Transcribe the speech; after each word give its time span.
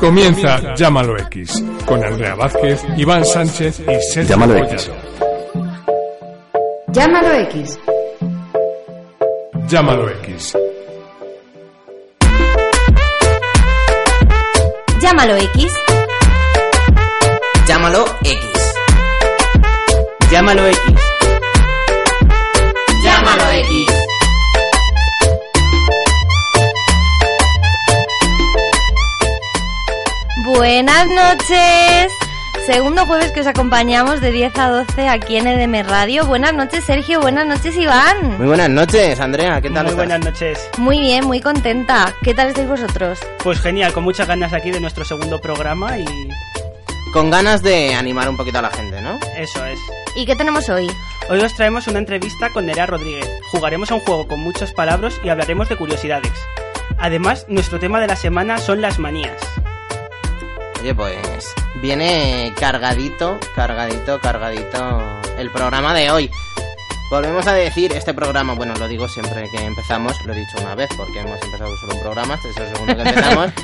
Comienza 0.00 0.74
Llámalo 0.74 1.18
X 1.18 1.62
con 1.84 2.02
Andrea 2.02 2.34
Vázquez, 2.34 2.82
Iván 2.96 3.22
Sánchez 3.24 3.80
y 3.80 4.00
Sergio 4.12 4.30
Llámalo 4.30 4.54
Collado. 4.54 4.72
X. 4.72 4.98
Llámalo 6.92 7.38
X. 7.38 7.78
Llámalo 9.68 10.08
X. 10.08 10.56
Llámalo 15.00 15.36
X. 15.36 15.76
Llámalo 17.68 18.06
X. 18.24 18.74
Llámalo 20.30 20.66
X. 20.66 20.80
Llámalo 23.04 23.52
X. 23.52 23.89
Buenas 30.56 31.06
noches. 31.08 32.12
Segundo 32.66 33.06
jueves 33.06 33.30
que 33.32 33.40
os 33.40 33.46
acompañamos 33.46 34.20
de 34.20 34.32
10 34.32 34.58
a 34.58 34.68
12 34.68 35.08
aquí 35.08 35.36
en 35.36 35.46
EDM 35.46 35.88
Radio. 35.88 36.26
Buenas 36.26 36.52
noches, 36.54 36.84
Sergio. 36.84 37.20
Buenas 37.20 37.46
noches, 37.46 37.76
Iván. 37.76 38.36
Muy 38.38 38.46
buenas 38.48 38.68
noches, 38.68 39.18
Andrea. 39.20 39.60
¿Qué 39.60 39.70
tal 39.70 39.84
Muy 39.84 39.92
estás? 39.92 39.96
buenas 39.96 40.20
noches. 40.24 40.70
Muy 40.76 40.98
bien, 41.00 41.24
muy 41.26 41.40
contenta. 41.40 42.12
¿Qué 42.22 42.34
tal 42.34 42.48
estáis 42.48 42.68
vosotros? 42.68 43.20
Pues 43.42 43.60
genial, 43.60 43.92
con 43.92 44.02
muchas 44.04 44.26
ganas 44.26 44.52
aquí 44.52 44.70
de 44.70 44.80
nuestro 44.80 45.04
segundo 45.04 45.40
programa 45.40 45.98
y 45.98 46.04
Con 47.12 47.30
ganas 47.30 47.62
de 47.62 47.94
animar 47.94 48.28
un 48.28 48.36
poquito 48.36 48.58
a 48.58 48.62
la 48.62 48.70
gente, 48.70 49.00
¿no? 49.02 49.18
eso 49.36 49.64
es. 49.66 49.78
¿Y 50.16 50.26
qué 50.26 50.34
tenemos 50.36 50.68
hoy? 50.68 50.90
Hoy 51.28 51.38
os 51.40 51.54
traemos 51.54 51.86
una 51.86 52.00
entrevista 52.00 52.50
con 52.50 52.66
Nerea 52.66 52.86
Rodríguez. 52.86 53.28
Jugaremos 53.52 53.90
a 53.92 53.94
un 53.94 54.00
juego 54.00 54.26
con 54.26 54.40
muchos 54.40 54.72
palabras 54.72 55.14
y 55.24 55.28
hablaremos 55.28 55.68
de 55.68 55.76
curiosidades. 55.76 56.32
Además, 56.98 57.46
nuestro 57.48 57.78
tema 57.78 58.00
de 58.00 58.08
la 58.08 58.16
semana 58.16 58.58
son 58.58 58.80
las 58.80 58.98
manías. 58.98 59.40
Oye, 60.80 60.94
pues 60.94 61.54
viene 61.82 62.54
cargadito, 62.58 63.38
cargadito, 63.54 64.18
cargadito 64.20 65.20
el 65.38 65.50
programa 65.50 65.92
de 65.92 66.10
hoy. 66.10 66.30
Volvemos 67.10 67.46
a 67.46 67.52
decir, 67.52 67.92
este 67.92 68.14
programa, 68.14 68.54
bueno, 68.54 68.72
lo 68.76 68.88
digo 68.88 69.06
siempre 69.08 69.50
que 69.50 69.62
empezamos, 69.64 70.16
lo 70.24 70.32
he 70.32 70.38
dicho 70.38 70.56
una 70.60 70.74
vez 70.74 70.88
porque 70.96 71.20
hemos 71.20 71.42
empezado 71.42 71.76
solo 71.76 71.92
un 71.94 72.00
programa, 72.00 72.36
este 72.36 72.48
es 72.50 72.56
el 72.56 72.68
segundo 72.68 72.96
que 72.96 73.02
empezamos. 73.02 73.52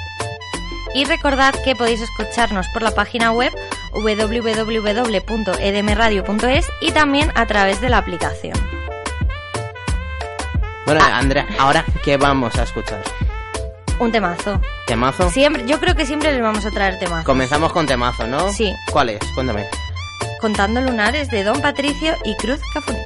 Y 0.93 1.05
recordad 1.05 1.53
que 1.63 1.75
podéis 1.75 2.01
escucharnos 2.01 2.67
por 2.69 2.81
la 2.81 2.91
página 2.91 3.31
web 3.31 3.53
www.edmradio.es 3.93 6.67
y 6.81 6.91
también 6.91 7.31
a 7.35 7.45
través 7.45 7.79
de 7.81 7.89
la 7.89 7.99
aplicación. 7.99 8.57
Bueno, 10.85 11.01
Ah. 11.03 11.17
Andrea, 11.19 11.45
ahora, 11.59 11.85
¿qué 12.03 12.17
vamos 12.17 12.55
a 12.57 12.63
escuchar? 12.63 13.03
Un 13.99 14.11
temazo. 14.11 14.59
¿Temazo? 14.87 15.29
Siempre, 15.29 15.63
yo 15.67 15.79
creo 15.79 15.93
que 15.95 16.07
siempre 16.07 16.31
les 16.31 16.41
vamos 16.41 16.65
a 16.65 16.71
traer 16.71 16.97
temazos. 16.97 17.25
Comenzamos 17.25 17.71
con 17.71 17.85
temazo, 17.85 18.25
¿no? 18.25 18.51
Sí. 18.51 18.73
¿Cuál 18.91 19.09
es? 19.09 19.19
Cuéntame. 19.35 19.67
Contando 20.41 20.81
lunares 20.81 21.29
de 21.29 21.43
Don 21.43 21.61
Patricio 21.61 22.15
y 22.23 22.35
Cruz 22.37 22.59
Cafuné. 22.73 23.05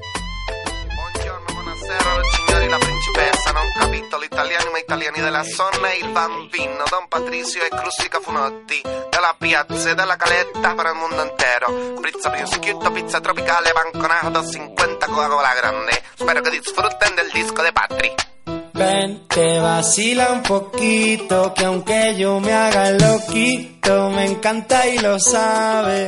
Buonasera, 1.84 2.22
signori, 2.32 2.70
la 2.70 2.78
principessa, 2.78 3.52
non 3.52 3.70
capito 3.78 4.18
l'italiano, 4.18 4.72
ma 4.72 4.78
italiani 4.78 5.20
della 5.20 5.44
zona, 5.44 5.92
il 5.92 6.08
bambino, 6.12 6.86
Don 6.90 7.08
Patrizio 7.10 7.62
e 7.62 7.68
Crussi 7.68 8.08
Cafunotti, 8.08 8.82
della 9.10 9.36
piazza 9.38 9.90
e 9.90 9.94
della 9.94 10.16
caletta 10.16 10.76
per 10.76 10.86
il 10.86 10.94
mondo 10.94 11.24
intero. 11.24 12.00
Pizza 12.00 12.30
prosciutto, 12.30 12.90
pizza 12.92 13.20
tropicale, 13.20 13.74
banconato, 13.74 14.50
50 14.50 15.08
Coca-Cola 15.08 15.54
grande. 15.56 16.02
Spero 16.16 16.40
che 16.40 16.50
disfruten 16.52 17.16
del 17.16 17.30
disco 17.34 17.62
de 17.62 17.72
Patri. 17.74 18.14
Ven, 18.72 19.28
te 19.28 19.60
vacila 19.60 20.32
un 20.32 20.42
poquito, 20.42 21.52
que 21.52 21.66
aunque 21.66 22.16
yo 22.16 22.40
me 22.40 22.54
haga 22.54 22.92
loquito, 22.92 24.10
me 24.10 24.24
encanta 24.24 24.86
y 24.86 25.00
lo 25.00 25.20
sabe. 25.20 26.08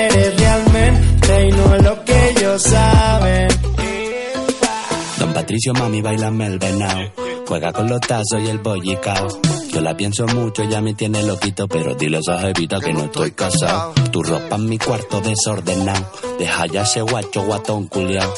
Patricio, 5.41 5.73
mami, 5.73 6.03
bailame 6.03 6.45
el 6.45 6.59
venao. 6.59 7.11
Juega 7.47 7.73
con 7.73 7.89
los 7.89 7.99
tazos 8.01 8.43
y 8.45 8.47
el 8.47 8.59
bollicao. 8.59 9.27
Yo 9.73 9.81
la 9.81 9.97
pienso 9.97 10.27
mucho, 10.27 10.63
ya 10.65 10.81
me 10.81 10.93
tiene 10.93 11.23
loquito, 11.23 11.67
pero 11.67 11.95
dile 11.95 12.17
a 12.17 12.19
esa 12.19 12.39
jevita 12.41 12.79
que 12.79 12.93
no 12.93 13.05
estoy 13.05 13.31
casado. 13.31 13.91
Tu 14.11 14.21
ropa 14.21 14.57
en 14.57 14.69
mi 14.69 14.77
cuarto 14.77 15.19
desordenado. 15.19 16.11
Deja 16.37 16.67
ya 16.67 16.83
ese 16.83 17.01
guacho 17.01 17.41
guatón 17.41 17.87
culiao. 17.87 18.31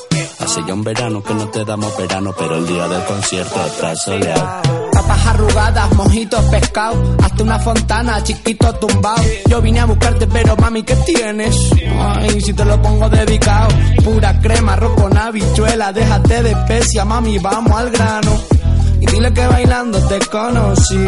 Hace 0.43 0.61
ya 0.67 0.73
un 0.73 0.83
verano 0.83 1.23
que 1.23 1.33
no 1.33 1.47
te 1.47 1.63
damos 1.63 1.95
verano, 1.95 2.35
pero 2.37 2.57
el 2.57 2.67
día 2.67 2.85
del 2.89 3.01
concierto 3.05 3.65
está 3.65 3.95
soleado. 3.95 4.61
Papas 4.91 5.27
arrugadas, 5.27 5.95
mojitos, 5.95 6.43
pescado, 6.47 7.01
hasta 7.23 7.43
una 7.43 7.59
fontana, 7.59 8.21
chiquito 8.21 8.73
tumbado. 8.75 9.23
Yo 9.49 9.61
vine 9.61 9.79
a 9.79 9.85
buscarte, 9.85 10.27
pero 10.27 10.57
mami, 10.57 10.83
¿qué 10.83 10.97
tienes? 10.97 11.55
Ay, 11.97 12.41
si 12.41 12.51
te 12.51 12.65
lo 12.65 12.81
pongo 12.81 13.07
dedicado. 13.07 13.69
Pura 14.03 14.37
crema, 14.41 14.73
arroz 14.73 14.99
con 14.99 15.17
habichuela, 15.17 15.93
déjate 15.93 16.43
de 16.43 16.51
especia, 16.51 17.05
mami, 17.05 17.37
vamos 17.37 17.71
al 17.79 17.89
grano. 17.91 18.31
Y 18.99 19.05
dile 19.05 19.33
que 19.33 19.47
bailando 19.47 20.05
te 20.09 20.19
conocí, 20.25 21.07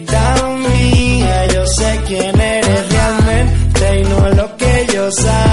Mía, 0.00 1.46
yo 1.52 1.66
sé 1.66 2.00
quién 2.06 2.40
eres 2.40 2.92
realmente 2.92 4.00
y 4.00 4.04
no 4.04 4.28
lo 4.30 4.56
que 4.56 4.82
ellos 4.82 5.14
saben. 5.16 5.51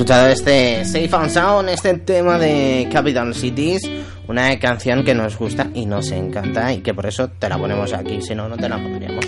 Escuchado 0.00 0.28
este 0.28 0.82
Safe 0.86 1.10
and 1.12 1.28
Sound, 1.28 1.68
este 1.68 1.92
tema 1.98 2.38
de 2.38 2.88
Capital 2.90 3.34
Cities, 3.34 3.82
una 4.28 4.58
canción 4.58 5.04
que 5.04 5.14
nos 5.14 5.36
gusta 5.36 5.66
y 5.74 5.84
nos 5.84 6.10
encanta 6.10 6.72
y 6.72 6.78
que 6.78 6.94
por 6.94 7.04
eso 7.04 7.28
te 7.28 7.50
la 7.50 7.58
ponemos 7.58 7.92
aquí, 7.92 8.22
si 8.22 8.34
no, 8.34 8.48
no 8.48 8.56
te 8.56 8.66
la 8.66 8.76
pondríamos. 8.78 9.26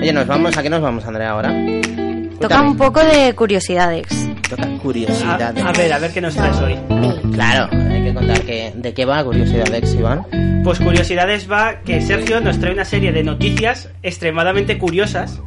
Oye, 0.00 0.12
nos 0.12 0.24
vamos, 0.24 0.56
¿a 0.56 0.62
qué 0.62 0.70
nos 0.70 0.80
vamos, 0.80 1.04
Andrea, 1.04 1.30
ahora? 1.30 1.52
Toca 2.40 2.62
un 2.62 2.76
poco 2.76 3.00
de 3.00 3.34
curiosidades. 3.34 4.06
Toca 4.48 4.62
A, 4.62 4.78
curiosidad. 4.78 5.58
a 5.58 5.72
ver, 5.72 5.92
a 5.92 5.98
ver 5.98 6.12
qué 6.12 6.20
nos 6.20 6.36
traes 6.36 6.56
hoy. 6.60 6.78
Claro, 7.32 7.68
hay 7.72 8.04
que 8.04 8.14
contar 8.14 8.40
que, 8.42 8.72
de 8.76 8.94
qué 8.94 9.04
va 9.04 9.24
curiosidad, 9.24 9.66
Iván. 9.82 10.62
Pues 10.62 10.78
curiosidades 10.78 11.50
va 11.50 11.80
que 11.80 12.00
Sergio 12.00 12.40
nos 12.40 12.60
trae 12.60 12.72
una 12.72 12.84
serie 12.84 13.10
de 13.10 13.24
noticias 13.24 13.88
extremadamente 14.04 14.78
curiosas 14.78 15.40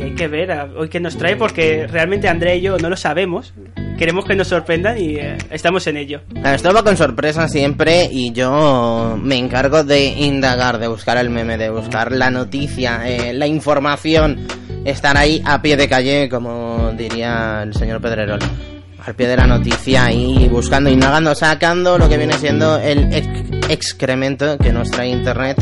y 0.00 0.02
hay 0.04 0.14
que 0.14 0.28
ver 0.28 0.50
hoy 0.76 0.88
qué 0.88 0.98
nos 0.98 1.16
trae 1.16 1.36
porque 1.36 1.86
realmente 1.86 2.28
Andrea 2.28 2.54
y 2.54 2.62
yo 2.62 2.78
no 2.78 2.88
lo 2.88 2.96
sabemos. 2.96 3.52
Queremos 3.98 4.24
que 4.24 4.34
nos 4.34 4.48
sorprendan 4.48 4.96
y 4.98 5.16
eh, 5.16 5.36
estamos 5.50 5.86
en 5.86 5.98
ello. 5.98 6.22
Esto 6.42 6.72
va 6.72 6.82
con 6.82 6.96
sorpresa 6.96 7.48
siempre 7.48 8.08
y 8.10 8.32
yo 8.32 9.18
me 9.22 9.36
encargo 9.36 9.84
de 9.84 10.06
indagar, 10.06 10.78
de 10.78 10.88
buscar 10.88 11.18
el 11.18 11.28
meme, 11.28 11.58
de 11.58 11.68
buscar 11.68 12.10
la 12.12 12.30
noticia, 12.30 13.02
eh, 13.06 13.34
la 13.34 13.46
información, 13.46 14.46
estar 14.86 15.18
ahí 15.18 15.42
a 15.44 15.60
pie 15.60 15.76
de 15.76 15.86
calle, 15.88 16.28
como 16.30 16.92
diría 16.96 17.62
el 17.62 17.74
señor 17.74 18.00
Pedrerol. 18.00 18.38
Al 19.04 19.14
pie 19.14 19.28
de 19.28 19.36
la 19.36 19.46
noticia 19.46 20.04
ahí 20.06 20.48
buscando, 20.50 20.88
indagando, 20.90 21.34
sacando 21.34 21.98
lo 21.98 22.08
que 22.08 22.16
viene 22.18 22.34
siendo 22.34 22.78
el 22.78 23.12
ex- 23.14 23.70
excremento 23.70 24.56
que 24.58 24.72
nos 24.72 24.90
trae 24.90 25.08
internet. 25.08 25.56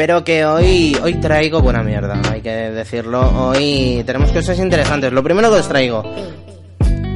Pero 0.00 0.24
que 0.24 0.46
hoy, 0.46 0.96
hoy 1.02 1.12
traigo 1.16 1.60
buena 1.60 1.82
mierda, 1.82 2.18
hay 2.32 2.40
que 2.40 2.48
decirlo. 2.48 3.20
Hoy 3.50 4.02
tenemos 4.06 4.32
cosas 4.32 4.58
interesantes. 4.58 5.12
Lo 5.12 5.22
primero 5.22 5.50
que 5.50 5.56
os 5.58 5.68
traigo, 5.68 6.02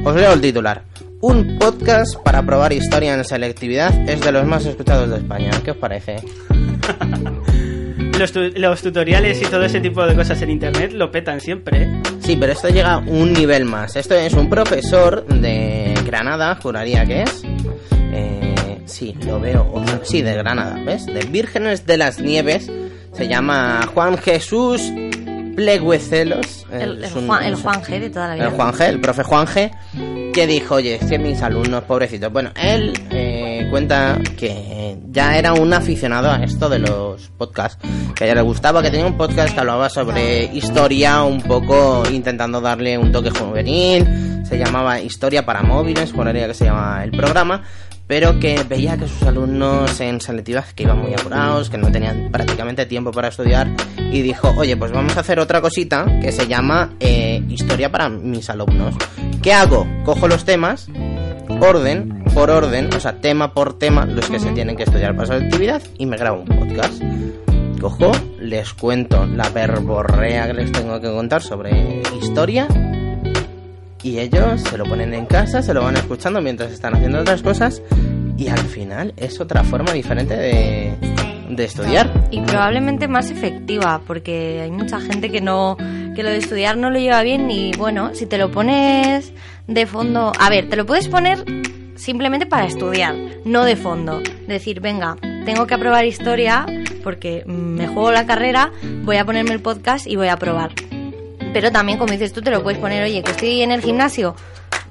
os 0.03 0.15
leo 0.15 0.33
el 0.33 0.39
titular. 0.39 0.83
Un 1.19 1.57
podcast 1.57 2.15
para 2.23 2.43
probar 2.43 2.73
historia 2.73 3.15
en 3.15 3.25
selectividad 3.25 3.91
es 4.07 4.21
de 4.21 4.31
los 4.31 4.45
más 4.45 4.67
escuchados 4.67 5.09
de 5.09 5.17
España. 5.17 5.49
¿Qué 5.63 5.71
os 5.71 5.77
parece? 5.77 6.17
Los, 8.19 8.31
tu- 8.31 8.51
los 8.55 8.81
tutoriales 8.83 9.41
y 9.41 9.45
todo 9.45 9.63
ese 9.65 9.81
tipo 9.81 10.05
de 10.05 10.15
cosas 10.15 10.39
en 10.43 10.51
internet 10.51 10.91
lo 10.93 11.09
petan 11.11 11.41
siempre. 11.41 11.83
¿eh? 11.85 12.01
Sí, 12.19 12.37
pero 12.39 12.53
esto 12.53 12.69
llega 12.69 12.93
a 12.93 12.97
un 12.99 13.33
nivel 13.33 13.65
más. 13.65 13.95
Esto 13.95 14.13
es 14.13 14.31
un 14.33 14.47
profesor 14.47 15.25
de 15.25 15.91
Granada, 16.05 16.55
juraría 16.61 17.03
que 17.03 17.23
es. 17.23 17.43
Eh. 18.13 18.44
Sí, 18.85 19.15
lo 19.25 19.39
veo. 19.39 19.69
otro- 19.73 20.01
Sí, 20.03 20.21
de 20.21 20.35
Granada, 20.35 20.79
¿ves? 20.85 21.05
De 21.05 21.21
Vírgenes 21.25 21.85
de 21.85 21.97
las 21.97 22.19
Nieves. 22.19 22.71
Se 23.13 23.27
llama 23.27 23.87
Juan 23.93 24.17
Jesús 24.17 24.81
Pleguecelos. 25.55 26.65
El, 26.71 27.03
Es 27.03 27.11
el 27.11 27.17
un- 27.19 27.27
Juan, 27.27 27.43
el. 27.45 27.55
Juan 27.55 27.81
G 27.81 27.99
de 27.99 28.09
toda 28.09 28.27
la 28.29 28.35
vida. 28.35 28.45
El 28.45 28.51
Juan 28.51 28.73
G, 28.73 28.81
el 28.89 28.99
profe 29.01 29.23
Juan 29.23 29.47
G, 29.47 30.31
que 30.33 30.47
dijo, 30.47 30.75
oye, 30.75 30.95
es 30.95 31.05
que 31.09 31.17
mis 31.17 31.41
alumnos, 31.41 31.83
pobrecitos. 31.83 32.31
Bueno, 32.31 32.51
él 32.61 32.93
eh, 33.11 33.67
cuenta 33.71 34.19
que 34.37 34.97
ya 35.11 35.37
era 35.37 35.53
un 35.53 35.73
aficionado 35.73 36.29
a 36.29 36.43
esto 36.43 36.67
de 36.67 36.79
los 36.79 37.29
podcasts, 37.37 37.77
que 38.15 38.25
a 38.25 38.27
ella 38.27 38.35
le 38.35 38.41
gustaba, 38.41 38.81
que 38.81 38.91
tenía 38.91 39.05
un 39.05 39.15
podcast 39.17 39.53
que 39.53 39.59
hablaba 39.61 39.89
sobre 39.89 40.43
historia, 40.53 41.23
un 41.23 41.41
poco 41.41 42.03
intentando 42.11 42.59
darle 42.59 42.97
un 42.97 43.13
toque 43.13 43.29
juvenil, 43.29 44.43
se 44.45 44.57
llamaba 44.57 44.99
Historia 44.99 45.45
para 45.45 45.63
móviles, 45.63 46.11
juraría 46.11 46.47
que 46.47 46.53
se 46.53 46.65
llama 46.65 47.01
el 47.03 47.11
programa, 47.11 47.63
pero 48.07 48.39
que 48.39 48.63
veía 48.63 48.97
que 48.97 49.07
sus 49.07 49.23
alumnos 49.23 49.99
en 49.99 50.21
selectivas 50.21 50.73
que 50.73 50.83
iban 50.83 51.01
muy 51.01 51.13
apurados, 51.13 51.69
que 51.69 51.77
no 51.77 51.91
tenían 51.91 52.29
prácticamente 52.31 52.85
tiempo 52.85 53.11
para 53.11 53.29
estudiar 53.29 53.67
y 53.97 54.21
dijo, 54.21 54.53
oye, 54.57 54.77
pues 54.77 54.91
vamos 54.91 55.17
a 55.17 55.21
hacer 55.21 55.39
otra 55.39 55.61
cosita 55.61 56.05
que 56.21 56.31
se 56.31 56.47
llama 56.47 56.93
eh, 56.99 57.43
historia 57.49 57.91
para 57.91 58.09
mis 58.09 58.49
alumnos. 58.49 58.95
¿Qué 59.41 59.53
hago? 59.53 59.87
Cojo 60.03 60.27
los 60.27 60.45
temas, 60.45 60.87
orden 61.61 62.23
por 62.33 62.49
orden, 62.49 62.93
o 62.93 62.99
sea, 62.99 63.21
tema 63.21 63.53
por 63.53 63.79
tema, 63.79 64.05
los 64.05 64.29
que 64.29 64.39
se 64.39 64.51
tienen 64.51 64.75
que 64.75 64.83
estudiar 64.83 65.15
para 65.15 65.35
esa 65.35 65.45
actividad 65.45 65.81
y 65.97 66.05
me 66.05 66.17
grabo 66.17 66.41
un 66.41 66.47
podcast. 66.47 67.01
Cojo, 67.79 68.11
les 68.39 68.73
cuento 68.73 69.25
la 69.25 69.49
verborrea 69.49 70.47
que 70.47 70.53
les 70.53 70.71
tengo 70.71 70.99
que 70.99 71.07
contar 71.07 71.41
sobre 71.41 72.01
historia 72.21 72.67
y 74.05 74.19
ellos 74.19 74.61
se 74.61 74.77
lo 74.77 74.85
ponen 74.85 75.15
en 75.15 75.25
casa, 75.25 75.63
se 75.63 75.73
lo 75.73 75.81
van 75.81 75.97
escuchando 75.97 76.39
mientras 76.39 76.71
están 76.71 76.93
haciendo 76.93 77.21
otras 77.21 77.41
cosas 77.41 77.81
y 78.37 78.49
al 78.49 78.59
final 78.59 79.15
es 79.17 79.41
otra 79.41 79.63
forma 79.63 79.93
diferente 79.93 80.37
de, 80.37 80.93
de 81.49 81.63
estudiar. 81.63 82.27
Y 82.29 82.39
probablemente 82.41 83.07
más 83.07 83.31
efectiva, 83.31 84.01
porque 84.05 84.61
hay 84.61 84.69
mucha 84.69 85.01
gente 85.01 85.31
que 85.31 85.41
no 85.41 85.75
que 86.15 86.21
lo 86.21 86.29
de 86.29 86.37
estudiar 86.37 86.77
no 86.77 86.91
lo 86.91 86.99
lleva 86.99 87.23
bien 87.23 87.49
y 87.49 87.71
bueno, 87.77 88.13
si 88.13 88.27
te 88.27 88.37
lo 88.37 88.51
pones 88.51 89.33
de 89.65 89.85
fondo, 89.87 90.31
a 90.39 90.49
ver, 90.51 90.69
te 90.69 90.75
lo 90.75 90.85
puedes 90.85 91.07
poner 91.07 91.43
simplemente 91.95 92.45
para 92.45 92.67
estudiar, 92.67 93.15
no 93.43 93.63
de 93.63 93.75
fondo. 93.75 94.21
Decir, 94.47 94.81
venga, 94.81 95.17
tengo 95.45 95.65
que 95.65 95.73
aprobar 95.73 96.05
historia 96.05 96.67
porque 97.03 97.43
me 97.47 97.87
juego 97.87 98.11
la 98.11 98.27
carrera, 98.27 98.71
voy 99.03 99.17
a 99.17 99.25
ponerme 99.25 99.53
el 99.53 99.61
podcast 99.61 100.05
y 100.05 100.15
voy 100.15 100.27
a 100.27 100.33
aprobar. 100.33 100.73
Pero 101.55 101.71
también, 101.71 101.97
como 101.97 102.11
dices 102.11 102.33
tú, 102.33 102.41
te 102.41 102.51
lo 102.51 102.61
puedes 102.61 102.77
poner, 102.79 103.01
oye, 103.01 103.23
que 103.23 103.31
estoy 103.31 103.61
en 103.61 103.71
el 103.71 103.81
gimnasio, 103.81 104.35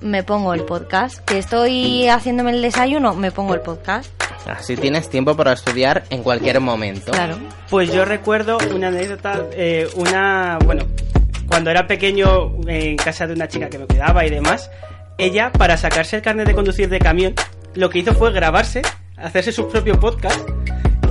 me 0.00 0.22
pongo 0.22 0.54
el 0.54 0.62
podcast. 0.62 1.18
Que 1.18 1.36
estoy 1.36 2.08
haciéndome 2.08 2.52
el 2.52 2.62
desayuno, 2.62 3.14
me 3.14 3.30
pongo 3.30 3.52
el 3.52 3.60
podcast. 3.60 4.10
Así 4.46 4.74
tienes 4.74 5.10
tiempo 5.10 5.36
para 5.36 5.52
estudiar 5.52 6.04
en 6.08 6.22
cualquier 6.22 6.60
momento. 6.60 7.12
Claro. 7.12 7.36
Pues 7.68 7.92
yo 7.92 8.06
recuerdo 8.06 8.56
una 8.74 8.88
anécdota, 8.88 9.44
eh, 9.52 9.86
una, 9.96 10.56
bueno, 10.64 10.86
cuando 11.48 11.70
era 11.70 11.86
pequeño 11.86 12.52
en 12.66 12.96
casa 12.96 13.26
de 13.26 13.34
una 13.34 13.46
chica 13.46 13.68
que 13.68 13.78
me 13.78 13.84
cuidaba 13.84 14.24
y 14.24 14.30
demás, 14.30 14.70
ella 15.18 15.52
para 15.52 15.76
sacarse 15.76 16.16
el 16.16 16.22
carnet 16.22 16.46
de 16.46 16.54
conducir 16.54 16.88
de 16.88 16.98
camión, 16.98 17.34
lo 17.74 17.90
que 17.90 17.98
hizo 17.98 18.14
fue 18.14 18.32
grabarse, 18.32 18.80
hacerse 19.18 19.52
su 19.52 19.68
propio 19.68 20.00
podcast, 20.00 20.40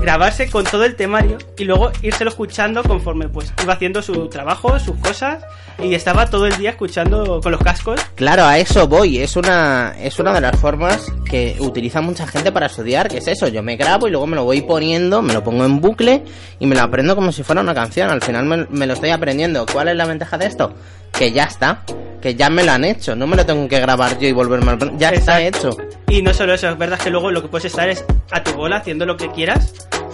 grabarse 0.04 0.50
con 0.50 0.66
todo 0.66 0.84
el 0.84 0.96
temario 0.96 1.38
y 1.58 1.64
luego 1.64 1.92
írselo 2.02 2.30
escuchando 2.30 2.84
conforme 2.84 3.30
pues 3.30 3.54
iba 3.64 3.74
haciendo 3.74 4.02
su 4.02 4.28
trabajo, 4.28 4.78
sus 4.78 4.98
cosas 4.98 5.44
y 5.82 5.96
estaba 5.96 6.28
todo 6.28 6.46
el 6.46 6.58
día 6.58 6.72
escuchando 6.72 7.40
con 7.42 7.52
los 7.54 7.62
cascos. 7.62 8.02
Claro, 8.16 8.44
a 8.44 8.58
eso 8.58 8.88
voy. 8.88 9.20
Es 9.20 9.38
una, 9.38 9.96
es 10.00 10.20
una 10.20 10.34
de 10.34 10.42
las 10.42 10.60
formas 10.60 11.10
que 11.24 11.56
utiliza 11.60 12.02
mucha 12.02 12.28
gente 12.28 12.52
para 12.52 12.66
estudiar, 12.66 13.08
que 13.08 13.20
es 13.20 13.28
eso. 13.28 13.48
Yo 13.48 13.64
me 13.64 13.78
grabo 13.78 14.08
y 14.08 14.12
luego 14.12 14.28
me 14.28 14.36
lo 14.36 14.44
voy 14.44 14.62
poniendo, 14.62 15.22
me 15.22 15.34
lo 15.34 15.42
pongo 15.42 15.64
en 15.64 15.80
bucle 15.80 16.24
y 16.60 16.66
me 16.66 16.76
lo 16.76 16.82
aprendo 16.82 17.16
como 17.16 17.32
si 17.32 17.44
fuera 17.44 17.62
una 17.62 17.74
canción. 17.74 18.10
Al 18.10 18.22
final 18.22 18.46
me, 18.46 18.68
me 18.70 18.86
lo 18.86 18.94
estoy 18.94 19.10
aprendiendo. 19.10 19.66
¿Cuál 19.72 19.88
es 19.88 19.96
la 19.96 20.06
ventaja 20.06 20.38
de 20.38 20.48
esto? 20.48 20.74
Que 21.14 21.32
ya 21.32 21.46
está. 21.46 21.84
Que 22.22 22.36
ya 22.36 22.50
me 22.50 22.64
lo 22.64 22.74
han 22.74 22.84
hecho. 22.84 23.16
No 23.16 23.26
me 23.26 23.38
lo 23.38 23.46
tengo 23.46 23.68
que 23.70 23.80
grabar 23.80 24.20
yo 24.20 24.28
y 24.28 24.34
volverme 24.34 24.72
a... 24.72 24.78
Ya 24.98 25.10
está 25.10 25.42
hecho. 25.42 25.76
Y 26.10 26.22
no 26.22 26.34
solo 26.34 26.54
eso, 26.54 26.70
es 26.70 26.78
verdad 26.78 27.00
que 27.00 27.10
luego 27.10 27.32
lo 27.32 27.42
que 27.42 27.48
puedes 27.48 27.66
estar 27.66 27.90
es 27.90 28.06
a 28.32 28.44
tu 28.44 28.52
bola 28.54 28.78
haciendo 28.78 29.06
lo 29.06 29.18
que 29.18 29.32
quieras 29.32 29.74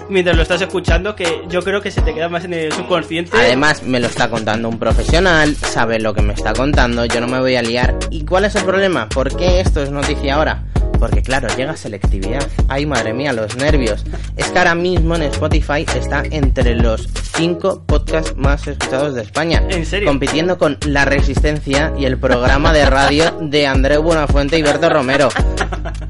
mientras 0.10 0.36
lo 0.36 0.44
estás 0.44 0.62
escuchando, 0.62 1.16
que 1.16 1.44
yo 1.50 1.62
creo 1.62 1.82
que 1.82 1.92
se 1.92 2.02
te 2.02 2.14
queda 2.14 2.30
más 2.30 2.46
en 2.46 2.54
el 2.54 2.72
subconsciente. 2.72 3.32
Además, 3.38 3.84
me 3.84 4.00
lo 4.00 4.08
está 4.08 4.30
contando 4.30 4.70
un 4.70 4.80
profesional, 4.80 5.56
sabe 5.56 6.00
lo 6.00 6.14
que 6.14 6.22
me 6.22 6.34
está 6.34 6.54
contando, 6.54 7.06
yo 7.06 7.22
no 7.22 7.28
me 7.28 7.40
voy 7.40 7.56
a 7.56 7.62
liar. 7.62 7.98
¿Y 8.10 8.26
cuál 8.26 8.46
es 8.46 8.56
el 8.56 8.64
problema? 8.64 9.08
¿Por 9.10 9.36
qué 9.36 9.62
esto 9.62 9.82
es 9.82 9.92
noticia 9.92 10.36
ahora? 10.36 10.64
Porque 11.00 11.22
claro, 11.22 11.48
llega 11.56 11.78
selectividad. 11.78 12.46
Ay, 12.68 12.86
madre 12.86 13.14
mía, 13.14 13.32
los 13.32 13.56
nervios. 13.56 14.04
Es 14.36 14.48
que 14.48 14.58
ahora 14.58 14.76
mismo 14.76 15.16
en 15.16 15.24
Spotify 15.24 15.86
está 15.96 16.24
entre 16.30 16.76
los 16.76 17.08
5 17.38 17.84
podcasts 17.86 18.36
más 18.36 18.68
escuchados 18.68 19.16
de 19.16 19.22
España. 19.22 19.64
¿En 19.70 19.86
serio? 19.86 20.10
Compitiendo 20.10 20.58
con 20.58 20.78
La 20.86 21.06
Resistencia 21.06 21.94
y 21.98 22.04
el 22.04 22.18
programa 22.18 22.74
de 22.74 22.86
radio 22.86 23.32
de 23.40 23.66
Andreu 23.66 24.04
Buenafuente 24.04 24.58
y 24.58 24.62
Berto 24.62 24.90
Romero. 24.90 25.30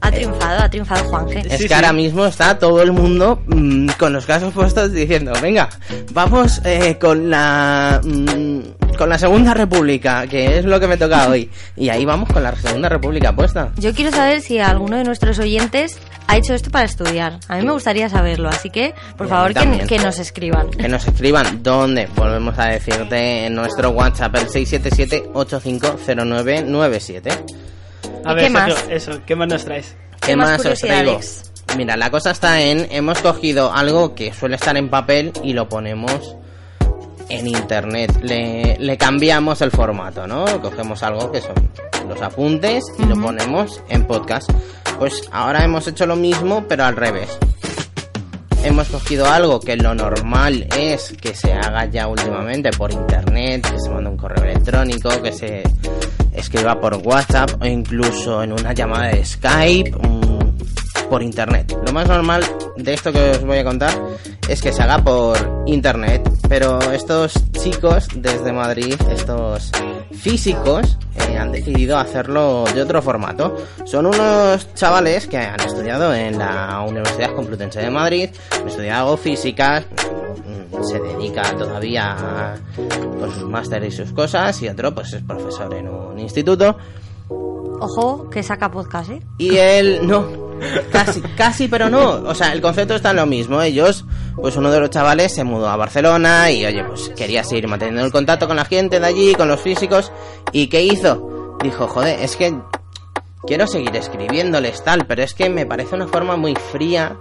Ha 0.00 0.10
triunfado, 0.10 0.62
ha 0.62 0.70
triunfado 0.70 1.04
Juan 1.04 1.26
G. 1.26 1.46
Es 1.50 1.66
que 1.66 1.74
ahora 1.74 1.92
mismo 1.92 2.26
está 2.26 2.58
todo 2.58 2.82
el 2.82 2.92
mundo 2.92 3.42
mm, 3.46 3.88
con 3.98 4.12
los 4.12 4.26
casos 4.26 4.52
puestos 4.52 4.92
diciendo, 4.92 5.32
venga, 5.40 5.68
vamos 6.12 6.60
eh, 6.64 6.98
con 7.00 7.30
la 7.30 8.00
mm, 8.04 8.60
con 8.96 9.08
la 9.08 9.18
Segunda 9.18 9.54
República, 9.54 10.26
que 10.26 10.58
es 10.58 10.64
lo 10.64 10.80
que 10.80 10.88
me 10.88 10.96
toca 10.96 11.28
hoy. 11.28 11.48
Y 11.76 11.90
ahí 11.90 12.04
vamos 12.04 12.28
con 12.32 12.42
la 12.42 12.56
Segunda 12.56 12.88
República 12.88 13.32
puesta. 13.34 13.70
Yo 13.76 13.94
quiero 13.94 14.10
saber 14.10 14.40
si 14.40 14.58
alguno 14.58 14.96
de 14.96 15.04
nuestros 15.04 15.38
oyentes 15.38 15.96
ha 16.26 16.36
hecho 16.36 16.54
esto 16.54 16.70
para 16.70 16.86
estudiar. 16.86 17.38
A 17.48 17.56
mí 17.56 17.64
me 17.64 17.72
gustaría 17.72 18.08
saberlo, 18.08 18.48
así 18.48 18.70
que 18.70 18.94
por 19.16 19.28
favor 19.28 19.54
que, 19.54 19.86
que 19.86 19.98
nos 19.98 20.18
escriban. 20.18 20.70
Que 20.70 20.88
nos 20.88 21.06
escriban 21.06 21.62
dónde, 21.62 22.08
volvemos 22.16 22.58
a 22.58 22.64
decirte 22.66 23.46
en 23.46 23.54
nuestro 23.54 23.90
WhatsApp, 23.90 24.34
el 24.36 24.48
677-850997. 24.48 27.44
A 28.26 28.32
¿Y 28.32 28.34
ver, 28.34 28.44
qué 28.44 28.50
más? 28.50 28.84
Eso, 28.90 29.20
¿qué 29.24 29.36
más 29.36 29.48
nos 29.48 29.64
traes? 29.64 29.94
¿Qué 30.20 30.28
¿Qué 30.28 30.36
más 30.36 30.64
os 30.64 30.80
traigo? 30.80 31.20
Mira, 31.76 31.96
la 31.96 32.10
cosa 32.10 32.30
está 32.30 32.60
en, 32.60 32.88
hemos 32.90 33.18
cogido 33.20 33.72
algo 33.72 34.14
que 34.14 34.32
suele 34.32 34.56
estar 34.56 34.76
en 34.76 34.88
papel 34.88 35.32
y 35.44 35.52
lo 35.52 35.68
ponemos 35.68 36.36
en 37.28 37.46
internet. 37.46 38.18
Le, 38.22 38.76
le 38.78 38.96
cambiamos 38.96 39.60
el 39.62 39.70
formato, 39.70 40.26
¿no? 40.26 40.44
Cogemos 40.60 41.02
algo 41.02 41.30
que 41.30 41.40
son 41.40 41.54
los 42.08 42.20
apuntes 42.22 42.84
y 42.98 43.04
lo 43.04 43.14
ponemos 43.20 43.82
en 43.88 44.06
podcast. 44.06 44.50
Pues 44.98 45.28
ahora 45.30 45.64
hemos 45.64 45.86
hecho 45.86 46.06
lo 46.06 46.16
mismo, 46.16 46.64
pero 46.68 46.84
al 46.84 46.96
revés. 46.96 47.38
Hemos 48.64 48.88
cogido 48.88 49.26
algo 49.26 49.60
que 49.60 49.76
lo 49.76 49.94
normal 49.94 50.66
es 50.76 51.14
que 51.20 51.34
se 51.34 51.52
haga 51.52 51.84
ya 51.84 52.08
últimamente 52.08 52.70
por 52.70 52.90
internet, 52.90 53.70
que 53.70 53.78
se 53.78 53.90
manda 53.90 54.10
un 54.10 54.16
correo 54.16 54.42
electrónico, 54.42 55.22
que 55.22 55.32
se 55.32 55.62
escriba 56.36 56.80
por 56.80 56.96
WhatsApp 56.96 57.50
o 57.60 57.66
incluso 57.66 58.42
en 58.42 58.52
una 58.52 58.72
llamada 58.72 59.08
de 59.08 59.24
Skype 59.24 59.90
mm, 59.90 61.08
por 61.08 61.22
internet. 61.22 61.76
Lo 61.84 61.92
más 61.92 62.08
normal 62.08 62.44
de 62.76 62.94
esto 62.94 63.12
que 63.12 63.30
os 63.30 63.44
voy 63.44 63.58
a 63.58 63.64
contar 63.64 63.92
es 64.48 64.60
que 64.60 64.72
se 64.72 64.82
haga 64.82 64.98
por 64.98 65.64
internet, 65.66 66.28
pero 66.48 66.80
estos 66.92 67.34
chicos 67.52 68.08
desde 68.14 68.52
Madrid, 68.52 68.94
estos 69.10 69.70
físicos, 70.12 70.98
eh, 71.28 71.38
han 71.38 71.52
decidido 71.52 71.98
hacerlo 71.98 72.64
de 72.74 72.82
otro 72.82 73.02
formato. 73.02 73.56
Son 73.84 74.06
unos 74.06 74.72
chavales 74.74 75.26
que 75.26 75.38
han 75.38 75.60
estudiado 75.60 76.14
en 76.14 76.38
la 76.38 76.84
Universidad 76.86 77.34
Complutense 77.34 77.80
de 77.80 77.90
Madrid, 77.90 78.30
han 78.60 78.68
estudiado 78.68 79.16
física, 79.16 79.84
se 80.82 81.00
dedica 81.00 81.42
todavía 81.56 82.12
a, 82.12 82.56
con 83.18 83.32
sus 83.32 83.44
másteres 83.44 83.94
y 83.94 83.96
sus 83.96 84.12
cosas, 84.12 84.60
y 84.62 84.68
otro 84.68 84.94
pues 84.94 85.12
es 85.12 85.22
profesor 85.22 85.72
en 85.74 85.88
un 85.88 86.18
instituto. 86.18 86.76
Ojo, 87.78 88.30
que 88.30 88.42
saca 88.42 88.70
podcast, 88.70 89.10
¿eh? 89.10 89.22
Y 89.38 89.56
él, 89.56 90.00
no, 90.06 90.46
casi, 90.92 91.20
casi, 91.20 91.68
pero 91.68 91.90
no. 91.90 92.22
O 92.26 92.34
sea, 92.34 92.52
el 92.52 92.60
concepto 92.60 92.94
está 92.94 93.10
en 93.10 93.16
lo 93.16 93.26
mismo. 93.26 93.60
Ellos, 93.60 94.04
pues 94.34 94.56
uno 94.56 94.70
de 94.70 94.80
los 94.80 94.90
chavales 94.90 95.34
se 95.34 95.44
mudó 95.44 95.68
a 95.68 95.76
Barcelona 95.76 96.50
y, 96.50 96.64
oye, 96.64 96.84
pues 96.84 97.10
quería 97.10 97.44
seguir 97.44 97.68
manteniendo 97.68 98.04
el 98.04 98.12
contacto 98.12 98.46
con 98.46 98.56
la 98.56 98.64
gente 98.64 99.00
de 99.00 99.06
allí, 99.06 99.34
con 99.34 99.48
los 99.48 99.60
físicos. 99.60 100.12
¿Y 100.52 100.68
qué 100.68 100.82
hizo? 100.82 101.56
Dijo, 101.62 101.86
joder, 101.86 102.20
es 102.20 102.36
que 102.36 102.54
quiero 103.46 103.66
seguir 103.66 103.94
escribiéndoles 103.96 104.82
tal, 104.82 105.06
pero 105.06 105.22
es 105.22 105.34
que 105.34 105.48
me 105.50 105.66
parece 105.66 105.94
una 105.94 106.08
forma 106.08 106.36
muy 106.36 106.54
fría 106.54 107.18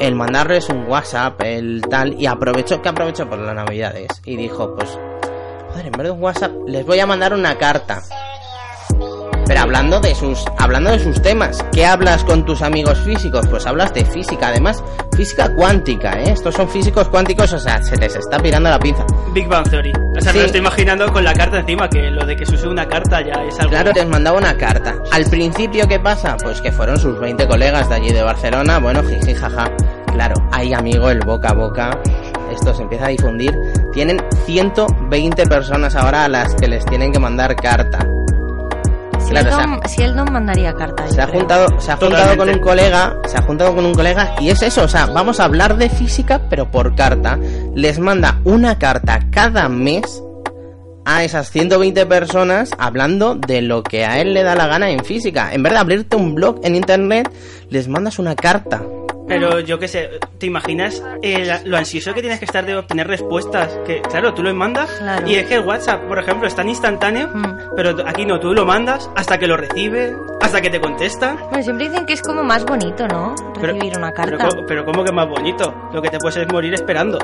el 0.00 0.14
mandarles 0.14 0.68
un 0.68 0.86
WhatsApp, 0.88 1.40
el 1.42 1.82
tal, 1.88 2.20
y 2.20 2.26
aprovechó, 2.26 2.82
que 2.82 2.88
aprovechó 2.88 3.28
por 3.28 3.38
las 3.38 3.54
navidades. 3.54 4.08
Y 4.24 4.36
dijo, 4.36 4.74
pues, 4.74 4.98
joder, 5.70 5.86
en 5.86 5.92
vez 5.92 6.02
de 6.04 6.10
un 6.10 6.22
WhatsApp, 6.22 6.52
les 6.66 6.84
voy 6.84 7.00
a 7.00 7.06
mandar 7.06 7.32
una 7.32 7.56
carta. 7.56 8.02
Pero 9.46 9.60
hablando 9.60 10.00
de 10.00 10.14
sus 10.14 10.44
hablando 10.58 10.90
de 10.90 10.98
sus 10.98 11.20
temas, 11.20 11.64
¿qué 11.72 11.84
hablas 11.86 12.24
con 12.24 12.44
tus 12.46 12.62
amigos 12.62 12.98
físicos? 13.00 13.46
Pues 13.48 13.66
hablas 13.66 13.92
de 13.94 14.04
física, 14.04 14.48
además 14.48 14.82
física 15.14 15.54
cuántica, 15.54 16.18
¿eh? 16.20 16.30
Estos 16.32 16.54
son 16.54 16.68
físicos 16.68 17.08
cuánticos, 17.08 17.52
o 17.52 17.58
sea, 17.58 17.82
se 17.82 17.96
les 17.96 18.16
está 18.16 18.38
pirando 18.38 18.70
la 18.70 18.78
pinza. 18.78 19.04
Big 19.32 19.46
Bang 19.48 19.68
Theory. 19.68 19.92
O 20.16 20.20
sea, 20.20 20.32
Sí. 20.32 20.38
me 20.38 20.40
lo 20.40 20.46
estoy 20.46 20.60
imaginando 20.60 21.12
con 21.12 21.24
la 21.24 21.34
carta 21.34 21.58
encima, 21.60 21.88
que 21.88 22.10
lo 22.10 22.24
de 22.26 22.36
que 22.36 22.46
se 22.46 22.54
use 22.54 22.68
una 22.68 22.86
carta 22.88 23.20
ya 23.20 23.42
es 23.44 23.58
algo... 23.60 23.70
Claro, 23.70 23.92
les 23.94 24.06
mandaba 24.08 24.38
una 24.38 24.56
carta. 24.56 24.94
Al 25.12 25.24
principio, 25.26 25.86
¿qué 25.86 26.00
pasa? 26.00 26.36
Pues 26.42 26.60
que 26.60 26.72
fueron 26.72 26.98
sus 26.98 27.18
20 27.20 27.46
colegas 27.46 27.88
de 27.88 27.94
allí 27.96 28.12
de 28.12 28.22
Barcelona. 28.22 28.78
Bueno, 28.78 29.02
jiji, 29.02 29.34
jaja. 29.34 29.70
Claro, 30.12 30.34
hay 30.52 30.72
amigo, 30.72 31.10
el 31.10 31.20
boca 31.20 31.50
a 31.50 31.54
boca. 31.54 31.98
Esto 32.52 32.72
se 32.74 32.82
empieza 32.82 33.06
a 33.06 33.08
difundir. 33.08 33.52
Tienen 33.92 34.18
120 34.46 35.46
personas 35.46 35.94
ahora 35.96 36.24
a 36.24 36.28
las 36.28 36.54
que 36.54 36.68
les 36.68 36.84
tienen 36.86 37.12
que 37.12 37.18
mandar 37.18 37.56
carta. 37.56 38.06
Si, 39.24 39.30
Claro, 39.30 39.48
él 39.48 39.54
o 39.54 39.56
sea, 39.56 39.66
no, 39.66 39.80
si 39.88 40.02
él 40.02 40.14
no 40.16 40.24
mandaría 40.26 40.74
carta. 40.74 41.08
se 41.08 41.20
ha 41.20 41.26
juntado, 41.26 41.66
se 41.80 41.90
ha 41.92 41.96
juntado 41.96 42.22
Totalmente. 42.22 42.36
con 42.38 42.48
un 42.50 42.60
colega, 42.60 43.16
se 43.26 43.36
ha 43.38 43.42
juntado 43.42 43.74
con 43.74 43.84
un 43.86 43.94
colega 43.94 44.34
y 44.40 44.50
es 44.50 44.62
eso, 44.62 44.84
o 44.84 44.88
sea, 44.88 45.06
vamos 45.06 45.40
a 45.40 45.44
hablar 45.44 45.76
de 45.76 45.88
física 45.88 46.42
pero 46.48 46.70
por 46.70 46.94
carta. 46.94 47.38
Les 47.74 47.98
manda 47.98 48.40
una 48.44 48.78
carta 48.78 49.20
cada 49.30 49.68
mes 49.68 50.22
a 51.06 51.22
esas 51.24 51.50
120 51.50 52.06
personas 52.06 52.70
hablando 52.78 53.34
de 53.34 53.60
lo 53.62 53.82
que 53.82 54.04
a 54.04 54.20
él 54.20 54.34
le 54.34 54.42
da 54.42 54.54
la 54.54 54.66
gana 54.66 54.90
en 54.90 55.04
física. 55.04 55.52
En 55.52 55.62
vez 55.62 55.72
de 55.72 55.78
abrirte 55.78 56.16
un 56.16 56.34
blog 56.34 56.60
en 56.62 56.76
internet, 56.76 57.30
les 57.70 57.88
mandas 57.88 58.18
una 58.18 58.34
carta. 58.34 58.82
Pero 59.26 59.60
yo 59.60 59.78
qué 59.78 59.88
sé, 59.88 60.10
¿te 60.38 60.46
imaginas 60.46 61.02
el- 61.22 61.50
lo 61.64 61.76
ansioso 61.78 62.12
que 62.12 62.20
tienes 62.20 62.38
que 62.38 62.44
estar 62.44 62.64
de 62.66 62.76
obtener 62.76 63.06
respuestas? 63.08 63.78
Que 63.86 64.02
claro, 64.02 64.34
tú 64.34 64.42
lo 64.42 64.54
mandas 64.54 64.90
Claro. 64.98 65.26
y 65.26 65.34
es 65.36 65.46
que 65.46 65.54
el 65.54 65.60
WhatsApp, 65.64 66.02
por 66.06 66.18
ejemplo, 66.18 66.46
es 66.46 66.54
tan 66.54 66.68
instantáneo, 66.68 67.28
Mm. 67.32 67.58
pero 67.76 67.96
aquí 68.06 68.26
no, 68.26 68.38
tú 68.38 68.52
lo 68.52 68.66
mandas 68.66 69.10
hasta 69.16 69.38
que 69.38 69.46
lo 69.46 69.56
recibe, 69.56 70.14
hasta 70.42 70.60
que 70.60 70.68
te 70.70 70.80
contesta. 70.80 71.36
Bueno, 71.48 71.62
siempre 71.62 71.88
dicen 71.88 72.04
que 72.06 72.12
es 72.12 72.22
como 72.22 72.42
más 72.44 72.64
bonito, 72.66 73.06
¿no? 73.08 73.34
Recibir 73.60 73.96
una 73.96 74.12
Pero, 74.12 74.36
carta. 74.38 74.48
co- 74.56 74.64
pero 74.66 74.84
¿cómo 74.84 75.02
que 75.04 75.12
más 75.12 75.28
bonito? 75.28 75.74
Lo 75.92 76.02
que 76.02 76.10
te 76.10 76.18
puedes 76.18 76.36
es 76.36 76.46
morir 76.52 76.74
esperando. 76.74 77.18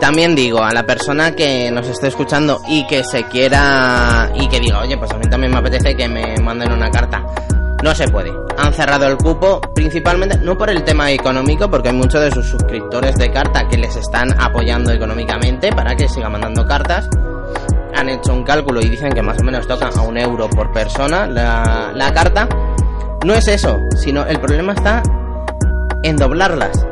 También 0.00 0.34
digo 0.36 0.62
a 0.62 0.72
la 0.72 0.84
persona 0.84 1.34
que 1.34 1.70
nos 1.72 1.88
esté 1.88 2.08
escuchando 2.08 2.60
y 2.68 2.86
que 2.86 3.02
se 3.02 3.24
quiera 3.24 4.30
y 4.34 4.48
que 4.48 4.60
diga, 4.60 4.80
oye, 4.80 4.96
pues 4.96 5.10
a 5.10 5.16
mí 5.16 5.24
también 5.28 5.50
me 5.52 5.58
apetece 5.58 5.96
que 5.96 6.08
me 6.08 6.36
manden 6.40 6.70
una 6.72 6.88
carta. 6.90 7.24
No 7.82 7.94
se 7.94 8.08
puede. 8.08 8.32
Han 8.56 8.72
cerrado 8.74 9.06
el 9.06 9.16
cupo 9.16 9.60
principalmente 9.74 10.38
no 10.38 10.58
por 10.58 10.68
el 10.68 10.82
tema 10.82 11.10
económico, 11.12 11.70
porque 11.70 11.90
hay 11.90 11.94
muchos 11.94 12.20
de 12.20 12.30
sus 12.32 12.46
suscriptores 12.46 13.14
de 13.16 13.30
carta 13.30 13.68
que 13.68 13.76
les 13.76 13.94
están 13.96 14.34
apoyando 14.40 14.90
económicamente 14.92 15.70
para 15.72 15.94
que 15.94 16.08
siga 16.08 16.28
mandando 16.28 16.66
cartas. 16.66 17.08
Han 17.94 18.08
hecho 18.08 18.32
un 18.34 18.42
cálculo 18.42 18.80
y 18.80 18.88
dicen 18.88 19.10
que 19.12 19.22
más 19.22 19.38
o 19.40 19.44
menos 19.44 19.66
toca 19.66 19.88
a 19.96 20.02
un 20.02 20.18
euro 20.18 20.48
por 20.50 20.72
persona 20.72 21.26
la, 21.26 22.12
carta. 22.12 22.48
No 23.24 23.34
es 23.34 23.46
eso, 23.48 23.78
sino 23.96 24.24
el 24.26 24.38
problema 24.40 24.72
está 24.72 25.02
en 26.02 26.16
doblarlas 26.16 26.84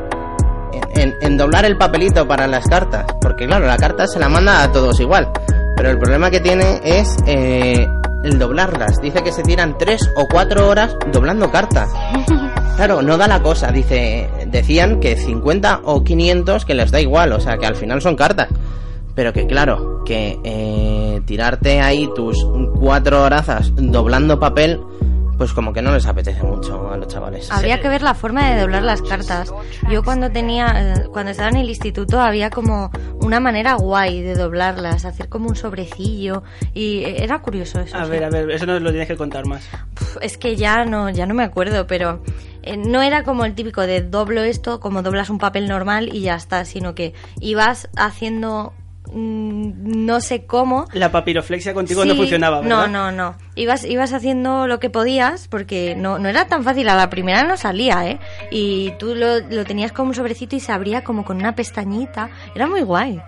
en, 0.73 1.01
en- 1.03 1.15
en 1.21 1.37
doblar 1.37 1.65
el 1.65 1.77
papelito 1.77 2.27
para 2.29 2.47
las 2.47 2.65
cartas. 2.65 3.07
Porque 3.21 3.47
claro, 3.47 3.67
la 3.67 3.77
carta 3.77 4.07
se 4.07 4.19
la 4.21 4.29
manda 4.29 4.63
a 4.63 4.71
todos 4.73 4.99
igual. 5.01 5.31
Pero 5.77 5.91
el 5.91 5.99
problema 5.99 6.31
que 6.31 6.41
tiene 6.41 6.81
es 6.83 7.17
eh, 7.27 7.87
el 8.25 8.39
doblarlas. 8.39 9.01
Dice 9.01 9.23
que 9.23 9.33
se 9.33 9.43
tiran 9.43 9.79
tres 9.79 10.11
o 10.17 10.27
cuatro 10.31 10.69
horas 10.69 10.97
doblando 11.13 11.51
cartas. 11.51 11.91
Claro, 12.77 13.01
no 13.01 13.17
da 13.17 13.27
la 13.27 13.41
cosa. 13.41 13.73
Dice, 13.73 14.29
decían 14.49 15.01
que 15.01 15.17
50 15.17 15.81
o 15.85 16.05
500 16.05 16.67
que 16.67 16.75
les 16.75 16.91
da 16.91 17.01
igual. 17.01 17.33
O 17.33 17.41
sea, 17.41 17.57
que 17.57 17.65
al 17.65 17.75
final 17.75 18.03
son 18.03 18.17
cartas. 18.17 18.49
Pero 19.15 19.33
que 19.33 19.47
claro, 19.47 20.05
que 20.05 20.39
eh, 20.45 21.23
tirarte 21.25 21.81
ahí 21.81 22.07
tus 22.15 22.37
cuatro 22.79 23.23
horazas 23.23 23.73
doblando 23.77 24.39
papel, 24.39 24.79
pues 25.37 25.53
como 25.53 25.73
que 25.73 25.83
no 25.83 25.93
les 25.93 26.07
apetece 26.07 26.43
mucho 26.43 26.91
a 26.91 26.97
los 26.97 27.09
chavales. 27.09 27.51
Habría 27.51 27.81
que 27.81 27.89
ver 27.89 28.03
la 28.03 28.15
forma 28.15 28.51
de 28.51 28.61
doblar 28.61 28.83
las 28.83 29.03
cartas. 29.03 29.53
Yo 29.91 30.03
cuando 30.03 30.31
tenía, 30.31 30.95
eh, 30.95 31.07
cuando 31.13 31.31
estaba 31.31 31.51
en 31.51 31.57
el 31.57 31.69
instituto 31.69 32.21
había 32.21 32.51
como 32.51 32.91
una 33.21 33.41
manera 33.41 33.75
guay 33.75 34.23
de 34.23 34.35
doblarlas, 34.35 35.05
hacer 35.05 35.29
como 35.29 35.49
un 35.49 35.57
sobrecillo 35.57 36.43
y 36.75 37.05
era 37.05 37.41
curioso 37.41 37.81
eso. 37.81 37.97
A 37.97 38.07
ver, 38.07 38.25
a 38.25 38.31
ver, 38.31 38.51
eso 38.51 38.67
nos 38.67 38.81
lo 38.81 38.91
tienes 38.91 39.09
que 39.09 39.17
contar 39.17 39.47
más. 39.47 39.69
Es 40.21 40.39
que 40.39 40.57
ya 40.57 40.85
no, 40.85 41.11
ya 41.11 41.27
no 41.27 41.35
me 41.35 41.45
acuerdo, 41.45 41.87
pero 41.87 42.23
eh, 42.63 42.77
no 42.77 43.03
era 43.03 43.23
como 43.23 43.45
el 43.45 43.55
típico 43.55 43.83
de 43.83 44.03
doblo 44.03 44.43
esto, 44.43 44.81
como 44.81 45.03
doblas 45.03 45.31
un 45.31 45.39
papel 45.39 45.69
normal 45.69 46.11
y 46.13 46.21
ya 46.21 46.35
está, 46.35 46.65
sino 46.65 46.95
que 46.95 47.15
ibas 47.41 47.89
haciendo 47.97 48.73
no 49.13 50.21
sé 50.21 50.45
cómo. 50.47 50.87
La 50.93 51.13
papiroflexia 51.13 51.75
contigo 51.75 52.05
no 52.05 52.15
funcionaba, 52.15 52.61
¿verdad? 52.61 52.89
No, 52.89 52.89
no, 52.89 53.13
no. 53.13 53.37
Ibas, 53.55 53.85
ibas 53.85 54.13
haciendo 54.13 54.67
lo 54.67 54.81
que 54.81 54.91
podías 54.91 55.49
porque 55.49 55.95
no, 55.97 56.19
no 56.19 56.29
era 56.29 56.47
tan 56.47 56.65
fácil. 56.65 56.89
A 56.89 56.97
la 56.97 57.11
primera 57.11 57.45
no 57.45 57.57
salía, 57.57 58.09
¿eh? 58.09 58.19
Y 58.51 58.93
tú 58.99 59.15
lo, 59.15 59.41
lo 59.41 59.65
tenías 59.65 59.93
como 59.93 60.11
un 60.11 60.15
sobrecito 60.15 60.57
y 60.57 60.61
se 60.61 60.73
abría 60.73 61.05
como 61.05 61.25
con 61.25 61.37
una 61.37 61.55
pestañita. 61.55 62.31
Era 62.55 62.67
muy 62.67 62.83
guay. 62.83 63.21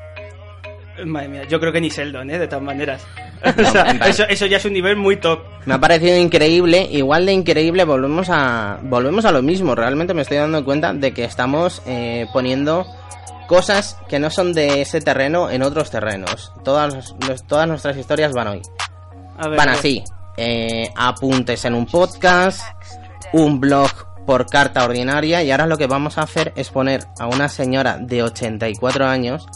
Madre 1.05 1.29
mía, 1.29 1.43
yo 1.49 1.61
creo 1.61 1.73
que 1.73 1.81
ni 1.81 1.91
Sheldon, 1.91 2.31
¿eh? 2.31 2.39
De 2.39 2.49
todas 2.49 2.65
maneras. 2.65 3.07
O 3.59 3.71
sea, 3.71 3.93
eso, 4.07 4.25
eso 4.29 4.47
ya 4.47 4.57
es 4.57 4.65
un 4.65 4.73
nivel 4.73 4.97
muy 4.97 5.17
top. 5.17 5.41
Me 5.65 5.75
ha 5.75 5.79
parecido 5.79 6.17
increíble, 6.17 6.89
igual 6.91 7.27
de 7.27 7.33
increíble, 7.33 7.85
volvemos 7.85 8.29
a 8.31 8.79
volvemos 8.83 9.25
a 9.25 9.33
lo 9.33 9.43
mismo. 9.43 9.75
Realmente 9.75 10.15
me 10.15 10.23
estoy 10.23 10.39
dando 10.39 10.65
cuenta 10.65 10.93
de 10.93 11.13
que 11.13 11.25
estamos 11.25 11.83
eh, 11.87 12.27
poniendo 12.33 12.87
cosas 13.49 13.97
que 14.09 14.21
no 14.21 14.31
son 14.31 14.53
de 14.53 14.81
ese 14.83 15.01
terreno 15.01 15.51
en 15.51 15.63
otros 15.63 15.91
terrenos. 15.91 16.53
Todas, 16.63 16.95
los- 17.27 17.43
todas 17.49 17.67
nuestras 17.67 17.97
historias 17.97 18.33
van 18.33 18.47
hoy. 18.49 18.63
A 19.37 19.49
ver, 19.49 19.59
Van 19.59 19.69
así. 19.71 20.05
eh, 20.37 20.93
apuntes 20.97 21.65
en 21.65 21.75
un 21.75 21.87
podcast, 21.87 22.63
un 23.33 23.59
blog 23.59 23.91
por 24.27 24.47
carta 24.47 24.85
ordinaria 24.85 25.43
y 25.43 25.51
ahora 25.51 25.67
lo 25.67 25.77
que 25.79 25.87
vamos 25.87 26.19
a 26.19 26.23
hacer 26.23 26.53
es 26.55 26.69
poner 26.71 27.07
a 27.19 27.27
una 27.27 27.49
señora 27.49 27.97
de 27.99 28.23
84 28.23 29.07
años 29.07 29.47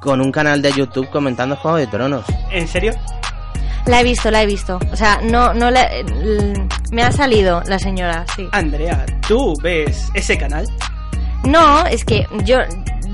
con 0.00 0.20
un 0.20 0.30
canal 0.30 0.60
de 0.62 0.72
YouTube 0.72 1.08
comentando 1.10 1.56
Juego 1.56 1.78
de 1.78 1.86
Tronos. 1.86 2.24
¿En 2.52 2.68
serio? 2.68 2.92
La 3.86 4.00
he 4.00 4.04
visto, 4.04 4.30
la 4.30 4.42
he 4.42 4.46
visto. 4.46 4.78
O 4.92 4.96
sea, 4.96 5.20
no, 5.22 5.54
no 5.54 5.70
la, 5.70 5.88
me 6.92 7.02
ha 7.02 7.12
salido 7.12 7.62
la 7.66 7.78
señora, 7.78 8.24
sí. 8.36 8.46
Andrea, 8.52 9.06
¿tú 9.26 9.54
ves 9.62 10.08
ese 10.14 10.36
canal? 10.36 10.66
No, 11.46 11.86
es 11.86 12.04
que 12.04 12.26
yo 12.44 12.58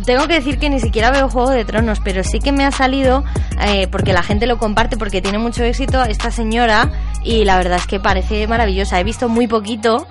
tengo 0.05 0.27
que 0.27 0.35
decir 0.35 0.59
que 0.59 0.71
ni 0.71 0.81
siquiera 0.81 1.11
veo 1.11 1.29
Juego 1.29 1.51
de 1.51 1.65
Tronos, 1.65 2.01
pero 2.03 2.25
sí 2.25 2.41
que 2.41 2.51
me 2.51 2.65
ha 2.65 2.73
salido 2.73 3.25
eh, 3.61 3.87
porque 3.89 4.13
la 4.13 4.23
gente 4.23 4.47
lo 4.47 4.59
comparte 4.59 4.97
porque 4.97 5.21
tiene 5.21 5.39
mucho 5.39 5.63
éxito 5.65 6.03
esta 6.03 6.31
señora 6.31 6.91
y 7.23 7.45
la 7.45 7.57
verdad 7.57 7.79
es 7.79 7.87
que 7.87 8.01
parece 8.01 8.47
maravillosa. 8.47 8.99
He 8.99 9.05
visto 9.05 9.29
muy 9.29 9.47
poquito, 9.47 10.07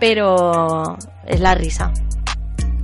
pero 0.00 0.96
es 1.26 1.40
la 1.40 1.54
risa. 1.54 1.92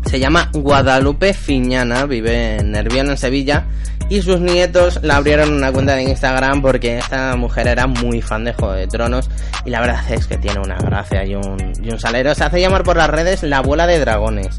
Se 0.07 0.19
llama 0.19 0.51
Guadalupe 0.53 1.33
Fiñana, 1.33 2.05
vive 2.07 2.57
en 2.59 2.73
Nervión, 2.73 3.09
en 3.09 3.17
Sevilla, 3.17 3.67
y 4.13 4.21
sus 4.21 4.41
nietos 4.41 5.01
la 5.03 5.17
abrieron 5.17 5.55
una 5.55 5.73
cuenta 5.73 5.97
de 5.97 6.03
Instagram 6.03 6.61
porque 6.61 6.99
esta 6.99 7.35
mujer 7.35 7.67
era 7.67 7.87
muy 7.87 8.21
fan 8.21 8.45
de 8.45 8.53
Juego 8.53 8.75
de 8.75 8.87
Tronos 8.87 9.31
y 9.65 9.71
la 9.71 9.81
verdad 9.81 10.05
es 10.13 10.27
que 10.27 10.37
tiene 10.37 10.61
una 10.61 10.77
gracia 10.77 11.25
y 11.25 11.35
un, 11.35 11.73
y 11.83 11.91
un 11.91 11.99
salero. 11.99 12.35
Se 12.35 12.45
hace 12.45 12.61
llamar 12.61 12.85
por 12.85 12.99
las 12.99 13.09
redes 13.09 13.43
la 13.43 13.59
abuela 13.59 13.87
de 13.87 13.99
dragones. 13.99 14.55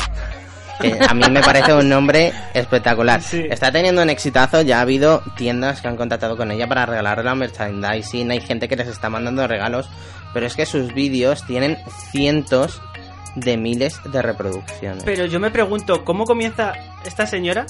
Que 0.82 0.98
a 1.08 1.14
mí 1.14 1.24
me 1.30 1.42
parece 1.42 1.72
un 1.72 1.88
nombre 1.88 2.34
espectacular. 2.56 3.22
Sí. 3.22 3.46
Está 3.48 3.72
teniendo 3.72 4.02
un 4.02 4.10
exitazo, 4.10 4.64
ya 4.64 4.80
ha 4.80 4.82
habido 4.82 5.22
tiendas 5.38 5.82
que 5.82 5.88
han 5.88 5.98
contactado 5.98 6.36
con 6.36 6.50
ella 6.50 6.68
para 6.68 6.88
regalarle 6.88 7.24
la 7.24 7.36
merchandising, 7.36 8.32
hay 8.32 8.42
gente 8.42 8.68
que 8.68 8.76
les 8.76 8.88
está 8.88 9.12
mandando 9.12 9.46
regalos, 9.46 9.88
pero 10.34 10.48
es 10.48 10.56
que 10.56 10.66
sus 10.66 10.96
vídeos 10.96 11.46
tienen 11.46 11.78
cientos 12.10 12.82
de 13.36 13.56
miles 13.58 14.00
de 14.12 14.20
reproducciones. 14.24 15.04
Pero 15.04 15.28
yo 15.28 15.40
me 15.40 15.52
pregunto, 15.52 16.04
¿cómo 16.04 16.26
comienza 16.26 16.74
esta 17.06 17.28
señora 17.28 17.68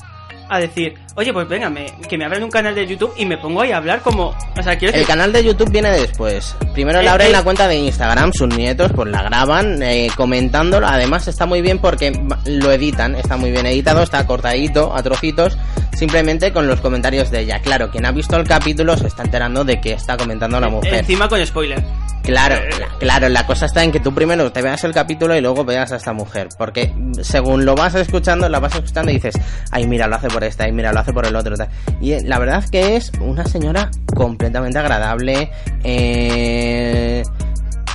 a 0.49 0.59
decir, 0.59 0.93
oye, 1.15 1.31
pues 1.33 1.47
venga, 1.47 1.69
me- 1.69 1.91
que 2.09 2.17
me 2.17 2.25
abran 2.25 2.43
un 2.43 2.49
canal 2.51 2.75
de 2.75 2.85
YouTube 2.85 3.13
y 3.17 3.25
me 3.25 3.37
pongo 3.37 3.61
ahí 3.61 3.71
a 3.71 3.77
hablar 3.77 4.01
como... 4.01 4.35
O 4.57 4.63
sea, 4.63 4.77
quiero 4.77 4.95
El 4.97 5.05
canal 5.05 5.31
de 5.33 5.43
YouTube 5.43 5.69
viene 5.71 5.89
después. 5.91 6.55
Primero 6.73 6.99
le 7.01 7.05
Eh, 7.07 7.09
abren 7.09 7.27
eh. 7.29 7.31
la 7.31 7.43
cuenta 7.43 7.67
de 7.67 7.75
Instagram, 7.75 8.31
sus 8.33 8.47
nietos 8.55 8.91
pues 8.93 9.09
la 9.09 9.23
graban 9.23 9.81
eh, 9.81 10.09
comentándolo. 10.15 10.87
Además 10.87 11.27
está 11.27 11.45
muy 11.45 11.61
bien 11.61 11.79
porque 11.79 12.11
lo 12.45 12.71
editan, 12.71 13.15
está 13.15 13.37
muy 13.37 13.51
bien 13.51 13.65
editado, 13.65 14.03
está 14.03 14.25
cortadito 14.27 14.95
a 14.95 15.01
trocitos, 15.03 15.57
simplemente 15.93 16.51
con 16.53 16.67
los 16.67 16.81
comentarios 16.81 17.31
de 17.31 17.41
ella. 17.41 17.59
Claro, 17.61 17.89
quien 17.89 18.05
ha 18.05 18.11
visto 18.11 18.35
el 18.37 18.47
capítulo 18.47 18.97
se 18.97 19.07
está 19.07 19.23
enterando 19.23 19.63
de 19.63 19.79
que 19.81 19.93
está 19.93 20.17
comentando 20.17 20.59
la 20.59 20.69
mujer. 20.69 20.93
Encima 20.95 21.27
con 21.27 21.45
spoiler. 21.45 21.83
Claro, 22.23 22.55
la- 22.79 22.87
claro, 22.99 23.27
la 23.27 23.45
cosa 23.45 23.65
está 23.65 23.83
en 23.83 23.91
que 23.91 23.99
tú 23.99 24.13
primero 24.15 24.49
te 24.49 24.61
veas 24.61 24.81
el 24.85 24.93
capítulo 24.93 25.35
y 25.35 25.41
luego 25.41 25.65
veas 25.65 25.91
a 25.91 25.97
esta 25.97 26.13
mujer. 26.13 26.47
Porque 26.57 26.93
según 27.21 27.65
lo 27.65 27.75
vas 27.75 27.95
escuchando, 27.95 28.47
la 28.47 28.59
vas 28.61 28.73
escuchando 28.75 29.11
y 29.11 29.15
dices, 29.15 29.35
ay, 29.71 29.85
mira, 29.87 30.07
lo 30.07 30.15
hace 30.15 30.29
por 30.33 30.43
esta, 30.43 30.65
ay, 30.65 30.71
mira, 30.71 30.91
lo 30.91 30.99
hace 30.99 31.13
por 31.13 31.25
el 31.25 31.35
otro. 31.35 31.55
tal. 31.55 31.69
Y 32.01 32.13
eh, 32.13 32.21
la 32.25 32.39
verdad 32.39 32.63
que 32.69 32.95
es 32.95 33.11
una 33.21 33.45
señora 33.45 33.89
completamente 34.15 34.79
agradable. 34.79 35.51
Eh, 35.83 37.23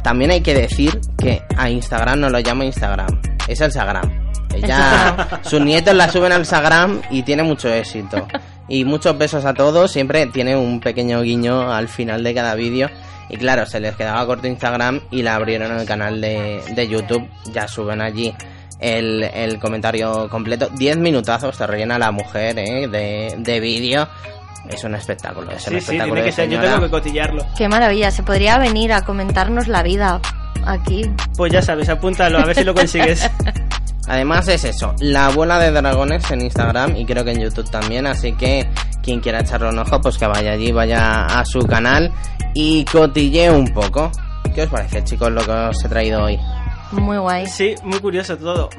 también 0.03 0.31
hay 0.31 0.41
que 0.41 0.55
decir 0.55 1.01
que 1.19 1.43
a 1.57 1.69
Instagram 1.69 2.21
no 2.21 2.31
lo 2.31 2.41
llama 2.41 2.65
Instagram, 2.65 3.21
es 3.47 3.61
el 3.61 3.73
Sagram. 3.73 4.11
Ella, 4.55 5.41
sus 5.43 5.61
nietos 5.61 5.95
la 5.95 6.11
suben 6.11 6.33
al 6.33 6.47
Sagram 6.47 7.03
y 7.11 7.23
tiene 7.23 7.43
mucho 7.43 7.69
éxito. 7.69 8.27
Y 8.69 8.85
muchos 8.85 9.17
besos 9.19 9.45
a 9.45 9.55
todos, 9.55 9.91
siempre 9.91 10.27
tiene 10.27 10.57
un 10.57 10.81
pequeño 10.81 11.23
guiño 11.23 11.73
al 11.73 11.89
final 11.89 12.23
de 12.23 12.35
cada 12.35 12.55
vídeo. 12.55 12.89
Y 13.31 13.37
claro, 13.37 13.67
se 13.67 13.81
les 13.81 13.95
quedaba 13.97 14.25
corto 14.25 14.47
Instagram 14.47 15.01
y 15.11 15.23
la 15.23 15.35
abrieron 15.35 15.73
en 15.73 15.81
el 15.81 15.87
canal 15.87 16.21
de, 16.21 16.63
de 16.75 16.89
YouTube. 16.89 17.29
Ya 17.53 17.69
suben 17.69 18.01
allí 18.01 18.35
el, 18.79 19.25
el 19.25 19.59
comentario 19.59 20.29
completo. 20.29 20.69
10 20.69 20.99
minutazos 20.99 21.57
te 21.57 21.67
rellena 21.67 21.99
la 21.99 22.11
mujer 22.11 22.59
¿eh? 22.59 22.89
de, 22.89 23.35
de 23.39 23.61
vídeo. 23.61 24.09
Es 24.69 24.85
un 24.85 24.95
espectáculo, 24.95 25.51
es 25.51 25.67
un 25.67 25.73
sí, 25.73 25.79
espectáculo. 25.79 26.15
tiene 26.15 26.29
que 26.29 26.33
ser. 26.33 26.51
Yo 26.51 26.61
tengo 26.61 26.81
que 26.81 26.91
cotillarlo. 26.91 27.47
Qué 27.57 27.69
maravilla, 27.69 28.11
se 28.11 28.23
podría 28.23 28.59
venir 28.59 28.93
a 28.93 29.03
comentarnos 29.03 29.69
la 29.69 29.83
vida 29.83 30.21
aquí. 30.67 31.11
Pues 31.37 31.53
ya 31.53 31.63
sabes, 31.63 31.89
apúntalo, 31.89 32.39
a 32.39 32.45
ver 32.45 32.57
si 32.57 32.65
lo 32.65 32.75
consigues. 32.75 33.31
Además 34.09 34.49
es 34.49 34.65
eso, 34.65 34.95
la 35.01 35.27
abuela 35.27 35.59
de 35.59 35.71
dragones 35.71 36.31
en 36.31 36.41
Instagram 36.41 36.97
y 36.97 37.05
creo 37.05 37.25
que 37.25 37.33
en 37.33 37.41
YouTube 37.41 37.71
también, 37.71 38.07
así 38.07 38.33
que 38.33 38.67
quien 39.03 39.21
quiera 39.21 39.41
echarle 39.41 39.69
un 39.69 39.79
ojo, 39.79 40.01
pues 40.01 40.17
que 40.17 40.27
vaya 40.27 40.53
allí, 40.53 40.73
vaya 40.73 41.27
a 41.27 41.45
su 41.45 41.61
canal 41.61 42.11
y 42.55 42.87
cotille 42.87 43.51
un 43.51 43.69
poco. 43.69 44.11
¿Qué 44.55 44.63
os 44.63 44.71
parece, 44.71 45.05
chicos, 45.05 45.31
lo 45.31 45.45
que 45.45 45.51
os 45.51 45.85
he 45.85 45.89
traído 45.91 46.25
hoy? 46.25 46.39
Muy 46.93 47.19
guay. 47.19 47.47
Sí, 47.47 47.75
muy 47.85 47.99
curioso 48.01 48.37
todo. 48.37 48.71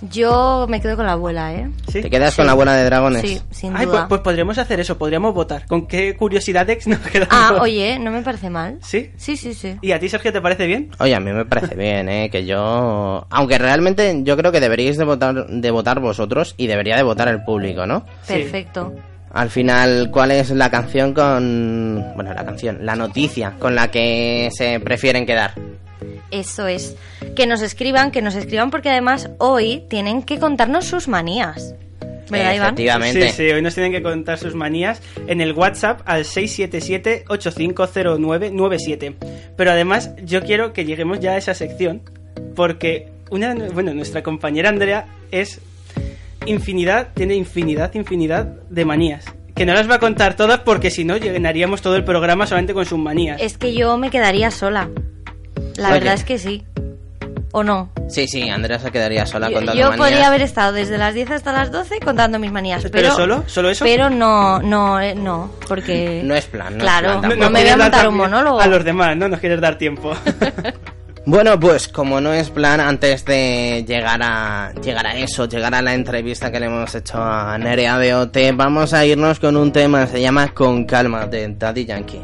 Yo 0.00 0.66
me 0.68 0.80
quedo 0.80 0.94
con 0.94 1.06
la 1.06 1.12
abuela, 1.12 1.52
¿eh? 1.54 1.68
¿Sí? 1.90 2.00
¿Te 2.02 2.08
quedas 2.08 2.30
Sí. 2.32 2.36
con 2.36 2.46
la 2.46 2.52
abuela 2.52 2.72
de 2.74 2.84
dragones? 2.84 3.20
Sí, 3.22 3.40
sin 3.50 3.70
Ay, 3.76 3.84
pues, 3.86 3.96
duda. 3.98 4.08
pues 4.08 4.20
podríamos 4.20 4.56
hacer 4.56 4.78
eso, 4.78 4.96
podríamos 4.96 5.34
votar. 5.34 5.66
¿Con 5.66 5.88
qué 5.88 6.14
curiosidades 6.16 6.86
nos 6.86 6.98
quedamos? 7.12 7.34
Ah, 7.34 7.58
oye, 7.60 7.98
no 7.98 8.12
me 8.12 8.22
parece 8.22 8.48
mal. 8.48 8.78
¿Sí? 8.80 9.10
Sí, 9.16 9.36
sí, 9.36 9.54
sí. 9.54 9.76
¿Y 9.82 9.90
a 9.90 9.98
ti, 9.98 10.08
Sergio, 10.08 10.32
te 10.32 10.40
parece 10.40 10.66
bien? 10.68 10.90
Oye, 11.00 11.16
a 11.16 11.20
mí 11.20 11.32
me 11.32 11.44
parece 11.46 11.74
bien, 11.76 12.08
¿eh? 12.08 12.30
Que 12.30 12.46
yo... 12.46 13.26
Aunque 13.28 13.58
realmente 13.58 14.20
yo 14.22 14.36
creo 14.36 14.52
que 14.52 14.60
deberíais 14.60 14.96
de 14.98 15.04
votar, 15.04 15.48
de 15.48 15.70
votar 15.72 15.98
vosotros 15.98 16.54
y 16.56 16.68
debería 16.68 16.96
de 16.96 17.02
votar 17.02 17.26
el 17.26 17.42
público, 17.42 17.84
¿no? 17.84 18.04
Sí. 18.22 18.34
Perfecto. 18.34 18.94
Al 19.32 19.50
final, 19.50 20.10
¿cuál 20.12 20.30
es 20.30 20.50
la 20.50 20.70
canción 20.70 21.12
con... 21.12 22.04
Bueno, 22.14 22.32
la 22.34 22.44
canción, 22.44 22.78
la 22.86 22.94
noticia 22.94 23.54
con 23.58 23.74
la 23.74 23.90
que 23.90 24.48
se 24.52 24.78
prefieren 24.78 25.26
quedar? 25.26 25.54
Eso 26.30 26.66
es. 26.66 26.96
Que 27.36 27.46
nos 27.46 27.60
escriban, 27.62 28.10
que 28.10 28.20
nos 28.22 28.34
escriban 28.34 28.70
porque 28.70 28.88
además 28.90 29.30
hoy 29.38 29.84
tienen 29.88 30.22
que 30.22 30.38
contarnos 30.38 30.84
sus 30.86 31.08
manías. 31.08 31.74
¿Verdad, 32.30 32.54
Iván? 32.54 32.66
Efectivamente. 32.74 33.28
Sí, 33.30 33.36
sí, 33.36 33.42
hoy 33.50 33.62
nos 33.62 33.74
tienen 33.74 33.90
que 33.90 34.02
contar 34.02 34.36
sus 34.38 34.54
manías 34.54 35.00
en 35.26 35.40
el 35.40 35.52
WhatsApp 35.54 36.02
al 36.04 36.24
677-850997. 36.24 39.14
Pero 39.56 39.70
además, 39.70 40.10
yo 40.24 40.42
quiero 40.42 40.72
que 40.72 40.84
lleguemos 40.84 41.20
ya 41.20 41.32
a 41.32 41.36
esa 41.38 41.54
sección, 41.54 42.02
porque 42.54 43.08
una, 43.30 43.54
de- 43.54 43.70
bueno, 43.70 43.94
nuestra 43.94 44.22
compañera 44.22 44.68
Andrea 44.68 45.06
es 45.30 45.60
infinidad, 46.46 47.08
tiene 47.14 47.34
infinidad, 47.34 47.94
infinidad 47.94 48.44
de 48.68 48.84
manías. 48.84 49.24
Que 49.54 49.66
no 49.66 49.74
las 49.74 49.90
va 49.90 49.96
a 49.96 49.98
contar 49.98 50.36
todas 50.36 50.60
porque 50.60 50.90
si 50.90 51.04
no 51.04 51.16
llenaríamos 51.16 51.82
todo 51.82 51.96
el 51.96 52.04
programa 52.04 52.46
solamente 52.46 52.74
con 52.74 52.86
sus 52.86 52.98
manías. 52.98 53.40
Es 53.42 53.58
que 53.58 53.74
yo 53.74 53.96
me 53.96 54.10
quedaría 54.10 54.50
sola. 54.52 54.88
La 55.76 55.90
verdad 55.90 56.14
es 56.14 56.24
que 56.24 56.38
sí. 56.38 56.64
¿O 57.52 57.64
no? 57.64 57.90
Sí, 58.08 58.28
sí, 58.28 58.48
Andrea 58.48 58.78
se 58.78 58.90
quedaría 58.90 59.24
sola 59.24 59.48
Yo, 59.48 59.54
contando 59.56 59.80
yo 59.80 59.88
manías. 59.88 60.06
podría 60.06 60.26
haber 60.28 60.42
estado 60.42 60.72
desde 60.72 60.98
las 60.98 61.14
10 61.14 61.30
hasta 61.30 61.52
las 61.52 61.72
12 61.72 61.98
contando 62.00 62.38
mis 62.38 62.52
manías. 62.52 62.82
¿Pero 62.82 62.92
Pero, 62.92 63.14
solo? 63.14 63.44
¿Solo 63.46 63.70
eso? 63.70 63.84
Pero 63.86 64.10
no, 64.10 64.60
no, 64.60 65.00
eh, 65.00 65.14
no, 65.14 65.50
porque... 65.66 66.20
No 66.24 66.34
es 66.34 66.44
plan, 66.44 66.76
no 66.76 66.78
es 66.78 66.82
claro, 66.82 67.20
plan 67.20 67.38
no, 67.38 67.50
me 67.50 67.60
voy 67.62 67.68
a 67.70 67.76
montar 67.76 68.08
un 68.08 68.16
monólogo. 68.16 68.60
A 68.60 68.66
los 68.66 68.84
demás, 68.84 69.16
no 69.16 69.28
nos 69.28 69.40
quieres 69.40 69.60
dar 69.60 69.76
tiempo. 69.78 70.12
Bueno, 71.24 71.60
pues 71.60 71.88
como 71.88 72.22
no 72.22 72.32
es 72.32 72.48
plan, 72.48 72.80
antes 72.80 73.22
de 73.26 73.84
llegar 73.86 74.18
a 74.22 74.72
llegar 74.82 75.06
a 75.06 75.14
eso, 75.14 75.44
llegar 75.46 75.74
a 75.74 75.82
la 75.82 75.92
entrevista 75.92 76.50
que 76.50 76.58
le 76.58 76.64
hemos 76.66 76.94
hecho 76.94 77.18
a 77.22 77.58
Nerea 77.58 77.98
BOT, 77.98 78.34
vamos 78.54 78.94
a 78.94 79.04
irnos 79.04 79.38
con 79.38 79.54
un 79.58 79.70
tema, 79.70 80.06
se 80.06 80.22
llama 80.22 80.48
Con 80.54 80.86
calma, 80.86 81.26
de 81.26 81.54
Daddy 81.54 81.84
Yankee. 81.84 82.22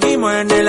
Seguimos 0.00 0.34
en 0.34 0.50
el 0.50 0.63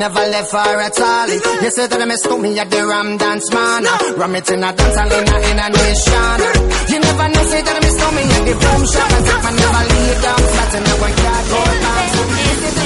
never 0.00 0.26
left 0.32 0.52
her 0.52 0.80
at 0.80 0.98
all. 0.98 1.28
You 1.62 1.70
say 1.70 1.86
that 1.86 2.00
I 2.00 2.04
miss 2.06 2.24
me 2.24 2.58
at 2.58 2.70
the 2.70 2.86
Ram 2.86 3.18
Dance 3.18 3.52
Man. 3.52 3.84
Ram 4.16 4.34
it 4.34 4.50
in 4.50 4.64
a 4.64 4.72
dance 4.72 4.96
hall 4.96 5.12
in 5.12 5.28
a, 5.28 5.36
in 5.50 5.60
a 5.60 5.68
nation. 5.68 6.40
You 6.88 6.98
never 7.04 7.28
know, 7.28 7.44
say 7.52 7.60
that 7.60 7.76
I 7.76 7.80
miss 7.84 8.00
me 8.16 8.22
at 8.32 8.42
the 8.48 8.54
boom 8.56 8.82
shop. 8.88 9.12
I 9.12 9.20
take 9.28 9.42
my 9.44 9.52
never 9.60 9.84
lay 9.92 10.12
down, 10.24 10.40
flat 10.40 10.72
in 10.76 10.88
a 10.88 10.94
one 11.04 11.16
cardboard 11.20 11.76
box. 11.84 12.08
Este. 12.50 12.80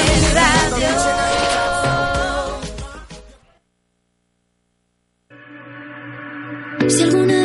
Si 6.87 7.03
alguna 7.03 7.44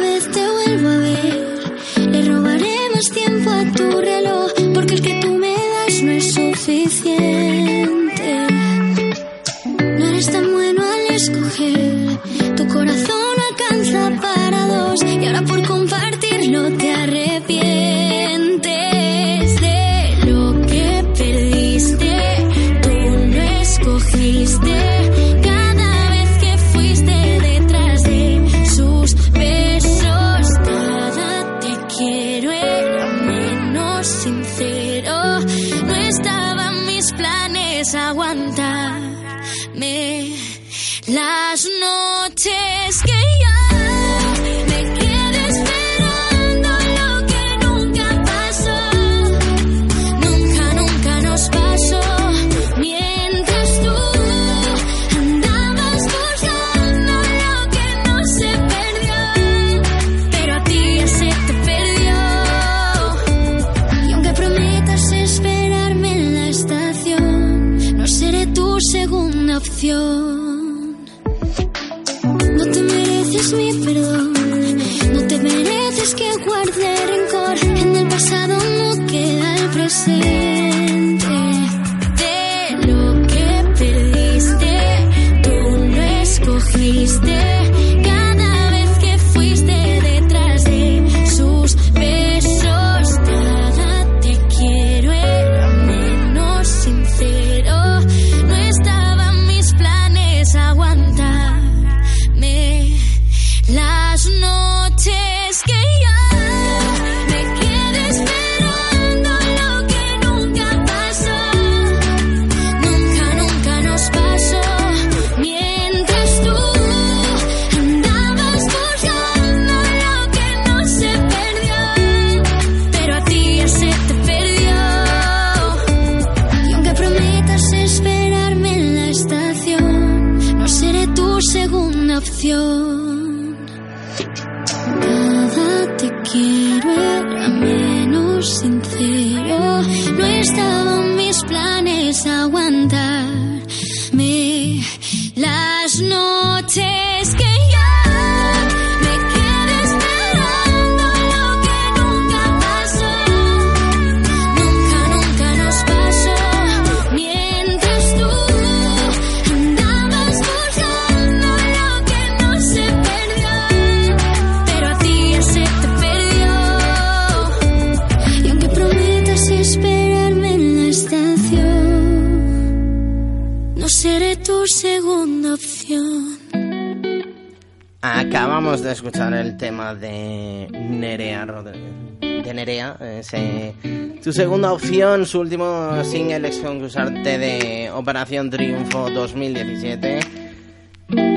ese, 183.20 183.74
su 184.22 184.34
segunda 184.34 184.72
opción, 184.72 185.26
su 185.26 185.40
último 185.40 186.04
single 186.04 186.48
ex 186.48 186.60
concursante 186.60 187.38
de 187.38 187.92
Operación 187.92 188.50
Triunfo 188.50 189.10
2017, 189.10 190.20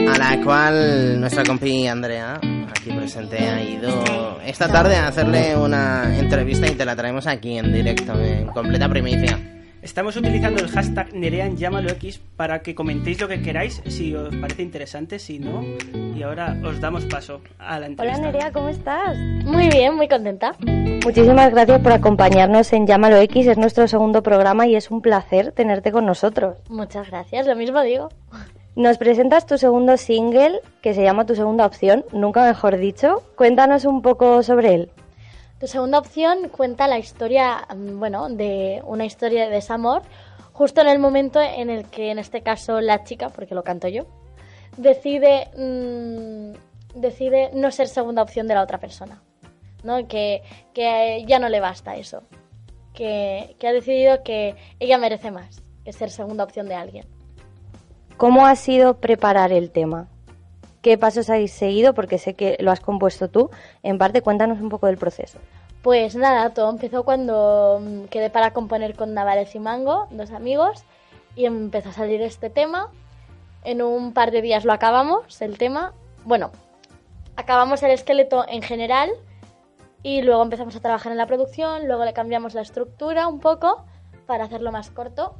a 0.08 0.18
la 0.18 0.40
cual 0.44 1.20
nuestra 1.20 1.44
compi 1.44 1.86
Andrea, 1.86 2.36
aquí 2.36 2.90
presente, 2.90 3.38
ha 3.38 3.62
ido 3.62 4.40
esta 4.44 4.68
tarde 4.68 4.96
a 4.96 5.08
hacerle 5.08 5.56
una 5.56 6.18
entrevista 6.18 6.66
y 6.66 6.74
te 6.74 6.84
la 6.84 6.96
traemos 6.96 7.26
aquí 7.26 7.58
en 7.58 7.72
directo, 7.72 8.18
en 8.20 8.46
completa 8.46 8.88
primicia. 8.88 9.51
Estamos 9.82 10.16
utilizando 10.16 10.62
el 10.62 10.68
hashtag 10.68 11.12
NereanLlámaloX 11.12 12.20
para 12.36 12.62
que 12.62 12.72
comentéis 12.72 13.20
lo 13.20 13.26
que 13.26 13.42
queráis, 13.42 13.82
si 13.88 14.14
os 14.14 14.32
parece 14.36 14.62
interesante, 14.62 15.18
si 15.18 15.40
no. 15.40 15.64
Y 16.16 16.22
ahora 16.22 16.56
os 16.64 16.80
damos 16.80 17.04
paso 17.06 17.40
a 17.58 17.72
la 17.72 17.76
Hola 17.78 17.86
entrevista. 17.86 18.22
Nerea, 18.22 18.52
¿cómo 18.52 18.68
estás? 18.68 19.18
Muy 19.44 19.68
bien, 19.68 19.96
muy 19.96 20.06
contenta. 20.06 20.54
Muchísimas 21.04 21.50
gracias 21.50 21.80
por 21.80 21.90
acompañarnos 21.90 22.72
en 22.72 22.86
Llámalo 22.86 23.16
X, 23.16 23.48
es 23.48 23.58
nuestro 23.58 23.88
segundo 23.88 24.22
programa 24.22 24.68
y 24.68 24.76
es 24.76 24.88
un 24.92 25.02
placer 25.02 25.50
tenerte 25.50 25.90
con 25.90 26.06
nosotros. 26.06 26.58
Muchas 26.68 27.10
gracias, 27.10 27.48
lo 27.48 27.56
mismo 27.56 27.82
digo. 27.82 28.08
Nos 28.76 28.98
presentas 28.98 29.46
tu 29.46 29.58
segundo 29.58 29.96
single, 29.96 30.60
que 30.80 30.94
se 30.94 31.02
llama 31.02 31.26
Tu 31.26 31.34
Segunda 31.34 31.66
Opción, 31.66 32.04
nunca 32.12 32.46
mejor 32.46 32.76
dicho. 32.76 33.24
Cuéntanos 33.34 33.84
un 33.84 34.00
poco 34.00 34.44
sobre 34.44 34.74
él. 34.74 34.90
Tu 35.62 35.68
segunda 35.68 36.00
opción 36.00 36.48
cuenta 36.48 36.88
la 36.88 36.98
historia, 36.98 37.68
mm, 37.72 38.00
bueno, 38.00 38.28
de 38.28 38.82
una 38.84 39.04
historia 39.04 39.44
de 39.44 39.50
desamor, 39.50 40.02
justo 40.52 40.80
en 40.80 40.88
el 40.88 40.98
momento 40.98 41.40
en 41.40 41.70
el 41.70 41.84
que, 41.84 42.10
en 42.10 42.18
este 42.18 42.42
caso, 42.42 42.80
la 42.80 43.04
chica, 43.04 43.28
porque 43.28 43.54
lo 43.54 43.62
canto 43.62 43.86
yo, 43.86 44.08
decide, 44.76 45.50
mm, 45.56 46.98
decide 47.00 47.52
no 47.54 47.70
ser 47.70 47.86
segunda 47.86 48.22
opción 48.22 48.48
de 48.48 48.54
la 48.54 48.62
otra 48.64 48.78
persona. 48.78 49.22
¿no? 49.84 50.08
Que, 50.08 50.42
que 50.74 51.24
ya 51.28 51.38
no 51.38 51.48
le 51.48 51.60
basta 51.60 51.94
eso. 51.94 52.24
Que, 52.92 53.54
que 53.60 53.68
ha 53.68 53.72
decidido 53.72 54.24
que 54.24 54.56
ella 54.80 54.98
merece 54.98 55.30
más 55.30 55.62
que 55.84 55.92
ser 55.92 56.10
segunda 56.10 56.42
opción 56.42 56.66
de 56.66 56.74
alguien. 56.74 57.06
¿Cómo 58.16 58.46
ha 58.46 58.56
sido 58.56 58.98
preparar 58.98 59.52
el 59.52 59.70
tema? 59.70 60.08
¿Qué 60.82 60.98
pasos 60.98 61.30
habéis 61.30 61.52
seguido? 61.52 61.94
Porque 61.94 62.18
sé 62.18 62.34
que 62.34 62.56
lo 62.60 62.72
has 62.72 62.80
compuesto 62.80 63.30
tú. 63.30 63.50
En 63.84 63.98
parte, 63.98 64.20
cuéntanos 64.20 64.60
un 64.60 64.68
poco 64.68 64.88
del 64.88 64.98
proceso. 64.98 65.38
Pues 65.80 66.16
nada, 66.16 66.50
todo 66.50 66.70
empezó 66.70 67.04
cuando 67.04 67.80
mm, 67.80 68.04
quedé 68.04 68.30
para 68.30 68.52
componer 68.52 68.96
con 68.96 69.14
Navares 69.14 69.54
y 69.54 69.60
Mango, 69.60 70.08
dos 70.10 70.32
amigos, 70.32 70.84
y 71.36 71.46
empezó 71.46 71.90
a 71.90 71.92
salir 71.92 72.20
este 72.20 72.50
tema. 72.50 72.90
En 73.64 73.80
un 73.80 74.12
par 74.12 74.32
de 74.32 74.42
días 74.42 74.64
lo 74.64 74.72
acabamos, 74.72 75.40
el 75.40 75.56
tema. 75.56 75.92
Bueno, 76.24 76.50
acabamos 77.36 77.82
el 77.84 77.92
esqueleto 77.92 78.44
en 78.48 78.62
general 78.62 79.10
y 80.02 80.22
luego 80.22 80.42
empezamos 80.42 80.74
a 80.74 80.80
trabajar 80.80 81.12
en 81.12 81.18
la 81.18 81.26
producción, 81.26 81.86
luego 81.86 82.04
le 82.04 82.12
cambiamos 82.12 82.54
la 82.54 82.62
estructura 82.62 83.28
un 83.28 83.38
poco 83.38 83.84
para 84.26 84.44
hacerlo 84.44 84.72
más 84.72 84.90
corto. 84.90 85.34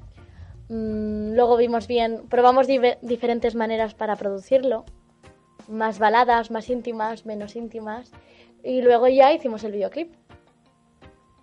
Mm, 0.68 1.34
luego 1.34 1.56
vimos 1.56 1.88
bien, 1.88 2.28
probamos 2.28 2.68
diferentes 2.68 3.56
maneras 3.56 3.94
para 3.94 4.16
producirlo, 4.16 4.84
más 5.68 5.98
baladas, 5.98 6.50
más 6.50 6.68
íntimas, 6.70 7.26
menos 7.26 7.56
íntimas, 7.56 8.10
y 8.62 8.82
luego 8.82 9.08
ya 9.08 9.32
hicimos 9.32 9.64
el 9.64 9.72
videoclip. 9.72 10.12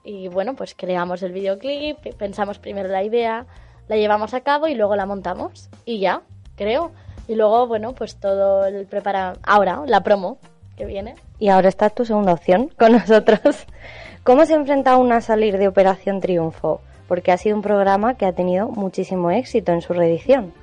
Y 0.04 0.28
bueno, 0.30 0.56
pues 0.56 0.74
creamos 0.76 1.22
el 1.24 1.34
videoclip, 1.34 1.98
pensamos 2.18 2.58
primero 2.58 2.90
la 2.90 3.04
idea, 3.04 3.46
la 3.88 3.98
llevamos 3.98 4.34
a 4.34 4.42
cabo 4.42 4.68
y 4.68 4.76
luego 4.76 4.96
la 4.96 5.06
montamos. 5.06 5.70
Y 5.86 6.00
ya, 6.00 6.22
creo. 6.56 6.92
Y 7.28 7.36
luego, 7.36 7.68
bueno, 7.68 7.94
pues 7.94 8.16
todo 8.16 8.66
el 8.66 8.86
prepara... 8.86 9.34
Ahora, 9.44 9.84
la 9.86 10.02
promo 10.02 10.38
que 10.78 10.86
viene. 10.86 11.16
Y 11.38 11.50
ahora 11.50 11.70
está 11.70 11.90
tu 11.90 12.06
segunda 12.06 12.34
opción 12.34 12.70
con 12.78 12.94
nosotros. 12.94 13.66
¿Cómo 14.24 14.46
se 14.46 14.54
enfrenta 14.54 14.98
uno 14.98 15.16
a 15.16 15.22
salir 15.22 15.58
de 15.58 15.68
Operación 15.68 16.22
Triunfo? 16.22 16.82
Porque 17.08 17.32
ha 17.32 17.38
sido 17.38 17.56
un 17.56 17.62
programa 17.62 18.16
que 18.16 18.26
ha 18.26 18.34
tenido 18.34 18.70
muchísimo 18.70 19.32
éxito 19.32 19.72
en 19.74 19.82
su 19.82 19.94
reedición. 19.94 20.54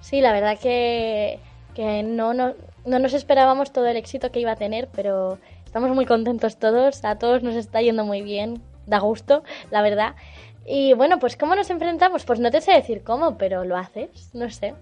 Sí, 0.00 0.20
la 0.20 0.32
verdad 0.32 0.58
que, 0.58 1.38
que 1.74 2.02
no, 2.02 2.34
no, 2.34 2.54
no 2.86 2.98
nos 2.98 3.12
esperábamos 3.12 3.72
todo 3.72 3.86
el 3.86 3.96
éxito 3.96 4.30
que 4.30 4.40
iba 4.40 4.52
a 4.52 4.56
tener, 4.56 4.88
pero 4.94 5.38
estamos 5.64 5.90
muy 5.90 6.06
contentos 6.06 6.56
todos, 6.56 7.04
a 7.04 7.18
todos 7.18 7.42
nos 7.42 7.56
está 7.56 7.82
yendo 7.82 8.04
muy 8.04 8.22
bien, 8.22 8.62
da 8.86 8.98
gusto, 9.00 9.42
la 9.70 9.82
verdad. 9.82 10.14
Y 10.64 10.94
bueno, 10.94 11.18
pues 11.18 11.36
¿cómo 11.36 11.54
nos 11.54 11.70
enfrentamos? 11.70 12.24
Pues 12.24 12.40
no 12.40 12.50
te 12.50 12.60
sé 12.60 12.72
decir 12.72 13.02
cómo, 13.04 13.36
pero 13.36 13.64
lo 13.64 13.76
haces, 13.76 14.30
no 14.34 14.50
sé. 14.50 14.74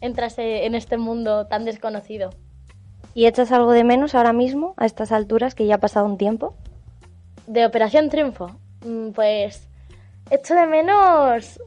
Entras 0.00 0.38
eh, 0.38 0.66
en 0.66 0.74
este 0.74 0.96
mundo 0.96 1.46
tan 1.46 1.64
desconocido. 1.64 2.30
¿Y 3.14 3.26
echas 3.26 3.52
algo 3.52 3.72
de 3.72 3.84
menos 3.84 4.14
ahora 4.14 4.32
mismo, 4.32 4.74
a 4.76 4.86
estas 4.86 5.12
alturas, 5.12 5.54
que 5.54 5.66
ya 5.66 5.76
ha 5.76 5.78
pasado 5.78 6.06
un 6.06 6.16
tiempo? 6.16 6.54
De 7.46 7.66
Operación 7.66 8.08
Triunfo, 8.08 8.50
mm, 8.84 9.10
pues 9.10 9.68
echo 10.30 10.54
de 10.54 10.66
menos 10.66 11.60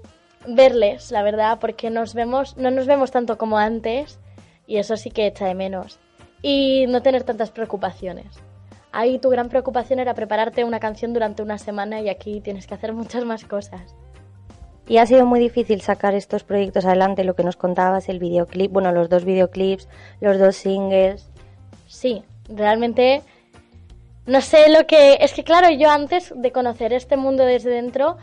verles, 0.48 1.12
la 1.12 1.22
verdad, 1.22 1.60
porque 1.60 1.90
nos 1.90 2.14
vemos, 2.14 2.58
no 2.58 2.72
nos 2.72 2.88
vemos 2.88 3.12
tanto 3.12 3.38
como 3.38 3.58
antes 3.58 4.20
y 4.68 4.78
eso 4.78 4.98
sí 4.98 5.12
que 5.12 5.28
echa 5.28 5.46
de 5.46 5.56
menos. 5.56 6.00
Y 6.42 6.86
no 6.88 7.02
tener 7.02 7.24
tantas 7.24 7.52
preocupaciones. 7.52 8.28
Ahí 8.92 9.18
tu 9.18 9.30
gran 9.30 9.50
preocupación 9.50 10.00
era 10.00 10.14
prepararte 10.14 10.64
una 10.64 10.80
canción 10.80 11.14
durante 11.14 11.42
una 11.42 11.58
semana 11.58 12.02
y 12.02 12.10
aquí 12.10 12.42
tienes 12.42 12.68
que 12.68 12.76
hacer 12.76 12.94
muchas 12.94 13.26
más 13.26 13.44
cosas. 13.46 13.96
Y 14.88 14.98
ha 14.98 15.06
sido 15.06 15.26
muy 15.26 15.40
difícil 15.40 15.82
sacar 15.82 16.14
estos 16.14 16.44
proyectos 16.44 16.86
adelante, 16.86 17.24
lo 17.24 17.36
que 17.36 17.44
nos 17.44 17.56
contabas, 17.56 18.10
el 18.10 18.20
videoclip, 18.20 18.72
bueno, 18.72 18.92
los 18.92 19.10
dos 19.10 19.24
videoclips, 19.24 19.88
los 20.20 20.38
dos 20.38 20.58
singles. 20.58 21.30
Sí, 21.88 22.24
realmente 22.50 23.22
no 24.26 24.42
sé 24.42 24.70
lo 24.70 24.86
que... 24.86 25.18
Es 25.22 25.34
que 25.34 25.44
claro, 25.44 25.70
yo 25.70 25.90
antes 25.90 26.34
de 26.36 26.52
conocer 26.52 26.94
este 26.94 27.18
mundo 27.18 27.46
desde 27.46 27.70
dentro, 27.70 28.18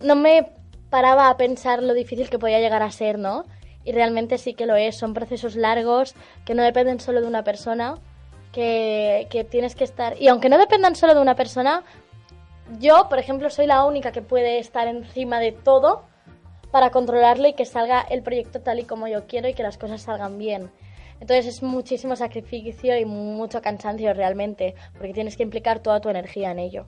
no 0.00 0.14
me 0.14 0.52
paraba 0.90 1.28
a 1.28 1.36
pensar 1.36 1.82
lo 1.82 1.94
difícil 1.94 2.30
que 2.30 2.38
podía 2.38 2.60
llegar 2.60 2.82
a 2.82 2.90
ser, 2.90 3.18
¿no? 3.18 3.44
Y 3.88 3.92
realmente 3.92 4.36
sí 4.36 4.52
que 4.52 4.66
lo 4.66 4.76
es, 4.76 4.98
son 4.98 5.14
procesos 5.14 5.56
largos 5.56 6.14
que 6.44 6.54
no 6.54 6.62
dependen 6.62 7.00
solo 7.00 7.22
de 7.22 7.26
una 7.26 7.42
persona, 7.42 7.94
que, 8.52 9.26
que 9.30 9.44
tienes 9.44 9.74
que 9.74 9.84
estar... 9.84 10.20
Y 10.20 10.28
aunque 10.28 10.50
no 10.50 10.58
dependan 10.58 10.94
solo 10.94 11.14
de 11.14 11.22
una 11.22 11.34
persona, 11.34 11.84
yo, 12.78 13.08
por 13.08 13.18
ejemplo, 13.18 13.48
soy 13.48 13.64
la 13.66 13.86
única 13.86 14.12
que 14.12 14.20
puede 14.20 14.58
estar 14.58 14.88
encima 14.88 15.40
de 15.40 15.52
todo 15.52 16.02
para 16.70 16.90
controlarlo 16.90 17.48
y 17.48 17.54
que 17.54 17.64
salga 17.64 18.02
el 18.02 18.22
proyecto 18.22 18.60
tal 18.60 18.78
y 18.78 18.84
como 18.84 19.08
yo 19.08 19.26
quiero 19.26 19.48
y 19.48 19.54
que 19.54 19.62
las 19.62 19.78
cosas 19.78 20.02
salgan 20.02 20.36
bien. 20.36 20.70
Entonces 21.18 21.46
es 21.46 21.62
muchísimo 21.62 22.14
sacrificio 22.14 22.94
y 22.98 23.06
mucho 23.06 23.62
cansancio 23.62 24.12
realmente, 24.12 24.74
porque 24.98 25.14
tienes 25.14 25.38
que 25.38 25.44
implicar 25.44 25.80
toda 25.80 26.02
tu 26.02 26.10
energía 26.10 26.50
en 26.50 26.58
ello. 26.58 26.84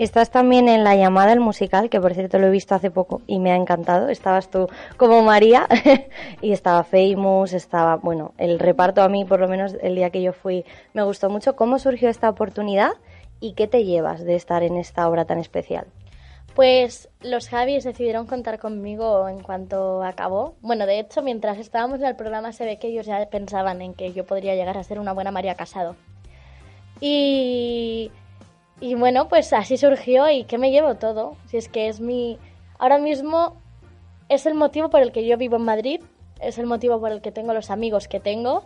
Estás 0.00 0.30
también 0.30 0.66
en 0.70 0.82
la 0.82 0.96
llamada 0.96 1.34
el 1.34 1.40
musical, 1.40 1.90
que 1.90 2.00
por 2.00 2.14
cierto 2.14 2.38
lo 2.38 2.46
he 2.46 2.50
visto 2.50 2.74
hace 2.74 2.90
poco 2.90 3.20
y 3.26 3.38
me 3.38 3.52
ha 3.52 3.56
encantado. 3.56 4.08
Estabas 4.08 4.48
tú 4.48 4.66
como 4.96 5.20
María 5.20 5.68
y 6.40 6.52
estaba 6.52 6.84
Famous, 6.84 7.52
estaba, 7.52 7.96
bueno, 7.96 8.32
el 8.38 8.58
reparto 8.58 9.02
a 9.02 9.10
mí 9.10 9.26
por 9.26 9.40
lo 9.40 9.46
menos 9.46 9.76
el 9.82 9.96
día 9.96 10.08
que 10.08 10.22
yo 10.22 10.32
fui 10.32 10.64
me 10.94 11.02
gustó 11.02 11.28
mucho. 11.28 11.54
¿Cómo 11.54 11.78
surgió 11.78 12.08
esta 12.08 12.30
oportunidad 12.30 12.92
y 13.40 13.52
qué 13.52 13.66
te 13.66 13.84
llevas 13.84 14.24
de 14.24 14.36
estar 14.36 14.62
en 14.62 14.78
esta 14.78 15.06
obra 15.06 15.26
tan 15.26 15.38
especial? 15.38 15.84
Pues 16.54 17.10
los 17.20 17.50
Javis 17.50 17.84
decidieron 17.84 18.26
contar 18.26 18.58
conmigo 18.58 19.28
en 19.28 19.40
cuanto 19.40 20.02
acabó. 20.02 20.54
Bueno, 20.62 20.86
de 20.86 20.98
hecho, 20.98 21.20
mientras 21.20 21.58
estábamos 21.58 22.00
en 22.00 22.06
el 22.06 22.16
programa 22.16 22.52
se 22.54 22.64
ve 22.64 22.78
que 22.78 22.88
ellos 22.88 23.04
ya 23.04 23.28
pensaban 23.28 23.82
en 23.82 23.92
que 23.92 24.14
yo 24.14 24.24
podría 24.24 24.54
llegar 24.54 24.78
a 24.78 24.82
ser 24.82 24.98
una 24.98 25.12
buena 25.12 25.30
María 25.30 25.56
Casado. 25.56 25.94
Y 27.02 28.10
y 28.80 28.94
bueno, 28.94 29.28
pues 29.28 29.52
así 29.52 29.76
surgió 29.76 30.30
y 30.30 30.44
que 30.44 30.58
me 30.58 30.70
llevo 30.70 30.94
todo. 30.96 31.36
Si 31.46 31.56
es 31.56 31.68
que 31.68 31.88
es 31.88 32.00
mi... 32.00 32.38
Ahora 32.78 32.98
mismo 32.98 33.56
es 34.28 34.46
el 34.46 34.54
motivo 34.54 34.88
por 34.88 35.02
el 35.02 35.12
que 35.12 35.26
yo 35.26 35.36
vivo 35.36 35.56
en 35.56 35.64
Madrid, 35.64 36.00
es 36.40 36.58
el 36.58 36.66
motivo 36.66 36.98
por 36.98 37.12
el 37.12 37.20
que 37.20 37.30
tengo 37.30 37.52
los 37.52 37.70
amigos 37.70 38.08
que 38.08 38.20
tengo 38.20 38.64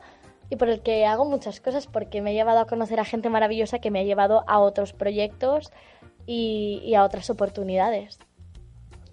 y 0.50 0.56
por 0.56 0.68
el 0.68 0.80
que 0.82 1.04
hago 1.06 1.24
muchas 1.24 1.60
cosas 1.60 1.88
porque 1.88 2.22
me 2.22 2.30
ha 2.30 2.32
llevado 2.34 2.60
a 2.60 2.66
conocer 2.66 3.00
a 3.00 3.04
gente 3.04 3.28
maravillosa 3.28 3.80
que 3.80 3.90
me 3.90 4.00
ha 4.00 4.04
llevado 4.04 4.44
a 4.46 4.60
otros 4.60 4.92
proyectos 4.92 5.72
y, 6.26 6.94
a 6.94 7.02
otras 7.02 7.28
oportunidades. 7.30 8.18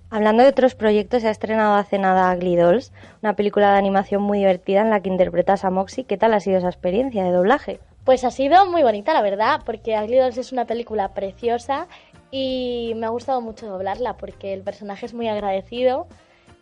Hablando 0.10 0.44
de 0.44 0.50
otros 0.50 0.76
proyectos, 0.76 1.22
se 1.22 1.30
ha 1.30 1.32
estrenado 1.32 1.76
hace 1.76 1.98
nada 1.98 2.34
Ugly 2.36 2.58
Dolls, 2.58 2.92
una 3.24 3.36
película 3.36 3.72
de 3.72 3.78
animación 3.78 4.22
muy 4.22 4.40
divertida 4.40 4.82
en 4.82 4.90
la 4.90 5.02
que 5.02 5.10
interpretas 5.10 5.64
a 5.64 5.72
Moxie. 5.72 6.04
¿Qué 6.04 6.18
tal 6.18 6.34
ha 6.34 6.42
sido 6.42 6.58
esa 6.58 6.68
experiencia 6.68 7.24
de 7.24 7.32
doblaje? 7.32 7.80
Pues 8.04 8.24
ha 8.24 8.32
sido 8.32 8.66
muy 8.66 8.82
bonita, 8.82 9.14
la 9.14 9.22
verdad, 9.22 9.62
porque 9.64 9.96
Ugly 9.96 10.18
Dolls 10.18 10.38
es 10.38 10.52
una 10.52 10.66
película 10.66 11.14
preciosa 11.14 11.88
y 12.32 12.94
me 12.96 13.06
ha 13.06 13.10
gustado 13.10 13.42
mucho 13.42 13.68
doblarla 13.68 14.18
porque 14.18 14.54
el 14.54 14.64
personaje 14.64 15.06
es 15.06 15.14
muy 15.14 15.28
agradecido 15.28 16.08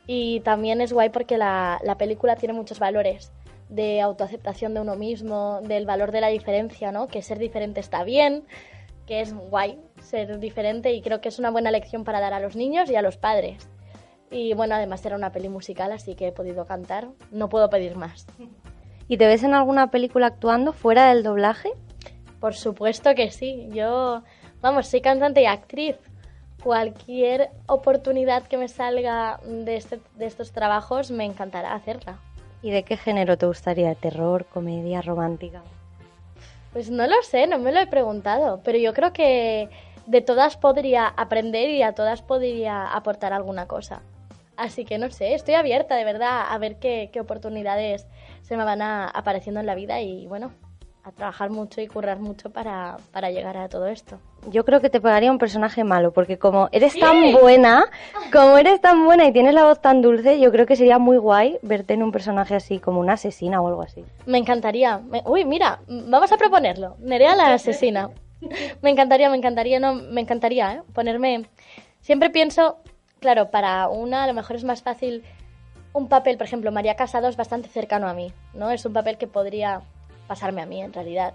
y 0.06 0.42
también 0.42 0.82
es 0.82 0.92
guay 0.92 1.10
porque 1.10 1.38
la, 1.38 1.80
la 1.84 1.98
película 1.98 2.36
tiene 2.36 2.54
muchos 2.54 2.80
valores 2.80 3.32
de 3.70 4.02
autoaceptación 4.02 4.74
de 4.74 4.82
uno 4.82 4.96
mismo, 4.96 5.62
del 5.64 5.86
valor 5.86 6.12
de 6.12 6.22
la 6.22 6.28
diferencia, 6.28 6.92
¿no? 6.92 7.08
Que 7.08 7.22
ser 7.22 7.40
diferente 7.40 7.80
está 7.80 8.04
bien, 8.04 8.44
que 9.06 9.22
es 9.22 9.34
guay 9.34 9.80
ser 10.02 10.40
diferente 10.40 10.92
y 10.92 11.02
creo 11.02 11.22
que 11.22 11.30
es 11.30 11.40
una 11.40 11.52
buena 11.52 11.72
lección 11.72 12.04
para 12.04 12.20
dar 12.20 12.34
a 12.34 12.40
los 12.42 12.58
niños 12.58 12.92
y 12.92 12.96
a 12.98 13.02
los 13.02 13.16
padres. 13.16 13.70
Y 14.30 14.54
bueno, 14.56 14.76
además 14.76 15.06
era 15.06 15.16
una 15.16 15.32
peli 15.32 15.48
musical, 15.48 15.92
así 15.94 16.16
que 16.16 16.28
he 16.28 16.32
podido 16.32 16.66
cantar. 16.66 17.08
No 17.32 17.48
puedo 17.48 17.70
pedir 17.70 17.96
más. 17.96 18.28
¿Y 19.10 19.18
te 19.18 19.26
ves 19.26 19.44
en 19.44 19.56
alguna 19.56 19.90
película 19.90 20.28
actuando 20.28 20.72
fuera 20.72 21.08
del 21.10 21.24
doblaje? 21.24 21.72
Por 22.40 22.54
supuesto 22.54 23.16
que 23.16 23.32
sí. 23.32 23.68
Yo, 23.74 24.22
vamos, 24.62 24.88
soy 24.88 25.02
cantante 25.02 25.42
y 25.42 25.48
actriz. 25.48 25.96
Cualquier 26.64 27.50
oportunidad 27.66 28.44
que 28.44 28.58
me 28.58 28.68
salga 28.68 29.40
de, 29.44 29.78
este, 29.78 30.00
de 30.16 30.28
estos 30.28 30.52
trabajos 30.52 31.10
me 31.10 31.26
encantará 31.26 31.74
hacerla. 31.74 32.20
¿Y 32.62 32.70
de 32.70 32.84
qué 32.84 32.98
género 32.98 33.36
te 33.36 33.48
gustaría? 33.48 33.96
¿Terror, 33.96 34.46
comedia, 34.46 35.02
romántica? 35.02 35.64
Pues 36.72 36.92
no 36.92 37.08
lo 37.08 37.20
sé, 37.24 37.48
no 37.48 37.58
me 37.58 37.72
lo 37.72 37.80
he 37.80 37.88
preguntado, 37.88 38.62
pero 38.64 38.78
yo 38.78 38.94
creo 38.94 39.12
que 39.12 39.70
de 40.06 40.22
todas 40.22 40.56
podría 40.56 41.08
aprender 41.08 41.72
y 41.72 41.82
a 41.82 41.96
todas 41.96 42.22
podría 42.22 42.86
aportar 42.94 43.34
alguna 43.34 43.68
cosa. 43.68 44.04
Así 44.56 44.86
que 44.86 45.00
no 45.00 45.10
sé, 45.10 45.34
estoy 45.34 45.56
abierta 45.56 45.96
de 45.96 46.04
verdad 46.04 46.44
a 46.48 46.58
ver 46.60 46.78
qué, 46.78 47.10
qué 47.12 47.22
oportunidades 47.22 48.06
se 48.50 48.58
me 48.58 48.64
van 48.64 48.82
a, 48.82 49.08
apareciendo 49.08 49.60
en 49.60 49.68
la 49.68 49.76
vida 49.76 50.02
y 50.02 50.26
bueno, 50.26 50.52
a 51.04 51.12
trabajar 51.12 51.52
mucho 51.52 51.82
y 51.82 51.88
currar 51.88 52.20
mucho 52.20 52.50
para, 52.50 52.98
para, 53.12 53.30
llegar 53.30 53.56
a 53.58 53.70
todo 53.70 53.86
esto. 53.86 54.20
Yo 54.50 54.66
creo 54.66 54.82
que 54.82 54.90
te 54.90 55.00
pegaría 55.00 55.32
un 55.32 55.38
personaje 55.38 55.84
malo, 55.84 56.12
porque 56.12 56.40
como 56.40 56.68
eres 56.72 57.00
tan 57.00 57.32
buena, 57.32 57.86
como 58.34 58.58
eres 58.58 58.82
tan 58.82 59.06
buena 59.06 59.28
y 59.28 59.32
tienes 59.32 59.54
la 59.54 59.66
voz 59.66 59.80
tan 59.82 60.02
dulce, 60.02 60.40
yo 60.40 60.52
creo 60.52 60.66
que 60.66 60.76
sería 60.76 60.98
muy 60.98 61.18
guay 61.18 61.60
verte 61.62 61.94
en 61.94 62.02
un 62.02 62.12
personaje 62.12 62.56
así, 62.56 62.80
como 62.80 63.00
una 63.00 63.14
asesina 63.14 63.62
o 63.62 63.68
algo 63.68 63.84
así. 63.84 64.04
Me 64.26 64.40
encantaría. 64.40 65.00
uy, 65.26 65.46
mira, 65.46 65.82
vamos 65.88 66.32
a 66.32 66.38
proponerlo. 66.38 66.98
Nerea 67.00 67.36
la 67.36 67.54
asesina. 67.54 68.10
Me 68.82 68.90
encantaría, 68.90 69.30
me 69.30 69.38
encantaría, 69.38 69.80
no, 69.80 69.94
me 69.94 70.22
encantaría, 70.22 70.74
¿eh? 70.74 70.82
Ponerme... 70.94 71.50
Siempre 72.00 72.30
pienso, 72.30 72.78
claro, 73.20 73.52
para 73.52 73.90
una 73.90 74.24
a 74.24 74.28
lo 74.28 74.34
mejor 74.34 74.56
es 74.56 74.64
más 74.64 74.82
fácil 74.82 75.24
un 76.00 76.08
papel, 76.08 76.38
por 76.38 76.48
ejemplo, 76.48 76.72
María 76.72 76.96
Casado 76.96 77.28
es 77.28 77.36
bastante 77.36 77.70
cercano 77.70 78.08
a 78.08 78.14
mí, 78.14 78.34
¿no? 78.54 78.72
Es 78.72 78.86
un 78.86 78.94
papel 78.94 79.18
que 79.18 79.28
podría 79.28 79.82
pasarme 80.28 80.62
a 80.62 80.66
mí, 80.66 80.82
en 80.82 80.94
realidad. 80.94 81.34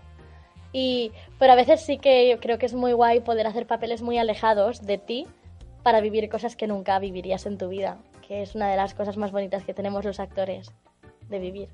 Y, 0.72 1.12
pero 1.38 1.52
a 1.52 1.56
veces 1.56 1.82
sí 1.82 1.98
que 1.98 2.36
creo 2.40 2.58
que 2.58 2.66
es 2.66 2.74
muy 2.74 2.92
guay 2.92 3.20
poder 3.20 3.46
hacer 3.46 3.66
papeles 3.66 4.02
muy 4.02 4.18
alejados 4.18 4.84
de 4.84 4.98
ti 4.98 5.26
para 5.84 6.00
vivir 6.00 6.28
cosas 6.28 6.56
que 6.56 6.66
nunca 6.66 6.98
vivirías 6.98 7.46
en 7.46 7.58
tu 7.58 7.68
vida, 7.68 7.98
que 8.26 8.42
es 8.42 8.54
una 8.54 8.68
de 8.68 8.76
las 8.76 8.94
cosas 8.94 9.16
más 9.16 9.30
bonitas 9.30 9.64
que 9.64 9.74
tenemos 9.74 10.04
los 10.04 10.18
actores, 10.18 10.72
de 11.28 11.38
vivir. 11.38 11.68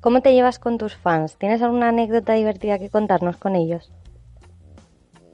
¿Cómo 0.00 0.22
te 0.22 0.32
llevas 0.32 0.58
con 0.58 0.78
tus 0.78 0.96
fans? 0.96 1.36
¿Tienes 1.36 1.60
alguna 1.60 1.88
anécdota 1.88 2.32
divertida 2.32 2.78
que 2.78 2.88
contarnos 2.88 3.36
con 3.36 3.54
ellos? 3.54 3.92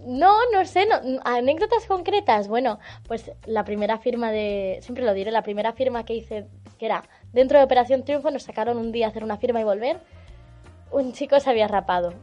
No, 0.09 0.38
no 0.53 0.64
sé, 0.64 0.87
anécdotas 1.24 1.87
concretas. 1.87 2.48
Bueno, 2.48 2.79
pues 3.06 3.31
la 3.46 3.65
primera 3.65 3.98
firma 3.98 4.31
de, 4.31 4.79
siempre 4.81 5.04
lo 5.04 5.13
diré, 5.13 5.31
la 5.31 5.42
primera 5.42 5.73
firma 5.73 6.04
que 6.04 6.15
hice, 6.15 6.46
que 6.79 6.87
era 6.87 7.04
dentro 7.33 7.58
de 7.58 7.64
Operación 7.64 8.04
Triunfo, 8.04 8.31
nos 8.31 8.44
sacaron 8.44 8.79
un 8.79 8.92
día 8.92 9.06
a 9.06 9.10
hacer 9.10 9.24
una 9.24 9.37
firma 9.37 9.60
y 9.60 9.64
volver. 9.64 10.00
Un 10.90 11.12
chico 11.12 11.38
se 11.40 11.50
había 11.50 11.68
rapado, 11.68 12.14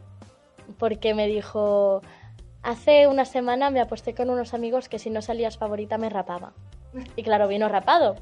porque 0.79 1.13
me 1.13 1.27
dijo, 1.27 2.01
hace 2.63 3.07
una 3.07 3.25
semana 3.25 3.69
me 3.69 3.81
aposté 3.81 4.15
con 4.15 4.29
unos 4.29 4.53
amigos 4.53 4.89
que 4.89 4.99
si 4.99 5.09
no 5.09 5.21
salías 5.21 5.57
favorita 5.57 5.97
me 5.97 6.09
rapaba. 6.09 6.53
Y 7.15 7.23
claro, 7.23 7.47
vino 7.47 7.69
rapado. 7.69 8.15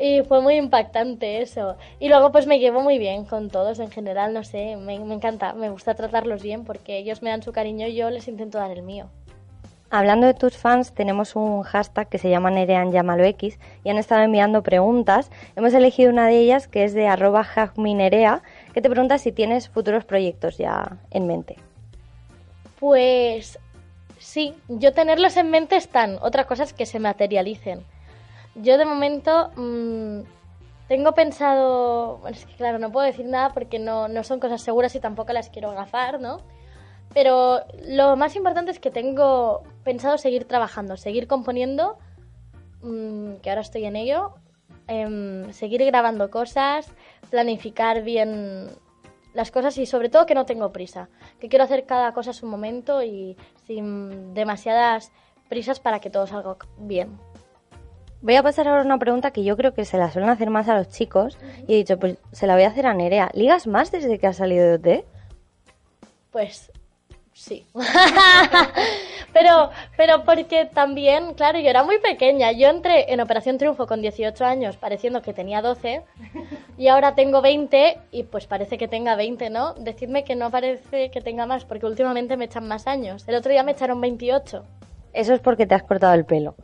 Y 0.00 0.22
fue 0.22 0.40
muy 0.40 0.54
impactante 0.54 1.42
eso. 1.42 1.76
Y 1.98 2.08
luego 2.08 2.30
pues 2.30 2.46
me 2.46 2.60
llevo 2.60 2.80
muy 2.80 2.98
bien 2.98 3.24
con 3.24 3.50
todos 3.50 3.80
en 3.80 3.90
general, 3.90 4.32
no 4.32 4.44
sé, 4.44 4.76
me, 4.76 4.94
encanta, 4.94 5.54
me 5.54 5.70
gusta 5.70 5.94
tratarlos 5.94 6.42
bien 6.42 6.64
porque 6.64 6.98
ellos 6.98 7.20
me 7.20 7.30
dan 7.30 7.42
su 7.42 7.50
cariño 7.50 7.88
y 7.88 7.96
yo 7.96 8.08
les 8.08 8.28
intento 8.28 8.58
dar 8.58 8.70
el 8.70 8.82
mío. 8.82 9.10
Hablando 9.90 10.26
de 10.26 10.34
tus 10.34 10.54
fans, 10.54 10.92
tenemos 10.92 11.34
un 11.34 11.62
hashtag 11.62 12.08
que 12.08 12.18
se 12.18 12.28
llama 12.28 12.50
Nerean 12.50 12.92
X 12.92 13.58
y 13.84 13.88
han 13.88 13.96
estado 13.96 14.22
enviando 14.22 14.62
preguntas. 14.62 15.30
Hemos 15.56 15.72
elegido 15.72 16.10
una 16.10 16.26
de 16.26 16.38
ellas 16.38 16.68
que 16.68 16.84
es 16.84 16.92
de 16.92 17.06
arroba 17.06 17.40
hagminerea, 17.40 18.42
que 18.74 18.82
te 18.82 18.90
pregunta 18.90 19.16
si 19.16 19.32
tienes 19.32 19.70
futuros 19.70 20.04
proyectos 20.04 20.58
ya 20.58 20.98
en 21.10 21.26
mente. 21.26 21.56
Pues 22.78 23.58
sí, 24.18 24.54
yo 24.68 24.92
tenerlos 24.92 25.38
en 25.38 25.50
mente 25.50 25.76
están, 25.76 26.18
otra 26.20 26.46
cosa 26.46 26.64
es 26.64 26.74
que 26.74 26.84
se 26.84 27.00
materialicen. 27.00 27.82
Yo 28.56 28.76
de 28.76 28.84
momento 28.84 29.50
mm, 29.56 30.20
tengo 30.86 31.12
pensado, 31.12 32.20
es 32.28 32.44
que 32.44 32.56
claro, 32.56 32.78
no 32.78 32.92
puedo 32.92 33.06
decir 33.06 33.24
nada 33.24 33.54
porque 33.54 33.78
no, 33.78 34.06
no 34.06 34.22
son 34.22 34.38
cosas 34.38 34.60
seguras 34.60 34.94
y 34.94 35.00
tampoco 35.00 35.32
las 35.32 35.48
quiero 35.48 35.70
agafar, 35.70 36.20
¿no? 36.20 36.42
Pero 37.14 37.60
lo 37.86 38.16
más 38.16 38.36
importante 38.36 38.70
es 38.70 38.78
que 38.78 38.90
tengo 38.90 39.62
pensado 39.84 40.18
seguir 40.18 40.44
trabajando, 40.44 40.96
seguir 40.96 41.26
componiendo, 41.26 41.98
mm, 42.82 43.36
que 43.36 43.50
ahora 43.50 43.62
estoy 43.62 43.84
en 43.84 43.96
ello, 43.96 44.34
em, 44.86 45.52
seguir 45.52 45.84
grabando 45.84 46.30
cosas, 46.30 46.90
planificar 47.30 48.02
bien 48.02 48.70
las 49.34 49.50
cosas 49.50 49.78
y 49.78 49.86
sobre 49.86 50.08
todo 50.08 50.26
que 50.26 50.34
no 50.34 50.46
tengo 50.46 50.72
prisa, 50.72 51.08
que 51.38 51.48
quiero 51.48 51.64
hacer 51.64 51.86
cada 51.86 52.12
cosa 52.12 52.30
a 52.30 52.34
su 52.34 52.46
momento 52.46 53.02
y 53.02 53.36
sin 53.66 54.34
demasiadas 54.34 55.12
prisas 55.48 55.80
para 55.80 56.00
que 56.00 56.10
todo 56.10 56.26
salga 56.26 56.56
bien. 56.78 57.18
Voy 58.20 58.34
a 58.34 58.42
pasar 58.42 58.66
ahora 58.66 58.82
una 58.82 58.98
pregunta 58.98 59.30
que 59.30 59.44
yo 59.44 59.56
creo 59.56 59.74
que 59.74 59.84
se 59.84 59.96
la 59.96 60.10
suelen 60.10 60.30
hacer 60.30 60.50
más 60.50 60.68
a 60.68 60.76
los 60.76 60.88
chicos 60.88 61.38
y 61.68 61.74
he 61.74 61.76
dicho, 61.76 61.98
pues 61.98 62.18
se 62.32 62.48
la 62.48 62.54
voy 62.54 62.64
a 62.64 62.68
hacer 62.68 62.86
a 62.86 62.94
Nerea. 62.94 63.30
¿Ligas 63.32 63.68
más 63.68 63.92
desde 63.92 64.18
que 64.18 64.26
has 64.26 64.36
salido 64.36 64.66
de 64.66 64.74
OT? 64.74 65.04
Pues 66.32 66.72
sí. 67.38 67.64
pero, 69.32 69.70
pero 69.96 70.24
porque 70.24 70.66
también, 70.66 71.34
claro, 71.34 71.58
yo 71.58 71.70
era 71.70 71.84
muy 71.84 71.98
pequeña. 71.98 72.52
Yo 72.52 72.68
entré 72.68 73.12
en 73.12 73.20
Operación 73.20 73.58
Triunfo 73.58 73.86
con 73.86 74.02
18 74.02 74.44
años 74.44 74.76
pareciendo 74.76 75.22
que 75.22 75.32
tenía 75.32 75.62
12 75.62 76.02
y 76.76 76.88
ahora 76.88 77.14
tengo 77.14 77.40
20 77.40 77.98
y 78.10 78.24
pues 78.24 78.46
parece 78.46 78.76
que 78.76 78.88
tenga 78.88 79.14
20, 79.14 79.50
¿no? 79.50 79.74
Decidme 79.74 80.24
que 80.24 80.34
no 80.34 80.50
parece 80.50 81.10
que 81.10 81.20
tenga 81.20 81.46
más 81.46 81.64
porque 81.64 81.86
últimamente 81.86 82.36
me 82.36 82.46
echan 82.46 82.66
más 82.66 82.86
años. 82.86 83.24
El 83.28 83.36
otro 83.36 83.52
día 83.52 83.62
me 83.62 83.72
echaron 83.72 84.00
28. 84.00 84.64
Eso 85.12 85.34
es 85.34 85.40
porque 85.40 85.66
te 85.66 85.74
has 85.74 85.82
cortado 85.84 86.14
el 86.14 86.24
pelo. 86.24 86.54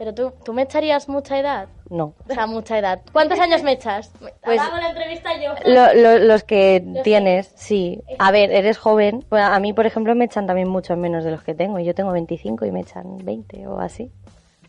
Pero 0.00 0.14
tú, 0.14 0.32
¿tú 0.46 0.54
me 0.54 0.62
echarías 0.62 1.10
mucha 1.10 1.38
edad? 1.38 1.68
No. 1.90 2.14
O 2.26 2.32
sea, 2.32 2.46
mucha 2.46 2.78
edad. 2.78 3.02
¿Cuántos 3.12 3.38
años 3.38 3.62
me 3.62 3.72
echas? 3.72 4.10
Pues- 4.42 4.58
Hago 4.58 4.78
la 4.78 4.88
entrevista 4.88 5.28
yo. 5.38 5.52
Lo- 5.66 5.92
lo- 5.92 6.18
los 6.24 6.42
que 6.42 6.82
Los 6.82 6.94
que- 6.96 7.02
tienes, 7.02 7.52
sí. 7.54 8.00
A 8.18 8.30
ver, 8.30 8.50
eres 8.50 8.78
joven. 8.78 9.22
Bueno, 9.28 9.48
a 9.48 9.60
mí, 9.60 9.74
por 9.74 9.84
ejemplo, 9.84 10.14
me 10.14 10.24
echan 10.24 10.46
también 10.46 10.68
mucho 10.68 10.96
menos 10.96 11.22
de 11.22 11.30
los 11.30 11.42
que 11.42 11.54
tengo. 11.54 11.78
Yo 11.80 11.94
tengo 11.94 12.12
25 12.12 12.64
y 12.64 12.72
me 12.72 12.80
echan 12.80 13.18
20 13.18 13.66
o 13.66 13.78
así. 13.78 14.10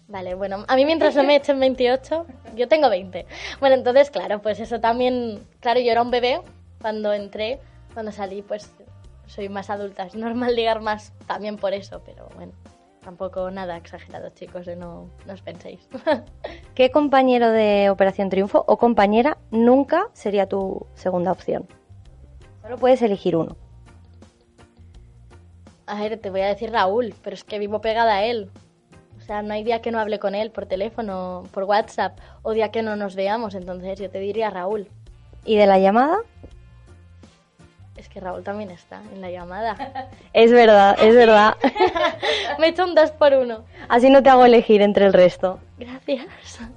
Vale, 0.09 0.35
bueno, 0.35 0.65
a 0.67 0.75
mí 0.75 0.83
mientras 0.83 1.15
no 1.15 1.23
me 1.23 1.37
echen 1.37 1.57
28, 1.61 2.25
yo 2.57 2.67
tengo 2.67 2.89
20. 2.89 3.25
Bueno, 3.61 3.75
entonces, 3.77 4.11
claro, 4.11 4.41
pues 4.41 4.59
eso 4.59 4.81
también, 4.81 5.39
claro, 5.61 5.79
yo 5.79 5.93
era 5.93 6.01
un 6.01 6.11
bebé 6.11 6.41
cuando 6.81 7.13
entré, 7.13 7.61
cuando 7.93 8.11
salí, 8.11 8.41
pues 8.41 8.69
soy 9.27 9.47
más 9.47 9.69
adulta. 9.69 10.03
Es 10.03 10.13
normal 10.15 10.53
ligar 10.57 10.81
más 10.81 11.13
también 11.25 11.55
por 11.55 11.73
eso, 11.73 12.01
pero 12.05 12.27
bueno, 12.35 12.51
tampoco 13.03 13.51
nada 13.51 13.77
exagerado, 13.77 14.29
chicos, 14.29 14.67
eh, 14.67 14.75
no, 14.75 15.09
no 15.25 15.33
os 15.33 15.41
penséis. 15.41 15.87
¿Qué 16.75 16.91
compañero 16.91 17.51
de 17.51 17.89
Operación 17.89 18.29
Triunfo 18.29 18.63
o 18.67 18.77
compañera 18.77 19.37
nunca 19.49 20.07
sería 20.13 20.47
tu 20.47 20.85
segunda 20.93 21.31
opción? 21.31 21.67
Solo 22.61 22.77
puedes 22.77 23.01
elegir 23.01 23.35
uno. 23.35 23.57
A 25.87 25.99
ver, 25.99 26.17
te 26.19 26.29
voy 26.29 26.41
a 26.41 26.47
decir 26.47 26.71
Raúl, 26.71 27.13
pero 27.23 27.33
es 27.33 27.43
que 27.43 27.59
vivo 27.59 27.81
pegada 27.81 28.15
a 28.15 28.23
él. 28.23 28.49
O 29.17 29.21
sea, 29.21 29.41
no 29.41 29.53
hay 29.53 29.63
día 29.63 29.81
que 29.81 29.91
no 29.91 29.99
hable 29.99 30.19
con 30.19 30.35
él 30.35 30.51
por 30.51 30.65
teléfono, 30.65 31.43
por 31.51 31.63
WhatsApp, 31.65 32.17
o 32.43 32.53
día 32.53 32.71
que 32.71 32.81
no 32.81 32.95
nos 32.95 33.15
veamos, 33.15 33.55
entonces 33.55 33.99
yo 33.99 34.09
te 34.09 34.19
diría 34.19 34.49
Raúl. 34.49 34.87
¿Y 35.43 35.57
de 35.57 35.67
la 35.67 35.79
llamada? 35.79 36.19
Es 38.01 38.09
que 38.09 38.19
Raúl 38.19 38.43
también 38.43 38.71
está 38.71 39.03
en 39.13 39.21
la 39.21 39.29
llamada. 39.29 40.09
Es 40.33 40.51
verdad, 40.51 40.97
es 40.99 41.13
verdad. 41.13 41.55
Me 42.59 42.65
he 42.65 42.69
hecho 42.69 42.83
un 42.83 42.95
dos 42.95 43.11
por 43.11 43.31
uno. 43.33 43.63
Así 43.89 44.09
no 44.09 44.23
te 44.23 44.29
hago 44.31 44.43
elegir 44.43 44.81
entre 44.81 45.05
el 45.05 45.13
resto. 45.13 45.59
Gracias. 45.77 46.25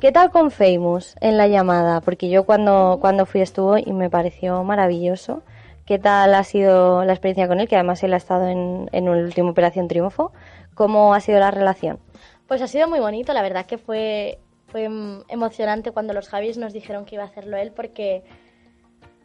¿Qué 0.00 0.12
tal 0.12 0.30
con 0.30 0.50
Famous 0.50 1.16
en 1.22 1.38
la 1.38 1.48
llamada? 1.48 2.02
Porque 2.02 2.28
yo 2.28 2.44
cuando, 2.44 2.98
cuando 3.00 3.24
fui 3.24 3.40
estuvo 3.40 3.78
y 3.78 3.90
me 3.94 4.10
pareció 4.10 4.62
maravilloso. 4.64 5.42
¿Qué 5.86 5.98
tal 5.98 6.34
ha 6.34 6.44
sido 6.44 7.06
la 7.06 7.14
experiencia 7.14 7.48
con 7.48 7.58
él? 7.58 7.68
Que 7.68 7.76
además 7.76 8.02
él 8.02 8.12
ha 8.12 8.18
estado 8.18 8.46
en, 8.48 8.90
en 8.92 9.08
el 9.08 9.24
último 9.24 9.48
Operación 9.48 9.88
Triunfo. 9.88 10.30
¿Cómo 10.74 11.14
ha 11.14 11.20
sido 11.20 11.40
la 11.40 11.50
relación? 11.50 12.00
Pues 12.46 12.60
ha 12.60 12.66
sido 12.66 12.86
muy 12.86 13.00
bonito, 13.00 13.32
la 13.32 13.40
verdad 13.40 13.64
que 13.64 13.78
fue, 13.78 14.40
fue 14.66 14.90
mm, 14.90 15.22
emocionante 15.28 15.90
cuando 15.90 16.12
los 16.12 16.28
Javis 16.28 16.58
nos 16.58 16.74
dijeron 16.74 17.06
que 17.06 17.14
iba 17.14 17.24
a 17.24 17.28
hacerlo 17.28 17.56
él 17.56 17.72
porque 17.72 18.24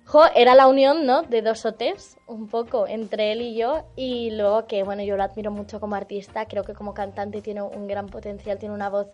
jo, 0.10 0.24
era 0.36 0.56
la 0.56 0.68
unión 0.68 1.06
¿no? 1.06 1.22
de 1.22 1.44
dos 1.44 1.64
OTs, 1.66 2.18
un 2.26 2.48
poco, 2.48 2.88
entre 2.88 3.32
él 3.32 3.42
y 3.42 3.56
yo, 3.56 3.84
y 3.96 4.32
luego 4.32 4.66
que 4.66 4.82
bueno, 4.82 5.04
yo 5.04 5.16
lo 5.16 5.24
admiro 5.24 5.52
mucho 5.52 5.80
como 5.80 5.96
artista, 5.96 6.48
creo 6.48 6.64
que 6.64 6.74
como 6.74 6.96
cantante 6.96 7.44
tiene 7.44 7.62
un 7.62 7.88
gran 7.88 8.08
potencial, 8.08 8.58
tiene 8.58 8.74
una 8.74 8.90
voz 8.90 9.08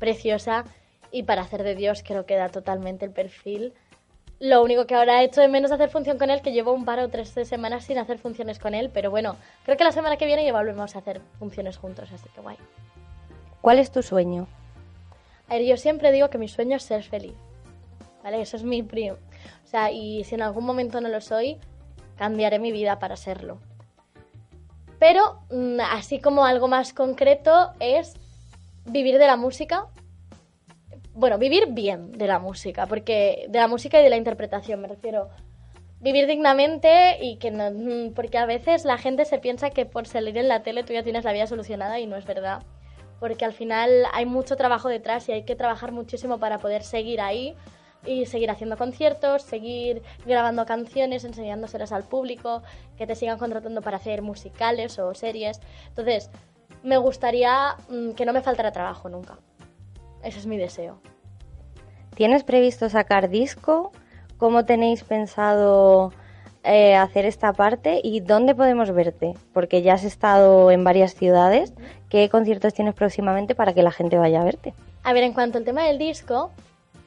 preciosa 0.00 0.64
y 1.12 1.22
para 1.22 1.42
hacer 1.42 1.62
de 1.62 1.76
Dios 1.76 2.02
creo 2.04 2.26
que 2.26 2.34
da 2.34 2.48
totalmente 2.48 3.04
el 3.04 3.12
perfil. 3.12 3.74
Lo 4.40 4.64
único 4.64 4.86
que 4.86 4.96
ahora 4.96 5.22
he 5.22 5.26
hecho 5.26 5.40
de 5.40 5.46
menos 5.46 5.70
hacer 5.70 5.88
función 5.88 6.18
con 6.18 6.30
él, 6.30 6.42
que 6.42 6.50
llevo 6.50 6.72
un 6.72 6.84
par 6.84 6.98
o 6.98 7.08
tres 7.08 7.28
semanas 7.28 7.84
sin 7.84 7.98
hacer 7.98 8.18
funciones 8.18 8.58
con 8.58 8.74
él, 8.74 8.90
pero 8.92 9.08
bueno, 9.12 9.36
creo 9.64 9.76
que 9.76 9.84
la 9.84 9.92
semana 9.92 10.16
que 10.16 10.26
viene 10.26 10.44
ya 10.44 10.52
volvemos 10.52 10.96
a 10.96 10.98
hacer 10.98 11.20
funciones 11.38 11.76
juntos, 11.76 12.10
así 12.12 12.28
que 12.34 12.40
guay. 12.40 12.56
¿Cuál 13.60 13.78
es 13.78 13.92
tu 13.92 14.02
sueño? 14.02 14.48
A 15.46 15.54
ver, 15.54 15.64
yo 15.64 15.76
siempre 15.76 16.10
digo 16.10 16.28
que 16.28 16.38
mi 16.38 16.48
sueño 16.48 16.76
es 16.76 16.82
ser 16.82 17.04
feliz. 17.04 17.36
¿Vale? 18.24 18.40
Eso 18.40 18.56
es 18.56 18.64
mi. 18.64 18.82
O 19.64 19.66
sea, 19.66 19.90
y 19.90 20.24
si 20.24 20.34
en 20.34 20.42
algún 20.42 20.64
momento 20.64 21.00
no 21.00 21.08
lo 21.08 21.20
soy, 21.20 21.58
cambiaré 22.16 22.58
mi 22.58 22.72
vida 22.72 22.98
para 22.98 23.16
serlo. 23.16 23.58
Pero, 24.98 25.40
mm, 25.50 25.80
así 25.80 26.20
como 26.20 26.44
algo 26.44 26.68
más 26.68 26.92
concreto, 26.92 27.72
es 27.80 28.14
vivir 28.84 29.18
de 29.18 29.26
la 29.26 29.36
música. 29.36 29.86
Bueno, 31.14 31.38
vivir 31.38 31.68
bien 31.70 32.12
de 32.12 32.26
la 32.26 32.38
música, 32.38 32.86
porque 32.86 33.46
de 33.48 33.58
la 33.58 33.68
música 33.68 34.00
y 34.00 34.04
de 34.04 34.10
la 34.10 34.16
interpretación 34.16 34.80
me 34.80 34.88
refiero. 34.88 35.30
Vivir 36.00 36.26
dignamente 36.26 37.18
y 37.20 37.36
que 37.36 37.50
no. 37.50 37.70
mm, 37.70 38.14
Porque 38.14 38.38
a 38.38 38.46
veces 38.46 38.84
la 38.84 38.98
gente 38.98 39.24
se 39.24 39.38
piensa 39.38 39.70
que 39.70 39.86
por 39.86 40.06
salir 40.06 40.36
en 40.38 40.48
la 40.48 40.62
tele 40.62 40.82
tú 40.82 40.92
ya 40.92 41.02
tienes 41.02 41.24
la 41.24 41.32
vida 41.32 41.46
solucionada 41.46 42.00
y 42.00 42.06
no 42.06 42.16
es 42.16 42.24
verdad 42.24 42.62
porque 43.20 43.44
al 43.44 43.52
final 43.52 44.06
hay 44.12 44.24
mucho 44.24 44.56
trabajo 44.56 44.88
detrás 44.88 45.28
y 45.28 45.32
hay 45.32 45.44
que 45.44 45.54
trabajar 45.54 45.92
muchísimo 45.92 46.38
para 46.38 46.58
poder 46.58 46.82
seguir 46.82 47.20
ahí 47.20 47.54
y 48.04 48.26
seguir 48.26 48.50
haciendo 48.50 48.76
conciertos, 48.76 49.42
seguir 49.42 50.02
grabando 50.26 50.64
canciones, 50.66 51.24
enseñándoselas 51.24 51.92
al 51.92 52.04
público, 52.04 52.62
que 52.96 53.06
te 53.06 53.14
sigan 53.14 53.38
contratando 53.38 53.82
para 53.82 53.98
hacer 53.98 54.22
musicales 54.22 54.98
o 54.98 55.14
series. 55.14 55.60
Entonces, 55.88 56.30
me 56.82 56.96
gustaría 56.96 57.76
mm, 57.88 58.12
que 58.12 58.24
no 58.24 58.32
me 58.32 58.40
faltara 58.40 58.72
trabajo 58.72 59.08
nunca. 59.08 59.38
Ese 60.22 60.38
es 60.38 60.46
mi 60.46 60.56
deseo. 60.56 61.00
¿Tienes 62.14 62.44
previsto 62.44 62.88
sacar 62.88 63.30
disco? 63.30 63.92
¿Cómo 64.36 64.64
tenéis 64.64 65.04
pensado 65.04 66.12
eh, 66.64 66.94
hacer 66.94 67.24
esta 67.24 67.52
parte? 67.52 68.00
¿Y 68.02 68.20
dónde 68.20 68.54
podemos 68.54 68.90
verte? 68.92 69.34
Porque 69.52 69.82
ya 69.82 69.94
has 69.94 70.04
estado 70.04 70.70
en 70.70 70.84
varias 70.84 71.14
ciudades. 71.14 71.72
¿Qué 72.08 72.28
conciertos 72.28 72.74
tienes 72.74 72.94
próximamente 72.94 73.54
para 73.54 73.72
que 73.72 73.82
la 73.82 73.92
gente 73.92 74.18
vaya 74.18 74.40
a 74.40 74.44
verte? 74.44 74.74
A 75.02 75.12
ver, 75.12 75.24
en 75.24 75.32
cuanto 75.32 75.58
al 75.58 75.64
tema 75.64 75.84
del 75.84 75.98
disco, 75.98 76.50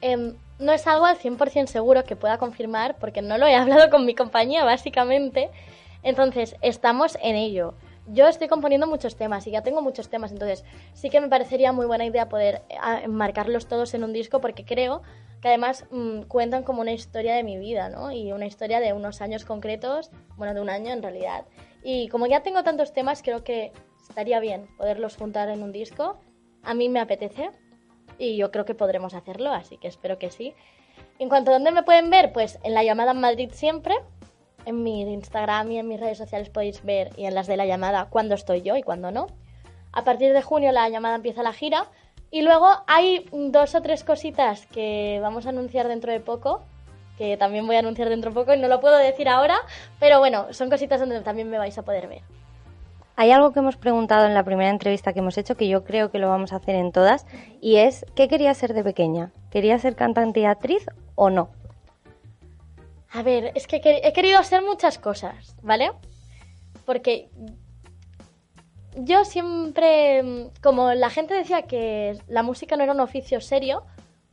em, 0.00 0.34
no 0.58 0.72
es 0.72 0.86
algo 0.86 1.06
al 1.06 1.18
100% 1.18 1.66
seguro 1.66 2.04
que 2.04 2.16
pueda 2.16 2.38
confirmar 2.38 2.96
porque 2.98 3.22
no 3.22 3.38
lo 3.38 3.46
he 3.46 3.54
hablado 3.56 3.90
con 3.90 4.06
mi 4.06 4.14
compañía, 4.14 4.64
básicamente. 4.64 5.50
Entonces, 6.02 6.56
estamos 6.60 7.16
en 7.22 7.36
ello. 7.36 7.74
Yo 8.06 8.28
estoy 8.28 8.48
componiendo 8.48 8.86
muchos 8.86 9.16
temas 9.16 9.46
y 9.46 9.50
ya 9.50 9.62
tengo 9.62 9.80
muchos 9.80 10.10
temas, 10.10 10.30
entonces 10.30 10.62
sí 10.92 11.08
que 11.08 11.22
me 11.22 11.28
parecería 11.28 11.72
muy 11.72 11.86
buena 11.86 12.04
idea 12.04 12.28
poder 12.28 12.62
eh, 12.68 12.76
enmarcarlos 13.02 13.66
todos 13.66 13.94
en 13.94 14.04
un 14.04 14.12
disco 14.12 14.42
porque 14.42 14.66
creo 14.66 15.00
que 15.40 15.48
además 15.48 15.86
mm, 15.90 16.22
cuentan 16.22 16.64
como 16.64 16.82
una 16.82 16.92
historia 16.92 17.34
de 17.34 17.42
mi 17.44 17.56
vida, 17.56 17.88
¿no? 17.88 18.12
Y 18.12 18.32
una 18.32 18.44
historia 18.44 18.80
de 18.80 18.92
unos 18.92 19.22
años 19.22 19.46
concretos, 19.46 20.10
bueno, 20.36 20.52
de 20.52 20.60
un 20.60 20.68
año 20.68 20.92
en 20.92 21.02
realidad. 21.02 21.46
Y 21.82 22.08
como 22.08 22.26
ya 22.26 22.42
tengo 22.42 22.62
tantos 22.62 22.92
temas, 22.92 23.22
creo 23.22 23.42
que 23.42 23.72
estaría 24.08 24.38
bien 24.38 24.68
poderlos 24.76 25.16
juntar 25.16 25.48
en 25.48 25.62
un 25.62 25.72
disco. 25.72 26.18
A 26.62 26.74
mí 26.74 26.90
me 26.90 27.00
apetece 27.00 27.50
y 28.18 28.36
yo 28.36 28.50
creo 28.50 28.64
que 28.64 28.74
podremos 28.74 29.14
hacerlo, 29.14 29.52
así 29.52 29.76
que 29.76 29.88
espero 29.88 30.18
que 30.18 30.30
sí. 30.30 30.54
En 31.18 31.28
cuanto 31.28 31.50
a 31.50 31.54
dónde 31.54 31.70
me 31.70 31.82
pueden 31.82 32.10
ver, 32.10 32.32
pues 32.32 32.58
en 32.62 32.74
la 32.74 32.82
llamada 32.82 33.12
en 33.12 33.20
Madrid 33.20 33.50
siempre. 33.52 33.94
En 34.66 34.82
mi 34.82 35.02
Instagram 35.02 35.70
y 35.72 35.78
en 35.78 35.88
mis 35.88 36.00
redes 36.00 36.18
sociales 36.18 36.48
podéis 36.48 36.82
ver, 36.84 37.10
y 37.16 37.26
en 37.26 37.34
las 37.34 37.46
de 37.46 37.56
la 37.56 37.66
llamada, 37.66 38.06
cuándo 38.10 38.34
estoy 38.34 38.62
yo 38.62 38.76
y 38.76 38.82
cuándo 38.82 39.10
no. 39.10 39.26
A 39.92 40.04
partir 40.04 40.32
de 40.32 40.42
junio 40.42 40.72
la 40.72 40.88
llamada 40.88 41.16
empieza 41.16 41.42
la 41.42 41.52
gira. 41.52 41.88
Y 42.30 42.42
luego 42.42 42.68
hay 42.88 43.28
dos 43.32 43.74
o 43.76 43.82
tres 43.82 44.02
cositas 44.02 44.66
que 44.66 45.20
vamos 45.22 45.46
a 45.46 45.50
anunciar 45.50 45.86
dentro 45.86 46.10
de 46.10 46.18
poco, 46.18 46.62
que 47.16 47.36
también 47.36 47.66
voy 47.66 47.76
a 47.76 47.78
anunciar 47.78 48.08
dentro 48.08 48.30
de 48.30 48.34
poco 48.34 48.54
y 48.54 48.58
no 48.58 48.66
lo 48.66 48.80
puedo 48.80 48.96
decir 48.98 49.28
ahora, 49.28 49.56
pero 50.00 50.18
bueno, 50.18 50.52
son 50.52 50.68
cositas 50.68 50.98
donde 50.98 51.20
también 51.20 51.48
me 51.48 51.58
vais 51.58 51.78
a 51.78 51.82
poder 51.82 52.08
ver. 52.08 52.22
Hay 53.16 53.30
algo 53.30 53.52
que 53.52 53.60
hemos 53.60 53.76
preguntado 53.76 54.26
en 54.26 54.34
la 54.34 54.44
primera 54.44 54.70
entrevista 54.70 55.12
que 55.12 55.20
hemos 55.20 55.38
hecho 55.38 55.56
que 55.56 55.68
yo 55.68 55.84
creo 55.84 56.10
que 56.10 56.18
lo 56.18 56.28
vamos 56.28 56.52
a 56.52 56.56
hacer 56.56 56.74
en 56.74 56.90
todas 56.90 57.26
y 57.60 57.76
es 57.76 58.04
¿qué 58.16 58.26
quería 58.28 58.52
ser 58.54 58.74
de 58.74 58.82
pequeña? 58.82 59.32
¿Quería 59.50 59.78
ser 59.78 59.94
cantante 59.94 60.40
y 60.40 60.44
actriz 60.44 60.86
o 61.14 61.30
no? 61.30 61.50
A 63.12 63.22
ver, 63.22 63.52
es 63.54 63.68
que 63.68 63.80
he 63.84 64.12
querido 64.12 64.40
hacer 64.40 64.62
muchas 64.62 64.98
cosas, 64.98 65.54
¿vale? 65.62 65.92
Porque 66.84 67.28
yo 68.96 69.24
siempre, 69.24 70.50
como 70.60 70.92
la 70.94 71.10
gente 71.10 71.34
decía 71.34 71.62
que 71.62 72.18
la 72.26 72.42
música 72.42 72.76
no 72.76 72.82
era 72.82 72.92
un 72.92 73.00
oficio 73.00 73.40
serio, 73.40 73.84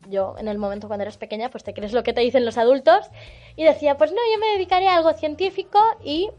yo 0.10 0.36
en 0.40 0.48
el 0.48 0.58
momento 0.58 0.88
cuando 0.88 1.04
eres 1.04 1.18
pequeña, 1.18 1.50
pues 1.50 1.64
te 1.64 1.76
crees 1.76 1.94
lo 1.94 2.02
que 2.02 2.14
te 2.14 2.22
dicen 2.22 2.44
los 2.44 2.58
adultos, 2.58 3.10
y 3.56 3.64
decía, 3.64 3.98
pues 3.98 4.12
no, 4.12 4.18
yo 4.34 4.40
me 4.40 4.48
dedicaría 4.48 4.94
a 4.94 4.98
algo 4.98 5.14
científico 5.14 5.80
y 6.04 6.32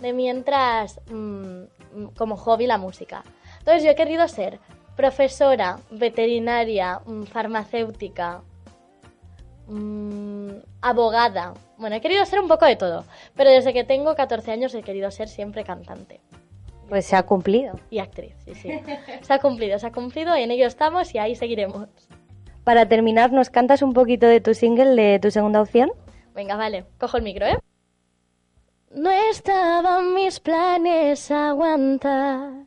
de 0.00 0.12
mientras 0.12 1.00
mm, 1.10 1.64
como 2.16 2.36
hobby 2.36 2.66
la 2.66 2.78
música. 2.78 3.24
Entonces 3.58 3.84
yo 3.84 3.90
he 3.90 3.94
querido 3.94 4.26
ser 4.28 4.58
profesora, 4.96 5.78
veterinaria, 5.90 7.00
mm, 7.04 7.24
farmacéutica, 7.24 8.42
mm, 9.66 10.50
abogada. 10.80 11.54
Bueno, 11.78 11.96
he 11.96 12.00
querido 12.00 12.24
ser 12.26 12.40
un 12.40 12.48
poco 12.48 12.66
de 12.66 12.76
todo, 12.76 13.04
pero 13.34 13.50
desde 13.50 13.72
que 13.72 13.84
tengo 13.84 14.14
14 14.14 14.52
años 14.52 14.74
he 14.74 14.82
querido 14.82 15.10
ser 15.10 15.28
siempre 15.28 15.64
cantante. 15.64 16.20
Pues 16.88 17.06
se 17.06 17.16
ha 17.16 17.22
cumplido. 17.22 17.74
Y 17.90 18.00
actriz, 18.00 18.34
sí, 18.44 18.54
sí. 18.54 18.70
Se 19.22 19.32
ha 19.32 19.38
cumplido, 19.38 19.78
se 19.78 19.86
ha 19.86 19.92
cumplido 19.92 20.36
y 20.36 20.42
en 20.42 20.50
ello 20.50 20.66
estamos 20.66 21.14
y 21.14 21.18
ahí 21.18 21.34
seguiremos. 21.34 21.88
Para 22.64 22.86
terminar, 22.86 23.32
¿nos 23.32 23.50
cantas 23.50 23.82
un 23.82 23.92
poquito 23.92 24.26
de 24.26 24.40
tu 24.40 24.54
single, 24.54 24.94
de 24.94 25.18
tu 25.18 25.30
segunda 25.30 25.60
opción? 25.62 25.90
Venga, 26.34 26.56
vale, 26.56 26.84
cojo 26.98 27.16
el 27.16 27.22
micro, 27.22 27.46
¿eh? 27.46 27.58
No 28.94 29.10
estaban 29.10 30.12
mis 30.12 30.38
planes 30.38 31.30
aguantarme 31.30 32.66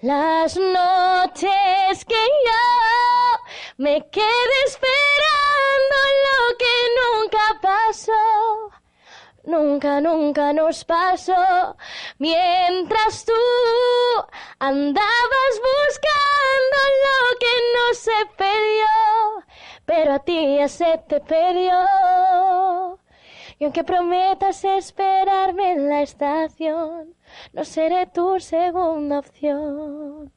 las 0.00 0.56
noches 0.56 2.04
que 2.04 2.14
yo 2.16 2.64
me 3.76 4.04
quedé 4.10 4.56
esperando 4.66 5.96
lo 6.24 6.56
que 6.58 6.74
nunca 6.98 7.60
pasó. 7.62 8.72
Nunca, 9.44 10.00
nunca 10.00 10.52
nos 10.52 10.84
pasó. 10.84 11.76
Mientras 12.18 13.24
tú 13.24 13.32
andabas 14.58 15.60
buscando 15.62 16.76
lo 17.04 17.38
que 17.38 17.54
no 17.72 17.94
se 17.94 18.26
perdió, 18.36 19.44
pero 19.84 20.14
a 20.14 20.18
ti 20.18 20.56
ya 20.56 20.66
se 20.66 20.98
te 21.06 21.20
perdió. 21.20 22.98
Y 23.58 23.64
aunque 23.64 23.84
prometas 23.84 24.64
esperarme 24.64 25.72
en 25.72 25.88
la 25.88 26.02
estación, 26.02 27.14
no 27.52 27.64
seré 27.64 28.06
tu 28.06 28.40
segunda 28.40 29.20
opción. 29.20 30.32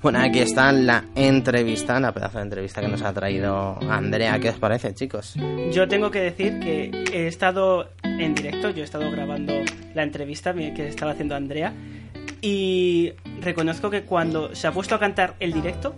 Bueno, 0.00 0.20
aquí 0.20 0.38
está 0.38 0.70
la 0.70 1.04
entrevista, 1.16 1.98
la 1.98 2.12
pedazo 2.12 2.38
de 2.38 2.44
entrevista 2.44 2.80
que 2.80 2.88
nos 2.88 3.02
ha 3.02 3.12
traído 3.12 3.78
Andrea. 3.90 4.38
¿Qué 4.38 4.50
os 4.50 4.58
parece, 4.58 4.94
chicos? 4.94 5.34
Yo 5.72 5.88
tengo 5.88 6.10
que 6.10 6.20
decir 6.20 6.60
que 6.60 6.90
he 7.12 7.26
estado 7.26 7.90
en 8.04 8.34
directo, 8.34 8.70
yo 8.70 8.82
he 8.82 8.84
estado 8.84 9.10
grabando 9.10 9.54
la 9.94 10.04
entrevista 10.04 10.54
que 10.54 10.86
estaba 10.86 11.12
haciendo 11.12 11.34
Andrea 11.34 11.74
y 12.40 13.12
reconozco 13.40 13.90
que 13.90 14.02
cuando 14.02 14.54
se 14.54 14.66
ha 14.66 14.72
puesto 14.72 14.94
a 14.94 14.98
cantar 14.98 15.34
el 15.40 15.52
directo, 15.52 15.94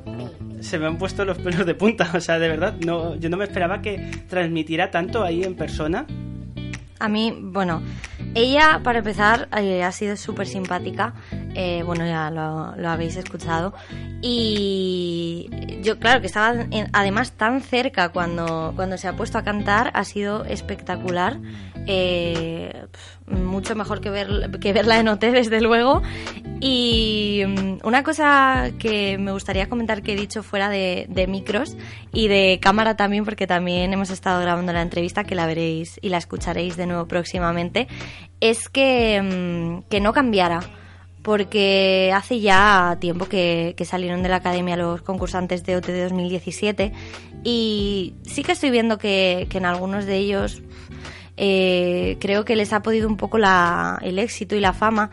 se 0.60 0.78
me 0.78 0.86
han 0.86 0.98
puesto 0.98 1.24
los 1.24 1.38
pelos 1.38 1.66
de 1.66 1.74
punta. 1.74 2.10
O 2.14 2.20
sea, 2.20 2.38
de 2.38 2.48
verdad, 2.48 2.74
no, 2.84 3.14
yo 3.16 3.30
no 3.30 3.36
me 3.36 3.44
esperaba 3.44 3.82
que 3.82 4.10
transmitiera 4.28 4.90
tanto 4.90 5.24
ahí 5.24 5.42
en 5.42 5.54
persona. 5.54 6.06
A 6.98 7.08
mí, 7.08 7.34
bueno, 7.40 7.82
ella, 8.34 8.82
para 8.84 8.98
empezar, 8.98 9.48
eh, 9.56 9.82
ha 9.82 9.90
sido 9.90 10.16
súper 10.16 10.46
simpática. 10.46 11.14
Eh, 11.54 11.82
bueno, 11.84 12.06
ya 12.06 12.30
lo, 12.30 12.76
lo, 12.76 12.90
habéis 12.90 13.16
escuchado. 13.16 13.72
Y 14.20 15.48
yo, 15.82 15.98
claro, 15.98 16.20
que 16.20 16.26
estaba 16.26 16.66
además 16.92 17.32
tan 17.32 17.62
cerca 17.62 18.10
cuando, 18.10 18.74
cuando 18.76 18.98
se 18.98 19.08
ha 19.08 19.16
puesto 19.16 19.38
a 19.38 19.42
cantar, 19.42 19.90
ha 19.94 20.04
sido 20.04 20.44
espectacular. 20.44 21.38
Eh, 21.86 22.84
mucho 23.30 23.74
mejor 23.74 24.00
que, 24.00 24.10
ver, 24.10 24.50
que 24.60 24.72
verla 24.72 24.98
en 24.98 25.08
OT, 25.08 25.20
desde 25.32 25.60
luego. 25.60 26.02
Y 26.60 27.42
mm, 27.46 27.78
una 27.84 28.02
cosa 28.02 28.70
que 28.78 29.18
me 29.18 29.32
gustaría 29.32 29.68
comentar 29.68 30.02
que 30.02 30.12
he 30.12 30.16
dicho 30.16 30.42
fuera 30.42 30.68
de, 30.68 31.06
micros 31.28 31.76
y 32.12 32.28
de 32.28 32.58
cámara 32.60 32.96
también, 32.96 33.24
porque 33.24 33.46
también 33.46 33.92
hemos 33.92 34.10
estado 34.10 34.40
grabando 34.40 34.72
la 34.72 34.82
entrevista, 34.82 35.24
que 35.24 35.34
la 35.34 35.46
veréis 35.46 35.98
y 36.02 36.08
la 36.08 36.18
escucharéis 36.18 36.76
de 36.76 36.86
nuevo 36.86 37.06
próximamente, 37.06 37.88
es 38.40 38.68
que, 38.68 39.20
mm, 39.22 39.88
que 39.88 40.00
no 40.00 40.12
cambiara 40.12 40.60
porque 41.22 42.12
hace 42.14 42.40
ya 42.40 42.96
tiempo 42.98 43.26
que, 43.26 43.74
salieron 43.84 44.22
de 44.22 44.30
la 44.30 44.36
academia 44.36 44.76
los 44.76 45.02
concursantes 45.02 45.64
de 45.64 45.76
OT 45.76 45.92
de 45.92 46.04
2017 46.04 46.92
y 47.44 48.14
sí 48.22 48.42
que 48.42 48.52
estoy 48.52 48.70
viendo 48.70 48.96
que 48.96 49.46
en 49.52 49.66
algunos 49.66 50.06
de 50.06 50.16
ellos 50.16 50.62
eh, 51.42 52.18
creo 52.20 52.44
que 52.44 52.54
les 52.54 52.74
ha 52.74 52.82
podido 52.82 53.08
un 53.08 53.16
poco 53.16 53.38
la, 53.38 53.98
el 54.02 54.18
éxito 54.18 54.56
y 54.56 54.60
la 54.60 54.74
fama. 54.74 55.10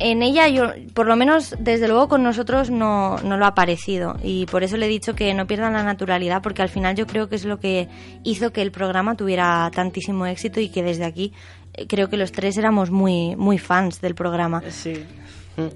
En 0.00 0.20
ella, 0.20 0.48
yo, 0.48 0.72
por 0.94 1.06
lo 1.06 1.14
menos 1.14 1.54
desde 1.60 1.86
luego 1.86 2.08
con 2.08 2.24
nosotros 2.24 2.70
no, 2.70 3.18
no 3.18 3.36
lo 3.36 3.46
ha 3.46 3.54
parecido 3.54 4.16
y 4.20 4.46
por 4.46 4.64
eso 4.64 4.76
le 4.76 4.86
he 4.86 4.88
dicho 4.88 5.14
que 5.14 5.32
no 5.32 5.46
pierdan 5.46 5.74
la 5.74 5.84
naturalidad 5.84 6.42
porque 6.42 6.62
al 6.62 6.70
final 6.70 6.96
yo 6.96 7.06
creo 7.06 7.28
que 7.28 7.36
es 7.36 7.44
lo 7.44 7.60
que 7.60 7.86
hizo 8.24 8.52
que 8.52 8.62
el 8.62 8.72
programa 8.72 9.14
tuviera 9.14 9.70
tantísimo 9.72 10.26
éxito 10.26 10.58
y 10.58 10.70
que 10.70 10.82
desde 10.82 11.04
aquí 11.04 11.32
eh, 11.74 11.86
creo 11.86 12.08
que 12.08 12.16
los 12.16 12.32
tres 12.32 12.56
éramos 12.56 12.90
muy, 12.90 13.36
muy 13.36 13.58
fans 13.58 14.00
del 14.00 14.16
programa. 14.16 14.62
Sí. 14.70 14.94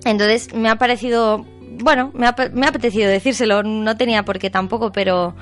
Entonces 0.05 0.53
me 0.55 0.71
ha 0.71 0.77
parecido, 0.77 1.47
bueno, 1.79 2.11
me 2.15 2.27
ha, 2.27 2.35
me 2.53 2.67
ha 2.67 2.71
apetecido 2.71 3.09
decírselo, 3.09 3.63
no 3.63 3.97
tenía 3.97 4.25
por 4.25 4.41
qué 4.41 4.51
tampoco, 4.51 4.91
pero 4.91 5.37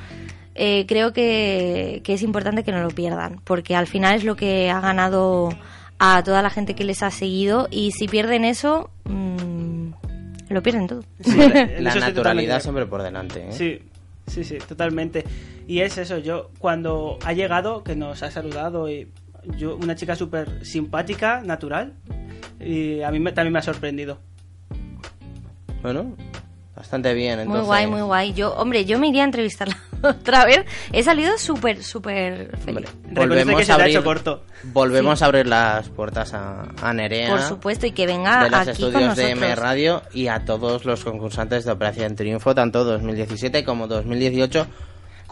eh, 0.55 0.85
creo 0.87 1.13
que, 1.13 2.03
es 2.07 2.23
importante 2.23 2.63
que 2.63 2.73
no 2.73 2.83
lo 2.83 2.91
pierdan, 2.91 3.41
porque 3.45 3.75
al 3.75 3.87
final 3.87 4.17
es 4.17 4.25
lo 4.25 4.37
que 4.37 4.71
ha 4.71 4.81
ganado 4.81 5.51
a 5.99 6.23
toda 6.23 6.43
la 6.43 6.51
gente 6.51 6.75
que 6.75 6.85
les 6.85 7.03
ha 7.03 7.11
seguido 7.11 7.69
y 7.71 7.93
si 7.93 8.09
pierden 8.09 8.45
eso, 8.45 8.91
mm, 9.05 9.91
lo 10.51 10.63
pierden 10.63 10.87
todo. 10.87 11.05
la 11.79 11.95
naturalidad 11.95 12.61
siempre 12.61 12.87
por 12.87 13.03
delante. 13.03 13.49
¿eh? 13.49 13.53
Sí, 13.53 13.81
sí, 14.27 14.45
sí, 14.45 14.59
totalmente. 14.67 15.25
Y 15.67 15.81
es 15.81 15.97
eso, 15.97 16.19
yo 16.19 16.51
cuando 16.59 17.19
ha 17.25 17.33
llegado, 17.33 17.83
que 17.83 17.97
nos 17.97 18.23
ha 18.23 18.31
saludado, 18.31 18.91
y 18.91 19.09
yo 19.57 19.77
una 19.77 19.95
chica 19.95 20.17
súper 20.17 20.67
simpática, 20.67 21.41
natural, 21.41 21.95
y 22.61 23.01
a 23.01 23.11
mí 23.11 23.23
también 23.33 23.53
me 23.53 23.59
ha 23.61 23.63
sorprendido. 23.63 24.19
Bueno, 25.83 26.15
bastante 26.77 27.15
bien. 27.15 27.41
Entonces... 27.41 27.61
Muy 27.61 27.67
guay, 27.67 27.87
muy 27.87 28.03
guay. 28.03 28.33
Yo, 28.35 28.55
hombre, 28.55 28.85
yo 28.85 28.99
me 28.99 29.09
iría 29.09 29.23
a 29.23 29.27
entrevistarla 29.27 29.77
otra 30.21 30.45
vez. 30.45 30.65
He 30.93 31.03
salido 31.03 31.37
súper, 31.39 31.83
súper 31.83 32.57
feliz. 32.59 32.89
volvemos 33.11 33.57
que 33.57 33.65
se 33.65 33.73
a 33.73 33.77
abrir, 33.77 33.91
hecho 33.91 34.05
corto. 34.05 34.45
Volvemos 34.65 35.23
a 35.23 35.27
abrir 35.27 35.47
las 35.47 35.89
puertas 35.89 36.35
a, 36.35 36.69
a, 36.81 36.93
Nerea. 36.93 37.31
Por 37.31 37.43
supuesto, 37.43 37.87
y 37.87 37.93
que 37.93 38.07
venga 38.07 38.45
de 38.45 38.51
los 38.51 38.61
aquí 38.61 38.71
estudios 38.71 39.17
de 39.17 39.31
M 39.31 39.55
Radio 39.55 40.03
y 40.13 40.29
a 40.29 40.45
todos 40.45 40.85
los 40.85 41.05
concursantes 41.05 41.65
de 41.65 41.73
Operación 41.73 42.17
Triunfo, 42.17 42.55
tanto 42.55 42.85
2017 42.85 43.65
como 43.65 43.87
2018 43.87 44.67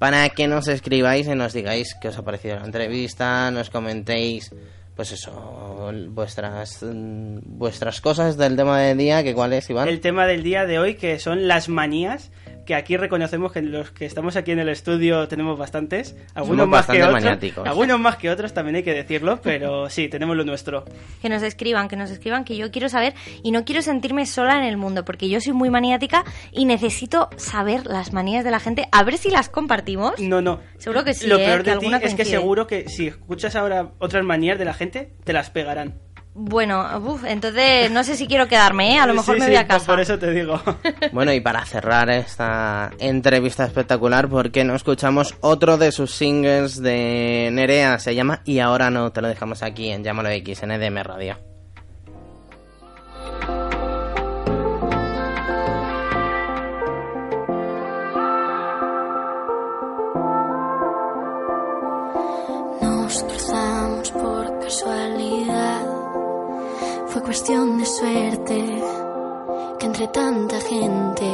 para 0.01 0.27
que 0.31 0.49
nos 0.49 0.67
escribáis 0.67 1.27
y 1.29 1.35
nos 1.35 1.53
digáis 1.53 1.95
qué 2.01 2.09
os 2.09 2.17
ha 2.17 2.25
parecido 2.25 2.57
la 2.57 2.65
entrevista, 2.65 3.51
nos 3.51 3.69
comentéis 3.69 4.51
pues 4.97 5.13
eso, 5.13 5.93
vuestras 6.09 6.83
vuestras 6.83 8.01
cosas 8.01 8.39
del 8.39 8.57
tema 8.57 8.81
del 8.81 8.97
día, 8.97 9.23
que 9.23 9.35
cuál 9.35 9.53
es, 9.53 9.69
Iván. 9.69 9.89
El 9.89 10.01
tema 10.01 10.27
del 10.27 10.43
día 10.43 10.65
de 10.65 10.79
hoy 10.79 10.95
que 10.95 11.19
son 11.19 11.49
las 11.49 11.69
manías 11.69 12.31
que 12.71 12.77
aquí 12.77 12.97
reconocemos 12.97 13.51
que 13.51 13.63
los 13.63 13.91
que 13.91 14.07
estamos 14.07 14.37
aquí 14.37 14.53
en 14.53 14.61
el 14.61 14.69
estudio 14.69 15.27
tenemos 15.27 15.59
bastantes, 15.59 16.15
algunos 16.35 16.67
Somos 16.67 16.69
más 16.69 16.87
que 16.87 17.03
otros, 17.03 17.15
maniáticos. 17.15 17.67
algunos 17.67 17.99
más 17.99 18.17
que 18.17 18.31
otros 18.31 18.55
también 18.55 18.77
hay 18.77 18.85
que 18.85 18.95
decirlo, 18.95 19.41
pero 19.43 19.91
sí, 19.91 20.09
tenemos 20.09 20.37
lo 20.37 20.45
nuestro. 20.45 20.85
Que 21.21 21.29
nos 21.29 21.43
escriban, 21.43 21.89
que 21.89 21.97
nos 21.97 22.13
escriban, 22.13 22.45
que 22.45 22.57
yo 22.57 22.71
quiero 22.71 22.89
saber 22.89 23.15
y 23.43 23.51
no 23.51 23.65
quiero 23.65 23.83
sentirme 23.83 24.25
sola 24.25 24.57
en 24.57 24.63
el 24.63 24.77
mundo, 24.77 25.05
porque 25.05 25.29
yo 25.29 25.41
soy 25.41 25.53
muy 25.53 25.69
maniática 25.69 26.23
y 26.53 26.65
necesito 26.65 27.29
saber 27.39 27.87
las 27.87 28.13
manías 28.13 28.45
de 28.45 28.53
la 28.53 28.61
gente, 28.61 28.87
a 28.93 29.03
ver 29.03 29.19
si 29.19 29.31
las 29.31 29.49
compartimos. 29.49 30.21
No, 30.21 30.41
no. 30.41 30.61
Seguro 30.79 31.03
que 31.03 31.15
sí. 31.15 31.27
Lo 31.27 31.41
¿eh? 31.41 31.47
peor 31.47 31.65
que 31.65 31.71
de 31.73 31.79
ti 31.79 31.91
es 32.03 32.15
que 32.15 32.25
seguro 32.25 32.69
que 32.69 32.89
si 32.89 33.09
escuchas 33.09 33.57
ahora 33.57 33.91
otras 33.99 34.25
manías 34.25 34.61
de 34.61 34.65
la 34.65 34.75
gente, 34.75 35.11
te 35.25 35.33
las 35.33 35.51
pegarán. 35.51 35.95
Bueno, 36.33 36.87
uf, 37.05 37.25
entonces 37.25 37.91
no 37.91 38.05
sé 38.05 38.17
si 38.17 38.27
quiero 38.27 38.47
quedarme, 38.47 38.95
¿eh? 38.95 38.99
A 38.99 39.07
lo 39.07 39.15
mejor 39.15 39.35
Sí, 39.35 39.41
me 39.41 39.47
sí, 39.47 39.53
voy 39.53 39.61
a 39.61 39.67
casa. 39.67 39.87
Por 39.87 40.01
eso 40.01 40.19
te 40.19 40.31
digo. 40.33 40.61
Bueno, 41.13 41.33
y 41.33 41.41
para 41.41 41.65
cerrar 41.67 42.09
esta 42.09 42.93
entrevista 42.99 43.65
espectacular, 43.65 44.29
¿por 44.29 44.51
qué 44.53 44.63
no 44.65 44.75
escuchamos 44.77 45.35
otro 45.41 45.77
de 45.77 45.91
sus 45.93 46.13
singles 46.13 46.81
de 46.81 47.51
Nerea? 47.53 47.99
Se 47.99 48.15
llama 48.15 48.43
Y 48.45 48.61
ahora 48.61 48.91
no, 48.91 49.11
te 49.11 49.21
lo 49.21 49.29
dejamos 49.29 49.63
aquí 49.63 49.91
en 49.91 50.05
Llámalo 50.05 50.29
X, 50.31 50.63
en 50.63 50.71
EDM 50.71 51.03
Radio. 51.03 51.50
Cuestión 67.31 67.79
de 67.79 67.87
suerte 67.87 68.83
que 69.79 69.87
entre 69.87 70.09
tanta 70.09 70.59
gente 70.59 71.31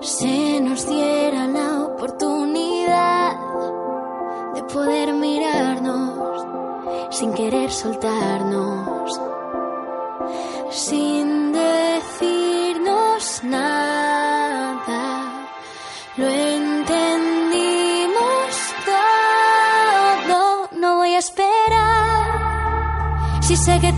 se 0.00 0.60
nos 0.60 0.88
diera 0.88 1.46
la 1.46 1.84
oportunidad 1.84 3.36
de 4.54 4.62
poder 4.64 5.12
mirarnos 5.12 6.44
sin 7.10 7.32
querer 7.32 7.70
soltarnos, 7.70 9.20
sin 10.70 11.52
decirnos 11.52 13.44
nada. 13.44 14.11
Si 23.42 23.56
sé 23.56 23.80
que 23.80 23.92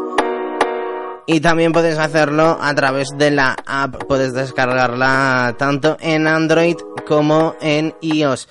y 1.26 1.40
también 1.40 1.72
puedes 1.72 1.96
hacerlo 1.96 2.58
a 2.60 2.74
través 2.74 3.08
de 3.16 3.30
la 3.30 3.56
app. 3.64 4.04
Puedes 4.04 4.34
descargarla 4.34 5.54
tanto 5.58 5.96
en 6.00 6.26
Android 6.26 6.76
como 7.06 7.54
en 7.62 7.94
iOS. 8.02 8.46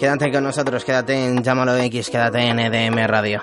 Quédate 0.00 0.32
con 0.32 0.44
nosotros, 0.44 0.82
quédate 0.82 1.26
en 1.26 1.42
Llámalo 1.42 1.76
X, 1.76 2.08
quédate 2.08 2.40
en 2.40 2.58
EDM 2.58 3.06
Radio. 3.06 3.42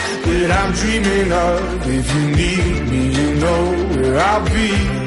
that 0.23 0.51
I'm 0.59 0.71
dreaming 0.73 1.31
of. 1.31 1.87
If 1.87 2.07
you 2.15 2.25
need 2.41 2.91
me, 2.91 3.01
you 3.17 3.35
know 3.35 3.61
where 3.95 4.19
I'll 4.19 4.45
be. 4.45 5.01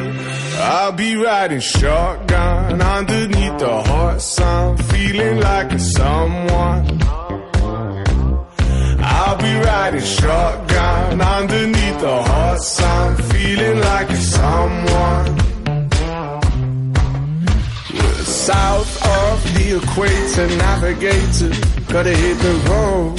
I'll 0.56 0.92
be 0.92 1.16
riding 1.16 1.60
shotgun 1.60 2.80
underneath 2.80 3.58
the 3.58 3.82
hot 3.82 4.20
sun, 4.20 4.76
feeling 4.76 5.40
like 5.40 5.72
a 5.72 5.78
someone. 5.78 7.00
I'll 9.02 9.36
be 9.36 9.54
riding 9.68 10.00
shotgun 10.00 11.20
underneath 11.20 12.00
the 12.00 12.22
hot 12.22 12.60
sun, 12.60 13.16
feeling 13.16 13.80
like 13.80 14.10
a 14.10 14.16
someone. 14.16 15.38
South 18.24 18.92
of 19.06 19.54
the 19.54 19.76
equator, 19.78 20.46
navigator. 20.56 21.52
Gotta 21.92 22.14
hit 22.14 22.38
the 22.38 22.54
road, 22.68 23.18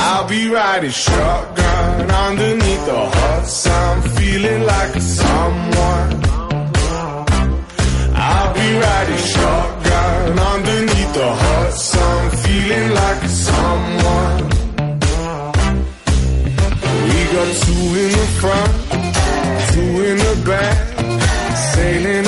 I'll 0.00 0.28
be 0.28 0.48
riding 0.48 0.90
shotgun 0.90 2.10
underneath 2.10 2.84
the 2.86 3.00
hot 3.16 3.44
sun, 3.46 4.02
feeling 4.16 4.62
like 4.62 4.94
someone. 5.00 6.10
I'll 8.14 8.54
be 8.54 8.68
riding 8.86 9.22
shotgun 9.34 10.38
underneath 10.54 11.12
the 11.20 11.30
hot 11.42 11.72
sun, 11.72 12.30
feeling 12.44 12.88
like 13.02 13.22
someone. 13.48 14.38
We 17.08 17.18
got 17.34 17.48
two 17.64 17.86
in 18.02 18.10
the 18.20 18.28
front, 18.40 18.72
two 19.72 19.94
in 20.10 20.16
the 20.26 20.34
back, 20.46 20.78
sailing 21.74 22.27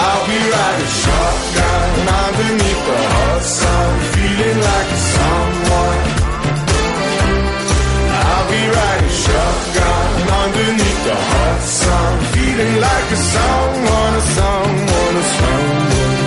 I'll 0.00 0.24
be 0.30 0.38
riding 0.54 0.92
shotgun 1.02 1.88
underneath 2.24 2.82
the 2.88 2.98
hot 3.14 3.42
sun, 3.58 3.90
feeling 4.14 4.58
like 4.70 4.90
someone. 5.14 6.00
I'll 8.20 8.48
be 8.54 8.62
riding 8.78 9.14
shotgun 9.24 10.08
underneath 10.42 11.02
the 11.08 11.18
hot 11.30 11.60
sun, 11.80 12.12
feeling 12.34 12.74
like 12.86 13.08
a 13.16 13.20
someone, 13.34 14.14
a 14.20 14.24
someone, 14.36 15.16
a 15.22 15.24
someone. 15.36 16.17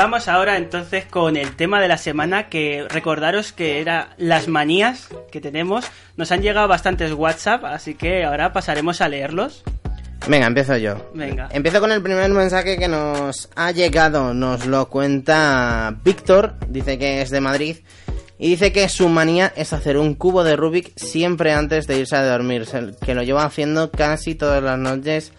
Vamos 0.00 0.28
ahora 0.28 0.56
entonces 0.56 1.06
con 1.06 1.36
el 1.36 1.56
tema 1.56 1.80
de 1.80 1.88
la 1.88 1.98
semana 1.98 2.48
que 2.48 2.86
recordaros 2.88 3.52
que 3.52 3.80
era 3.80 4.10
las 4.16 4.46
manías 4.46 5.08
que 5.32 5.40
tenemos. 5.40 5.90
Nos 6.16 6.30
han 6.30 6.40
llegado 6.40 6.68
bastantes 6.68 7.12
WhatsApp, 7.12 7.64
así 7.64 7.94
que 7.94 8.24
ahora 8.24 8.52
pasaremos 8.52 9.00
a 9.00 9.08
leerlos. 9.08 9.64
Venga, 10.28 10.46
empiezo 10.46 10.76
yo. 10.76 11.10
Venga. 11.14 11.48
Empiezo 11.50 11.80
con 11.80 11.90
el 11.90 12.00
primer 12.00 12.30
mensaje 12.30 12.78
que 12.78 12.86
nos 12.86 13.48
ha 13.56 13.72
llegado. 13.72 14.34
Nos 14.34 14.66
lo 14.66 14.88
cuenta 14.88 15.96
Víctor, 16.04 16.54
dice 16.68 16.96
que 16.96 17.22
es 17.22 17.30
de 17.30 17.40
Madrid. 17.40 17.78
Y 18.38 18.50
dice 18.50 18.72
que 18.72 18.88
su 18.88 19.08
manía 19.08 19.52
es 19.56 19.72
hacer 19.72 19.96
un 19.98 20.14
cubo 20.14 20.44
de 20.44 20.56
Rubik 20.56 20.92
siempre 20.96 21.52
antes 21.52 21.86
de 21.86 21.98
irse 21.98 22.16
a 22.16 22.24
dormir. 22.24 22.66
Que 23.04 23.14
lo 23.14 23.22
lleva 23.22 23.44
haciendo 23.44 23.90
casi 23.90 24.34
todas 24.34 24.62
las 24.62 24.78
noches. 24.78 25.32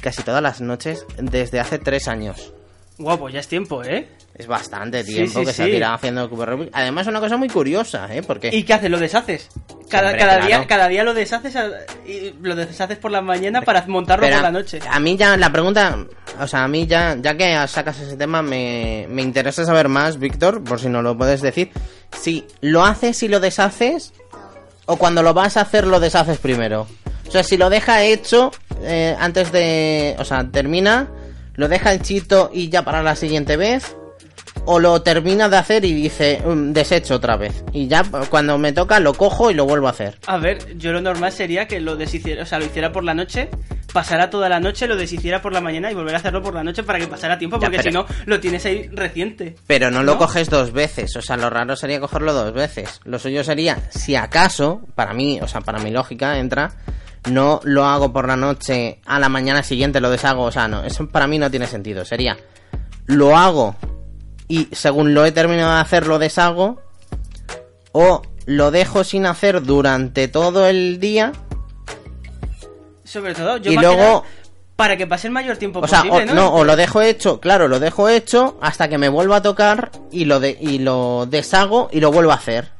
Casi 0.00 0.22
todas 0.22 0.42
las 0.42 0.60
noches 0.60 1.06
desde 1.18 1.60
hace 1.60 1.78
tres 1.78 2.08
años. 2.08 2.52
Guau, 2.98 3.18
pues 3.18 3.34
ya 3.34 3.40
es 3.40 3.48
tiempo, 3.48 3.82
¿eh? 3.82 4.08
Es 4.36 4.48
bastante 4.48 5.04
tiempo 5.04 5.40
sí, 5.40 5.46
que 5.46 5.52
se 5.52 5.62
ha 5.62 5.66
tirado 5.66 5.94
haciendo 5.94 6.24
el 6.24 6.28
cubo 6.28 6.44
Rubik. 6.44 6.70
Además, 6.72 7.02
es 7.02 7.10
una 7.10 7.20
cosa 7.20 7.36
muy 7.36 7.48
curiosa, 7.48 8.12
¿eh? 8.12 8.20
Porque. 8.20 8.50
¿Y 8.52 8.64
qué 8.64 8.74
haces? 8.74 8.90
¿Lo 8.90 8.98
deshaces? 8.98 9.48
Cada, 9.88 10.10
cada, 10.16 10.34
claro. 10.38 10.46
día, 10.46 10.66
cada 10.66 10.88
día 10.88 11.04
lo 11.04 11.14
deshaces 11.14 11.54
a- 11.54 11.70
y 12.04 12.34
lo 12.42 12.56
deshaces 12.56 12.98
por 12.98 13.12
la 13.12 13.20
mañana 13.20 13.62
para 13.62 13.86
montarlo 13.86 14.24
Pero 14.26 14.36
por 14.38 14.42
la 14.42 14.50
noche. 14.50 14.80
A 14.90 14.98
mí 14.98 15.16
ya 15.16 15.36
la 15.36 15.52
pregunta, 15.52 15.98
o 16.40 16.48
sea, 16.48 16.64
a 16.64 16.68
mí 16.68 16.84
ya, 16.84 17.16
ya 17.20 17.36
que 17.36 17.56
sacas 17.68 18.00
ese 18.00 18.16
tema, 18.16 18.42
me, 18.42 19.06
me 19.08 19.22
interesa 19.22 19.64
saber 19.64 19.88
más, 19.88 20.18
Víctor, 20.18 20.64
por 20.64 20.80
si 20.80 20.88
no 20.88 21.00
lo 21.00 21.16
puedes 21.16 21.40
decir. 21.40 21.70
Si 22.18 22.44
lo 22.60 22.84
haces 22.84 23.22
y 23.22 23.28
lo 23.28 23.38
deshaces, 23.38 24.12
o 24.86 24.96
cuando 24.96 25.22
lo 25.22 25.32
vas 25.32 25.56
a 25.56 25.60
hacer 25.60 25.86
lo 25.86 26.00
deshaces 26.00 26.38
primero. 26.38 26.88
O 27.28 27.30
sea, 27.30 27.44
si 27.44 27.56
lo 27.56 27.70
deja 27.70 28.02
hecho 28.02 28.50
eh, 28.82 29.14
antes 29.16 29.52
de, 29.52 30.16
o 30.18 30.24
sea, 30.24 30.44
termina, 30.50 31.08
lo 31.54 31.68
deja 31.68 31.92
hechito 31.94 32.50
y 32.52 32.68
ya 32.68 32.82
para 32.82 33.00
la 33.00 33.14
siguiente 33.14 33.56
vez. 33.56 33.96
O 34.66 34.78
lo 34.78 35.02
termina 35.02 35.48
de 35.48 35.56
hacer 35.58 35.84
y 35.84 35.92
dice, 35.92 36.40
"Mm, 36.44 36.72
desecho 36.72 37.16
otra 37.16 37.36
vez. 37.36 37.64
Y 37.72 37.86
ya 37.86 38.02
cuando 38.30 38.56
me 38.56 38.72
toca 38.72 38.98
lo 39.00 39.12
cojo 39.14 39.50
y 39.50 39.54
lo 39.54 39.66
vuelvo 39.66 39.88
a 39.88 39.90
hacer. 39.90 40.18
A 40.26 40.38
ver, 40.38 40.78
yo 40.78 40.92
lo 40.92 41.00
normal 41.00 41.32
sería 41.32 41.66
que 41.66 41.80
lo 41.80 41.96
deshiciera, 41.96 42.42
o 42.44 42.46
sea, 42.46 42.58
lo 42.58 42.64
hiciera 42.64 42.90
por 42.90 43.04
la 43.04 43.12
noche, 43.14 43.50
pasara 43.92 44.30
toda 44.30 44.48
la 44.48 44.60
noche, 44.60 44.86
lo 44.86 44.96
deshiciera 44.96 45.42
por 45.42 45.52
la 45.52 45.60
mañana 45.60 45.90
y 45.90 45.94
volver 45.94 46.14
a 46.14 46.18
hacerlo 46.18 46.42
por 46.42 46.54
la 46.54 46.64
noche 46.64 46.82
para 46.82 46.98
que 46.98 47.06
pasara 47.06 47.38
tiempo, 47.38 47.60
porque 47.60 47.82
si 47.82 47.90
no, 47.90 48.06
lo 48.26 48.40
tienes 48.40 48.64
ahí 48.66 48.88
reciente. 48.92 49.54
Pero 49.66 49.90
no 49.90 50.02
lo 50.02 50.14
¿No? 50.14 50.18
coges 50.18 50.48
dos 50.48 50.72
veces, 50.72 51.14
o 51.16 51.22
sea, 51.22 51.36
lo 51.36 51.50
raro 51.50 51.76
sería 51.76 52.00
cogerlo 52.00 52.32
dos 52.32 52.52
veces. 52.52 53.00
Lo 53.04 53.18
suyo 53.18 53.44
sería, 53.44 53.78
si 53.90 54.16
acaso, 54.16 54.80
para 54.94 55.12
mí, 55.12 55.38
o 55.42 55.46
sea, 55.46 55.60
para 55.60 55.78
mi 55.78 55.90
lógica 55.90 56.38
entra, 56.38 56.72
no 57.30 57.60
lo 57.64 57.84
hago 57.84 58.12
por 58.12 58.26
la 58.26 58.36
noche, 58.36 59.00
a 59.06 59.18
la 59.18 59.28
mañana 59.28 59.62
siguiente 59.62 60.00
lo 60.00 60.10
deshago, 60.10 60.42
o 60.42 60.52
sea, 60.52 60.68
no, 60.68 60.84
eso 60.84 61.06
para 61.08 61.26
mí 61.26 61.38
no 61.38 61.50
tiene 61.50 61.66
sentido. 61.66 62.04
Sería, 62.04 62.36
lo 63.06 63.36
hago 63.36 63.76
y 64.48 64.68
según 64.72 65.14
lo 65.14 65.24
he 65.24 65.32
terminado 65.32 65.74
de 65.74 65.80
hacer 65.80 66.06
lo 66.06 66.18
deshago, 66.18 66.80
o 67.92 68.22
lo 68.46 68.70
dejo 68.70 69.04
sin 69.04 69.26
hacer 69.26 69.62
durante 69.62 70.28
todo 70.28 70.66
el 70.66 71.00
día 71.00 71.32
Sobre 73.04 73.34
todo, 73.34 73.56
yo 73.56 73.72
y 73.72 73.76
luego 73.76 74.24
para 74.76 74.96
que 74.96 75.06
pase 75.06 75.28
el 75.28 75.32
mayor 75.32 75.56
tiempo 75.56 75.80
O 75.80 75.86
sea, 75.86 76.02
posible, 76.02 76.32
o, 76.32 76.34
¿no? 76.34 76.34
no, 76.34 76.54
o 76.54 76.64
lo 76.64 76.76
dejo 76.76 77.00
hecho, 77.00 77.40
claro, 77.40 77.68
lo 77.68 77.78
dejo 77.78 78.08
hecho 78.08 78.58
hasta 78.60 78.88
que 78.88 78.98
me 78.98 79.08
vuelva 79.08 79.36
a 79.36 79.42
tocar 79.42 79.92
y 80.10 80.24
lo, 80.24 80.40
de, 80.40 80.58
y 80.60 80.78
lo 80.78 81.26
deshago 81.26 81.88
y 81.92 82.00
lo 82.00 82.10
vuelvo 82.10 82.32
a 82.32 82.36
hacer. 82.36 82.70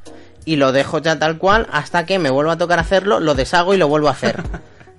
Y 0.45 0.57
lo 0.57 0.73
dejo 0.73 0.99
ya 0.99 1.19
tal 1.19 1.39
cual 1.39 1.69
hasta 1.73 2.05
que 2.05 2.19
me 2.19 2.31
vuelva 2.31 2.55
a 2.55 2.59
tocar 2.59 2.81
hacerlo, 2.81 3.21
lo 3.21 3.35
deshago 3.35 3.75
y 3.75 3.77
lo 3.77 3.89
vuelvo 3.89 4.09
a 4.09 4.13
hacer. 4.13 4.43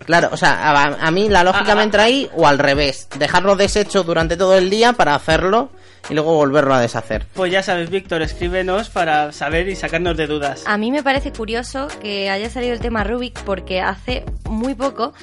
Claro, 0.05 0.29
o 0.31 0.37
sea, 0.37 0.69
a, 0.69 1.07
a 1.07 1.09
mí 1.09 1.29
la 1.29 1.43
lógica 1.43 1.71
Ah, 1.71 1.75
me 1.75 1.81
ah. 1.81 1.85
entra 1.85 2.03
ahí 2.03 2.29
o 2.35 2.45
al 2.45 2.59
revés, 2.59 3.07
dejarlo 3.17 3.55
deshecho 3.55 4.03
durante 4.03 4.37
todo 4.37 4.55
el 4.55 4.69
día 4.69 4.93
para 4.93 5.15
hacerlo 5.15 5.69
y 6.09 6.13
luego 6.13 6.35
volverlo 6.35 6.73
a 6.73 6.81
deshacer. 6.81 7.25
Pues 7.33 7.51
ya 7.51 7.63
sabes, 7.63 7.89
Víctor, 7.89 8.21
escríbenos 8.21 8.89
para 8.89 9.31
saber 9.31 9.67
y 9.69 9.75
sacarnos 9.75 10.17
de 10.17 10.27
dudas. 10.27 10.63
A 10.67 10.77
mí 10.77 10.91
me 10.91 11.03
parece 11.03 11.31
curioso 11.31 11.87
que 12.01 12.29
haya 12.29 12.49
salido 12.49 12.73
el 12.73 12.79
tema 12.79 13.03
Rubik 13.03 13.41
porque 13.43 13.81
hace 13.81 14.23
muy 14.49 14.75
poco, 14.75 15.13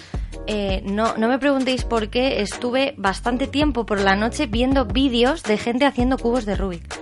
eh, 0.47 0.83
no, 0.85 1.17
no 1.17 1.29
me 1.29 1.39
preguntéis 1.39 1.85
por 1.85 2.09
qué, 2.09 2.41
estuve 2.43 2.95
bastante 2.97 3.47
tiempo 3.47 3.87
por 3.87 4.01
la 4.01 4.17
noche 4.17 4.47
viendo 4.47 4.85
vídeos 4.85 5.43
de 5.43 5.59
gente 5.59 5.85
haciendo 5.87 6.19
cubos 6.19 6.45
de 6.45 6.57
Rubik. 6.57 6.99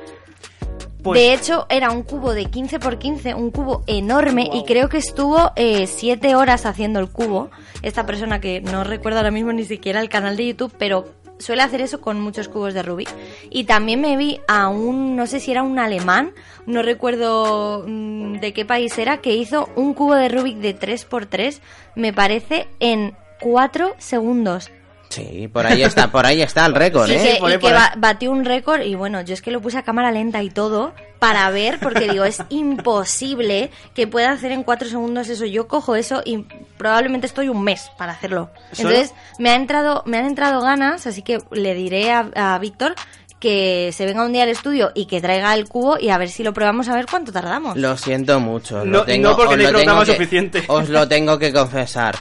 Pues- 1.03 1.18
de 1.18 1.33
hecho, 1.33 1.66
era 1.70 1.91
un 1.91 2.03
cubo 2.03 2.35
de 2.35 2.45
15 2.45 2.78
por 2.78 2.99
15, 2.99 3.35
un 3.35 3.51
cubo 3.51 3.85
enorme, 3.87 4.51
y 4.53 4.64
creo 4.64 4.91
que 4.91 4.99
estuvo 4.99 5.51
7 5.57 6.35
horas 6.35 6.66
haciendo 6.66 7.01
el 7.01 7.09
cubo. 7.09 7.51
Esta 7.81 8.05
persona 8.05 8.41
que 8.41 8.61
no 8.61 8.85
recuerdo 8.85 9.18
ahora 9.18 9.31
mismo 9.31 9.51
ni 9.53 9.64
siquiera 9.64 10.01
el 10.03 10.11
canal 10.11 10.37
de 10.37 10.49
YouTube, 10.49 10.74
pero 10.78 11.07
suele 11.41 11.62
hacer 11.62 11.80
eso 11.80 12.01
con 12.01 12.20
muchos 12.20 12.49
cubos 12.49 12.74
de 12.74 12.82
Rubik. 12.82 13.09
Y 13.51 13.64
también 13.64 14.01
me 14.01 14.16
vi 14.16 14.41
a 14.47 14.68
un, 14.68 15.16
no 15.16 15.26
sé 15.26 15.41
si 15.41 15.51
era 15.51 15.62
un 15.62 15.78
alemán, 15.78 16.32
no 16.66 16.82
recuerdo 16.82 17.84
mm, 17.86 18.38
de 18.38 18.53
qué 18.53 18.64
país 18.64 18.97
era, 18.99 19.18
que 19.18 19.34
hizo 19.34 19.68
un 19.74 19.95
cubo 19.95 20.14
de 20.14 20.28
Rubik 20.28 20.59
de 20.59 20.78
3x3, 20.78 21.61
me 21.97 22.12
parece, 22.12 22.68
en 22.78 23.16
4 23.41 23.95
segundos. 23.99 24.70
Sí, 25.11 25.49
por 25.53 25.67
ahí 25.67 25.83
está, 25.83 26.11
por 26.11 26.25
ahí 26.25 26.41
está 26.41 26.65
el 26.67 26.75
récord, 26.75 27.09
Sí, 27.09 27.15
¿eh? 27.15 27.39
que- 27.43 27.55
y 27.55 27.59
que 27.59 27.73
ba- 27.73 27.93
batió 27.99 28.31
un 28.31 28.45
récord 28.45 28.81
y 28.83 28.95
bueno, 28.95 29.21
yo 29.23 29.35
es 29.35 29.43
que 29.43 29.51
lo 29.51 29.61
puse 29.61 29.77
a 29.77 29.83
cámara 29.83 30.13
lenta 30.13 30.41
y 30.43 30.51
todo 30.51 30.95
para 31.19 31.51
ver, 31.51 31.79
porque 31.81 32.09
digo, 32.09 32.25
es 32.25 32.39
imposible 32.49 33.71
que 33.95 34.07
pueda 34.07 34.31
hacer 34.31 34.53
en 34.53 34.63
cuatro 34.63 34.89
segundos 34.89 35.29
eso. 35.29 35.45
Yo 35.47 35.67
cojo 35.69 35.97
eso 35.97 36.23
y 36.25 36.47
probablemente 36.79 37.27
estoy 37.27 37.49
un 37.49 37.63
mes 37.63 37.91
para 37.99 38.13
hacerlo. 38.13 38.51
¿Solo? 38.73 38.91
Entonces, 38.91 39.15
me 39.39 39.51
ha 39.51 39.57
entrado, 39.57 40.03
me 40.07 40.17
han 40.19 40.27
entrado 40.27 40.61
ganas, 40.61 41.07
así 41.07 41.23
que 41.23 41.39
le 41.51 41.75
diré 41.75 42.13
a, 42.13 42.31
a 42.35 42.59
Víctor 42.59 42.95
que 43.41 43.91
se 43.93 44.05
venga 44.07 44.25
un 44.25 44.33
día 44.33 44.43
al 44.45 44.51
estudio 44.51 44.93
y 44.95 45.07
que 45.07 45.21
traiga 45.21 45.55
el 45.55 45.67
cubo 45.67 45.99
y 45.99 46.11
a 46.11 46.19
ver 46.19 46.29
si 46.29 46.43
lo 46.45 46.53
probamos 46.53 46.89
a 46.89 46.95
ver 46.95 47.07
cuánto 47.11 47.33
tardamos. 47.33 47.77
Lo 47.77 47.97
siento 47.97 48.39
mucho. 48.39 48.85
No- 48.85 48.99
lo 48.99 49.05
tengo, 49.05 49.31
no 49.31 49.37
porque 49.37 49.57
no 49.57 49.67
hay 49.67 49.73
lo 49.73 49.79
tengo 49.81 50.01
que- 50.01 50.13
suficiente. 50.13 50.63
Os 50.69 50.89
lo 50.89 51.09
tengo 51.09 51.39
que 51.39 51.53
confesar. 51.53 52.17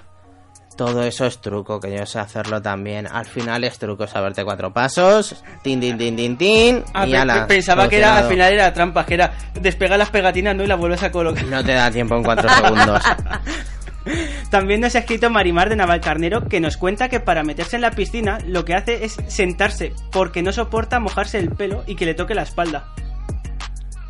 Todo 0.79 1.03
eso 1.03 1.25
es 1.25 1.39
truco, 1.39 1.77
que 1.81 1.93
yo 1.93 2.05
sé 2.05 2.19
hacerlo 2.19 2.61
también. 2.61 3.05
Al 3.05 3.25
final 3.25 3.65
es 3.65 3.77
truco 3.77 4.07
saberte 4.07 4.45
cuatro 4.45 4.71
pasos. 4.71 5.43
Tin, 5.61 5.81
tin, 5.81 5.97
tin, 5.97 6.15
tin, 6.15 6.37
tin. 6.37 6.83
Ah, 6.93 7.05
y 7.05 7.13
ala, 7.13 7.45
pe- 7.45 7.55
pensaba 7.55 7.89
que 7.89 7.97
era 7.97 8.17
al 8.17 8.29
final 8.29 8.53
era 8.53 8.73
trampa, 8.73 9.05
que 9.05 9.15
era 9.15 9.33
despegar 9.59 9.99
las 9.99 10.09
pegatinas 10.09 10.55
¿no? 10.55 10.63
y 10.63 10.67
las 10.67 10.79
vuelves 10.79 11.03
a 11.03 11.11
colocar. 11.11 11.43
No 11.47 11.61
te 11.65 11.73
da 11.73 11.91
tiempo 11.91 12.15
en 12.15 12.23
cuatro 12.23 12.47
segundos. 12.49 13.03
También 14.49 14.79
nos 14.81 14.95
ha 14.95 14.99
escrito 14.99 15.29
Marimar 15.29 15.67
de 15.69 15.75
Navalcarnero 15.75 16.47
que 16.47 16.61
nos 16.61 16.77
cuenta 16.77 17.09
que 17.09 17.19
para 17.19 17.43
meterse 17.43 17.75
en 17.75 17.81
la 17.81 17.91
piscina 17.91 18.39
lo 18.47 18.63
que 18.65 18.73
hace 18.73 19.03
es 19.03 19.17
sentarse 19.27 19.93
porque 20.11 20.41
no 20.41 20.51
soporta 20.53 20.99
mojarse 21.01 21.37
el 21.39 21.49
pelo 21.51 21.83
y 21.85 21.95
que 21.95 22.05
le 22.05 22.13
toque 22.13 22.33
la 22.33 22.43
espalda. 22.43 22.87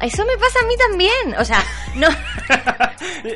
Eso 0.02 0.26
me 0.26 0.38
pasa 0.38 0.60
a 0.64 0.68
mí 0.68 0.74
también. 0.78 1.36
O 1.38 1.45
sea, 1.45 1.64
no. 1.95 2.08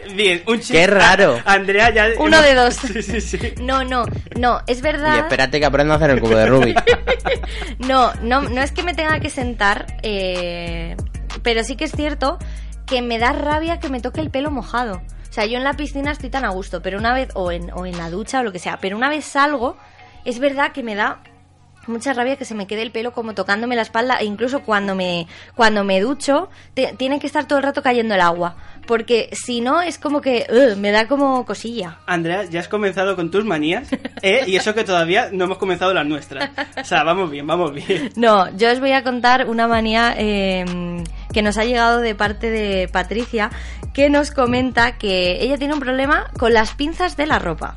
Bien, 0.15 0.43
un 0.47 0.59
chiste. 0.59 0.73
Qué 0.73 0.87
raro. 0.87 1.37
Andrea 1.45 1.89
ya. 1.89 2.07
Uno 2.19 2.41
de 2.41 2.55
dos. 2.55 2.75
Sí, 2.93 3.01
sí, 3.01 3.21
sí. 3.21 3.53
No, 3.61 3.83
no, 3.83 4.05
no, 4.37 4.61
es 4.67 4.81
verdad. 4.81 5.15
Y 5.15 5.19
espérate 5.19 5.59
que 5.59 5.65
aprenda 5.65 5.93
a 5.93 5.97
hacer 5.97 6.11
el 6.11 6.21
cubo 6.21 6.35
de 6.35 6.45
Rubik. 6.45 6.83
No, 7.79 8.13
no, 8.21 8.41
no 8.41 8.61
es 8.61 8.71
que 8.71 8.83
me 8.83 8.93
tenga 8.93 9.19
que 9.19 9.29
sentar, 9.29 9.97
eh, 10.03 10.95
pero 11.41 11.63
sí 11.63 11.75
que 11.75 11.85
es 11.85 11.91
cierto 11.91 12.37
que 12.85 13.01
me 13.01 13.19
da 13.19 13.33
rabia 13.33 13.79
que 13.79 13.89
me 13.89 13.99
toque 13.99 14.21
el 14.21 14.29
pelo 14.29 14.51
mojado. 14.51 15.01
O 15.29 15.33
sea, 15.33 15.45
yo 15.45 15.57
en 15.57 15.63
la 15.63 15.73
piscina 15.73 16.11
estoy 16.11 16.29
tan 16.29 16.45
a 16.45 16.49
gusto, 16.49 16.81
pero 16.81 16.97
una 16.97 17.13
vez, 17.13 17.29
o 17.33 17.51
en, 17.51 17.71
o 17.73 17.85
en 17.85 17.97
la 17.97 18.09
ducha 18.09 18.41
o 18.41 18.43
lo 18.43 18.51
que 18.51 18.59
sea, 18.59 18.77
pero 18.77 18.95
una 18.95 19.09
vez 19.09 19.25
salgo, 19.25 19.77
es 20.25 20.39
verdad 20.39 20.71
que 20.71 20.83
me 20.83 20.95
da 20.95 21.21
mucha 21.87 22.13
rabia 22.13 22.35
que 22.37 22.45
se 22.45 22.55
me 22.55 22.67
quede 22.67 22.81
el 22.81 22.91
pelo 22.91 23.11
como 23.11 23.33
tocándome 23.33 23.75
la 23.75 23.81
espalda 23.81 24.17
e 24.19 24.25
incluso 24.25 24.61
cuando 24.61 24.95
me 24.95 25.27
cuando 25.55 25.83
me 25.83 25.99
ducho 26.01 26.49
te- 26.73 26.93
tiene 26.97 27.19
que 27.19 27.27
estar 27.27 27.45
todo 27.47 27.59
el 27.59 27.63
rato 27.63 27.81
cayendo 27.83 28.15
el 28.15 28.21
agua 28.21 28.55
porque 28.87 29.29
si 29.33 29.61
no 29.61 29.81
es 29.81 29.97
como 29.97 30.21
que 30.21 30.45
ugh, 30.49 30.77
me 30.77 30.91
da 30.91 31.07
como 31.07 31.45
cosilla 31.45 31.99
Andrea, 32.05 32.43
ya 32.45 32.59
has 32.59 32.67
comenzado 32.67 33.15
con 33.15 33.31
tus 33.31 33.45
manías, 33.45 33.87
¿eh? 34.21 34.43
Y 34.47 34.55
eso 34.57 34.73
que 34.73 34.83
todavía 34.83 35.29
no 35.31 35.45
hemos 35.45 35.57
comenzado 35.57 35.93
las 35.93 36.05
nuestras. 36.05 36.49
O 36.81 36.83
sea, 36.83 37.03
vamos 37.03 37.31
bien, 37.31 37.47
vamos 37.47 37.73
bien. 37.73 38.11
No, 38.17 38.49
yo 38.57 38.71
os 38.71 38.79
voy 38.81 38.91
a 38.91 39.03
contar 39.03 39.47
una 39.49 39.67
manía 39.67 40.13
eh, 40.17 40.65
que 41.33 41.41
nos 41.41 41.57
ha 41.57 41.63
llegado 41.63 41.99
de 42.01 42.13
parte 42.15 42.49
de 42.49 42.89
Patricia, 42.89 43.51
que 43.93 44.09
nos 44.09 44.31
comenta 44.31 44.97
que 44.97 45.41
ella 45.43 45.57
tiene 45.57 45.73
un 45.75 45.79
problema 45.79 46.29
con 46.37 46.53
las 46.53 46.73
pinzas 46.73 47.15
de 47.15 47.25
la 47.27 47.39
ropa. 47.39 47.75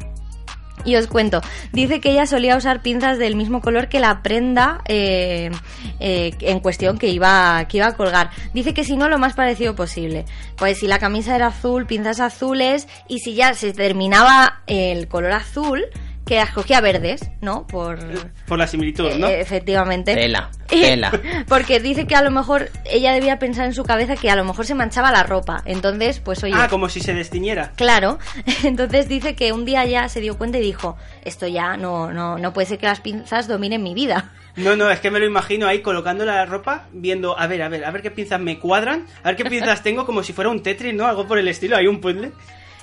Y 0.86 0.94
os 0.94 1.08
cuento, 1.08 1.42
dice 1.72 2.00
que 2.00 2.12
ella 2.12 2.26
solía 2.26 2.56
usar 2.56 2.80
pinzas 2.80 3.18
del 3.18 3.34
mismo 3.34 3.60
color 3.60 3.88
que 3.88 3.98
la 3.98 4.22
prenda 4.22 4.82
eh, 4.86 5.50
eh, 5.98 6.30
en 6.40 6.60
cuestión 6.60 6.96
que 6.96 7.08
iba, 7.08 7.66
que 7.68 7.78
iba 7.78 7.88
a 7.88 7.96
colgar. 7.96 8.30
Dice 8.54 8.72
que 8.72 8.84
si 8.84 8.96
no, 8.96 9.08
lo 9.08 9.18
más 9.18 9.34
parecido 9.34 9.74
posible. 9.74 10.24
Pues 10.56 10.78
si 10.78 10.86
la 10.86 11.00
camisa 11.00 11.34
era 11.34 11.48
azul, 11.48 11.86
pinzas 11.86 12.20
azules, 12.20 12.86
y 13.08 13.18
si 13.18 13.34
ya 13.34 13.52
se 13.54 13.72
terminaba 13.72 14.62
el 14.68 15.08
color 15.08 15.32
azul, 15.32 15.84
que 16.26 16.34
las 16.34 16.50
cogía 16.50 16.80
verdes, 16.80 17.30
¿no? 17.40 17.66
Por, 17.68 17.98
Por 18.46 18.58
la 18.58 18.66
similitud, 18.66 19.14
¿no? 19.14 19.28
eh, 19.28 19.40
efectivamente. 19.40 20.12
Tela, 20.12 20.50
tela. 20.66 21.12
Porque 21.48 21.78
dice 21.78 22.06
que 22.08 22.16
a 22.16 22.22
lo 22.22 22.32
mejor 22.32 22.68
ella 22.84 23.12
debía 23.12 23.38
pensar 23.38 23.66
en 23.66 23.74
su 23.74 23.84
cabeza 23.84 24.16
que 24.16 24.28
a 24.28 24.34
lo 24.34 24.44
mejor 24.44 24.66
se 24.66 24.74
manchaba 24.74 25.12
la 25.12 25.22
ropa. 25.22 25.62
Entonces, 25.64 26.18
pues 26.18 26.42
oye. 26.42 26.54
Ah, 26.56 26.66
como 26.68 26.88
si 26.88 27.00
se 27.00 27.14
destiñera. 27.14 27.72
Claro, 27.76 28.18
entonces 28.64 29.08
dice 29.08 29.36
que 29.36 29.52
un 29.52 29.64
día 29.64 29.84
ya 29.86 30.08
se 30.08 30.20
dio 30.20 30.36
cuenta 30.36 30.58
y 30.58 30.62
dijo, 30.62 30.96
esto 31.24 31.46
ya 31.46 31.76
no, 31.76 32.12
no, 32.12 32.38
no 32.38 32.52
puede 32.52 32.66
ser 32.66 32.78
que 32.78 32.86
las 32.86 33.00
pinzas 33.00 33.46
dominen 33.46 33.82
mi 33.82 33.94
vida. 33.94 34.32
No, 34.56 34.74
no, 34.74 34.90
es 34.90 35.00
que 35.00 35.10
me 35.10 35.18
lo 35.20 35.26
imagino 35.26 35.66
ahí 35.66 35.82
colocando 35.82 36.24
la 36.24 36.46
ropa, 36.46 36.86
viendo, 36.90 37.38
a 37.38 37.46
ver, 37.46 37.60
a 37.60 37.68
ver, 37.68 37.84
a 37.84 37.90
ver 37.90 38.00
qué 38.00 38.10
pinzas 38.10 38.40
me 38.40 38.58
cuadran, 38.58 39.04
a 39.22 39.28
ver 39.28 39.36
qué 39.36 39.44
pinzas 39.44 39.82
tengo, 39.82 40.06
como 40.06 40.22
si 40.22 40.32
fuera 40.32 40.48
un 40.48 40.62
Tetris, 40.62 40.94
¿no? 40.94 41.04
Algo 41.04 41.26
por 41.26 41.36
el 41.38 41.46
estilo, 41.48 41.76
hay 41.76 41.86
un 41.86 42.00
puzzle. 42.00 42.32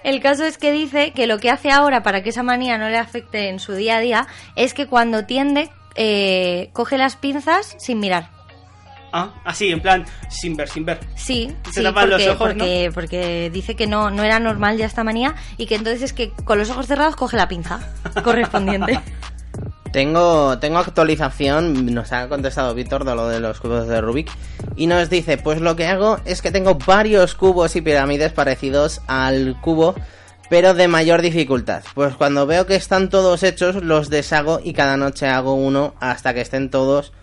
El 0.03 0.19
caso 0.19 0.43
es 0.45 0.57
que 0.57 0.71
dice 0.71 1.11
que 1.11 1.27
lo 1.27 1.39
que 1.39 1.49
hace 1.49 1.71
ahora 1.71 2.03
para 2.03 2.23
que 2.23 2.29
esa 2.29 2.43
manía 2.43 2.77
no 2.77 2.89
le 2.89 2.97
afecte 2.97 3.49
en 3.49 3.59
su 3.59 3.73
día 3.73 3.97
a 3.97 3.99
día 3.99 4.27
es 4.55 4.73
que 4.73 4.87
cuando 4.87 5.25
tiende, 5.25 5.69
eh, 5.95 6.69
coge 6.73 6.97
las 6.97 7.15
pinzas 7.15 7.75
sin 7.79 7.99
mirar. 7.99 8.29
Ah, 9.15 9.31
así, 9.45 9.69
en 9.69 9.79
plan, 9.79 10.05
sin 10.27 10.55
ver, 10.55 10.67
sin 10.67 10.85
ver. 10.85 10.99
Sí, 11.15 11.55
Se 11.65 11.73
sí, 11.73 11.83
tapan 11.83 12.09
los 12.09 12.25
ojos, 12.25 12.37
porque, 12.49 12.89
porque 12.93 13.51
dice 13.53 13.75
que 13.75 13.85
no, 13.85 14.09
no 14.09 14.23
era 14.23 14.39
normal 14.39 14.75
ya 14.75 14.87
esta 14.87 15.03
manía 15.03 15.35
y 15.57 15.67
que 15.67 15.75
entonces 15.75 16.01
es 16.01 16.13
que 16.13 16.31
con 16.31 16.57
los 16.57 16.71
ojos 16.71 16.87
cerrados 16.87 17.15
coge 17.15 17.37
la 17.37 17.47
pinza 17.47 17.79
correspondiente. 18.23 18.99
Tengo, 19.93 20.57
tengo 20.57 20.79
actualización, 20.79 21.93
nos 21.93 22.11
ha 22.13 22.27
contestado 22.27 22.73
Víctor 22.73 23.05
de 23.05 23.13
lo 23.13 23.27
de 23.27 23.39
los 23.39 23.59
cubos 23.59 23.87
de 23.87 24.01
Rubik 24.01 24.31
y 24.75 24.87
nos 24.87 25.07
dice, 25.07 25.37
pues 25.37 25.61
lo 25.61 25.75
que 25.75 25.85
hago 25.85 26.17
es 26.25 26.41
que 26.41 26.49
tengo 26.49 26.79
varios 26.83 27.35
cubos 27.35 27.75
y 27.75 27.81
pirámides 27.81 28.33
parecidos 28.33 29.01
al 29.05 29.55
cubo, 29.61 29.93
pero 30.49 30.73
de 30.73 30.87
mayor 30.87 31.21
dificultad. 31.21 31.83
Pues 31.93 32.15
cuando 32.15 32.47
veo 32.47 32.65
que 32.65 32.73
están 32.73 33.09
todos 33.09 33.43
hechos, 33.43 33.75
los 33.83 34.09
deshago 34.09 34.59
y 34.63 34.73
cada 34.73 34.97
noche 34.97 35.27
hago 35.27 35.53
uno 35.53 35.93
hasta 35.99 36.33
que 36.33 36.41
estén 36.41 36.71
todos 36.71 37.13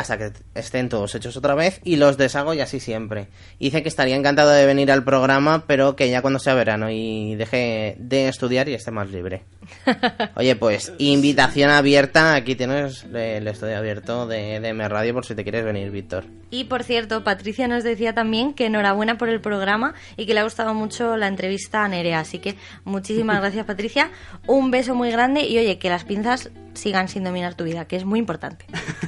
hasta 0.00 0.18
que 0.18 0.32
estén 0.54 0.88
todos 0.88 1.14
hechos 1.14 1.36
otra 1.36 1.54
vez 1.54 1.80
y 1.84 1.96
los 1.96 2.16
deshago 2.16 2.54
y 2.54 2.60
así 2.60 2.80
siempre. 2.80 3.28
Y 3.58 3.66
dice 3.66 3.82
que 3.82 3.88
estaría 3.88 4.16
encantado 4.16 4.50
de 4.50 4.66
venir 4.66 4.90
al 4.90 5.04
programa, 5.04 5.64
pero 5.66 5.96
que 5.96 6.10
ya 6.10 6.22
cuando 6.22 6.38
sea 6.38 6.54
verano 6.54 6.90
y 6.90 7.34
deje 7.36 7.96
de 7.98 8.28
estudiar 8.28 8.68
y 8.68 8.74
esté 8.74 8.90
más 8.90 9.10
libre. 9.10 9.42
Oye, 10.36 10.56
pues 10.56 10.92
invitación 10.98 11.70
abierta, 11.70 12.34
aquí 12.34 12.56
tienes 12.56 13.04
el 13.04 13.46
estudio 13.46 13.76
abierto 13.76 14.26
de, 14.26 14.60
de 14.60 14.68
M 14.68 14.88
Radio 14.88 15.14
por 15.14 15.26
si 15.26 15.34
te 15.34 15.42
quieres 15.42 15.64
venir, 15.64 15.90
Víctor. 15.90 16.24
Y 16.50 16.64
por 16.64 16.82
cierto, 16.82 17.22
Patricia 17.22 17.68
nos 17.68 17.84
decía 17.84 18.14
también 18.14 18.54
que 18.54 18.66
enhorabuena 18.66 19.18
por 19.18 19.28
el 19.28 19.40
programa 19.40 19.94
y 20.16 20.26
que 20.26 20.34
le 20.34 20.40
ha 20.40 20.44
gustado 20.44 20.74
mucho 20.74 21.16
la 21.16 21.28
entrevista 21.28 21.84
a 21.84 21.88
Nerea. 21.88 22.20
Así 22.20 22.38
que 22.38 22.56
muchísimas 22.84 23.38
gracias, 23.40 23.66
Patricia. 23.66 24.10
Un 24.46 24.70
beso 24.70 24.94
muy 24.94 25.10
grande 25.10 25.46
y 25.46 25.58
oye, 25.58 25.78
que 25.78 25.90
las 25.90 26.04
pinzas 26.04 26.50
sigan 26.80 27.08
sin 27.08 27.24
dominar 27.24 27.54
tu 27.54 27.64
vida, 27.64 27.86
que 27.86 27.96
es 27.96 28.04
muy 28.04 28.18
importante. 28.18 28.64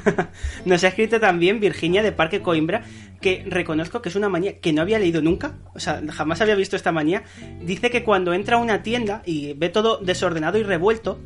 Nos 0.65 0.85
ha 0.85 0.89
escrito 0.89 1.19
también 1.19 1.59
Virginia 1.59 2.03
de 2.03 2.13
Parque 2.13 2.43
Coimbra, 2.43 2.83
que 3.21 3.45
reconozco 3.47 4.03
que 4.03 4.11
es 4.11 4.17
una 4.17 4.29
manía 4.29 4.59
que 4.59 4.73
no 4.73 4.83
había 4.83 4.99
leído 4.99 5.23
nunca, 5.23 5.55
o 5.75 5.81
sea, 5.81 6.03
jamás 6.11 6.41
había 6.41 6.55
visto 6.55 6.77
esta 6.77 6.93
manía. 6.93 7.23
Dice 7.63 7.91
que 7.91 8.05
cuando 8.05 8.35
entra 8.35 8.57
a 8.57 8.61
una 8.61 8.83
tienda 8.83 9.23
y 9.25 9.55
ve 9.55 9.71
todo 9.71 9.99
desordenado 9.99 10.59
y 10.59 10.63
revuelto, 10.63 11.19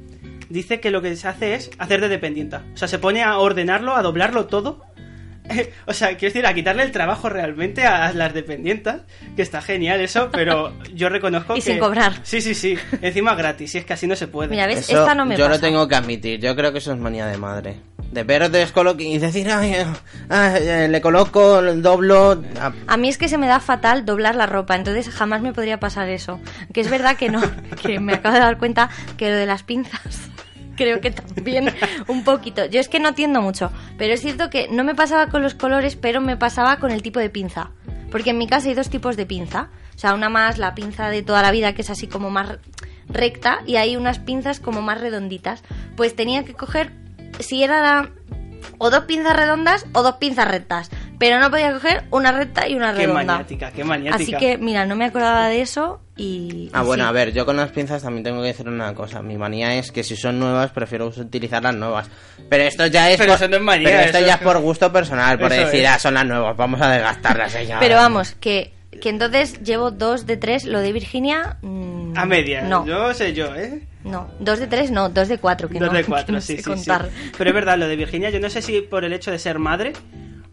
dice 0.49 0.81
que 0.81 0.91
lo 0.91 1.03
que 1.03 1.17
se 1.17 1.27
hace 1.27 1.55
es 1.55 1.71
hacer 1.79 2.01
de 2.01 2.09
dependienta. 2.09 2.65
O 2.75 2.77
sea, 2.77 2.87
se 2.87 2.99
pone 2.99 3.23
a 3.23 3.39
ordenarlo, 3.39 3.97
a 3.97 4.03
doblarlo 4.03 4.47
todo 4.47 4.85
o 5.87 5.93
sea, 5.93 6.09
quiero 6.17 6.33
decir, 6.35 6.47
a 6.47 6.55
quitarle 6.55 6.83
el 6.83 6.93
trabajo 6.93 7.29
realmente 7.29 7.87
a 7.87 8.13
las 8.13 8.35
dependientas, 8.35 9.03
que 9.37 9.43
está 9.43 9.63
genial 9.63 10.01
eso, 10.01 10.31
pero 10.33 10.73
yo 10.95 11.09
reconozco 11.09 11.55
Y 11.57 11.61
que... 11.61 11.63
sin 11.73 11.79
cobrar. 11.79 12.15
Sí, 12.23 12.41
sí, 12.41 12.55
sí, 12.55 12.77
encima 13.03 13.35
gratis, 13.35 13.75
y 13.75 13.79
es 13.79 13.85
que 13.85 13.93
así 13.93 14.07
no 14.07 14.17
se 14.17 14.29
puede. 14.29 14.51
Mira, 14.51 14.67
¿ves? 14.67 14.89
Eso 14.89 15.01
Esta 15.01 15.15
no 15.15 15.25
me 15.27 15.37
yo 15.37 15.45
lo 15.47 15.55
pasa. 15.55 15.61
tengo 15.67 15.87
que 15.89 15.95
admitir. 15.95 16.41
Yo 16.41 16.55
creo 16.57 16.73
que 16.73 16.79
eso 16.79 16.93
es 16.93 16.99
manía 16.99 17.27
de 17.27 17.37
madre. 17.39 17.81
De 18.13 18.23
ver 18.23 18.49
descoloque 18.51 19.03
y 19.05 19.19
decir, 19.19 19.51
ay, 19.51 19.73
eh, 19.75 19.87
ay, 20.29 20.63
eh, 20.63 20.89
le 20.89 21.01
coloco, 21.01 21.61
doblo. 21.61 22.41
ah, 22.61 22.73
A 22.87 22.97
mí 22.97 23.09
es 23.09 23.19
que 23.19 23.29
se 23.29 23.37
me 23.37 23.47
da 23.49 23.59
fatal 23.61 24.05
doblar 24.07 24.37
la 24.37 24.47
ropa, 24.47 24.77
entonces 24.77 25.11
jamás 25.11 25.43
me 25.43 25.53
podría 25.53 25.81
pasar 25.81 26.09
eso. 26.09 26.41
Que 26.73 26.81
es 26.83 26.89
verdad 26.89 27.17
que 27.17 27.29
no, 27.31 27.43
que 27.83 27.99
me 27.99 28.15
acabo 28.15 28.35
de 28.35 28.41
dar 28.41 28.59
cuenta 28.59 28.91
que 29.17 29.29
lo 29.31 29.37
de 29.37 29.47
las 29.47 29.65
pinzas 29.65 30.01
creo 30.77 31.01
que 31.01 31.11
también 31.11 31.73
un 32.07 32.25
poquito. 32.25 32.67
Yo 32.67 32.81
es 32.81 32.89
que 32.89 33.01
no 33.01 33.15
tiendo 33.15 33.43
mucho, 33.43 33.71
pero 33.99 34.15
es 34.15 34.21
cierto 34.21 34.51
que 34.51 34.69
no 34.69 34.85
me 34.85 34.95
pasaba 34.95 35.29
con 35.29 35.43
los 35.43 35.55
colores, 35.55 35.97
pero 35.97 36.21
me 36.21 36.37
pasaba 36.37 36.79
con 36.79 36.91
el 36.91 37.03
tipo 37.03 37.19
de 37.19 37.31
pinza. 37.31 37.71
Porque 38.11 38.31
en 38.31 38.39
mi 38.39 38.47
casa 38.47 38.69
hay 38.69 38.75
dos 38.75 38.89
tipos 38.89 39.17
de 39.17 39.27
pinza. 39.27 39.69
O 39.95 39.99
sea, 39.99 40.15
una 40.15 40.29
más 40.29 40.59
la 40.59 40.75
pinza 40.75 41.09
de 41.09 41.23
toda 41.23 41.43
la 41.43 41.51
vida, 41.51 41.73
que 41.75 41.83
es 41.83 41.91
así 41.91 42.07
como 42.07 42.31
más 42.31 42.59
recta, 43.09 43.63
y 43.67 43.77
hay 43.77 43.97
unas 43.97 44.19
pinzas 44.19 44.61
como 44.61 44.83
más 44.83 45.01
redonditas. 45.01 45.63
Pues 45.97 46.15
tenía 46.15 46.45
que 46.45 46.55
coger, 46.55 46.93
si 47.41 47.63
era 47.63 48.11
o 48.79 48.91
dos 48.91 49.05
pinzas 49.05 49.37
redondas 49.37 49.87
o 49.93 50.03
dos 50.03 50.17
pinzas 50.17 50.49
rectas. 50.49 50.91
Pero 51.19 51.41
no 51.41 51.51
podía 51.51 51.73
coger 51.73 52.05
una 52.11 52.31
recta 52.33 52.69
y 52.69 52.75
una 52.75 52.93
Qué 52.93 53.01
redonda. 53.07 53.25
maniática, 53.25 53.71
qué 53.71 53.85
maniática. 53.85 54.23
Así 54.23 54.33
que, 54.35 54.59
mira, 54.59 54.85
no 54.85 54.97
me 54.97 55.07
acordaba 55.07 55.49
de 55.49 55.63
eso 55.63 56.01
y... 56.17 56.69
Ah, 56.75 56.83
y 56.83 56.87
bueno, 56.87 57.05
sí. 57.05 57.09
a 57.09 57.13
ver, 57.13 57.33
yo 57.33 57.47
con 57.47 57.57
las 57.57 57.71
pinzas 57.71 58.03
también 58.03 58.23
tengo 58.25 58.41
que 58.43 58.49
decir 58.49 58.69
una 58.69 58.95
cosa. 58.95 59.23
Mi 59.23 59.39
manía 59.39 59.75
es 59.77 59.93
que 59.93 60.03
si 60.05 60.15
son 60.17 60.39
nuevas, 60.39 60.71
prefiero 60.73 61.07
utilizar 61.07 61.63
las 61.63 61.75
nuevas. 61.75 62.11
Pero 62.51 62.65
esto 62.65 62.87
ya 62.87 63.11
es. 63.11 63.17
Pero 63.19 63.33
por, 63.33 63.37
eso 63.43 63.49
no 63.49 63.57
es 63.57 63.63
manía, 63.63 63.89
pero 63.89 64.01
esto 64.03 64.19
eso 64.19 64.27
ya 64.27 64.35
es- 64.35 64.41
por 64.43 64.59
gusto 64.61 64.93
personal, 64.93 65.39
por 65.39 65.51
decir, 65.51 65.81
es. 65.85 65.89
ah, 65.89 65.99
son 65.99 66.15
las 66.15 66.27
nuevas, 66.27 66.57
vamos 66.57 66.81
a 66.83 66.91
desgastarlas. 66.91 67.55
eh, 67.55 67.67
ya. 67.67 67.79
Pero 67.81 67.97
vamos, 67.97 68.33
que, 68.39 68.73
que 69.01 69.09
entonces 69.09 69.63
llevo 69.63 69.91
dos 69.91 70.27
de 70.27 70.37
tres. 70.37 70.65
Lo 70.67 70.81
de 70.81 70.93
Virginia... 70.93 71.57
mm, 71.63 72.13
A 72.17 72.25
media, 72.27 72.63
No, 72.63 72.85
yo 72.87 73.15
sé 73.15 73.33
yo, 73.33 73.55
¿eh? 73.55 73.83
no. 74.05 74.29
Dos 74.39 74.59
de 74.59 74.67
tres, 74.67 74.91
no. 74.91 75.09
Dos 75.09 75.29
de 75.29 75.39
cuatro. 75.39 75.69
Que 75.69 75.79
Dos 75.79 75.89
no, 75.91 75.95
de 75.97 76.03
que 76.05 76.09
cuatro, 76.11 76.35
no 76.35 76.41
sí, 76.43 76.57
sé 76.57 76.63
sí, 76.63 76.63
contar. 76.65 77.09
sí. 77.11 77.31
Pero 77.39 77.51
es 77.51 77.55
verdad, 77.55 77.79
lo 77.79 77.89
de 77.89 77.97
Virginia, 77.97 78.29
yo 78.31 78.39
no 78.41 78.51
sé 78.51 78.61
si 78.63 78.81
por 78.83 79.05
el 79.05 79.13
hecho 79.15 79.31
de 79.31 79.39
ser 79.39 79.59
madre 79.59 79.93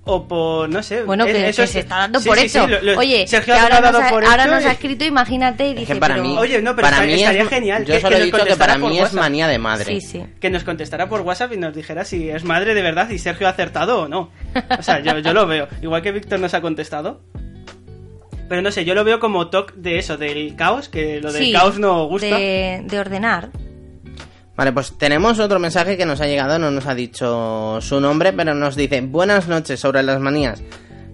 o 0.06 0.28
por, 0.28 0.68
no 0.70 0.84
sé... 0.84 1.04
Bueno, 1.04 1.26
que, 1.26 1.48
eso 1.48 1.62
que 1.62 1.68
se 1.68 1.80
está 1.80 2.00
dando 2.00 2.20
sí, 2.20 2.28
por 2.28 2.38
sí, 2.38 2.46
hecho. 2.46 2.66
sí, 2.66 2.72
lo- 2.72 2.82
lo- 2.82 3.00
Oye, 3.00 3.26
Sergio 3.26 3.54
que 3.54 3.60
ahora, 3.60 3.78
ha 3.78 3.82
dado 3.82 4.00
nos 4.00 4.08
ha, 4.08 4.14
por 4.14 4.26
ahora 4.26 4.44
hecho 4.44 4.56
nos 4.56 4.66
ha 4.66 4.72
escrito, 4.74 5.06
imagínate, 5.06 5.70
y 5.70 5.74
dice, 5.76 5.96
para 5.96 6.16
pero... 6.16 6.28
mí- 6.28 6.38
Oye, 6.38 6.62
no, 6.62 6.76
pero 6.76 6.86
para 6.88 6.98
esta- 6.98 7.08
mí 7.08 7.14
estaría 7.22 7.44
es- 7.44 7.50
genial. 7.50 7.86
yo 7.86 7.94
que- 7.94 8.02
solo 8.02 8.10
que 8.10 8.16
he 8.16 8.18
nos 8.20 8.26
dicho 8.26 8.36
que 8.36 8.40
contestara 8.42 8.74
para 8.74 8.80
por 8.82 8.90
mí 8.90 8.98
es 8.98 9.04
WhatsApp. 9.04 9.20
manía 9.20 9.48
de 9.48 9.58
madre. 9.60 9.86
Sí, 9.86 10.02
sí. 10.02 10.26
Que 10.42 10.50
nos 10.50 10.64
contestara 10.66 11.08
por 11.08 11.22
WhatsApp 11.22 11.54
y 11.54 11.58
nos 11.58 11.74
dijera 11.74 12.04
si 12.04 12.30
es 12.30 12.44
madre 12.44 12.74
de 12.74 12.82
verdad 12.82 13.10
y 13.12 13.18
Sergio 13.18 13.48
ha 13.48 13.52
acertado 13.52 14.02
o 14.02 14.08
no. 14.10 14.30
O 14.78 14.84
sea, 14.84 15.00
yo, 15.00 15.18
yo 15.20 15.34
lo 15.34 15.48
veo. 15.48 15.68
Igual 15.82 16.02
que 16.02 16.12
Víctor 16.12 16.40
nos 16.42 16.54
ha 16.54 16.60
contestado. 16.60 17.22
Pero 18.50 18.62
no 18.62 18.72
sé, 18.72 18.84
yo 18.84 18.94
lo 18.94 19.06
veo 19.06 19.20
como 19.22 19.48
toque 19.50 19.74
de 19.78 19.98
eso, 20.00 20.18
del 20.18 20.56
caos, 20.58 20.90
que 20.90 21.22
lo 21.22 21.32
del 21.32 21.46
Sí, 21.46 21.54
caos 21.54 21.80
no 21.80 22.06
gusta. 22.08 22.28
De, 22.38 22.82
de 22.84 23.00
ordenar. 23.00 23.50
Vale, 24.56 24.72
pues 24.72 24.96
tenemos 24.98 25.40
otro 25.40 25.60
mensaje 25.60 25.98
que 25.98 26.06
nos 26.06 26.22
ha 26.22 26.28
llegado, 26.28 26.60
no 26.60 26.70
nos 26.70 26.86
ha 26.86 26.94
dicho 26.94 27.80
su 27.82 28.00
nombre, 28.00 28.34
pero 28.34 28.54
nos 28.54 28.76
dice, 28.76 29.02
buenas 29.02 29.48
noches 29.48 29.80
sobre 29.80 30.04
las 30.04 30.20
manías. 30.20 30.62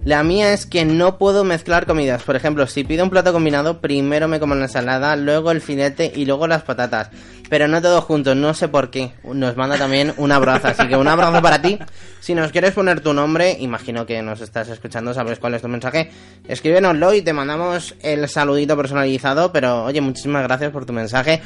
La 0.04 0.22
mía 0.22 0.52
es 0.52 0.66
que 0.66 0.84
no 0.84 1.18
puedo 1.18 1.44
mezclar 1.44 1.86
comidas. 1.86 2.22
Por 2.22 2.36
ejemplo, 2.36 2.66
si 2.66 2.84
pido 2.84 3.04
un 3.04 3.10
plato 3.10 3.32
combinado, 3.32 3.80
primero 3.80 4.28
me 4.28 4.40
como 4.40 4.54
la 4.54 4.64
ensalada, 4.64 5.14
luego 5.16 5.50
el 5.50 5.60
filete 5.60 6.12
y 6.14 6.24
luego 6.24 6.46
las 6.46 6.62
patatas. 6.62 7.10
Pero 7.50 7.66
no 7.66 7.82
todo 7.82 8.00
junto, 8.00 8.34
no 8.36 8.54
sé 8.54 8.68
por 8.68 8.90
qué. 8.90 9.12
Nos 9.24 9.56
manda 9.56 9.76
también 9.76 10.14
un 10.16 10.30
abrazo, 10.30 10.68
así 10.68 10.86
que 10.86 10.96
un 10.96 11.08
abrazo 11.08 11.42
para 11.42 11.60
ti. 11.60 11.78
Si 12.20 12.32
nos 12.32 12.52
quieres 12.52 12.72
poner 12.72 13.00
tu 13.00 13.12
nombre, 13.12 13.56
imagino 13.58 14.06
que 14.06 14.22
nos 14.22 14.40
estás 14.40 14.68
escuchando, 14.68 15.12
sabes 15.12 15.40
cuál 15.40 15.54
es 15.54 15.62
tu 15.62 15.66
mensaje, 15.66 16.10
escríbenoslo 16.46 17.12
y 17.12 17.22
te 17.22 17.32
mandamos 17.32 17.96
el 18.02 18.28
saludito 18.28 18.76
personalizado. 18.76 19.52
Pero 19.52 19.84
oye, 19.84 20.00
muchísimas 20.00 20.44
gracias 20.44 20.70
por 20.70 20.86
tu 20.86 20.92
mensaje. 20.92 21.42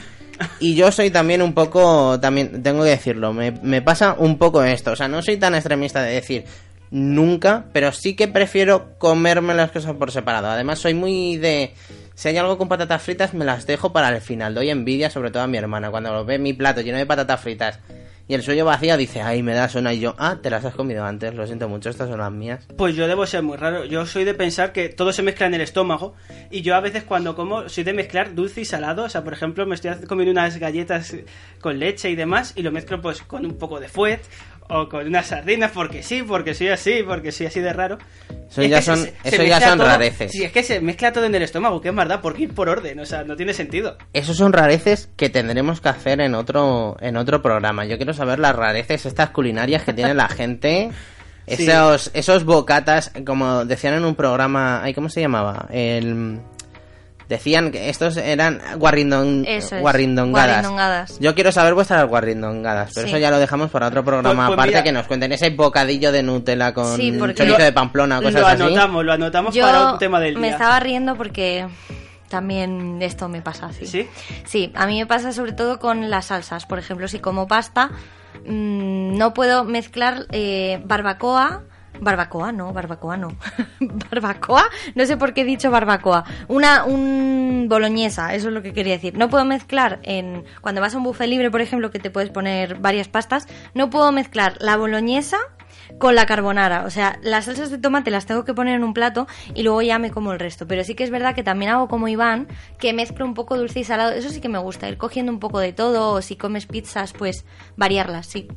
Y 0.60 0.74
yo 0.74 0.92
soy 0.92 1.10
también 1.10 1.40
un 1.40 1.54
poco, 1.54 2.20
también 2.20 2.62
tengo 2.62 2.84
que 2.84 2.90
decirlo, 2.90 3.32
me, 3.32 3.52
me 3.62 3.80
pasa 3.80 4.14
un 4.18 4.36
poco 4.36 4.62
esto. 4.62 4.92
O 4.92 4.96
sea, 4.96 5.08
no 5.08 5.22
soy 5.22 5.38
tan 5.38 5.54
extremista 5.54 6.02
de 6.02 6.12
decir 6.12 6.44
nunca, 6.90 7.64
pero 7.72 7.92
sí 7.92 8.14
que 8.14 8.28
prefiero 8.28 8.98
comerme 8.98 9.54
las 9.54 9.70
cosas 9.70 9.94
por 9.96 10.12
separado. 10.12 10.48
Además, 10.48 10.78
soy 10.78 10.94
muy 10.94 11.38
de... 11.38 11.72
Si 12.14 12.28
hay 12.28 12.36
algo 12.36 12.56
con 12.56 12.68
patatas 12.68 13.02
fritas, 13.02 13.34
me 13.34 13.44
las 13.44 13.66
dejo 13.66 13.92
para 13.92 14.08
el 14.08 14.20
final. 14.20 14.54
Doy 14.54 14.70
envidia, 14.70 15.10
sobre 15.10 15.30
todo 15.30 15.42
a 15.42 15.46
mi 15.48 15.58
hermana. 15.58 15.90
Cuando 15.90 16.24
ve 16.24 16.38
mi 16.38 16.52
plato 16.52 16.80
lleno 16.80 16.98
de 16.98 17.06
patatas 17.06 17.40
fritas 17.40 17.80
y 18.26 18.34
el 18.34 18.42
suyo 18.42 18.64
vacío, 18.64 18.96
dice, 18.96 19.20
ay, 19.20 19.42
me 19.42 19.52
das 19.52 19.74
una. 19.74 19.92
Y 19.92 20.00
yo, 20.00 20.14
ah, 20.16 20.38
te 20.40 20.48
las 20.48 20.64
has 20.64 20.74
comido 20.74 21.04
antes, 21.04 21.34
lo 21.34 21.46
siento 21.46 21.68
mucho, 21.68 21.90
estas 21.90 22.08
son 22.08 22.20
las 22.20 22.32
mías. 22.32 22.66
Pues 22.78 22.94
yo 22.94 23.06
debo 23.06 23.26
ser 23.26 23.42
muy 23.42 23.56
raro. 23.56 23.84
Yo 23.84 24.06
soy 24.06 24.24
de 24.24 24.32
pensar 24.32 24.72
que 24.72 24.88
todo 24.88 25.12
se 25.12 25.22
mezcla 25.22 25.46
en 25.46 25.54
el 25.54 25.60
estómago. 25.60 26.14
Y 26.50 26.62
yo 26.62 26.76
a 26.76 26.80
veces 26.80 27.02
cuando 27.02 27.34
como 27.34 27.68
soy 27.68 27.84
de 27.84 27.92
mezclar 27.92 28.34
dulce 28.34 28.62
y 28.62 28.64
salado. 28.64 29.04
O 29.04 29.08
sea, 29.08 29.24
por 29.24 29.32
ejemplo, 29.32 29.66
me 29.66 29.74
estoy 29.74 29.90
comiendo 30.06 30.30
unas 30.30 30.56
galletas 30.58 31.14
con 31.60 31.78
leche 31.78 32.10
y 32.10 32.14
demás. 32.14 32.52
Y 32.56 32.62
lo 32.62 32.72
mezclo 32.72 33.02
pues 33.02 33.22
con 33.22 33.44
un 33.44 33.58
poco 33.58 33.80
de 33.80 33.88
fuet. 33.88 34.20
O 34.68 34.88
con 34.88 35.06
unas 35.06 35.26
sardinas 35.26 35.70
porque 35.72 36.02
sí, 36.02 36.22
porque 36.22 36.54
soy 36.54 36.68
así, 36.68 37.02
porque 37.06 37.32
soy 37.32 37.46
así 37.46 37.60
de 37.60 37.72
raro. 37.72 37.98
Eso 38.50 38.62
Es 38.62 38.70
ya 38.70 38.80
son- 38.82 38.96
se- 38.98 39.12
se 39.22 39.28
eso 39.36 39.42
ya 39.42 39.60
son 39.60 39.78
todo- 39.78 39.88
rareces. 39.88 40.32
Sí, 40.32 40.42
es 40.42 40.52
que 40.52 40.62
se 40.62 40.80
mezcla 40.80 41.12
todo 41.12 41.24
en 41.26 41.34
el 41.34 41.42
estómago, 41.42 41.80
que 41.82 41.90
es 41.90 41.94
verdad, 41.94 42.20
porque 42.22 42.44
ir 42.44 42.54
por 42.54 42.68
orden, 42.70 42.98
o 43.00 43.04
sea, 43.04 43.24
no 43.24 43.36
tiene 43.36 43.52
sentido. 43.52 43.98
Esos 44.14 44.36
son 44.38 44.52
rareces 44.54 45.10
que 45.16 45.28
tendremos 45.28 45.80
que 45.82 45.90
hacer 45.90 46.20
en 46.22 46.34
otro, 46.34 46.96
en 47.00 47.16
otro 47.18 47.42
programa. 47.42 47.84
Yo 47.84 47.96
quiero 47.98 48.14
saber 48.14 48.38
las 48.38 48.56
rareces, 48.56 49.04
estas 49.06 49.30
culinarias 49.30 49.82
que 49.84 49.92
tiene 49.92 50.14
la 50.14 50.28
gente. 50.28 50.90
Sí. 51.46 51.64
Esos, 51.70 52.10
esos 52.14 52.44
bocatas, 52.46 53.12
como 53.26 53.66
decían 53.66 53.92
en 53.92 54.06
un 54.06 54.14
programa, 54.14 54.82
ay, 54.82 54.94
¿cómo 54.94 55.10
se 55.10 55.20
llamaba? 55.20 55.66
El, 55.70 56.40
decían 57.28 57.70
que 57.70 57.88
estos 57.88 58.16
eran 58.16 58.60
guarrindon, 58.76 59.44
Eso 59.46 59.76
es, 59.76 59.82
guarrindongadas. 59.82 60.48
guarrindongadas. 60.56 61.18
Yo 61.20 61.34
quiero 61.34 61.52
saber 61.52 61.74
vuestras 61.74 62.06
guarrindongadas, 62.06 62.92
pero 62.94 63.06
Sí. 63.06 63.12
eso 63.12 63.18
ya 63.18 63.30
lo 63.30 63.38
dejamos 63.38 63.70
para 63.70 63.88
otro 63.88 64.04
programa 64.04 64.46
Pues- 64.46 64.46
pues 64.48 64.54
aparte 64.54 64.70
mira- 64.72 64.82
que 64.82 64.92
nos 64.92 65.06
cuenten 65.06 65.32
ese 65.32 65.50
bocadillo 65.50 66.12
de 66.12 66.22
Nutella 66.22 66.72
con 66.74 66.96
Sí, 66.96 67.16
chorizo 67.18 67.44
Lo- 67.58 67.64
de 67.64 67.72
Pamplona, 67.72 68.18
cosas 68.20 68.34
lo 68.40 68.46
así. 68.46 68.62
anotamos, 68.62 69.04
lo 69.04 69.12
anotamos 69.12 69.54
Yo 69.54 69.64
para 69.64 69.92
un 69.92 69.98
tema 69.98 70.20
del 70.20 70.34
me 70.36 70.48
día. 70.48 70.52
estaba 70.56 70.80
riendo 70.80 71.14
porque 71.16 71.66
también 72.28 73.00
esto 73.00 73.28
me 73.28 73.42
pasa 73.42 73.66
así. 73.66 73.86
¿Sí? 73.86 74.08
Sí, 74.44 74.72
a 74.74 74.86
mí 74.86 74.98
me 74.98 75.06
pasa 75.06 75.32
sobre 75.32 75.52
todo 75.52 75.78
con 75.78 76.10
las 76.10 76.26
salsas. 76.26 76.66
Por 76.66 76.78
ejemplo, 76.78 77.06
si 77.08 77.18
como 77.20 77.46
pasta, 77.46 77.90
mm, 78.46 79.16
no 79.16 79.34
puedo 79.34 79.64
mezclar 79.64 80.26
eh, 80.32 80.80
barbacoa. 80.84 81.62
Barbacoa, 82.00 82.52
no, 82.52 82.72
barbacoa 82.72 83.16
no. 83.16 83.36
barbacoa, 84.10 84.64
no 84.94 85.06
sé 85.06 85.16
por 85.16 85.32
qué 85.32 85.42
he 85.42 85.44
dicho 85.44 85.70
barbacoa. 85.70 86.24
Una, 86.48 86.84
un 86.84 87.66
boloñesa, 87.68 88.34
eso 88.34 88.48
es 88.48 88.54
lo 88.54 88.62
que 88.62 88.72
quería 88.72 88.94
decir. 88.94 89.16
No 89.16 89.28
puedo 89.28 89.44
mezclar 89.44 90.00
en, 90.02 90.44
cuando 90.60 90.80
vas 90.80 90.94
a 90.94 90.98
un 90.98 91.04
buffet 91.04 91.28
libre, 91.28 91.50
por 91.50 91.60
ejemplo, 91.60 91.90
que 91.90 91.98
te 91.98 92.10
puedes 92.10 92.30
poner 92.30 92.76
varias 92.76 93.08
pastas, 93.08 93.46
no 93.74 93.90
puedo 93.90 94.10
mezclar 94.12 94.56
la 94.60 94.76
boloñesa 94.76 95.38
con 95.98 96.14
la 96.14 96.26
carbonara. 96.26 96.84
O 96.84 96.90
sea, 96.90 97.18
las 97.22 97.46
salsas 97.46 97.70
de 97.70 97.78
tomate 97.78 98.10
las 98.10 98.26
tengo 98.26 98.44
que 98.44 98.54
poner 98.54 98.74
en 98.74 98.84
un 98.84 98.94
plato 98.94 99.26
y 99.54 99.62
luego 99.62 99.82
ya 99.82 99.98
me 99.98 100.10
como 100.10 100.32
el 100.32 100.38
resto. 100.38 100.66
Pero 100.66 100.84
sí 100.84 100.94
que 100.94 101.04
es 101.04 101.10
verdad 101.10 101.34
que 101.34 101.42
también 101.42 101.72
hago 101.72 101.88
como 101.88 102.08
Iván, 102.08 102.48
que 102.78 102.92
mezclo 102.92 103.24
un 103.24 103.34
poco 103.34 103.56
dulce 103.56 103.80
y 103.80 103.84
salado. 103.84 104.12
Eso 104.12 104.30
sí 104.30 104.40
que 104.40 104.48
me 104.48 104.58
gusta, 104.58 104.88
ir 104.88 104.98
cogiendo 104.98 105.32
un 105.32 105.40
poco 105.40 105.60
de 105.60 105.72
todo. 105.72 106.12
O 106.12 106.22
si 106.22 106.36
comes 106.36 106.66
pizzas, 106.66 107.12
pues 107.12 107.44
variarlas, 107.76 108.26
sí. 108.26 108.48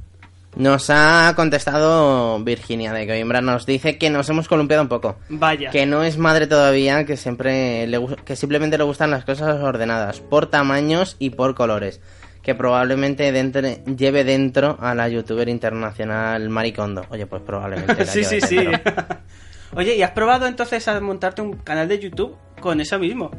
Nos 0.58 0.90
ha 0.90 1.34
contestado 1.36 2.44
Virginia 2.44 2.92
de 2.92 3.06
Coimbra, 3.06 3.42
nos 3.42 3.68
dice 3.68 4.00
que 4.00 4.10
nos 4.10 4.28
hemos 4.28 4.48
columpiado 4.48 4.82
un 4.82 4.90
poco. 4.90 5.18
Vaya. 5.30 5.70
Que 5.70 5.86
no 5.86 6.04
es 6.04 6.18
madre 6.18 6.48
todavía, 6.48 7.06
que 7.06 7.16
siempre 7.16 7.86
le, 7.86 8.04
que 8.26 8.36
simplemente 8.36 8.76
le 8.80 8.84
gustan 8.84 9.12
las 9.12 9.24
cosas 9.24 9.62
ordenadas, 9.62 10.20
por 10.20 10.48
tamaños 10.48 11.16
y 11.20 11.30
por 11.30 11.54
colores. 11.54 12.02
Que 12.42 12.56
probablemente 12.56 13.32
dentro, 13.32 13.62
lleve 13.86 14.24
dentro 14.24 14.78
a 14.80 14.96
la 14.96 15.08
youtuber 15.10 15.48
internacional 15.48 16.50
Maricondo. 16.50 17.06
Oye, 17.10 17.28
pues 17.28 17.44
probablemente. 17.44 17.94
la 17.94 18.06
sí, 18.12 18.24
sí, 18.24 18.42
sí. 18.42 18.58
Oye, 19.76 19.96
¿y 19.96 20.02
has 20.02 20.12
probado 20.12 20.48
entonces 20.48 20.88
a 20.88 21.00
montarte 21.00 21.44
un 21.44 21.54
canal 21.58 21.88
de 21.88 22.00
YouTube 22.00 22.36
con 22.60 22.82
eso 22.82 22.98
mismo? 22.98 23.30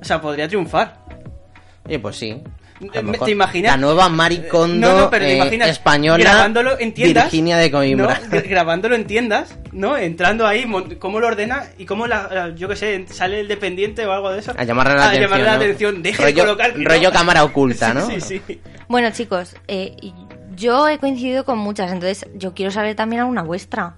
O 0.00 0.04
sea, 0.04 0.20
podría 0.20 0.46
triunfar. 0.46 1.04
Oye, 1.84 1.98
pues 1.98 2.14
sí. 2.14 2.40
A 2.80 2.84
lo 2.84 2.90
¿Te 2.92 3.02
mejor 3.02 3.28
imaginas? 3.28 3.72
La 3.72 3.76
nueva 3.76 4.08
Maricondo 4.08 4.88
No, 4.90 5.00
no, 5.00 5.10
pero 5.10 5.26
te 5.26 5.32
eh, 5.32 5.36
imaginas 5.36 5.68
española 5.68 6.24
grabándolo 6.24 6.78
en 6.78 6.94
tiendas, 6.94 7.24
Virginia 7.24 7.58
de 7.58 7.70
Coimbra. 7.70 8.20
¿no? 8.22 8.30
Gra- 8.30 8.48
grabándolo 8.48 8.94
en 8.94 9.04
tiendas, 9.06 9.58
¿no? 9.72 9.96
Entrando 9.98 10.46
ahí, 10.46 10.64
mon- 10.66 10.94
cómo 10.94 11.20
lo 11.20 11.26
ordena 11.26 11.64
y 11.76 11.84
cómo, 11.84 12.06
la, 12.06 12.28
la- 12.32 12.54
yo 12.54 12.68
qué 12.68 12.76
sé, 12.76 13.04
sale 13.10 13.40
el 13.40 13.48
dependiente 13.48 14.06
o 14.06 14.12
algo 14.12 14.30
de 14.32 14.40
eso. 14.40 14.54
A 14.56 14.64
llamarle 14.64 14.94
la 14.94 15.02
a 15.02 15.06
atención. 15.08 15.24
llamarle 15.30 15.44
la 15.44 15.50
¿no? 15.52 15.56
atención. 15.62 16.02
Deje 16.02 16.22
rollo, 16.22 16.34
de 16.34 16.40
colocar... 16.42 16.72
rollo 16.76 17.08
no. 17.08 17.12
cámara 17.12 17.44
oculta, 17.44 17.92
¿no? 17.94 18.06
Sí, 18.06 18.20
sí, 18.20 18.40
sí. 18.46 18.60
Bueno, 18.88 19.10
chicos, 19.10 19.56
eh, 19.68 19.94
yo 20.56 20.88
he 20.88 20.98
coincidido 20.98 21.44
con 21.44 21.58
muchas, 21.58 21.92
entonces 21.92 22.26
yo 22.34 22.54
quiero 22.54 22.70
saber 22.70 22.96
también 22.96 23.20
alguna 23.20 23.42
vuestra. 23.42 23.96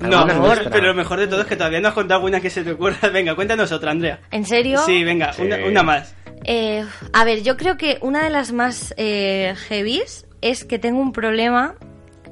No, 0.00 0.26
mejor, 0.26 0.68
pero 0.70 0.88
lo 0.88 0.94
mejor 0.94 1.20
de 1.20 1.26
todo 1.26 1.40
es 1.40 1.46
que 1.46 1.56
todavía 1.56 1.80
no 1.80 1.88
has 1.88 1.94
contado 1.94 2.18
alguna 2.18 2.40
que 2.40 2.50
se 2.50 2.62
te 2.64 2.72
ocurra. 2.72 3.08
Venga, 3.12 3.34
cuéntanos 3.34 3.72
otra, 3.72 3.90
Andrea. 3.90 4.20
¿En 4.30 4.44
serio? 4.44 4.80
Sí, 4.84 5.04
venga, 5.04 5.32
Una, 5.38 5.56
una 5.66 5.82
más. 5.82 6.14
Eh, 6.44 6.84
a 7.12 7.24
ver, 7.24 7.42
yo 7.42 7.56
creo 7.56 7.76
que 7.76 7.98
una 8.02 8.22
de 8.22 8.30
las 8.30 8.52
más 8.52 8.94
eh, 8.96 9.54
heavies 9.68 10.26
es 10.42 10.64
que 10.64 10.78
tengo 10.78 11.00
un 11.00 11.12
problema 11.12 11.74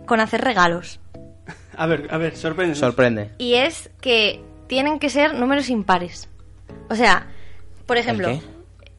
con 0.07 0.21
hacer 0.21 0.43
regalos. 0.43 1.01
A 1.77 1.87
ver, 1.87 2.07
a 2.11 2.19
ver, 2.19 2.37
sorprende. 2.37 2.77
Sorprende. 2.77 3.31
Y 3.37 3.55
es 3.55 3.91
que 4.01 4.41
tienen 4.69 5.01
que 5.01 5.11
ser 5.11 5.35
números 5.35 5.71
impares. 5.71 6.29
O 6.89 6.95
sea, 6.95 7.27
por 7.87 7.97
ejemplo, 7.97 8.29
qué? 8.29 8.41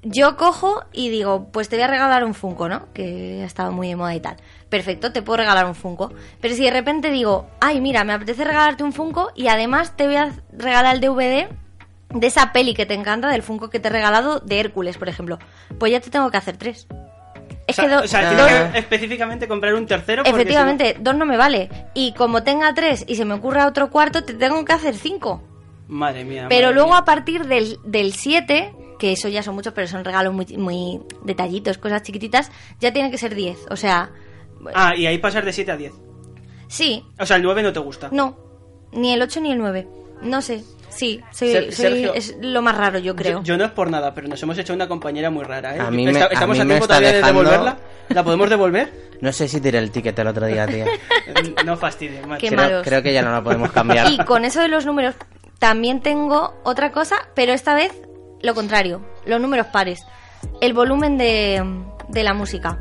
Yo 0.07 0.37
cojo 0.37 0.83
y 0.93 1.09
digo, 1.09 1.47
pues 1.51 1.67
te 1.67 1.75
voy 1.77 1.83
a 1.83 1.87
regalar 1.87 2.23
un 2.23 2.33
Funko, 2.35 2.69
¿no? 2.69 2.87
Que 2.93 3.41
ha 3.41 3.45
estado 3.45 3.71
muy 3.71 3.87
de 3.89 3.95
moda 3.95 4.13
y 4.13 4.19
tal. 4.19 4.35
Perfecto, 4.69 5.11
te 5.11 5.21
puedo 5.23 5.37
regalar 5.37 5.65
un 5.65 5.73
Funko. 5.75 6.13
Pero 6.41 6.53
si 6.55 6.63
de 6.63 6.69
repente 6.71 7.09
digo, 7.09 7.47
ay, 7.59 7.81
mira, 7.81 8.03
me 8.03 8.13
apetece 8.13 8.43
regalarte 8.43 8.83
un 8.83 8.93
Funko 8.93 9.31
y 9.35 9.47
además 9.47 9.95
te 9.97 10.05
voy 10.05 10.15
a 10.17 10.31
regalar 10.53 10.95
el 10.95 11.01
DVD 11.01 11.47
de 12.09 12.27
esa 12.27 12.53
peli 12.53 12.75
que 12.75 12.85
te 12.85 12.93
encanta, 12.93 13.29
del 13.29 13.41
Funko 13.41 13.69
que 13.71 13.79
te 13.79 13.87
he 13.87 13.91
regalado 13.91 14.39
de 14.39 14.59
Hércules, 14.59 14.97
por 14.97 15.09
ejemplo. 15.09 15.39
Pues 15.79 15.91
ya 15.91 15.99
te 15.99 16.09
tengo 16.11 16.29
que 16.29 16.37
hacer 16.37 16.55
tres. 16.57 16.87
Es 17.67 17.79
o 17.79 17.81
sea, 17.81 17.85
que 17.89 17.95
do- 17.95 18.01
o 18.03 18.07
sea, 18.07 18.31
dos- 18.33 18.47
tienes 18.47 18.71
que 18.73 18.77
específicamente 18.79 19.47
comprar 19.47 19.73
un 19.73 19.87
tercero. 19.87 20.23
efectivamente, 20.23 20.97
dos 20.99 21.15
no 21.15 21.25
me 21.25 21.35
vale. 21.35 21.69
Y 21.95 22.13
como 22.13 22.43
tenga 22.43 22.71
tres 22.75 23.03
y 23.07 23.15
se 23.15 23.25
me 23.25 23.33
ocurra 23.33 23.65
otro 23.65 23.89
cuarto, 23.89 24.23
te 24.23 24.35
tengo 24.35 24.63
que 24.63 24.73
hacer 24.73 24.95
cinco. 24.95 25.41
Madre 25.87 26.23
mía. 26.25 26.45
Pero 26.47 26.67
madre 26.67 26.75
luego 26.75 26.89
mía. 26.91 26.99
a 26.99 27.05
partir 27.05 27.45
del, 27.47 27.79
del 27.83 28.13
7, 28.13 28.71
que 28.99 29.11
eso 29.11 29.27
ya 29.29 29.43
son 29.43 29.55
muchos, 29.55 29.73
pero 29.73 29.87
son 29.87 30.03
regalos 30.05 30.33
muy, 30.33 30.45
muy 30.57 30.99
detallitos, 31.23 31.77
cosas 31.77 32.03
chiquititas, 32.03 32.51
ya 32.79 32.91
tiene 32.93 33.11
que 33.11 33.17
ser 33.17 33.35
10. 33.35 33.57
O 33.69 33.75
sea, 33.75 34.11
Ah, 34.73 34.95
y 34.95 35.05
ahí 35.05 35.17
pasar 35.19 35.45
de 35.45 35.53
7 35.53 35.71
a 35.71 35.77
10. 35.77 35.93
sí, 36.67 37.03
O 37.19 37.25
sea, 37.25 37.37
el 37.37 37.43
9 37.43 37.61
no 37.63 37.73
te 37.73 37.79
gusta. 37.79 38.09
no, 38.11 38.37
ni 38.91 39.13
el 39.13 39.21
8 39.21 39.39
ni 39.41 39.51
el 39.51 39.57
9. 39.57 39.87
No 40.21 40.41
sé, 40.41 40.63
sí, 40.89 41.21
soy, 41.31 41.51
es 42.15 42.35
lo 42.41 42.61
más 42.61 42.75
raro, 42.77 42.97
yo 42.99 43.15
creo. 43.15 43.39
Yo, 43.39 43.43
yo 43.43 43.57
no 43.57 43.65
es 43.65 43.71
por 43.71 43.91
nada, 43.91 44.13
pero 44.13 44.27
nos 44.29 44.41
hemos 44.41 44.57
hecho 44.57 44.73
una 44.73 44.87
compañera 44.87 45.29
muy 45.29 45.43
rara, 45.43 45.75
¿eh? 45.75 45.79
A 45.81 45.91
mí 45.91 46.05
me- 46.05 46.11
Está- 46.11 46.25
a 46.25 46.27
¿Estamos 46.29 46.55
mí 46.55 46.61
a, 46.61 46.63
me 46.65 46.69
tiempo 46.75 46.85
está 46.85 46.97
todavía 46.97 47.17
dejando- 47.17 47.39
de 47.43 47.49
devolverla? 47.49 47.77
¿La 48.09 48.23
podemos 48.23 48.49
devolver? 48.49 49.05
No 49.21 49.31
sé 49.31 49.47
si 49.47 49.61
tiré 49.61 49.77
el 49.79 49.91
ticket 49.91 50.17
el 50.19 50.27
otro 50.27 50.45
día, 50.45 50.67
tío. 50.67 50.83
no 51.65 51.77
fastidies, 51.77 52.27
macho. 52.27 52.41
Qué 52.41 52.47
creo, 52.49 52.59
malos. 52.59 52.83
creo 52.83 53.01
que 53.01 53.13
ya 53.13 53.21
no 53.21 53.31
la 53.31 53.41
podemos 53.41 53.71
cambiar. 53.71 54.11
Y 54.11 54.17
con 54.25 54.43
eso 54.43 54.59
de 54.61 54.67
los 54.67 54.85
números, 54.85 55.15
también 55.57 56.01
tengo 56.01 56.53
otra 56.63 56.91
cosa, 56.91 57.15
pero 57.33 57.53
esta 57.53 57.73
vez 57.75 57.93
lo 58.45 58.53
contrario, 58.53 59.01
los 59.25 59.41
números 59.41 59.67
pares. 59.67 60.05
El 60.61 60.73
volumen 60.73 61.17
de, 61.17 61.63
de 62.07 62.23
la 62.23 62.33
música, 62.33 62.79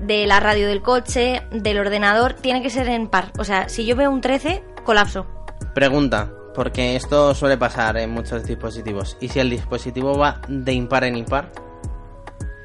de 0.00 0.26
la 0.26 0.40
radio 0.40 0.66
del 0.66 0.82
coche, 0.82 1.42
del 1.50 1.78
ordenador, 1.78 2.34
tiene 2.34 2.62
que 2.62 2.70
ser 2.70 2.88
en 2.88 3.08
par. 3.08 3.32
O 3.38 3.44
sea, 3.44 3.68
si 3.68 3.86
yo 3.86 3.96
veo 3.96 4.10
un 4.10 4.20
13, 4.20 4.62
colapso. 4.84 5.26
Pregunta, 5.74 6.30
porque 6.54 6.96
esto 6.96 7.34
suele 7.34 7.56
pasar 7.56 7.96
en 7.96 8.10
muchos 8.10 8.44
dispositivos. 8.44 9.16
¿Y 9.20 9.28
si 9.28 9.40
el 9.40 9.50
dispositivo 9.50 10.16
va 10.16 10.40
de 10.48 10.72
impar 10.72 11.04
en 11.04 11.16
impar? 11.16 11.50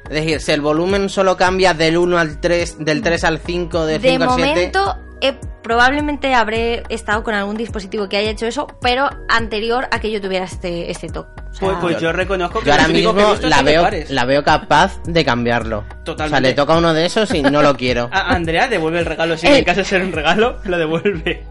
Es 0.04 0.14
decir, 0.14 0.40
si 0.40 0.52
el 0.52 0.60
volumen 0.60 1.08
solo 1.08 1.36
cambia 1.36 1.72
del 1.72 1.96
1 1.96 2.18
al 2.18 2.40
3, 2.40 2.84
del 2.84 3.00
3 3.00 3.24
al 3.24 3.38
5, 3.38 3.86
del 3.86 4.02
De 4.02 4.10
5 4.10 4.24
al 4.24 4.30
7... 4.30 4.48
momento, 4.48 4.96
eh, 5.20 5.38
probablemente 5.62 6.34
habré 6.34 6.82
estado 6.88 7.22
con 7.22 7.34
algún 7.34 7.56
dispositivo 7.56 8.08
que 8.08 8.16
haya 8.16 8.30
hecho 8.30 8.46
eso, 8.46 8.66
pero 8.80 9.08
anterior 9.28 9.86
a 9.92 10.00
que 10.00 10.10
yo 10.10 10.20
tuviera 10.20 10.46
este, 10.46 10.90
este 10.90 11.08
toque. 11.08 11.39
O 11.50 11.54
sea, 11.54 11.68
Pues, 11.68 11.78
pues 11.80 12.00
yo 12.00 12.12
reconozco 12.12 12.60
que 12.60 12.66
Yo 12.66 12.72
ahora 12.72 12.86
que 12.86 12.92
mismo 12.92 13.12
la 13.42 13.62
veo, 13.62 13.86
la 14.10 14.24
veo 14.24 14.44
capaz 14.44 15.02
de 15.04 15.24
cambiarlo. 15.24 15.84
Totalmente. 16.04 16.24
O 16.24 16.28
sea, 16.28 16.40
le 16.40 16.54
toca 16.54 16.78
uno 16.78 16.94
de 16.94 17.06
esos 17.06 17.34
y 17.34 17.42
no 17.42 17.60
lo 17.62 17.76
quiero. 17.76 18.08
A- 18.12 18.32
Andrea 18.34 18.68
devuelve 18.68 19.00
el 19.00 19.06
regalo. 19.06 19.36
Si 19.36 19.46
Eh. 19.46 19.58
en 19.58 19.64
caso 19.64 19.80
de 19.80 19.84
ser 19.84 20.02
un 20.02 20.12
regalo, 20.12 20.58
lo 20.64 20.78
devuelve. 20.78 21.42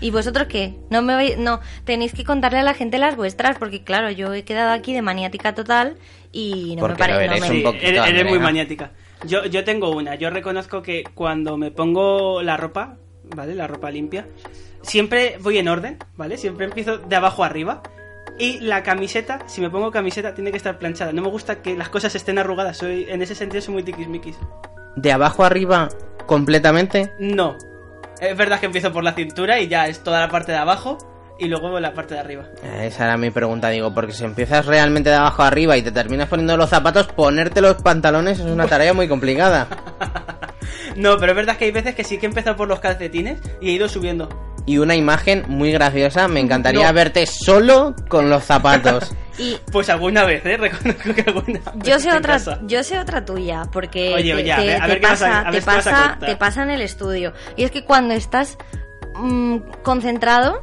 ¿Y 0.00 0.10
vosotros 0.10 0.46
qué? 0.48 0.74
No 0.90 1.00
me 1.02 1.14
vais- 1.14 1.36
no 1.38 1.60
tenéis 1.84 2.12
que 2.12 2.24
contarle 2.24 2.58
a 2.58 2.62
la 2.62 2.74
gente 2.74 2.98
las 2.98 3.16
vuestras 3.16 3.58
porque 3.58 3.82
claro, 3.82 4.10
yo 4.10 4.32
he 4.34 4.44
quedado 4.44 4.72
aquí 4.72 4.92
de 4.92 5.00
maniática 5.02 5.54
total 5.54 5.96
y 6.32 6.74
no 6.76 6.80
Porque 6.80 6.94
me 6.94 6.98
parece 6.98 7.18
lo 7.18 7.32
eres 7.32 7.40
no 7.40 7.48
me- 7.48 7.56
un 7.58 7.62
poquito, 7.62 7.86
eres, 7.86 8.06
eres 8.06 8.26
muy 8.26 8.38
maniática. 8.38 8.90
Yo, 9.26 9.44
yo 9.46 9.64
tengo 9.64 9.90
una. 9.90 10.14
Yo 10.16 10.28
reconozco 10.30 10.82
que 10.82 11.04
cuando 11.14 11.56
me 11.56 11.70
pongo 11.70 12.42
la 12.42 12.56
ropa, 12.58 12.96
¿vale? 13.34 13.54
La 13.54 13.66
ropa 13.66 13.90
limpia, 13.90 14.26
siempre 14.82 15.38
voy 15.40 15.56
en 15.58 15.68
orden, 15.68 15.96
¿vale? 16.16 16.36
Siempre 16.36 16.66
empiezo 16.66 16.98
de 16.98 17.16
abajo 17.16 17.42
arriba. 17.44 17.82
Y 18.38 18.60
la 18.60 18.82
camiseta, 18.82 19.40
si 19.46 19.60
me 19.60 19.70
pongo 19.70 19.90
camiseta, 19.90 20.34
tiene 20.34 20.50
que 20.50 20.58
estar 20.58 20.78
planchada. 20.78 21.12
No 21.12 21.22
me 21.22 21.28
gusta 21.28 21.62
que 21.62 21.76
las 21.76 21.88
cosas 21.88 22.14
estén 22.14 22.38
arrugadas. 22.38 22.76
Soy, 22.76 23.06
en 23.08 23.22
ese 23.22 23.34
sentido 23.34 23.62
soy 23.62 23.74
muy 23.74 23.82
tiquismiquis. 23.82 24.36
¿De 24.94 25.12
abajo 25.12 25.44
arriba 25.44 25.88
completamente? 26.26 27.12
No. 27.18 27.56
Es 28.20 28.36
verdad 28.36 28.60
que 28.60 28.66
empiezo 28.66 28.92
por 28.92 29.04
la 29.04 29.12
cintura 29.12 29.60
y 29.60 29.68
ya 29.68 29.88
es 29.88 30.02
toda 30.02 30.20
la 30.20 30.28
parte 30.28 30.52
de 30.52 30.58
abajo 30.58 30.98
y 31.38 31.48
luego 31.48 31.78
la 31.80 31.92
parte 31.92 32.14
de 32.14 32.20
arriba. 32.20 32.44
Esa 32.80 33.04
era 33.04 33.16
mi 33.16 33.30
pregunta, 33.30 33.68
digo, 33.68 33.92
porque 33.92 34.12
si 34.12 34.24
empiezas 34.24 34.64
realmente 34.66 35.10
de 35.10 35.16
abajo 35.16 35.42
arriba 35.42 35.76
y 35.76 35.82
te 35.82 35.92
terminas 35.92 36.28
poniendo 36.28 36.56
los 36.56 36.70
zapatos, 36.70 37.06
ponerte 37.08 37.60
los 37.60 37.76
pantalones 37.82 38.38
es 38.38 38.46
una 38.46 38.66
tarea 38.68 38.92
muy 38.92 39.08
complicada. 39.08 39.68
No, 40.96 41.18
pero 41.18 41.32
es 41.32 41.36
verdad 41.36 41.58
que 41.58 41.66
hay 41.66 41.72
veces 41.72 41.94
que 41.94 42.04
sí 42.04 42.16
que 42.16 42.24
he 42.24 42.28
empezado 42.28 42.56
por 42.56 42.68
los 42.68 42.80
calcetines 42.80 43.38
y 43.60 43.68
he 43.68 43.72
ido 43.72 43.86
subiendo. 43.86 44.28
Y 44.66 44.78
una 44.78 44.94
imagen 44.96 45.44
muy 45.48 45.70
graciosa, 45.70 46.26
me 46.28 46.40
encantaría 46.40 46.88
No. 46.88 46.92
verte 46.92 47.24
solo 47.26 47.94
con 48.08 48.28
los 48.28 48.44
zapatos. 48.44 49.14
Y 49.38 49.54
Pues 49.70 49.90
alguna 49.90 50.24
vez, 50.24 50.44
¿eh? 50.46 50.56
Reconozco 50.56 51.14
que 51.14 51.20
alguna 51.20 51.60
yo 51.84 51.94
vez 51.96 52.02
sé 52.02 52.08
en 52.08 52.16
otra, 52.16 52.32
casa. 52.34 52.58
yo 52.62 52.82
sé 52.82 52.98
otra 52.98 53.22
tuya, 53.22 53.64
porque 53.70 54.14
Oye, 54.14 54.30
te, 54.32 54.34
oye, 54.34 54.52
a 54.52 54.56
te- 54.56 54.66
ver- 54.66 54.76
a 54.82 54.84
te 54.86 54.88
ver 54.92 55.00
qué 55.00 55.06
vas 55.06 55.22
a- 55.22 55.26
pasa, 55.26 55.40
a 55.40 55.44
ver 55.50 55.52
te 55.52 55.60
si 55.60 55.66
vas 55.66 55.86
a 55.86 55.90
pasa, 55.90 56.18
te 56.26 56.36
pasa 56.36 56.62
en 56.62 56.70
el 56.70 56.80
estudio. 56.80 57.32
Y 57.54 57.64
es 57.64 57.70
que 57.70 57.84
cuando 57.84 58.14
estás 58.14 58.56
mm, 59.14 59.56
concentrado, 59.82 60.62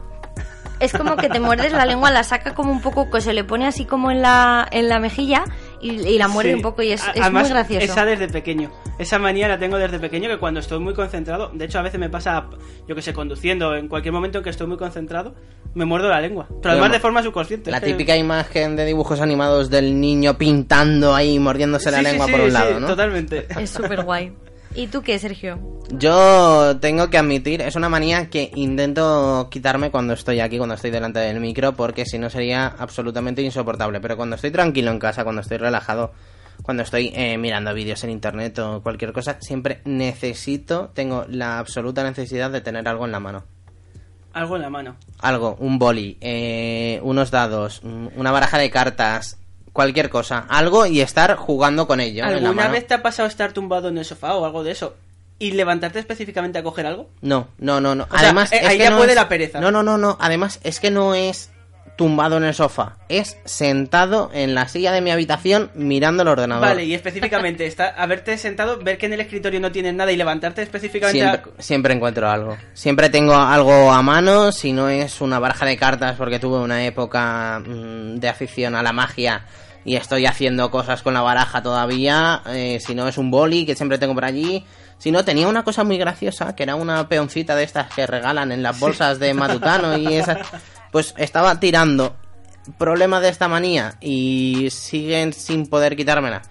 es 0.80 0.92
como 0.92 1.16
que 1.18 1.30
te 1.30 1.40
muerdes 1.40 1.72
la 1.72 1.86
lengua, 1.86 2.10
la 2.10 2.24
saca 2.24 2.56
como 2.56 2.72
un 2.72 2.82
poco, 2.82 3.12
que 3.12 3.22
se 3.22 3.34
le 3.34 3.44
pone 3.44 3.68
así 3.68 3.86
como 3.86 4.10
en 4.10 4.24
la, 4.24 4.68
en 4.72 4.90
la 4.90 5.00
mejilla 5.00 5.44
y, 5.80 5.92
y 6.08 6.18
la 6.18 6.28
muerde 6.28 6.50
Sí. 6.50 6.56
un 6.56 6.62
poco 6.64 6.82
y 6.82 6.94
es, 6.94 7.02
es 7.14 7.22
además, 7.22 7.44
muy 7.44 7.52
gracioso. 7.52 7.86
Esa 7.86 8.06
desde 8.06 8.28
pequeño. 8.28 8.72
Esa 9.00 9.18
manía 9.20 9.48
la 9.48 9.58
tengo 9.58 9.78
desde 9.78 10.00
pequeño 10.00 10.30
que 10.30 10.38
cuando 10.38 10.60
estoy 10.60 10.80
muy 10.80 10.94
concentrado, 10.94 11.50
de 11.54 11.66
hecho 11.66 11.80
a 11.80 11.82
veces 11.82 12.00
me 12.00 12.10
pasa, 12.10 12.46
yo 12.88 12.96
que 12.96 13.02
sé, 13.02 13.12
conduciendo, 13.14 13.76
en 13.76 13.88
cualquier 13.88 14.14
momento 14.14 14.38
en 14.38 14.44
que 14.44 14.52
estoy 14.52 14.68
muy 14.68 14.78
concentrado, 14.78 15.34
me 15.74 15.84
muerdo 15.86 16.10
la 16.10 16.22
lengua. 16.22 16.48
Pero 16.62 16.74
además 16.74 16.92
de 16.92 17.00
forma 17.00 17.24
subconsciente. 17.24 17.72
La 17.72 17.80
que- 17.80 17.88
típica 17.88 18.16
imagen 18.16 18.76
de 18.76 18.86
dibujos 18.86 19.20
animados 19.20 19.70
del 19.72 20.00
niño 20.00 20.38
pintando 20.38 21.16
ahí, 21.16 21.40
mordiéndose 21.40 21.90
la 21.90 21.98
Sí, 22.00 22.04
lengua 22.04 22.28
sí, 22.28 22.32
por 22.32 22.42
un 22.42 22.48
sí, 22.48 22.54
lado, 22.54 22.80
¿no? 22.80 22.88
Totalmente. 22.88 23.48
Es 23.60 23.72
súper 23.72 24.04
guay. 24.04 24.32
¿Y 24.76 24.88
tú 24.88 25.02
qué, 25.02 25.18
Sergio? 25.20 25.60
Yo 25.90 26.78
tengo 26.80 27.10
que 27.10 27.18
admitir, 27.18 27.62
es 27.62 27.76
una 27.76 27.90
manía 27.90 28.30
que 28.30 28.52
intento 28.56 29.48
quitarme 29.52 29.92
cuando 29.92 30.14
estoy 30.14 30.40
aquí, 30.40 30.58
cuando 30.58 30.76
estoy 30.76 30.90
delante 30.92 31.20
del 31.20 31.40
micro, 31.40 31.74
porque 31.74 32.06
si 32.06 32.18
no 32.18 32.30
sería 32.30 32.68
absolutamente 32.68 33.42
insoportable. 33.42 34.00
Pero 34.02 34.18
cuando 34.18 34.36
estoy 34.36 34.52
tranquilo 34.52 34.92
en 34.92 35.00
casa, 35.00 35.24
cuando 35.24 35.42
estoy 35.42 35.58
relajado, 35.58 36.12
cuando 36.62 36.84
estoy 36.84 37.12
eh, 37.16 37.38
mirando 37.38 37.74
vídeos 37.74 38.04
en 38.04 38.10
internet 38.12 38.58
o 38.60 38.82
cualquier 38.82 39.12
cosa, 39.14 39.38
siempre 39.42 39.82
necesito, 39.86 40.92
tengo 40.94 41.26
la 41.28 41.60
absoluta 41.60 42.04
necesidad 42.04 42.52
de 42.52 42.62
tener 42.62 42.88
algo 42.88 43.06
en 43.06 43.12
la 43.12 43.20
mano. 43.20 43.44
Algo 44.34 44.56
en 44.56 44.62
la 44.64 44.70
mano. 44.70 44.96
Algo, 45.20 45.56
un 45.60 45.78
boli, 45.80 46.18
eh, 46.22 47.00
unos 47.04 47.30
dados, 47.32 47.82
una 47.84 48.32
baraja 48.32 48.58
de 48.58 48.72
cartas, 48.72 49.38
cualquier 49.74 50.10
cosa, 50.10 50.46
algo 50.50 50.86
y 50.86 51.02
estar 51.02 51.36
jugando 51.36 51.88
con 51.88 52.00
ello 52.00 52.24
en 52.24 52.30
la 52.30 52.36
¿Alguna 52.38 52.54
mano. 52.54 52.72
vez 52.74 52.88
te 52.88 52.94
ha 52.96 53.02
pasado 53.04 53.28
estar 53.28 53.54
tumbado 53.54 53.90
en 53.90 53.98
el 53.98 54.06
sofá 54.06 54.34
o 54.36 54.46
algo 54.46 54.64
de 54.64 54.72
eso? 54.72 54.96
¿Y 55.40 55.52
levantarte 55.52 56.00
específicamente 56.00 56.58
a 56.60 56.64
coger 56.64 56.86
algo? 56.86 57.10
No, 57.22 57.48
no, 57.58 57.82
no, 57.82 57.96
no. 57.96 58.04
O 58.06 58.08
sea, 58.10 58.20
Además, 58.20 58.52
eh, 58.54 58.60
es 58.62 58.68
ahí 58.68 58.78
que 58.78 58.84
ya 58.86 58.90
no 58.92 58.98
puede 58.98 59.10
es- 59.12 59.16
la 59.16 59.28
pereza. 59.28 59.60
No, 59.60 59.72
no, 59.72 59.84
no, 59.84 59.98
no. 59.98 60.18
Además, 60.20 60.60
es 60.64 60.80
que 60.80 60.90
no 60.90 61.14
es 61.16 61.52
tumbado 61.96 62.38
en 62.38 62.44
el 62.44 62.54
sofá. 62.54 62.98
Es 63.10 63.38
sentado 63.46 64.32
en 64.34 64.56
la 64.56 64.68
silla 64.68 64.92
de 64.92 65.02
mi 65.02 65.12
habitación 65.12 65.70
mirando 65.76 66.24
el 66.24 66.30
ordenador. 66.30 66.68
Vale, 66.68 66.86
y 66.86 66.94
específicamente 66.94 67.66
está 67.68 67.90
haberte 67.90 68.38
sentado, 68.38 68.80
ver 68.80 68.98
que 68.98 69.06
en 69.06 69.14
el 69.14 69.22
escritorio 69.22 69.60
no 69.60 69.72
tienes 69.72 69.94
nada 69.94 70.12
y 70.12 70.18
levantarte 70.18 70.62
específicamente 70.64 71.24
a- 71.24 71.32
Siempre, 71.32 71.52
siempre 71.60 71.94
encuentro 71.94 72.30
algo. 72.30 72.58
Siempre 72.74 73.10
tengo 73.10 73.36
algo 73.36 73.92
a 73.92 74.02
mano, 74.02 74.52
si 74.52 74.74
no 74.74 74.90
es 74.90 75.22
una 75.22 75.40
baraja 75.40 75.66
de 75.66 75.78
cartas 75.78 76.16
porque 76.18 76.40
tuve 76.40 76.58
una 76.60 76.84
época 76.86 77.62
mm, 77.66 78.16
de 78.16 78.28
afición 78.30 78.76
a 78.76 78.82
la 78.84 78.92
magia 78.94 79.46
y 79.86 79.96
estoy 79.98 80.26
haciendo 80.26 80.72
cosas 80.72 81.04
con 81.04 81.14
la 81.14 81.22
baraja 81.22 81.62
todavía, 81.62 82.42
eh, 82.48 82.80
si 82.84 82.96
no 82.96 83.08
es 83.08 83.18
un 83.18 83.30
boli 83.30 83.66
que 83.66 83.76
siempre 83.76 83.98
tengo 83.98 84.14
por 84.16 84.26
allí, 84.26 84.66
si 84.98 85.12
no 85.12 85.26
tenía 85.26 85.48
una 85.48 85.64
cosa 85.64 85.84
muy 85.84 85.98
graciosa 85.98 86.56
que 86.56 86.64
era 86.64 86.76
una 86.76 87.08
peoncita 87.10 87.54
de 87.56 87.64
estas 87.66 87.94
que 87.94 88.08
regalan 88.08 88.52
en 88.54 88.64
las 88.64 88.80
bolsas 88.80 89.20
de 89.20 89.34
Matutano 89.34 89.98
y 89.98 90.08
esas, 90.16 90.38
pues 90.94 91.16
estaba 91.18 91.60
tirando. 91.60 92.16
Problema 92.78 93.20
de 93.20 93.28
esta 93.28 93.50
manía 93.50 93.96
y 94.00 94.70
siguen 94.70 95.34
sin 95.34 95.66
poder 95.66 95.98
quitármela. 95.98 96.44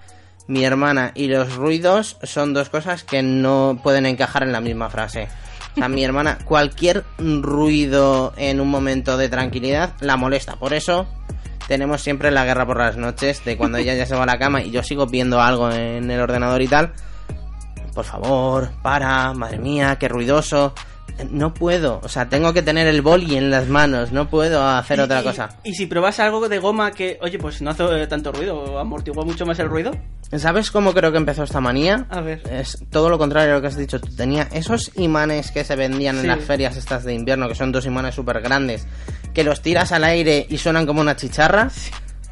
Mi 0.48 0.64
hermana 0.64 1.12
y 1.14 1.28
los 1.28 1.54
ruidos 1.54 2.18
son 2.24 2.52
dos 2.52 2.68
cosas 2.68 3.04
que 3.04 3.22
no 3.22 3.80
pueden 3.82 4.04
encajar 4.04 4.42
en 4.42 4.52
la 4.52 4.60
misma 4.60 4.90
frase. 4.90 5.28
Sea, 5.76 5.88
mi 5.88 6.04
hermana, 6.04 6.38
cualquier 6.44 7.04
ruido 7.18 8.34
en 8.36 8.60
un 8.60 8.68
momento 8.68 9.16
de 9.16 9.30
tranquilidad 9.30 9.94
la 10.00 10.16
molesta. 10.16 10.56
Por 10.56 10.74
eso 10.74 11.06
tenemos 11.68 12.02
siempre 12.02 12.32
la 12.32 12.44
guerra 12.44 12.66
por 12.66 12.78
las 12.78 12.96
noches 12.96 13.44
de 13.44 13.56
cuando 13.56 13.78
ella 13.78 13.94
ya 13.94 14.06
se 14.06 14.16
va 14.16 14.24
a 14.24 14.26
la 14.26 14.38
cama 14.38 14.60
y 14.60 14.72
yo 14.72 14.82
sigo 14.82 15.06
viendo 15.06 15.40
algo 15.40 15.70
en 15.70 16.10
el 16.10 16.20
ordenador 16.20 16.60
y 16.60 16.68
tal. 16.68 16.92
Por 17.94 18.04
favor, 18.04 18.70
para, 18.82 19.32
madre 19.34 19.58
mía, 19.58 19.96
qué 20.00 20.08
ruidoso. 20.08 20.74
No 21.30 21.54
puedo. 21.54 22.00
O 22.02 22.08
sea, 22.08 22.28
tengo 22.28 22.52
que 22.52 22.62
tener 22.62 22.86
el 22.86 23.02
boli 23.02 23.36
en 23.36 23.50
las 23.50 23.68
manos, 23.68 24.12
no 24.12 24.28
puedo 24.28 24.66
hacer 24.66 25.00
otra 25.00 25.20
y- 25.20 25.24
cosa. 25.24 25.48
Y 25.64 25.74
si 25.74 25.86
pruebas 25.86 26.18
algo 26.20 26.48
de 26.48 26.58
goma 26.58 26.90
que, 26.92 27.18
oye, 27.22 27.38
pues 27.38 27.62
no 27.62 27.70
hace 27.70 27.84
eh, 28.02 28.06
tanto 28.06 28.32
ruido, 28.32 28.78
amortigua 28.78 29.24
mucho 29.24 29.44
más 29.46 29.58
el 29.58 29.68
ruido. 29.68 29.92
¿Sabes 30.36 30.70
cómo 30.70 30.94
creo 30.94 31.12
que 31.12 31.18
empezó 31.18 31.42
esta 31.42 31.60
manía? 31.60 32.06
A 32.08 32.20
ver. 32.22 32.42
Es 32.50 32.78
todo 32.90 33.10
lo 33.10 33.18
contrario 33.18 33.52
a 33.52 33.54
lo 33.56 33.60
que 33.60 33.66
has 33.68 33.76
dicho. 33.76 34.00
tú. 34.00 34.08
Tenía 34.16 34.48
esos 34.52 34.90
imanes 34.96 35.50
que 35.50 35.62
se 35.62 35.76
vendían 35.76 36.18
en 36.18 36.26
las 36.28 36.40
ferias 36.40 36.76
estas 36.76 37.04
de 37.04 37.12
invierno, 37.12 37.48
que 37.48 37.54
son 37.54 37.70
dos 37.70 37.84
imanes 37.84 38.14
súper 38.14 38.40
grandes, 38.40 38.86
que 39.34 39.44
los 39.44 39.60
tiras 39.60 39.92
al 39.92 40.04
aire 40.04 40.46
y 40.48 40.56
suenan 40.56 40.86
como 40.86 41.02
una 41.02 41.16
chicharra. 41.16 41.70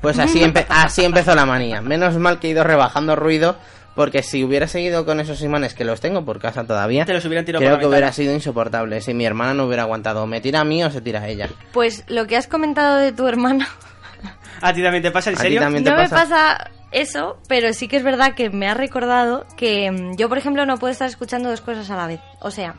Pues 0.01 0.19
así, 0.19 0.41
empe- 0.41 0.65
así 0.71 1.05
empezó 1.05 1.35
la 1.35 1.45
manía. 1.45 1.83
Menos 1.83 2.17
mal 2.17 2.39
que 2.41 2.47
he 2.49 2.51
ido 2.53 2.65
rebajando 2.65 3.17
ruido, 3.17 3.57
porque 4.01 4.23
si 4.23 4.43
hubiera 4.43 4.67
seguido 4.67 5.05
con 5.05 5.21
esos 5.21 5.43
imanes 5.43 5.75
que 5.75 5.85
los 5.85 6.01
tengo 6.01 6.25
por 6.25 6.41
casa 6.41 6.65
todavía, 6.65 7.05
Te 7.05 7.13
los 7.13 7.23
hubieran 7.27 7.45
tirado 7.45 7.61
creo 7.61 7.73
por 7.73 7.77
la 7.77 7.81
que 7.83 7.87
hubiera 7.87 8.13
sido 8.13 8.33
insoportable. 8.33 9.03
Si 9.03 9.13
mi 9.13 9.27
hermana 9.27 9.53
no 9.53 9.67
hubiera 9.67 9.83
aguantado, 9.83 10.27
me 10.27 10.41
tira 10.41 10.61
a 10.61 10.65
mí 10.65 10.83
o 10.83 10.91
se 10.91 11.03
tira 11.03 11.21
a 11.21 11.29
ella. 11.29 11.51
Pues 11.75 12.05
lo 12.09 12.27
que 12.27 12.39
has 12.39 12.47
comentado 12.47 12.97
de 12.97 13.13
tu 13.13 13.29
hermana, 13.29 13.69
¿A 14.63 14.73
ti 14.73 14.83
también 14.83 15.03
te 15.03 15.11
pasa? 15.11 15.29
¿En 15.29 15.37
¿A 15.37 15.39
ti 15.41 15.43
serio? 15.43 15.61
también 15.61 15.85
te 15.85 15.91
no 15.91 15.97
me 15.97 16.05
pasa? 16.09 16.17
pasa 16.17 16.71
eso, 16.93 17.37
pero 17.47 17.75
sí 17.75 17.89
que 17.89 17.99
es 17.99 18.03
verdad 18.03 18.35
que 18.35 18.49
me 18.49 18.69
ha 18.69 18.73
recordado 18.73 19.45
que 19.59 19.91
mm, 19.91 20.17
yo, 20.17 20.31
por 20.31 20.39
ejemplo, 20.39 20.65
no 20.65 20.79
puedo 20.79 20.93
estar 20.93 21.07
escuchando 21.07 21.51
dos 21.51 21.61
cosas 21.61 21.91
a 21.91 21.97
la 21.97 22.07
vez. 22.07 22.21
O 22.41 22.51
sea, 22.51 22.77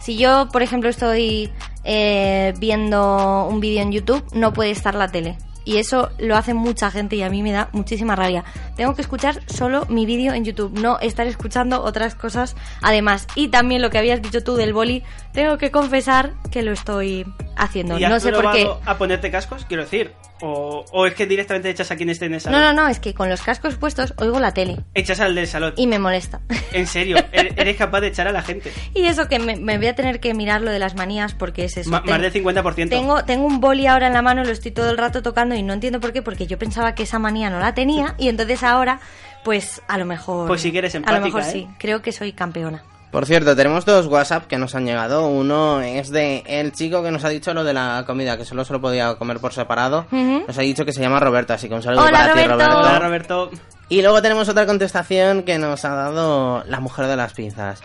si 0.00 0.16
yo, 0.16 0.48
por 0.52 0.62
ejemplo, 0.64 0.90
estoy 0.90 1.52
eh, 1.84 2.52
viendo 2.58 3.46
un 3.48 3.60
vídeo 3.60 3.80
en 3.80 3.92
YouTube, 3.92 4.24
no 4.34 4.52
puede 4.52 4.72
estar 4.72 4.96
la 4.96 5.06
tele. 5.06 5.38
Y 5.64 5.78
eso 5.78 6.10
lo 6.18 6.36
hace 6.36 6.54
mucha 6.54 6.90
gente 6.90 7.16
y 7.16 7.22
a 7.22 7.30
mí 7.30 7.42
me 7.42 7.52
da 7.52 7.68
muchísima 7.72 8.16
rabia. 8.16 8.44
Tengo 8.76 8.94
que 8.94 9.02
escuchar 9.02 9.40
solo 9.46 9.86
mi 9.88 10.06
vídeo 10.06 10.34
en 10.34 10.44
YouTube, 10.44 10.78
no 10.78 10.98
estar 11.00 11.26
escuchando 11.26 11.82
otras 11.82 12.14
cosas 12.14 12.54
además. 12.82 13.26
Y 13.34 13.48
también 13.48 13.82
lo 13.82 13.90
que 13.90 13.98
habías 13.98 14.20
dicho 14.20 14.42
tú 14.44 14.56
del 14.56 14.72
boli, 14.72 15.02
tengo 15.32 15.58
que 15.58 15.70
confesar 15.70 16.32
que 16.50 16.62
lo 16.62 16.72
estoy 16.72 17.26
haciendo. 17.56 17.98
¿Y 17.98 18.04
has 18.04 18.10
No 18.10 18.20
sé 18.20 18.32
por 18.32 18.52
qué. 18.52 18.68
a 18.84 18.98
ponerte 18.98 19.30
cascos? 19.30 19.64
Quiero 19.64 19.84
decir. 19.84 20.12
O, 20.40 20.84
o 20.90 21.06
es 21.06 21.14
que 21.14 21.26
directamente 21.26 21.70
echas 21.70 21.90
a 21.92 21.96
quien 21.96 22.10
esté 22.10 22.26
en 22.26 22.32
el 22.34 22.38
No, 22.38 22.40
salón. 22.40 22.60
no, 22.60 22.72
no, 22.82 22.88
es 22.88 22.98
que 22.98 23.14
con 23.14 23.30
los 23.30 23.40
cascos 23.40 23.76
puestos 23.76 24.12
oigo 24.18 24.40
la 24.40 24.52
tele 24.52 24.78
Echas 24.92 25.20
al 25.20 25.34
del 25.34 25.46
salón. 25.46 25.74
y 25.76 25.86
me 25.86 25.98
molesta. 25.98 26.40
En 26.72 26.88
serio, 26.88 27.16
eres 27.30 27.54
eres 27.56 27.76
capaz 27.76 28.00
de 28.00 28.08
echar 28.08 28.26
a 28.26 28.32
la 28.32 28.42
gente. 28.42 28.72
Y 28.94 29.04
eso 29.06 29.28
que 29.28 29.38
me, 29.38 29.54
me 29.56 29.78
voy 29.78 29.86
a 29.86 29.94
tener 29.94 30.18
que 30.18 30.34
mirar 30.34 30.60
lo 30.60 30.72
de 30.72 30.80
las 30.80 30.96
manías 30.96 31.34
porque 31.34 31.64
es 31.66 31.76
eso. 31.76 31.88
Ma- 31.90 32.02
más 32.04 32.20
del 32.20 32.32
50%. 32.32 32.88
Tengo, 32.88 33.24
tengo 33.24 33.46
un 33.46 33.60
boli 33.60 33.86
ahora 33.86 34.08
en 34.08 34.12
la 34.12 34.22
mano, 34.22 34.42
lo 34.42 34.50
estoy 34.50 34.72
todo 34.72 34.90
el 34.90 34.98
rato 34.98 35.22
tocando 35.22 35.54
y 35.54 35.62
no 35.62 35.72
entiendo 35.72 36.00
por 36.00 36.12
qué, 36.12 36.20
porque 36.20 36.48
yo 36.48 36.58
pensaba 36.58 36.94
que 36.96 37.04
esa 37.04 37.20
manía 37.20 37.48
no 37.48 37.60
la 37.60 37.72
tenía 37.74 38.16
y 38.18 38.28
entonces 38.28 38.64
ahora, 38.64 38.98
pues 39.44 39.82
a 39.86 39.98
lo 39.98 40.04
mejor... 40.04 40.48
Pues 40.48 40.60
sí 40.62 40.72
que 40.72 40.78
eres 40.78 40.94
A 40.96 40.98
lo 40.98 41.04
empática, 41.06 41.24
mejor 41.26 41.42
¿eh? 41.42 41.52
sí, 41.52 41.68
creo 41.78 42.02
que 42.02 42.10
soy 42.10 42.32
campeona. 42.32 42.82
Por 43.14 43.26
cierto, 43.26 43.54
tenemos 43.54 43.84
dos 43.84 44.08
WhatsApp 44.08 44.48
que 44.48 44.58
nos 44.58 44.74
han 44.74 44.86
llegado. 44.86 45.28
Uno 45.28 45.80
es 45.80 46.10
de 46.10 46.42
el 46.48 46.72
chico 46.72 47.00
que 47.00 47.12
nos 47.12 47.24
ha 47.24 47.28
dicho 47.28 47.54
lo 47.54 47.62
de 47.62 47.72
la 47.72 48.02
comida, 48.04 48.36
que 48.36 48.44
solo 48.44 48.64
se 48.64 48.72
lo 48.72 48.80
podía 48.80 49.14
comer 49.14 49.38
por 49.38 49.52
separado. 49.52 50.08
Nos 50.10 50.58
ha 50.58 50.62
dicho 50.62 50.84
que 50.84 50.92
se 50.92 51.00
llama 51.00 51.20
Roberto, 51.20 51.52
así 51.52 51.68
que 51.68 51.76
un 51.76 51.82
saludo 51.82 52.02
Hola, 52.02 52.10
para 52.10 52.34
ti, 52.34 52.42
Roberto. 52.42 52.72
Roberto. 52.72 52.88
Hola, 52.88 52.98
Roberto. 52.98 53.50
Y 53.88 54.02
luego 54.02 54.20
tenemos 54.20 54.48
otra 54.48 54.66
contestación 54.66 55.44
que 55.44 55.58
nos 55.58 55.84
ha 55.84 55.94
dado 55.94 56.64
la 56.64 56.80
mujer 56.80 57.06
de 57.06 57.14
las 57.14 57.34
pinzas. 57.34 57.82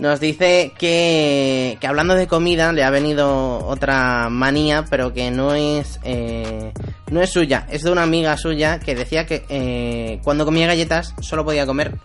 Nos 0.00 0.18
dice 0.18 0.72
que, 0.76 1.78
que 1.80 1.86
hablando 1.86 2.16
de 2.16 2.26
comida 2.26 2.72
le 2.72 2.82
ha 2.82 2.90
venido 2.90 3.64
otra 3.64 4.30
manía, 4.30 4.84
pero 4.90 5.12
que 5.12 5.30
no 5.30 5.54
es 5.54 6.00
eh, 6.02 6.72
no 7.08 7.20
es 7.22 7.30
suya, 7.30 7.68
es 7.70 7.82
de 7.82 7.92
una 7.92 8.02
amiga 8.02 8.36
suya 8.36 8.80
que 8.80 8.96
decía 8.96 9.26
que 9.26 9.44
eh, 9.48 10.18
cuando 10.24 10.44
comía 10.44 10.66
galletas 10.66 11.14
solo 11.20 11.44
podía 11.44 11.66
comer 11.66 12.00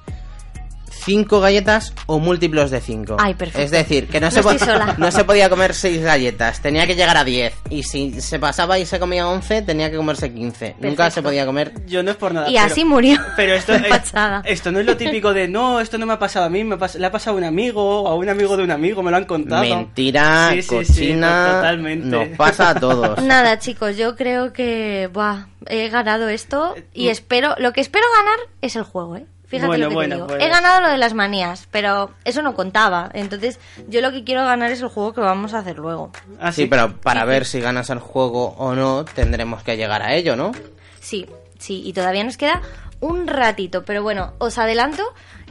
cinco 1.07 1.39
galletas 1.39 1.93
o 2.05 2.19
múltiplos 2.19 2.69
de 2.69 2.81
cinco. 2.81 3.15
Ay, 3.17 3.33
perfecto. 3.33 3.61
Es 3.61 3.71
decir, 3.71 4.09
que 4.09 4.19
no, 4.19 4.27
No 4.27 4.31
se, 4.31 4.43
po- 4.43 4.51
estoy 4.51 4.67
sola. 4.67 4.95
no 4.97 5.09
se 5.09 5.23
podía 5.23 5.49
comer 5.49 5.73
seis 5.73 6.01
galletas, 6.03 6.61
tenía 6.61 6.85
que 6.85 6.95
llegar 6.95 7.15
a 7.15 7.23
10. 7.23 7.53
Y 7.69 7.83
si 7.83 8.19
se 8.19 8.39
pasaba 8.39 8.77
y 8.77 8.85
se 8.85 8.99
comía 8.99 9.25
11, 9.25 9.61
tenía 9.61 9.89
que 9.89 9.95
comerse 9.95 10.33
15. 10.33 10.75
Nunca 10.81 11.09
se 11.09 11.21
podía 11.21 11.45
comer 11.45 11.71
Yo 11.87 12.03
no 12.03 12.11
es 12.11 12.17
por 12.17 12.33
nada. 12.33 12.49
Y 12.49 12.55
pero- 12.55 12.65
así 12.65 12.83
murió. 12.83 13.17
Pero 13.37 13.53
esto, 13.53 13.73
es- 13.73 14.13
esto 14.43 14.71
no 14.73 14.79
es 14.81 14.85
lo 14.85 14.97
típico 14.97 15.33
de 15.33 15.47
no, 15.47 15.79
esto 15.79 15.97
no 15.97 16.05
me 16.05 16.11
ha 16.13 16.19
pasado 16.19 16.45
a 16.45 16.49
mí, 16.49 16.65
me 16.65 16.75
le 16.75 17.05
ha 17.05 17.11
pasado 17.11 17.37
a 17.37 17.39
un 17.39 17.45
amigo 17.45 18.01
o 18.01 18.07
a 18.09 18.15
un 18.15 18.27
amigo 18.27 18.57
de 18.57 18.63
un 18.63 18.71
amigo, 18.71 19.01
me 19.01 19.11
lo 19.11 19.15
han 19.17 19.25
contado. 19.25 19.61
Mentira, 19.61 20.49
Sí, 20.51 20.61
sí, 20.61 20.67
sí, 20.67 20.75
cochina, 20.93 21.53
totalmente. 21.55 22.07
nos 22.07 22.27
pasa 22.37 22.71
a 22.71 22.75
todos. 22.75 23.23
Nada, 23.23 23.59
chicos, 23.59 23.95
yo 23.95 24.17
creo 24.17 24.51
que 24.51 25.09
buah, 25.13 25.45
he 25.67 25.87
ganado 25.89 26.27
esto 26.27 26.75
y 26.93 27.07
mm. 27.07 27.11
espero, 27.11 27.55
lo 27.59 27.71
que 27.71 27.79
espero 27.81 28.05
ganar 28.19 28.39
es 28.61 28.75
el 28.75 28.83
juego, 28.83 29.15
¿eh? 29.15 29.25
Fíjate 29.47 29.67
Bueno, 29.67 29.85
lo 29.85 29.89
que 29.89 29.95
bueno, 29.95 30.09
te 30.09 30.15
digo. 30.15 30.27
pues. 30.27 30.43
He 30.43 30.49
ganado 30.49 30.81
lo 30.81 30.89
de 30.89 30.97
las 30.97 31.13
manías, 31.13 31.67
pero 31.71 32.11
eso 32.25 32.41
no 32.41 32.53
contaba. 32.53 33.09
Entonces, 33.13 33.59
yo 33.87 34.01
lo 34.01 34.11
que 34.11 34.23
quiero 34.25 34.43
ganar 34.43 34.71
es 34.71 34.81
el 34.81 34.89
juego 34.89 35.13
que 35.13 35.21
vamos 35.21 35.53
a 35.53 35.59
hacer 35.59 35.77
luego. 35.77 36.11
Ah, 36.39 36.51
Sí, 36.51 36.65
pero 36.65 36.97
para 36.97 37.23
ver 37.25 37.45
si 37.45 37.61
ganas 37.61 37.89
el 37.89 37.99
juego 37.99 38.55
o 38.57 38.75
no, 38.75 39.05
tendremos 39.05 39.63
que 39.63 39.77
llegar 39.77 40.01
a 40.01 40.13
ello, 40.15 40.35
¿no? 40.35 40.51
Sí, 40.99 41.25
sí, 41.59 41.81
y 41.85 41.93
todavía 41.93 42.23
nos 42.25 42.35
queda 42.35 42.61
un 42.99 43.27
ratito, 43.27 43.85
pero 43.85 44.03
bueno, 44.03 44.33
os 44.39 44.57
adelanto 44.57 45.03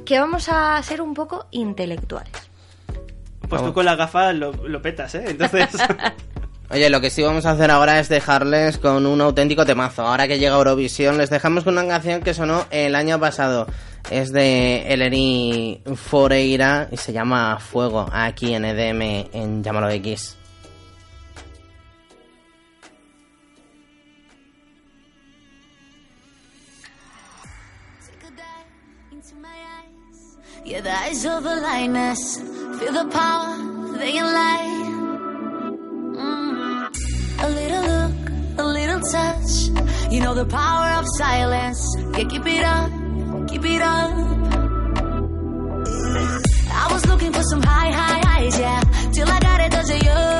que 0.05 0.19
vamos 0.21 0.49
a 0.51 0.83
ser 0.83 1.01
un 1.01 1.15
poco 1.15 1.47
intelectuales. 1.51 2.33
Pues 3.49 3.63
tú 3.63 3.73
con 3.73 3.85
la 3.87 3.95
gafa 3.97 4.33
lo, 4.33 4.53
lo 4.53 4.83
petas, 4.83 5.15
¿eh? 5.15 5.25
Entonces. 5.29 5.69
Oye, 6.69 6.91
lo 6.91 7.01
que 7.01 7.11
sí 7.11 7.23
vamos 7.23 7.47
a 7.47 7.53
hacer 7.53 7.71
ahora 7.71 8.01
es 8.01 8.09
dejarles 8.09 8.79
con 8.79 9.07
un 9.07 9.21
auténtico 9.21 9.65
temazo. 9.65 10.03
Ahora 10.03 10.27
que 10.27 10.41
llega 10.41 10.57
Eurovisión, 10.57 11.17
les 11.17 11.31
dejamos 11.31 11.63
con 11.63 11.79
una 11.79 11.87
canción 11.87 12.23
que 12.23 12.35
sonó 12.35 12.67
el 12.71 12.97
año 12.97 13.21
pasado. 13.21 13.69
Es 14.11 14.33
de 14.33 14.93
Eleni 14.93 15.81
Foreira 15.95 16.89
y 16.91 16.97
se 16.97 17.13
llama 17.13 17.59
Fuego, 17.61 18.09
aquí 18.13 18.53
en 18.53 18.65
EDM, 18.65 19.29
en 19.33 19.63
Llámalo 19.63 19.91
X. 19.91 20.37
Yeah. 30.67 31.07
A 37.39 37.49
little 37.51 37.83
look, 37.83 38.13
a 38.59 38.65
little 38.65 39.01
touch. 39.01 39.69
You 40.11 40.21
know 40.21 40.35
the 40.35 40.47
power 40.47 40.99
of 40.99 41.05
silence. 41.19 41.81
Yeah, 42.17 42.25
keep 42.25 42.47
it 42.47 42.65
up, 42.65 42.91
keep 43.49 43.65
it 43.65 43.83
up. 43.83 44.11
I 46.71 46.93
was 46.93 47.07
looking 47.07 47.33
for 47.33 47.43
some 47.43 47.63
high, 47.63 47.91
high 47.91 48.21
highs, 48.25 48.59
yeah. 48.59 48.81
Till 49.13 49.29
I 49.29 49.39
got 49.41 49.61
it, 49.61 49.71
does 49.73 49.91
it 49.91 50.03
you? 50.05 50.36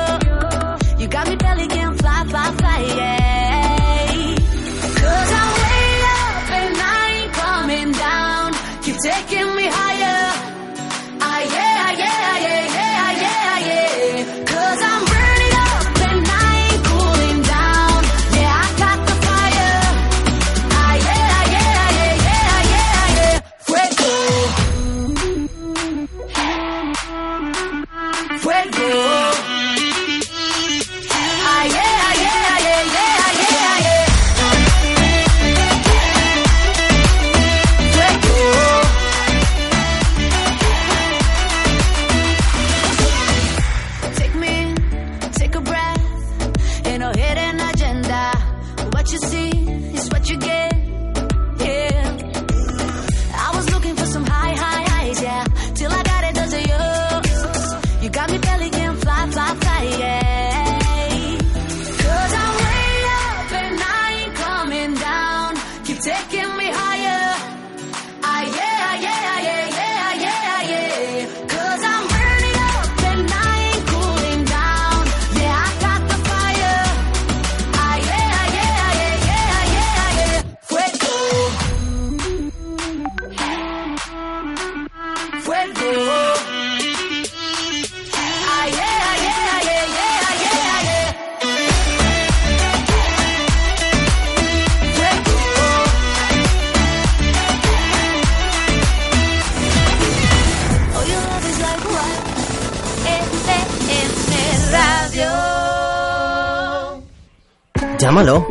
Llámalo. 108.17 108.47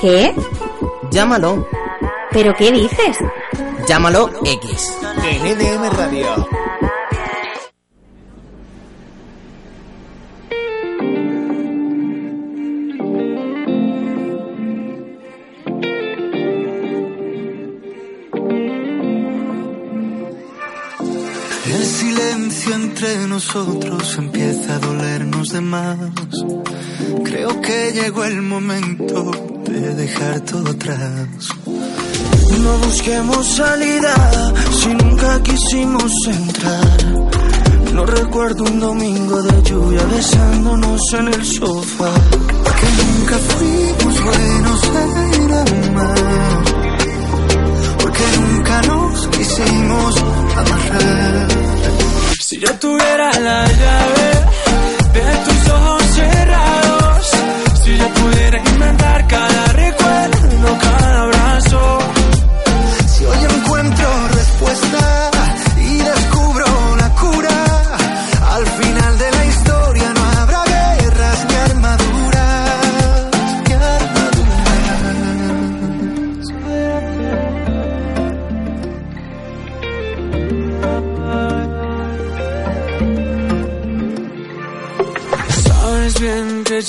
¿Qué? 0.00 0.34
Llámalo. 1.12 1.68
¿Pero 2.32 2.52
qué 2.56 2.72
dices? 2.72 3.16
Llámalo 3.86 4.28
X. 4.44 4.98
NDM 5.40 5.88
Radio. 5.96 6.48
Nosotros 23.34 24.16
empieza 24.16 24.76
a 24.76 24.78
dolernos 24.78 25.48
de 25.48 25.60
más. 25.60 25.98
Creo 27.24 27.60
que 27.60 27.90
llegó 27.92 28.22
el 28.22 28.42
momento 28.42 29.32
de 29.64 29.92
dejar 29.96 30.40
todo 30.42 30.70
atrás. 30.70 31.48
No 32.62 32.78
busquemos 32.86 33.44
salida 33.44 34.14
si 34.78 34.94
nunca 34.94 35.42
quisimos 35.42 36.12
entrar. 36.28 36.98
No 37.92 38.06
recuerdo 38.06 38.62
un 38.62 38.78
domingo 38.78 39.42
de 39.42 39.62
lluvia 39.68 40.04
besándonos 40.04 41.00
en 41.14 41.26
el 41.34 41.44
sofá. 41.44 42.12
Que 42.78 42.88
nunca 43.02 43.36
fuimos 43.48 44.14
buenos 44.28 44.80
en 45.02 45.88
amar. 45.88 46.62
Porque 47.98 48.24
nunca 48.38 48.82
nos 48.82 49.26
quisimos 49.26 50.14
amarrar. 50.56 51.54
Si 52.54 52.60
yo 52.60 52.72
tuviera 52.74 53.32
la 53.40 53.66
llave 53.66 54.30
de 55.12 55.36
tus 55.44 55.70
ojos 55.70 56.02
cerrados, 56.14 57.30
si 57.82 57.98
yo 57.98 58.08
pudiera 58.14 58.58
inventar 58.58 59.26
cada 59.26 59.72
recuerdo, 59.72 60.78
cada 60.80 61.22
abrazo. 61.22 61.98
Si 63.08 63.24
hoy 63.24 63.38
encuentro 63.56 64.28
respuesta 64.28 65.33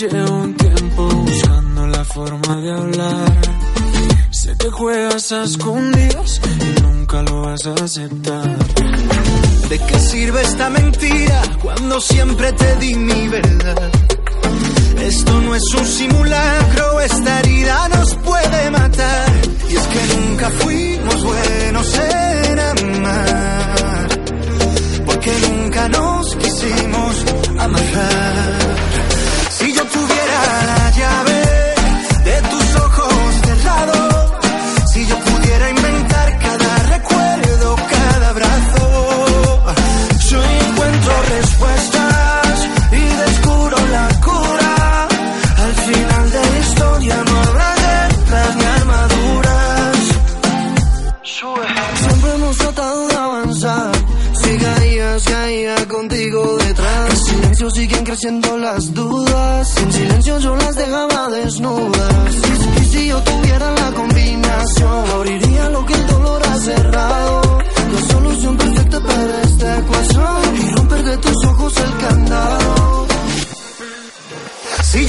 llevo 0.07 0.37
un 0.37 0.55
tiempo 0.55 1.07
buscando 1.07 1.87
la 1.87 2.03
forma 2.05 2.55
de 2.61 2.71
hablar. 2.71 3.41
Sé 4.29 4.55
que 4.57 4.69
juegas 4.69 5.31
a 5.31 5.43
escondidas 5.43 6.41
y 6.61 6.81
nunca 6.81 7.21
lo 7.23 7.41
vas 7.41 7.65
a 7.65 7.73
aceptar. 7.73 8.57
¿De 9.69 9.79
qué 9.79 9.99
sirve 9.99 10.41
esta 10.41 10.69
mentira 10.69 11.41
cuando 11.61 11.99
siempre 11.99 12.51
te 12.53 12.75
di 12.77 12.95
mi 12.95 13.27
verdad? 13.27 13.91
Esto 15.01 15.41
no 15.41 15.55
es 15.55 15.73
un 15.73 15.85
simulacro, 15.85 16.99
esta 17.01 17.39
herida 17.39 17.89
nos 17.89 18.15
puede 18.15 18.71
matar. 18.71 19.31
Y 19.69 19.75
es 19.75 19.87
que 19.87 20.15
nunca 20.15 20.49
fuimos 20.51 21.23
buenos 21.23 21.99
en 21.99 22.59
amar, 22.59 24.07
porque 25.05 25.31
nunca 25.47 25.89
nos 25.89 26.35
quisimos 26.35 27.25
amarrar. 27.59 28.64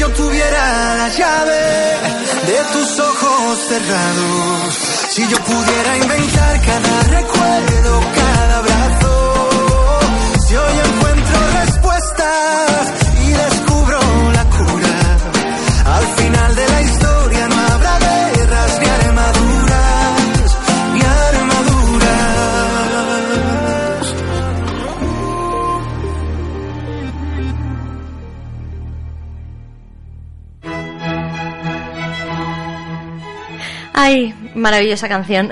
Yo 0.07 0.13
tuviera 0.13 0.97
la 0.97 1.09
llave 1.09 1.61
de 2.47 2.59
tus 2.73 2.99
ojos 2.99 3.59
cerrados, 3.69 4.75
si 5.11 5.27
yo 5.29 5.37
pudiera 5.39 5.97
inventar 5.97 6.61
cada 6.65 7.03
recuerdo, 7.19 8.01
cada 8.15 8.59
abrazo, 8.59 9.06
Ay, 33.99 34.35
maravillosa 34.55 35.09
canción. 35.09 35.51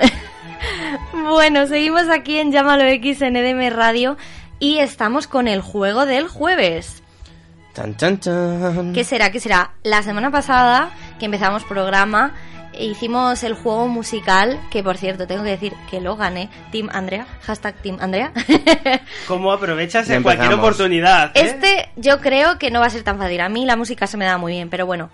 bueno, 1.13 1.65
seguimos 1.65 2.07
aquí 2.09 2.37
en 2.37 2.51
Llámalo 2.51 2.83
X 2.83 3.23
en 3.23 3.35
EDM 3.35 3.75
Radio 3.75 4.17
y 4.59 4.77
estamos 4.77 5.25
con 5.25 5.47
el 5.47 5.61
juego 5.61 6.05
del 6.05 6.27
jueves. 6.27 7.01
Chan, 7.73 7.97
chan, 7.97 8.19
chan. 8.19 8.93
¿Qué 8.93 9.03
será? 9.03 9.31
¿Qué 9.31 9.39
será? 9.39 9.71
La 9.81 10.03
semana 10.03 10.29
pasada 10.29 10.91
que 11.17 11.25
empezamos 11.25 11.63
programa 11.63 12.35
hicimos 12.77 13.43
el 13.43 13.55
juego 13.55 13.87
musical 13.87 14.59
que 14.69 14.83
por 14.83 14.97
cierto 14.97 15.25
tengo 15.25 15.43
que 15.43 15.49
decir 15.49 15.73
que 15.89 15.99
lo 16.01 16.15
gané 16.17 16.49
Team 16.73 16.89
Andrea 16.91 17.25
hashtag 17.43 17.73
Team 17.81 17.97
Andrea 18.01 18.33
¿Cómo 19.29 19.53
aprovechas 19.53 20.09
en 20.09 20.21
cualquier 20.21 20.53
oportunidad? 20.53 21.31
eh? 21.35 21.41
Este 21.45 21.89
yo 21.95 22.19
creo 22.19 22.59
que 22.59 22.69
no 22.69 22.81
va 22.81 22.87
a 22.87 22.89
ser 22.91 23.03
tan 23.03 23.17
fácil. 23.17 23.41
A 23.41 23.49
mí 23.49 23.65
la 23.65 23.75
música 23.75 24.05
se 24.05 24.17
me 24.17 24.25
da 24.25 24.37
muy 24.37 24.53
bien, 24.53 24.69
pero 24.69 24.85
bueno. 24.85 25.09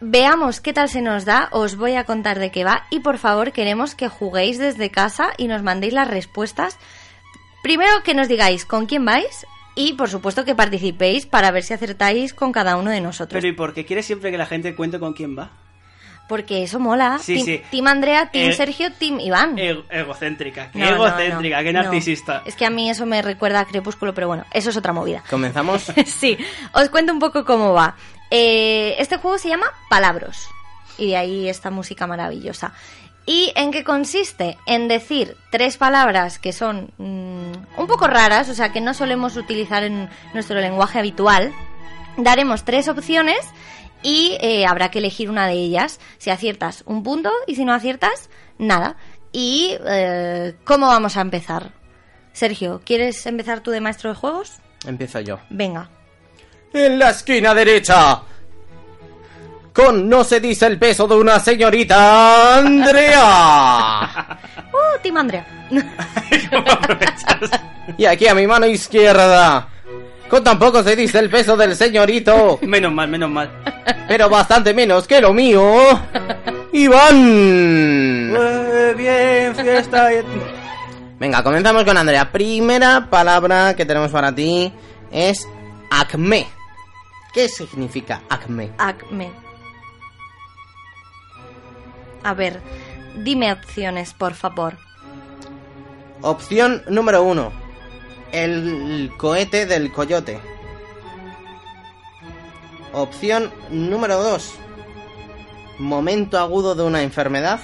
Veamos 0.00 0.60
qué 0.60 0.72
tal 0.72 0.88
se 0.88 1.02
nos 1.02 1.24
da, 1.26 1.48
os 1.52 1.76
voy 1.76 1.94
a 1.94 2.04
contar 2.04 2.38
de 2.38 2.50
qué 2.50 2.64
va 2.64 2.84
y 2.90 3.00
por 3.00 3.18
favor 3.18 3.52
queremos 3.52 3.94
que 3.94 4.08
juguéis 4.08 4.58
desde 4.58 4.90
casa 4.90 5.28
y 5.36 5.46
nos 5.46 5.62
mandéis 5.62 5.92
las 5.92 6.08
respuestas. 6.08 6.78
Primero 7.62 8.02
que 8.02 8.14
nos 8.14 8.26
digáis 8.28 8.64
con 8.64 8.86
quién 8.86 9.04
vais 9.04 9.46
y 9.74 9.92
por 9.94 10.08
supuesto 10.08 10.46
que 10.46 10.54
participéis 10.54 11.26
para 11.26 11.50
ver 11.50 11.62
si 11.64 11.74
acertáis 11.74 12.32
con 12.32 12.50
cada 12.50 12.76
uno 12.78 12.90
de 12.90 13.02
nosotros. 13.02 13.38
Pero 13.42 13.52
¿y 13.52 13.56
por 13.56 13.74
qué 13.74 13.84
quieres 13.84 14.06
siempre 14.06 14.30
que 14.30 14.38
la 14.38 14.46
gente 14.46 14.74
cuente 14.74 14.98
con 14.98 15.12
quién 15.12 15.38
va? 15.38 15.50
Porque 16.30 16.62
eso 16.62 16.78
mola. 16.78 17.18
Sí, 17.18 17.34
team, 17.34 17.44
sí. 17.46 17.62
team 17.70 17.86
Andrea, 17.88 18.30
Team 18.30 18.50
Eh, 18.50 18.52
Sergio, 18.54 18.92
Team 18.92 19.20
Iván. 19.20 19.58
Ego- 19.58 19.84
egocéntrica, 19.90 20.70
qué 20.70 20.78
No, 20.78 20.86
egocéntrica, 20.86 21.58
no, 21.58 21.62
qué 21.64 21.72
no. 21.74 21.82
narcisista. 21.82 22.42
Es 22.46 22.54
que 22.54 22.64
a 22.64 22.70
mí 22.70 22.88
eso 22.88 23.04
me 23.04 23.20
recuerda 23.20 23.60
a 23.60 23.64
Crepúsculo, 23.66 24.14
pero 24.14 24.28
bueno, 24.28 24.46
eso 24.52 24.70
es 24.70 24.76
otra 24.76 24.92
movida. 24.94 25.22
¿Comenzamos? 25.28 25.92
sí, 26.06 26.38
os 26.72 26.88
cuento 26.88 27.12
un 27.12 27.18
poco 27.18 27.44
cómo 27.44 27.72
va. 27.74 27.96
Eh, 28.30 28.96
este 28.98 29.16
juego 29.16 29.38
se 29.38 29.48
llama 29.48 29.66
Palabros. 29.88 30.48
Y 30.98 31.08
de 31.08 31.16
ahí 31.16 31.48
esta 31.48 31.70
música 31.70 32.06
maravillosa. 32.06 32.72
¿Y 33.26 33.52
en 33.54 33.70
qué 33.70 33.84
consiste? 33.84 34.56
En 34.66 34.88
decir 34.88 35.36
tres 35.50 35.76
palabras 35.76 36.38
que 36.38 36.52
son 36.52 36.90
mm, 36.98 37.80
un 37.80 37.86
poco 37.86 38.06
raras, 38.06 38.48
o 38.48 38.54
sea, 38.54 38.72
que 38.72 38.80
no 38.80 38.94
solemos 38.94 39.36
utilizar 39.36 39.84
en 39.84 40.08
nuestro 40.34 40.60
lenguaje 40.60 40.98
habitual. 40.98 41.52
Daremos 42.16 42.64
tres 42.64 42.88
opciones 42.88 43.38
y 44.02 44.36
eh, 44.40 44.66
habrá 44.66 44.90
que 44.90 44.98
elegir 44.98 45.30
una 45.30 45.46
de 45.46 45.54
ellas. 45.54 46.00
Si 46.18 46.30
aciertas, 46.30 46.82
un 46.86 47.02
punto, 47.02 47.30
y 47.46 47.54
si 47.54 47.64
no 47.64 47.72
aciertas, 47.72 48.30
nada. 48.58 48.96
¿Y 49.32 49.76
eh, 49.86 50.54
cómo 50.64 50.86
vamos 50.86 51.16
a 51.16 51.20
empezar? 51.20 51.72
Sergio, 52.32 52.80
¿quieres 52.84 53.24
empezar 53.26 53.60
tú 53.60 53.70
de 53.70 53.80
maestro 53.80 54.10
de 54.10 54.16
juegos? 54.16 54.58
Empiezo 54.86 55.20
yo. 55.20 55.38
Venga. 55.50 55.90
En 56.72 56.98
la 56.98 57.10
esquina 57.10 57.54
derecha. 57.54 58.22
Con 59.72 60.08
no 60.08 60.24
se 60.24 60.40
dice 60.40 60.66
el 60.66 60.78
peso 60.78 61.06
de 61.06 61.14
una 61.14 61.38
señorita 61.40 62.58
Andrea. 62.58 64.38
¡Uh, 64.72 64.98
Team 65.02 65.16
Andrea! 65.16 65.46
Y 67.96 68.04
aquí 68.04 68.28
a 68.28 68.34
mi 68.34 68.46
mano 68.46 68.66
izquierda. 68.66 69.68
Con 70.28 70.44
tampoco 70.44 70.82
se 70.82 70.94
dice 70.94 71.18
el 71.18 71.28
peso 71.28 71.56
del 71.56 71.74
señorito. 71.74 72.58
Menos 72.62 72.92
mal, 72.92 73.08
menos 73.08 73.30
mal. 73.30 73.50
Pero 74.06 74.28
bastante 74.28 74.72
menos 74.72 75.08
que 75.08 75.20
lo 75.20 75.34
mío. 75.34 75.76
Iván. 76.72 78.32
Eh, 78.36 78.94
bien, 78.96 79.56
fiesta. 79.56 80.08
Venga, 81.18 81.42
comenzamos 81.42 81.84
con 81.84 81.96
Andrea. 81.96 82.30
Primera 82.30 83.08
palabra 83.10 83.74
que 83.74 83.84
tenemos 83.84 84.12
para 84.12 84.32
ti 84.32 84.72
es 85.10 85.48
acme. 85.90 86.46
¿Qué 87.32 87.48
significa 87.48 88.22
acme? 88.28 88.72
Acme. 88.78 89.30
A 92.22 92.34
ver, 92.34 92.60
dime 93.16 93.52
opciones, 93.52 94.12
por 94.14 94.34
favor. 94.34 94.76
Opción 96.22 96.82
número 96.88 97.22
uno. 97.22 97.52
El 98.32 99.10
cohete 99.16 99.66
del 99.66 99.90
coyote. 99.92 100.40
Opción 102.92 103.52
número 103.70 104.20
2. 104.22 104.52
Momento 105.78 106.38
agudo 106.38 106.74
de 106.74 106.82
una 106.82 107.02
enfermedad. 107.02 107.60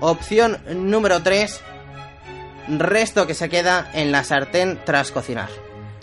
Opción 0.00 0.58
número 0.74 1.22
3. 1.22 1.60
Resto 2.68 3.26
que 3.26 3.34
se 3.34 3.48
queda 3.48 3.90
en 3.94 4.12
la 4.12 4.22
sartén 4.22 4.78
tras 4.84 5.10
cocinar. 5.10 5.48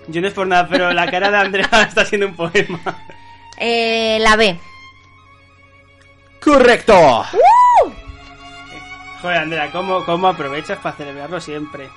Yo 0.08 0.22
no 0.22 0.28
es 0.28 0.34
por 0.34 0.48
nada, 0.48 0.68
pero 0.68 0.92
la 0.94 1.10
cara 1.10 1.30
de 1.30 1.38
Andrea 1.38 1.70
está 1.88 2.06
siendo 2.06 2.28
un 2.28 2.36
poema. 2.36 2.80
Eh, 3.58 4.18
la 4.22 4.36
B. 4.36 4.58
¡Correcto! 6.44 7.26
Joder, 9.22 9.38
Andrea, 9.38 9.72
¿cómo, 9.72 10.06
cómo 10.06 10.28
aprovechas 10.28 10.78
para 10.80 10.96
celebrarlo 10.96 11.42
siempre? 11.42 11.90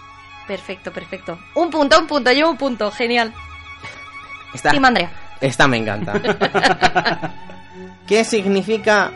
Perfecto, 0.47 0.93
perfecto. 0.93 1.39
Un 1.55 1.71
punto, 1.71 1.99
un 1.99 2.07
punto, 2.07 2.33
llevo 2.33 2.51
un 2.51 2.57
punto. 2.57 2.91
Genial. 2.91 3.33
Esta, 4.53 4.71
Team 4.71 4.85
Andrea. 4.85 5.11
esta 5.41 5.69
me 5.69 5.77
encanta. 5.77 6.15
¿Qué 8.09 8.25
significa 8.25 9.13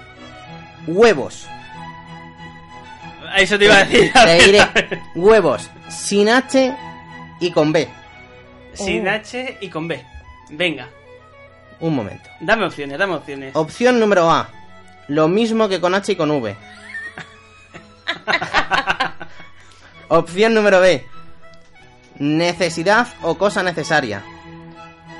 huevos? 0.86 1.48
Eso 3.36 3.58
te 3.58 3.64
iba 3.64 3.78
a 3.78 3.84
decir. 3.84 4.12
Te 4.12 4.44
diré 4.44 5.02
huevos 5.16 5.68
sin 5.88 6.28
H 6.28 6.76
y 7.40 7.50
con 7.50 7.72
B. 7.72 7.88
Sin 8.74 9.08
H 9.08 9.58
y 9.60 9.68
con 9.68 9.88
B. 9.88 10.02
Venga, 10.50 10.88
Un 11.80 11.94
momento. 11.96 12.28
dame 12.40 12.64
opciones, 12.66 12.98
dame 12.98 13.14
opciones. 13.14 13.54
Opción 13.56 13.98
número 14.00 14.30
A. 14.30 14.48
Lo 15.08 15.28
mismo 15.28 15.68
que 15.68 15.80
con 15.80 15.94
H 15.94 16.12
y 16.12 16.16
con 16.16 16.30
V. 16.30 16.56
Opción 20.08 20.54
número 20.54 20.80
B. 20.80 21.04
Necesidad 22.18 23.08
o 23.22 23.36
cosa 23.36 23.62
necesaria. 23.62 24.22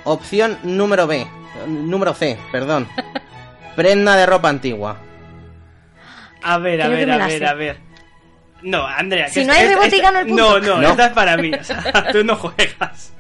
Opción 0.05 0.59
número 0.63 1.07
B. 1.07 1.27
Número 1.67 2.15
C, 2.15 2.39
perdón. 2.53 2.89
Prenda 3.77 4.17
de 4.17 4.27
ropa 4.27 4.49
antigua. 4.51 4.99
A 6.43 6.59
ver, 6.59 6.83
a 6.83 6.87
Creo 6.87 6.99
que 6.99 7.07
ver, 7.07 7.17
me 7.19 7.25
a 7.25 7.27
ver, 7.27 7.39
sé. 7.39 7.47
a 7.47 7.55
ver. 7.55 7.79
No, 8.63 8.87
Andrea. 8.87 9.29
Si 9.29 9.41
que 9.41 9.47
no 9.47 9.53
es- 9.53 9.59
hay 9.59 9.65
es- 9.65 9.71
rebote, 9.71 9.97
es- 9.97 10.03
gano 10.03 10.19
el 10.21 10.27
punto. 10.27 10.61
No, 10.61 10.67
no, 10.77 10.81
No. 10.83 10.89
esta 10.91 11.07
es 11.07 11.13
para 11.13 11.37
mí. 11.37 11.51
O 11.53 11.65
sea, 11.65 12.09
tú 12.13 12.23
no 12.25 12.37
juegas. 12.37 13.13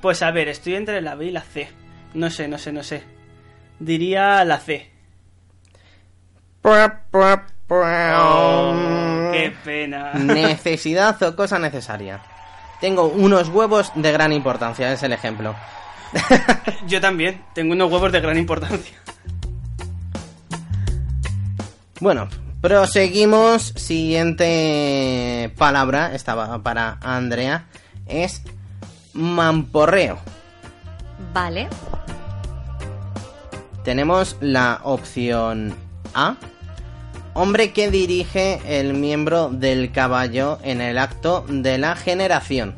Pues 0.00 0.22
a 0.22 0.30
ver, 0.30 0.48
estoy 0.48 0.76
entre 0.76 1.02
la 1.02 1.14
B 1.14 1.26
y 1.26 1.30
la 1.30 1.42
C. 1.42 1.68
No 2.14 2.30
sé, 2.30 2.48
no 2.48 2.58
sé, 2.58 2.72
no 2.72 2.82
sé. 2.82 3.02
Diría 3.78 4.44
la 4.44 4.58
C. 4.58 4.90
Oh, 7.72 9.30
qué 9.32 9.52
pena. 9.64 10.12
Necesidad 10.14 11.22
o 11.22 11.36
cosa 11.36 11.58
necesaria. 11.58 12.20
Tengo 12.80 13.06
unos 13.06 13.48
huevos 13.48 13.92
de 13.94 14.10
gran 14.10 14.32
importancia, 14.32 14.92
es 14.92 15.02
el 15.02 15.12
ejemplo. 15.12 15.54
Yo 16.86 17.00
también. 17.00 17.44
Tengo 17.54 17.72
unos 17.72 17.92
huevos 17.92 18.10
de 18.10 18.20
gran 18.20 18.38
importancia. 18.38 18.96
Bueno, 22.00 22.28
proseguimos. 22.60 23.72
Siguiente 23.76 25.52
palabra, 25.56 26.14
estaba 26.14 26.60
para 26.62 26.98
Andrea, 27.02 27.66
es 28.06 28.42
mamporreo. 29.12 30.18
Vale. 31.32 31.68
Tenemos 33.84 34.36
la 34.40 34.80
opción 34.82 35.74
A. 36.14 36.36
Hombre 37.34 37.72
que 37.72 37.90
dirige 37.90 38.60
el 38.66 38.94
miembro 38.94 39.48
del 39.50 39.92
caballo 39.92 40.58
en 40.62 40.80
el 40.80 40.98
acto 40.98 41.44
de 41.48 41.78
la 41.78 41.96
generación. 41.96 42.74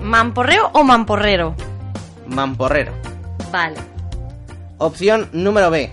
¿Mamporreo 0.00 0.70
o 0.74 0.84
mamporrero? 0.84 1.54
Mamporrero. 2.26 2.92
Vale. 3.50 3.76
Opción 4.76 5.28
número 5.32 5.70
B. 5.70 5.90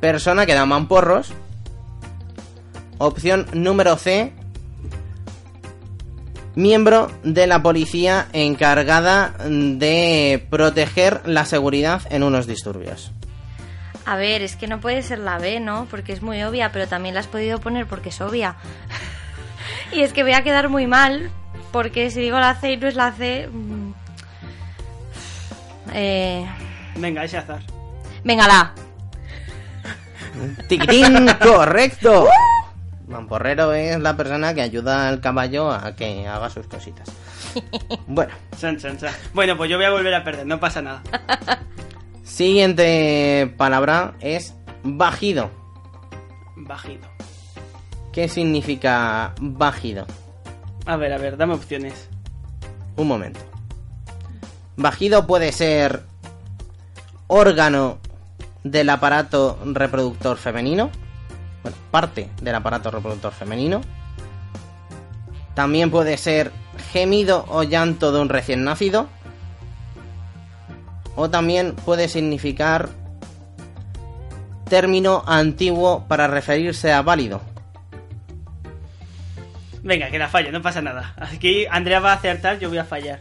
Persona 0.00 0.46
que 0.46 0.54
da 0.54 0.66
mamporros. 0.66 1.32
Opción 2.98 3.46
número 3.52 3.96
C. 3.96 4.32
Miembro 6.58 7.08
de 7.22 7.46
la 7.46 7.62
policía 7.62 8.26
encargada 8.32 9.32
de 9.48 10.44
proteger 10.50 11.20
la 11.24 11.44
seguridad 11.44 12.02
en 12.10 12.24
unos 12.24 12.48
disturbios. 12.48 13.12
A 14.04 14.16
ver, 14.16 14.42
es 14.42 14.56
que 14.56 14.66
no 14.66 14.80
puede 14.80 15.04
ser 15.04 15.20
la 15.20 15.38
B, 15.38 15.60
¿no? 15.60 15.86
Porque 15.88 16.12
es 16.12 16.20
muy 16.20 16.42
obvia, 16.42 16.72
pero 16.72 16.88
también 16.88 17.14
la 17.14 17.20
has 17.20 17.28
podido 17.28 17.60
poner 17.60 17.86
porque 17.86 18.08
es 18.08 18.20
obvia. 18.20 18.56
y 19.92 20.00
es 20.00 20.12
que 20.12 20.24
voy 20.24 20.32
a 20.32 20.42
quedar 20.42 20.68
muy 20.68 20.88
mal, 20.88 21.30
porque 21.70 22.10
si 22.10 22.22
digo 22.22 22.40
la 22.40 22.56
C 22.56 22.72
y 22.72 22.76
no 22.76 22.88
es 22.88 22.96
la 22.96 23.12
C... 23.12 23.48
mm, 23.52 23.92
Eh, 25.94 26.44
Venga, 26.96 27.22
ese 27.22 27.38
azar. 27.38 27.60
venga, 28.24 28.48
la 28.48 28.60
A. 28.60 28.74
Tiquitín, 30.68 31.28
correcto. 31.40 32.26
Mamporrero 33.08 33.72
es 33.72 33.98
la 33.98 34.16
persona 34.16 34.54
que 34.54 34.60
ayuda 34.60 35.08
al 35.08 35.20
caballo 35.20 35.70
a 35.70 35.96
que 35.96 36.26
haga 36.26 36.50
sus 36.50 36.66
cositas. 36.66 37.08
Bueno. 38.06 38.32
Bueno, 39.34 39.56
pues 39.56 39.70
yo 39.70 39.76
voy 39.76 39.86
a 39.86 39.90
volver 39.90 40.14
a 40.14 40.24
perder, 40.24 40.46
no 40.46 40.60
pasa 40.60 40.82
nada. 40.82 41.02
siguiente 42.22 43.52
palabra 43.56 44.14
es 44.20 44.54
bajido. 44.82 45.50
Bajito. 46.56 47.08
¿Qué 48.12 48.28
significa 48.28 49.34
bajido? 49.40 50.06
A 50.86 50.96
ver, 50.96 51.12
a 51.12 51.18
ver, 51.18 51.36
dame 51.36 51.54
opciones. 51.54 52.08
Un 52.96 53.08
momento. 53.08 53.40
Bajido 54.76 55.26
puede 55.26 55.52
ser 55.52 56.02
órgano 57.26 57.98
del 58.64 58.90
aparato 58.90 59.58
reproductor 59.64 60.36
femenino. 60.36 60.90
Bueno, 61.62 61.76
parte 61.90 62.30
del 62.40 62.54
aparato 62.54 62.90
reproductor 62.90 63.32
femenino. 63.32 63.80
También 65.54 65.90
puede 65.90 66.16
ser 66.16 66.52
gemido 66.92 67.44
o 67.48 67.62
llanto 67.62 68.12
de 68.12 68.20
un 68.20 68.28
recién 68.28 68.64
nacido. 68.64 69.08
O 71.16 71.28
también 71.30 71.74
puede 71.74 72.08
significar 72.08 72.90
término 74.68 75.24
antiguo 75.26 76.06
para 76.06 76.28
referirse 76.28 76.92
a 76.92 77.02
válido. 77.02 77.40
Venga, 79.82 80.10
que 80.10 80.18
la 80.18 80.28
fallo, 80.28 80.52
no 80.52 80.62
pasa 80.62 80.82
nada. 80.82 81.14
Aquí 81.16 81.66
Andrea 81.70 82.00
va 82.00 82.12
a 82.12 82.16
acertar, 82.16 82.58
yo 82.58 82.68
voy 82.68 82.78
a 82.78 82.84
fallar. 82.84 83.20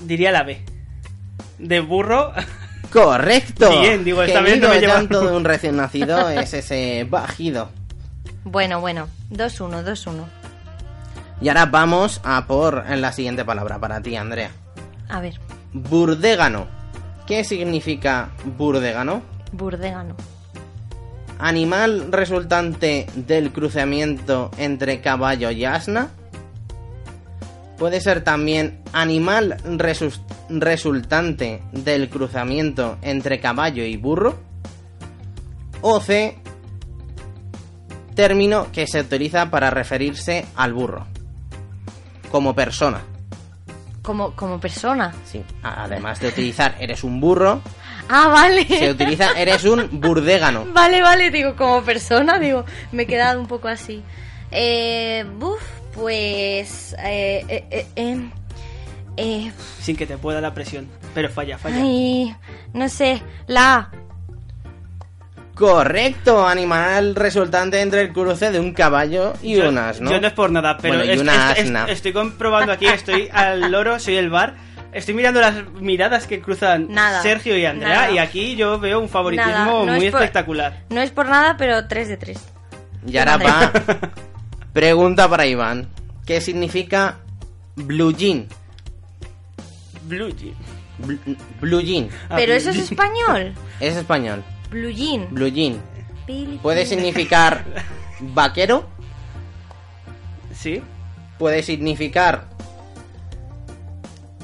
Diría 0.00 0.30
la 0.30 0.44
B. 0.44 0.64
De 1.58 1.80
burro. 1.80 2.32
Correcto. 2.94 3.68
Bien, 3.80 4.04
digo, 4.04 4.22
esta 4.22 4.40
vez 4.40 4.52
Gemido 4.52 4.68
no 4.68 4.72
me 4.74 4.78
o 4.78 4.80
lleva- 4.80 4.94
llanto 4.94 5.20
de 5.20 5.36
un 5.36 5.44
recién 5.44 5.76
nacido 5.76 6.30
es 6.30 6.54
ese 6.54 7.04
bajido. 7.10 7.68
Bueno, 8.44 8.80
bueno. 8.80 9.08
2-1, 9.32 9.82
2-1. 9.84 10.12
Y 11.40 11.48
ahora 11.48 11.66
vamos 11.66 12.20
a 12.24 12.46
por 12.46 12.88
la 12.88 13.12
siguiente 13.12 13.44
palabra 13.44 13.78
para 13.80 14.00
ti, 14.00 14.14
Andrea. 14.16 14.50
A 15.08 15.20
ver, 15.20 15.40
Burdégano. 15.72 16.66
¿Qué 17.26 17.42
significa 17.44 18.28
burdégano? 18.56 19.22
burdégano. 19.52 20.14
Animal 21.38 22.12
resultante 22.12 23.06
del 23.14 23.50
cruceamiento 23.50 24.50
entre 24.56 25.00
caballo 25.00 25.50
y 25.50 25.64
asna. 25.64 26.10
Puede 27.78 28.00
ser 28.00 28.22
también 28.22 28.80
animal 28.92 29.56
resultante 30.48 31.62
del 31.72 32.08
cruzamiento 32.08 32.98
entre 33.02 33.40
caballo 33.40 33.84
y 33.84 33.96
burro. 33.96 34.38
O 35.80 36.00
C. 36.00 36.38
Término 38.14 38.70
que 38.72 38.86
se 38.86 39.00
utiliza 39.00 39.50
para 39.50 39.70
referirse 39.70 40.46
al 40.56 40.72
burro. 40.72 41.06
Como 42.30 42.54
persona. 42.54 43.00
Como, 44.02 44.36
como 44.36 44.60
persona. 44.60 45.12
Sí. 45.24 45.42
Además 45.62 46.20
de 46.20 46.28
utilizar 46.28 46.76
eres 46.78 47.02
un 47.04 47.20
burro, 47.20 47.60
Ah, 48.08 48.28
vale. 48.28 48.66
se 48.66 48.90
utiliza 48.90 49.32
eres 49.32 49.64
un 49.64 49.88
burdégano. 50.00 50.66
Vale, 50.74 51.00
vale, 51.00 51.30
digo, 51.30 51.56
como 51.56 51.82
persona, 51.82 52.38
digo, 52.38 52.64
me 52.92 53.04
he 53.04 53.06
quedado 53.06 53.40
un 53.40 53.46
poco 53.46 53.66
así. 53.68 54.02
Eh, 54.50 55.24
buf, 55.38 55.62
pues... 55.94 56.94
eh, 56.98 57.44
eh, 57.48 57.64
eh, 57.70 57.86
eh, 57.96 58.30
Eh, 59.16 59.52
Sin 59.80 59.96
que 59.96 60.06
te 60.06 60.16
pueda 60.18 60.40
la 60.40 60.52
presión. 60.54 60.88
Pero 61.14 61.28
falla, 61.28 61.56
falla. 61.56 61.76
ay, 61.76 62.34
no 62.72 62.88
sé. 62.88 63.22
La 63.46 63.74
A. 63.76 63.90
Correcto, 65.54 66.48
animal 66.48 67.14
resultante 67.14 67.80
entre 67.80 68.00
el 68.00 68.12
cruce 68.12 68.50
de 68.50 68.58
un 68.58 68.72
caballo 68.74 69.34
y 69.40 69.54
Yo- 69.54 69.68
un 69.68 69.78
asno. 69.78 70.10
Yo 70.10 70.20
no 70.20 70.26
es 70.26 70.32
por 70.32 70.50
nada, 70.50 70.76
pero 70.78 70.96
Bueno, 70.98 71.20
una 71.22 71.50
asna. 71.50 71.84
estoy 71.88 72.12
comprobando 72.12 72.72
aquí, 72.72 72.86
estoy 72.86 73.28
al 73.32 73.70
loro, 73.70 74.00
soy 74.00 74.16
el 74.16 74.30
bar. 74.30 74.54
Estoy 74.92 75.14
mirando 75.14 75.40
las 75.40 75.54
miradas 75.80 76.26
que 76.26 76.40
cruzan 76.40 76.86
Nada, 76.90 77.20
Sergio 77.22 77.56
y 77.56 77.66
Andrea 77.66 77.94
nada. 77.94 78.10
y 78.10 78.18
aquí 78.18 78.56
yo 78.56 78.78
veo 78.80 78.98
un 79.00 79.08
favoritismo 79.08 79.50
Nada, 79.52 79.64
no 79.84 79.84
muy 79.94 80.06
es 80.06 80.10
por- 80.12 80.22
espectacular. 80.22 80.82
No 80.90 81.00
es 81.00 81.10
por 81.12 81.28
nada, 81.28 81.56
pero 81.56 81.86
3 81.86 82.08
de 82.08 82.16
3. 82.16 82.38
Y 83.06 83.16
ahora 83.16 83.36
va. 83.36 83.72
Pregunta 84.74 85.28
para 85.30 85.46
Iván. 85.46 85.88
¿Qué 86.26 86.40
significa 86.42 87.18
blue 87.76 88.12
jean? 88.12 88.46
Blue 90.02 90.30
jean. 90.36 90.54
Bl- 91.00 91.36
Blue 91.60 91.80
jean. 91.80 92.08
Pero 92.28 92.52
eso 92.54 92.70
es 92.70 92.76
español. 92.78 93.54
Es 93.80 93.96
español. 93.96 94.42
Blue 94.70 94.90
jean. 94.90 95.28
Blue 95.30 95.48
jean. 95.48 95.80
Puede 96.60 96.84
significar 96.86 97.64
vaquero. 98.20 98.86
Sí. 100.52 100.82
Puede 101.38 101.62
significar 101.62 102.48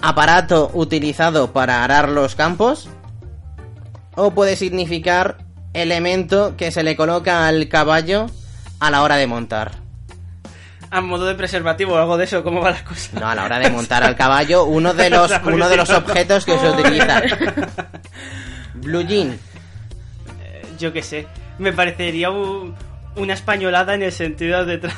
aparato 0.02 0.70
utilizado 0.74 1.52
para 1.52 1.82
arar 1.84 2.08
los 2.08 2.34
campos. 2.36 2.88
O 4.14 4.30
puede 4.32 4.54
significar 4.56 5.38
elemento 5.72 6.56
que 6.56 6.70
se 6.70 6.82
le 6.82 6.94
coloca 6.96 7.46
al 7.48 7.68
caballo 7.68 8.26
a 8.80 8.90
la 8.90 9.02
hora 9.02 9.16
de 9.16 9.26
montar. 9.26 9.79
A 10.92 11.00
modo 11.00 11.24
de 11.26 11.34
preservativo 11.36 11.94
o 11.94 11.98
algo 11.98 12.16
de 12.16 12.24
eso, 12.24 12.42
¿cómo 12.42 12.60
va 12.60 12.72
la 12.72 12.82
cosa? 12.84 13.10
No, 13.20 13.28
a 13.28 13.34
la 13.34 13.44
hora 13.44 13.58
de 13.60 13.70
montar 13.70 14.02
al 14.02 14.16
caballo, 14.16 14.64
uno 14.64 14.92
de 14.92 15.08
los, 15.10 15.30
uno 15.44 15.68
de 15.68 15.76
los 15.76 15.90
objetos 15.90 16.44
que 16.44 16.58
se 16.58 16.68
utiliza. 16.70 17.22
Blue 18.74 19.02
jean. 19.06 19.38
Yo 20.78 20.92
qué 20.92 21.02
sé. 21.02 21.26
Me 21.58 21.72
parecería 21.72 22.30
un- 22.30 22.74
una 23.16 23.34
españolada 23.34 23.94
en 23.94 24.02
el 24.02 24.12
sentido 24.12 24.64
de 24.64 24.80
tra- 24.80 24.94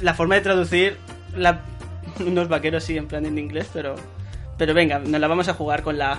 la 0.00 0.14
forma 0.14 0.36
de 0.36 0.40
traducir 0.42 0.96
la- 1.36 1.60
unos 2.20 2.48
vaqueros 2.48 2.84
sí 2.84 2.96
en 2.96 3.06
plan 3.08 3.26
en 3.26 3.38
inglés, 3.38 3.66
pero 3.72 3.94
pero 4.56 4.74
venga, 4.74 4.98
nos 4.98 5.20
la 5.20 5.26
vamos 5.26 5.48
a 5.48 5.54
jugar 5.54 5.82
con 5.82 5.96
la. 5.98 6.18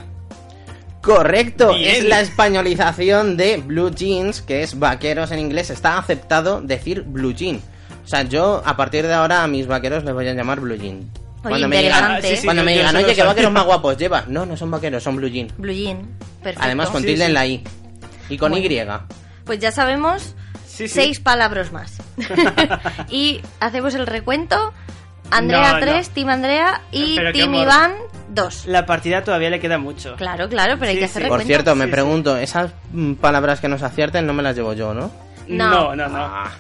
Correcto, 1.02 1.74
Bien. 1.74 1.96
es 1.96 2.04
la 2.06 2.22
españolización 2.22 3.36
de 3.38 3.58
blue 3.58 3.90
jeans, 3.92 4.42
que 4.42 4.62
es 4.64 4.78
vaqueros 4.78 5.32
en 5.32 5.40
inglés. 5.40 5.70
Está 5.72 5.98
aceptado 5.98 6.62
decir 6.62 7.02
blue 7.04 7.34
jean. 7.34 7.60
O 8.12 8.14
sea, 8.14 8.24
yo 8.24 8.62
a 8.66 8.76
partir 8.76 9.08
de 9.08 9.14
ahora 9.14 9.42
a 9.42 9.48
mis 9.48 9.68
vaqueros 9.68 10.04
les 10.04 10.14
voy 10.14 10.28
a 10.28 10.34
llamar 10.34 10.60
blue 10.60 10.76
jean. 10.76 11.10
Cuando 11.42 11.70
me 11.70 11.82
digan. 11.82 12.22
Sí, 12.22 12.36
sí, 12.36 12.44
cuando 12.44 12.62
yo- 12.62 12.66
me 12.66 12.74
digan 12.74 12.94
oye, 12.94 13.06
¿qué 13.06 13.12
sabía". 13.16 13.24
vaqueros 13.30 13.52
más 13.54 13.64
guapos 13.64 13.96
lleva? 13.98 14.26
No, 14.28 14.46
no 14.46 14.58
son 14.58 14.70
vaqueros, 14.70 15.02
son 15.02 15.16
blue 15.16 15.30
jean. 15.30 15.48
Blue 15.58 15.72
jean. 15.72 16.10
Perfecto. 16.44 16.62
Además 16.66 16.90
con 16.90 17.04
Sí, 17.04 17.08
tilde 17.08 17.24
sí. 17.24 17.30
en 17.30 17.34
la 17.34 17.46
I. 17.48 17.64
Y 18.28 18.38
con 18.38 18.52
Bueno. 18.52 18.68
Y. 18.68 18.82
Pues 19.46 19.60
ya 19.60 19.72
sabemos 19.72 20.36
Sí, 20.68 20.90
sí. 20.90 20.94
seis 20.94 21.22
palabras 21.22 21.72
más. 21.72 22.00
y 23.10 23.40
hacemos 23.62 23.96
el 23.96 24.06
recuento. 24.08 24.74
Andrea 25.32 25.70
No, 25.72 25.80
no. 25.80 25.80
3, 25.86 26.10
Team 26.10 26.28
Andrea 26.28 26.82
y 26.92 27.16
Pero 27.16 27.32
Team. 27.32 27.56
Iván 27.56 27.94
2. 28.28 28.66
La 28.66 28.86
partida 28.86 29.24
todavía 29.24 29.50
le 29.50 29.62
queda 29.62 29.78
mucho. 29.78 30.18
Claro, 30.18 30.50
claro, 30.50 30.76
pero 30.78 30.92
hay 30.92 31.00
que 31.00 31.06
hacer 31.06 31.24
sí. 31.24 31.30
Por 31.30 31.44
cierto, 31.44 31.76
me 31.76 31.86
Sí, 31.86 31.88
sí. 31.88 31.92
pregunto, 31.94 32.36
esas 32.36 32.72
mm, 32.92 33.14
palabras 33.14 33.62
que 33.62 33.70
nos 33.70 33.82
acierten 33.84 34.28
no 34.28 34.34
me 34.34 34.44
las 34.44 34.54
llevo 34.58 34.74
yo, 34.74 34.94
¿no? 34.94 35.10
No, 35.48 35.70
No. 35.70 35.96
no, 35.96 36.10
no. 36.10 36.18
Ah, 36.18 36.52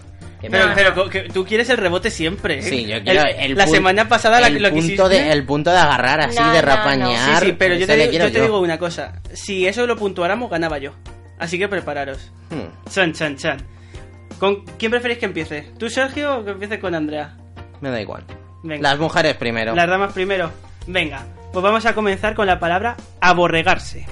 Pero, 0.49 0.65
pero 0.73 1.09
tú 1.33 1.45
quieres 1.45 1.69
el 1.69 1.77
rebote 1.77 2.09
siempre. 2.09 2.59
¿eh? 2.59 2.61
Sí, 2.63 2.85
yo 2.87 3.01
quiero 3.03 3.23
el, 3.37 3.55
La 3.55 3.65
pun- 3.65 3.71
semana 3.71 4.07
pasada 4.07 4.39
la, 4.39 4.47
el 4.47 4.61
lo 4.61 4.69
punto 4.69 4.81
quisiste. 4.81 5.09
de 5.09 5.31
el 5.31 5.45
punto 5.45 5.71
de 5.71 5.77
agarrar 5.77 6.21
así 6.21 6.39
No, 6.39 6.51
de 6.51 6.61
no, 6.61 6.67
rapañar. 6.67 7.39
Sí, 7.39 7.45
sí, 7.47 7.51
pero 7.57 7.75
yo 7.75 7.85
te, 7.85 7.95
digo, 7.97 8.09
quiero 8.09 8.25
yo 8.27 8.31
te 8.33 8.41
digo 8.41 8.59
una 8.59 8.77
cosa. 8.79 9.21
Si 9.33 9.67
eso 9.67 9.85
lo 9.85 9.95
puntuáramos, 9.95 10.49
ganaba 10.49 10.77
yo. 10.79 10.93
Así 11.39 11.57
que 11.59 11.67
prepararos. 11.67 12.31
Hmm, 12.49 12.89
Chan, 12.89 13.13
chan, 13.13 13.35
chan. 13.37 13.57
¿Con 14.39 14.63
quién 14.77 14.89
preferís 14.91 15.17
que 15.19 15.25
empiece? 15.25 15.71
¿Tú, 15.77 15.89
Sergio, 15.89 16.37
o 16.39 16.45
que 16.45 16.51
empiece 16.51 16.79
con 16.79 16.95
Andrea? 16.95 17.35
me 17.79 17.89
da 17.89 17.99
igual. 18.01 18.23
Venga. 18.63 18.89
Las 18.89 18.99
mujeres 18.99 19.35
primero. 19.35 19.73
Las 19.75 19.87
damas 19.89 20.13
primero. 20.13 20.51
Venga, 20.87 21.23
pues 21.51 21.63
vamos 21.63 21.85
a 21.85 21.93
comenzar 21.93 22.33
con 22.35 22.45
la 22.47 22.59
palabra 22.59 22.95
aborregarse. 23.19 24.05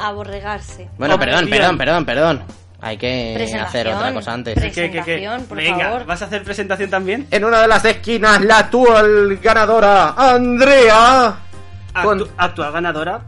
Aborregarse. 0.00 0.88
Bueno, 0.98 1.18
perdón, 1.18 1.48
perdón, 1.48 1.78
perdón, 1.78 2.04
perdón. 2.04 2.42
Hay 2.80 2.96
que 2.96 3.34
hacer 3.60 3.88
otra 3.88 4.12
cosa 4.14 4.32
antes. 4.32 4.54
Pre- 4.54 4.70
¿Qué, 4.70 4.82
qué, 4.82 4.90
qué? 4.90 5.02
Presentación, 5.02 5.44
por 5.46 5.58
Venga, 5.58 5.84
favor. 5.86 6.04
¿vas 6.06 6.22
a 6.22 6.24
hacer 6.26 6.44
presentación 6.44 6.88
también? 6.90 7.26
En 7.30 7.44
una 7.44 7.60
de 7.60 7.66
las 7.68 7.84
esquinas, 7.84 8.40
la 8.44 8.58
actual 8.58 9.36
ganadora, 9.42 10.10
Andrea. 10.16 11.38
Con- 12.02 12.28
actual 12.36 12.72
ganadora 12.72 13.20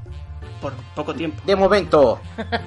por 0.60 0.72
poco 0.94 1.14
tiempo. 1.14 1.43
De 1.44 1.56
momento. 1.56 2.20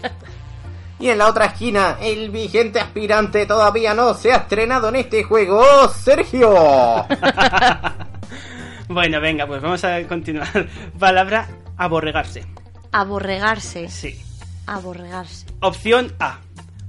Y 0.99 1.09
en 1.09 1.17
la 1.17 1.27
otra 1.27 1.47
esquina, 1.47 1.97
el 1.99 2.29
vigente 2.29 2.79
aspirante 2.79 3.45
todavía 3.45 3.93
no 3.93 4.13
se 4.13 4.31
ha 4.31 4.37
estrenado 4.37 4.87
en 4.87 4.95
este 4.97 5.23
juego, 5.23 5.61
Sergio. 5.89 7.05
Bueno, 8.87 9.19
venga, 9.19 9.47
pues 9.47 9.61
vamos 9.61 9.83
a 9.83 10.01
continuar. 10.07 10.67
Palabra 10.99 11.47
aborregarse. 11.77 12.45
Aborregarse. 12.91 13.89
Sí. 13.89 14.21
Aborregarse. 14.67 15.45
Opción 15.61 16.13
A. 16.19 16.37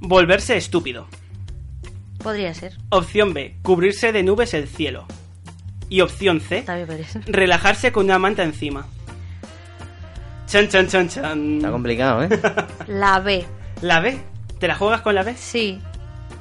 Volverse 0.06 0.56
estúpido. 0.56 1.08
Podría 2.22 2.52
ser. 2.54 2.76
Opción 2.90 3.32
B. 3.34 3.56
Cubrirse 3.62 4.12
de 4.12 4.22
nubes 4.22 4.54
el 4.54 4.68
cielo. 4.68 5.06
Y 5.88 6.00
opción 6.00 6.40
C. 6.40 6.64
Relajarse 7.26 7.92
con 7.92 8.06
una 8.06 8.18
manta 8.18 8.42
encima. 8.42 8.86
Chan, 10.46 10.68
chan, 10.68 10.88
chan, 10.88 11.08
chan. 11.08 11.56
Está 11.56 11.70
complicado, 11.70 12.22
¿eh? 12.22 12.28
La 12.86 13.18
B. 13.20 13.46
¿La 13.80 14.00
B? 14.00 14.18
¿Te 14.58 14.68
la 14.68 14.74
juegas 14.76 15.00
con 15.00 15.14
la 15.14 15.22
B? 15.22 15.34
Sí. 15.36 15.80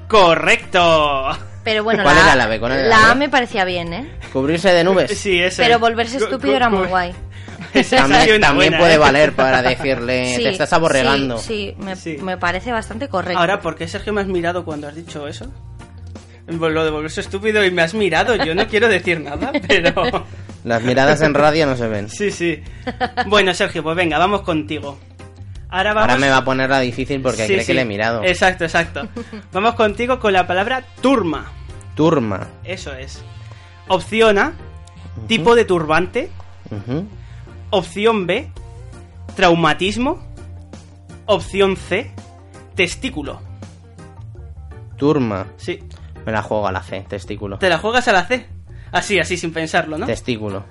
¡Correcto! 0.08 1.30
Pero 1.64 1.84
bueno, 1.84 2.04
¿Cuál 2.04 2.16
la, 2.16 2.22
era 2.22 2.36
la 2.36 2.48
B? 2.48 2.60
¿Cuál 2.60 2.74
era 2.74 2.84
la 2.84 2.90
la 2.90 3.12
A 3.12 3.16
me 3.16 3.30
parecía 3.30 3.64
bien, 3.66 3.94
¿eh? 3.94 4.12
Cubrirse 4.32 4.74
de 4.74 4.84
nubes. 4.84 5.18
Sí, 5.18 5.40
eso 5.42 5.62
Pero 5.64 5.80
volverse 5.80 6.18
estúpido 6.18 6.56
era 6.56 6.70
muy 6.70 6.88
guay. 6.88 7.14
También, 7.90 8.42
también 8.42 8.72
buena, 8.72 8.78
puede 8.78 8.94
¿eh? 8.96 8.98
valer 8.98 9.34
para 9.34 9.62
decirle, 9.70 10.36
Sí, 10.36 10.44
te 10.44 10.50
estás 10.50 10.74
aborregando. 10.74 11.38
Sí, 11.38 11.74
sí, 11.78 11.84
me, 11.84 11.96
Sí. 11.96 12.18
me 12.22 12.38
parece 12.38 12.72
bastante 12.72 13.08
correcto. 13.10 13.40
Ahora, 13.40 13.60
¿por 13.62 13.76
qué 13.76 13.88
Sergio 13.88 14.14
me 14.14 14.22
has 14.22 14.28
mirado 14.28 14.64
cuando 14.66 14.88
has 14.88 14.96
dicho 14.96 15.28
eso? 15.28 15.52
Lo 16.48 16.84
de 16.84 16.92
volverse 16.92 17.22
estúpido 17.22 17.64
y 17.64 17.72
me 17.72 17.82
has 17.82 17.94
mirado. 17.94 18.36
Yo 18.36 18.54
no 18.54 18.68
quiero 18.68 18.88
decir 18.90 19.22
nada, 19.22 19.52
pero... 19.68 20.26
Las 20.66 20.82
miradas 20.84 21.22
en 21.22 21.34
radio 21.34 21.66
no 21.66 21.76
se 21.76 21.88
ven. 21.88 22.10
Sí, 22.10 22.32
sí. 22.32 22.62
Bueno, 23.28 23.54
Sergio, 23.54 23.82
pues 23.84 23.96
venga, 23.96 24.18
vamos 24.18 24.42
contigo. 24.42 24.98
Ahora 25.70 25.94
vamos... 25.94 26.10
Ahora 26.12 26.20
me 26.22 26.30
va 26.30 26.38
a 26.38 26.46
poner 26.46 26.70
la 26.70 26.80
difícil 26.82 27.22
porque 27.22 27.44
Sí, 27.44 27.54
cree 27.54 27.62
sí. 27.62 27.68
que 27.68 27.74
le 27.74 27.82
he 27.82 27.86
mirado. 27.86 28.24
Exacto, 28.24 28.64
exacto. 28.66 29.08
Vamos 29.52 29.76
contigo 29.76 30.20
con 30.20 30.34
la 30.34 30.46
palabra 30.46 30.84
turma. 31.02 31.52
Turma. 31.96 32.48
Eso 32.64 32.94
es. 32.94 33.24
Opción 33.88 34.38
A, 34.38 34.54
tipo 35.28 35.56
de 35.56 35.66
turbante. 35.66 36.30
Ujú. 36.72 37.08
Opción 37.76 38.28
B, 38.28 38.52
traumatismo. 39.36 40.22
Opción 41.26 41.76
C, 41.76 42.12
testículo. 42.76 43.42
Turma. 44.96 45.48
Sí. 45.58 45.80
Me 46.24 46.32
la 46.32 46.44
juego 46.44 46.68
a 46.68 46.72
la 46.72 46.84
C, 46.84 47.04
testículo. 47.10 47.58
¿Te 47.58 47.70
la 47.70 47.80
juegas 47.80 48.08
a 48.08 48.12
la 48.14 48.26
C? 48.28 48.46
Así, 48.92 49.18
así, 49.20 49.38
sin 49.38 49.52
pensarlo, 49.52 49.98
¿no? 49.98 50.06
Testículo. 50.06 50.64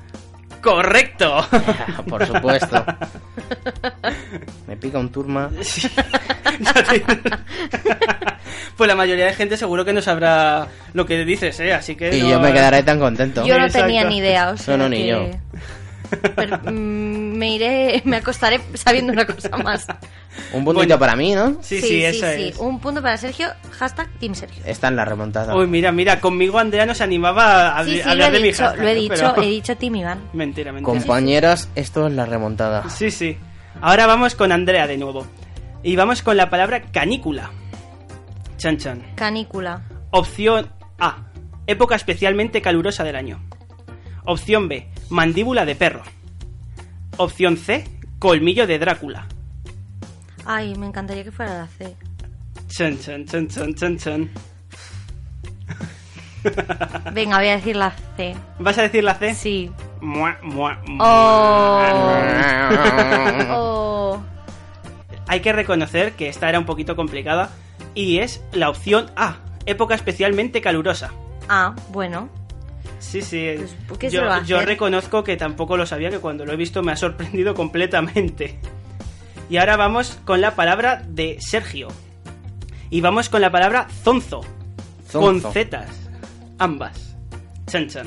¡Correcto! 0.62 1.44
Por 2.08 2.24
supuesto. 2.24 2.84
Me 4.68 4.76
pica 4.76 4.98
un 5.00 5.10
turma. 5.10 5.50
pues 8.76 8.88
la 8.88 8.94
mayoría 8.94 9.26
de 9.26 9.34
gente 9.34 9.56
seguro 9.56 9.84
que 9.84 9.92
no 9.92 10.00
sabrá 10.00 10.68
lo 10.92 11.04
que 11.04 11.24
dices, 11.24 11.58
¿eh? 11.58 11.72
Así 11.74 11.96
que... 11.96 12.16
Y 12.16 12.22
no- 12.22 12.28
yo 12.28 12.40
me 12.40 12.52
quedaré 12.52 12.84
tan 12.84 13.00
contento. 13.00 13.44
Yo 13.44 13.58
no 13.58 13.66
Exacto. 13.66 13.86
tenía 13.88 14.04
ni 14.04 14.18
idea, 14.18 14.50
o 14.50 14.56
sea 14.56 14.76
No, 14.76 14.84
no, 14.84 14.88
ni 14.90 14.98
que- 14.98 15.06
yo. 15.08 15.26
Pero, 16.36 16.58
mm, 16.58 17.36
me 17.36 17.54
iré, 17.54 18.02
me 18.04 18.16
acostaré 18.16 18.60
sabiendo 18.74 19.12
una 19.12 19.26
cosa 19.26 19.56
más. 19.58 19.86
Un 20.52 20.64
puntito 20.64 20.72
Bueno. 20.86 20.98
para 20.98 21.16
mí, 21.16 21.34
¿no? 21.34 21.58
Sí, 21.62 21.80
sí, 21.80 22.04
eso 22.04 22.26
es. 22.26 22.56
Un 22.58 22.78
punto 22.80 23.02
para 23.02 23.16
Sergio, 23.16 23.48
hashtag 23.78 24.08
Team 24.18 24.34
Sergio. 24.34 24.62
Esta 24.66 24.88
es 24.88 24.94
la 24.94 25.04
remontada. 25.04 25.54
Uy, 25.56 25.66
mira, 25.66 25.92
mira, 25.92 26.20
conmigo 26.20 26.58
Andrea 26.58 26.86
nos 26.86 27.00
animaba 27.00 27.76
a, 27.78 27.84
Sí, 27.84 28.00
a 28.00 28.02
sí, 28.02 28.04
lo 28.04 28.10
hablar 28.12 28.30
he 28.30 28.32
de 28.36 28.40
mi 28.40 28.48
dicho, 28.48 28.64
hashtag, 28.64 28.82
lo 28.82 28.88
he 28.88 28.94
¿no? 28.94 29.00
dicho, 29.00 29.14
Pero- 29.34 29.42
he 29.42 29.46
dicho 29.50 29.76
Team 29.76 29.96
Iván. 29.96 30.20
Mentira, 30.32 30.72
mentira. 30.72 30.92
Compañeros, 30.98 31.68
esto 31.74 32.06
es 32.06 32.12
la 32.14 32.24
remontada. 32.26 32.88
Sí, 32.90 33.10
sí. 33.10 33.36
Ahora 33.80 34.06
vamos 34.06 34.34
con 34.34 34.52
Andrea 34.52 34.86
de 34.86 34.96
nuevo. 34.98 35.26
Y 35.82 35.96
vamos 35.96 36.22
con 36.22 36.36
la 36.36 36.48
palabra 36.48 36.82
canícula. 36.92 37.50
Chan 38.56 38.76
chan. 38.78 39.02
Canícula. 39.16 39.82
Opción 40.10 40.70
A. 41.00 41.24
Época 41.66 41.94
especialmente 41.96 42.62
calurosa 42.62 43.02
del 43.04 43.16
año. 43.16 43.40
Opción 44.24 44.68
B. 44.68 44.88
Mandíbula 45.12 45.66
de 45.66 45.74
perro. 45.74 46.02
Opción 47.18 47.58
C. 47.58 47.84
Colmillo 48.18 48.66
de 48.66 48.78
Drácula. 48.78 49.26
Ay, 50.46 50.74
me 50.76 50.86
encantaría 50.86 51.22
que 51.22 51.30
fuera 51.30 51.58
la 51.58 51.66
C. 51.66 51.94
Chan 52.68 52.98
chan 52.98 53.26
chan 53.26 53.46
chan 53.46 53.74
chan 53.74 53.98
chan. 53.98 54.30
Venga, 57.12 57.36
voy 57.36 57.48
a 57.48 57.56
decir 57.56 57.76
la 57.76 57.92
C. 58.16 58.34
¿Vas 58.58 58.78
a 58.78 58.82
decir 58.82 59.04
la 59.04 59.14
C? 59.16 59.34
Sí. 59.34 59.70
Mua, 60.00 60.38
mua, 60.42 60.80
mua. 60.86 61.02
Oh. 63.54 64.22
Hay 65.28 65.40
que 65.40 65.52
reconocer 65.52 66.12
que 66.14 66.30
esta 66.30 66.48
era 66.48 66.58
un 66.58 66.64
poquito 66.64 66.96
complicada 66.96 67.50
y 67.94 68.20
es 68.20 68.42
la 68.52 68.70
opción 68.70 69.10
A, 69.14 69.36
época 69.66 69.94
especialmente 69.94 70.62
calurosa. 70.62 71.10
Ah, 71.50 71.74
bueno. 71.90 72.30
Sí, 73.02 73.20
sí. 73.20 73.56
¿por 73.88 73.98
qué 73.98 74.08
se 74.08 74.16
yo, 74.16 74.22
lo 74.22 74.28
va 74.28 74.36
a 74.36 74.42
yo 74.44 74.56
hacer? 74.56 74.68
reconozco 74.68 75.24
que 75.24 75.36
tampoco 75.36 75.76
lo 75.76 75.84
sabía, 75.86 76.08
que 76.08 76.18
cuando 76.20 76.46
lo 76.46 76.52
he 76.52 76.56
visto 76.56 76.82
me 76.82 76.92
ha 76.92 76.96
sorprendido 76.96 77.52
completamente. 77.54 78.58
Y 79.50 79.56
ahora 79.58 79.76
vamos 79.76 80.18
con 80.24 80.40
la 80.40 80.54
palabra 80.54 81.02
de 81.06 81.36
Sergio. 81.40 81.88
Y 82.90 83.00
vamos 83.00 83.28
con 83.28 83.40
la 83.40 83.50
palabra 83.50 83.88
zonzo. 84.04 84.40
Zonzo. 85.10 85.42
Con 85.42 85.52
zetas. 85.52 85.90
Ambas. 86.58 87.16
Chan 87.66 87.88
chan. 87.88 88.06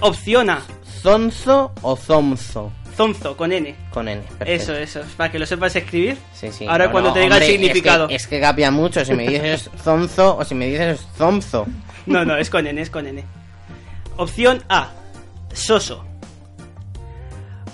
Opción 0.00 0.50
A. 0.50 0.62
¿Zonzo 1.02 1.72
o 1.82 1.96
zomzo? 1.96 2.72
Zonzo, 2.96 3.36
con 3.36 3.52
N. 3.52 3.74
Con 3.90 4.08
N. 4.08 4.22
perfecto. 4.38 4.72
Eso, 4.72 4.74
eso. 4.74 5.00
Para 5.16 5.32
que 5.32 5.38
lo 5.38 5.46
sepas 5.46 5.74
escribir. 5.76 6.16
Sí, 6.34 6.50
sí. 6.52 6.66
Ahora 6.66 6.86
No, 6.86 6.92
cuando 6.92 7.10
no, 7.10 7.14
te 7.14 7.20
diga 7.20 7.36
el 7.38 7.42
significado. 7.42 8.04
Es 8.04 8.08
que, 8.08 8.14
es 8.16 8.26
que 8.28 8.40
cambia 8.40 8.70
mucho 8.70 9.04
si 9.04 9.14
me 9.14 9.26
dices 9.26 9.68
zonzo 9.82 10.36
o 10.36 10.44
si 10.44 10.54
me 10.54 10.66
dices 10.68 11.06
zomzo. 11.16 11.66
No, 12.06 12.24
no, 12.24 12.36
es 12.36 12.50
con 12.50 12.66
N, 12.66 12.80
es 12.80 12.90
con 12.90 13.06
N. 13.06 13.24
Opción 14.16 14.62
A, 14.68 14.90
soso. 15.52 16.04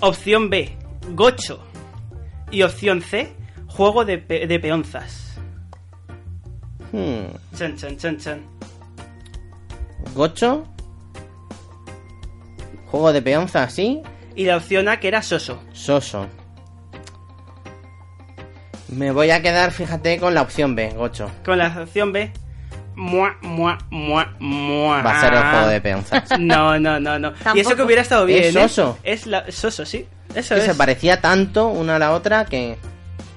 Opción 0.01 0.49
B, 0.49 0.77
gocho. 1.13 1.59
Y 2.51 2.63
opción 2.63 3.01
C, 3.01 3.33
juego 3.67 4.05
de, 4.05 4.17
pe- 4.17 4.47
de 4.47 4.59
peonzas. 4.59 5.35
Hmm. 6.91 7.25
Chan, 7.55 7.75
chan, 7.75 7.97
chan, 7.97 8.17
chan. 8.17 8.41
Gocho. 10.15 10.65
Juego 12.87 13.13
de 13.13 13.21
peonza, 13.21 13.69
¿sí? 13.69 14.01
Y 14.35 14.45
la 14.45 14.57
opción 14.57 14.87
A, 14.87 14.99
que 14.99 15.09
era 15.09 15.21
soso. 15.21 15.61
Soso. 15.73 16.25
Me 18.87 19.11
voy 19.11 19.29
a 19.29 19.41
quedar, 19.43 19.71
fíjate, 19.71 20.19
con 20.19 20.33
la 20.33 20.41
opción 20.41 20.73
B, 20.73 20.89
Gocho. 20.95 21.29
Con 21.45 21.59
la 21.59 21.67
opción 21.83 22.11
B, 22.11 22.31
mua, 22.99 23.35
mua, 23.41 23.77
mua, 23.89 24.33
mua. 24.39 25.01
Va 25.01 25.17
a 25.17 25.21
ser 25.21 25.33
el 25.33 25.43
juego 25.43 25.67
de 25.67 25.81
peonzas. 25.81 26.23
No, 26.39 26.77
no, 26.79 26.99
no, 26.99 27.17
no. 27.17 27.33
Y 27.55 27.59
eso 27.61 27.75
que 27.75 27.83
hubiera 27.83 28.01
estado 28.01 28.25
bien. 28.25 28.43
¿Es 28.43 28.55
¿eh? 28.55 28.61
soso? 28.67 28.99
Es 29.03 29.25
la, 29.25 29.49
soso, 29.51 29.85
sí. 29.85 30.05
Eso 30.35 30.53
que 30.55 30.61
es. 30.61 30.67
se 30.67 30.75
parecía 30.75 31.21
tanto 31.21 31.67
una 31.69 31.95
a 31.95 31.99
la 31.99 32.11
otra 32.13 32.45
que... 32.45 32.77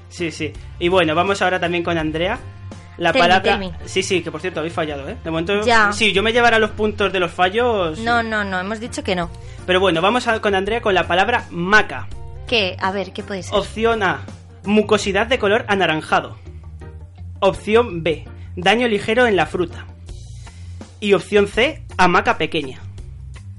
Sí, 0.08 0.30
sí. 0.30 0.52
Y 0.78 0.88
bueno, 0.88 1.14
vamos 1.14 1.40
ahora 1.40 1.58
también 1.58 1.82
con 1.82 1.96
Andrea. 1.96 2.38
La 2.98 3.12
Tell 3.12 3.22
palabra. 3.22 3.56
me. 3.56 3.72
Sí, 3.86 4.02
sí, 4.02 4.22
que 4.22 4.30
por 4.30 4.40
cierto 4.42 4.60
habéis 4.60 4.74
fallado, 4.74 5.08
¿eh? 5.08 5.16
De 5.24 5.30
momento. 5.30 5.62
Ya. 5.64 5.90
Sí, 5.92 6.12
yo 6.12 6.22
me 6.22 6.32
llevara 6.32 6.58
los 6.58 6.70
puntos 6.72 7.10
de 7.12 7.18
los 7.20 7.30
fallos. 7.32 7.98
No, 8.00 8.22
no, 8.22 8.44
no, 8.44 8.60
hemos 8.60 8.78
dicho 8.80 9.02
que 9.02 9.16
no. 9.16 9.30
Pero 9.66 9.80
bueno, 9.80 10.02
vamos 10.02 10.26
a- 10.28 10.40
con 10.40 10.54
Andrea 10.54 10.82
con 10.82 10.94
la 10.94 11.06
palabra 11.08 11.44
maca. 11.50 12.08
¿Qué? 12.46 12.76
A 12.80 12.92
ver, 12.92 13.12
¿qué 13.14 13.22
puede 13.22 13.42
ser? 13.42 13.54
Opción 13.54 14.02
A: 14.02 14.20
mucosidad 14.64 15.26
de 15.26 15.38
color 15.38 15.64
anaranjado. 15.68 16.36
Opción 17.40 18.02
B: 18.02 18.26
daño 18.56 18.88
ligero 18.88 19.26
en 19.26 19.36
la 19.36 19.46
fruta. 19.46 19.86
Y 21.00 21.14
opción 21.14 21.48
C: 21.48 21.82
hamaca 21.96 22.38
pequeña. 22.38 22.80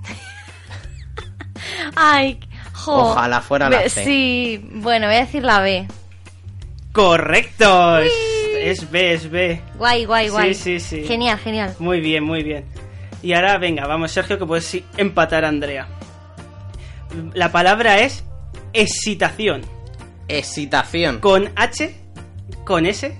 Ay, 1.96 2.40
jo. 2.74 2.96
Ojalá 3.12 3.42
fuera 3.42 3.70
la 3.70 3.80
Ve- 3.80 3.90
C. 3.90 4.04
Sí, 4.04 4.70
bueno, 4.74 5.08
voy 5.08 5.16
a 5.16 5.20
decir 5.26 5.44
la 5.44 5.60
B. 5.62 5.88
¡Correcto! 6.92 7.98
Es, 8.00 8.12
es 8.62 8.92
B, 8.92 9.14
es 9.14 9.30
B. 9.30 9.62
Guay, 9.78 10.06
guay, 10.06 10.30
guay. 10.30 10.54
Sí, 10.54 10.80
sí, 10.80 11.02
sí. 11.02 11.08
Genial, 11.08 11.40
genial. 11.40 11.76
Muy 11.80 12.00
bien, 12.02 12.24
muy 12.24 12.44
bien. 12.44 12.66
Y 13.22 13.34
ahora, 13.34 13.58
venga, 13.58 13.88
vamos, 13.88 14.12
Sergio, 14.12 14.38
que 14.38 14.46
puedes 14.46 14.78
empatar 14.98 15.46
a 15.46 15.50
Andrea. 15.50 15.88
La 17.34 17.52
palabra 17.52 18.00
es 18.00 18.24
excitación. 18.74 19.62
Excitación. 20.28 21.20
Con 21.20 21.52
H, 21.56 21.96
con 22.66 22.86
S. 22.86 23.18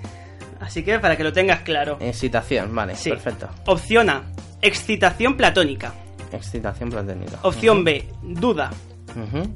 Así 0.64 0.84
que 0.84 1.00
para 1.00 1.16
que 1.18 1.24
lo 1.24 1.34
tengas 1.34 1.60
claro. 1.62 1.98
Excitación, 2.00 2.74
vale, 2.74 2.96
Sí. 2.96 3.10
perfecto. 3.10 3.50
Opción 3.68 4.10
A, 4.10 4.24
excitación 4.62 5.36
platónica. 5.38 5.94
Excitación 6.32 6.90
platónica. 6.90 7.38
Opción 7.44 7.84
B, 7.84 8.06
duda. 8.24 8.72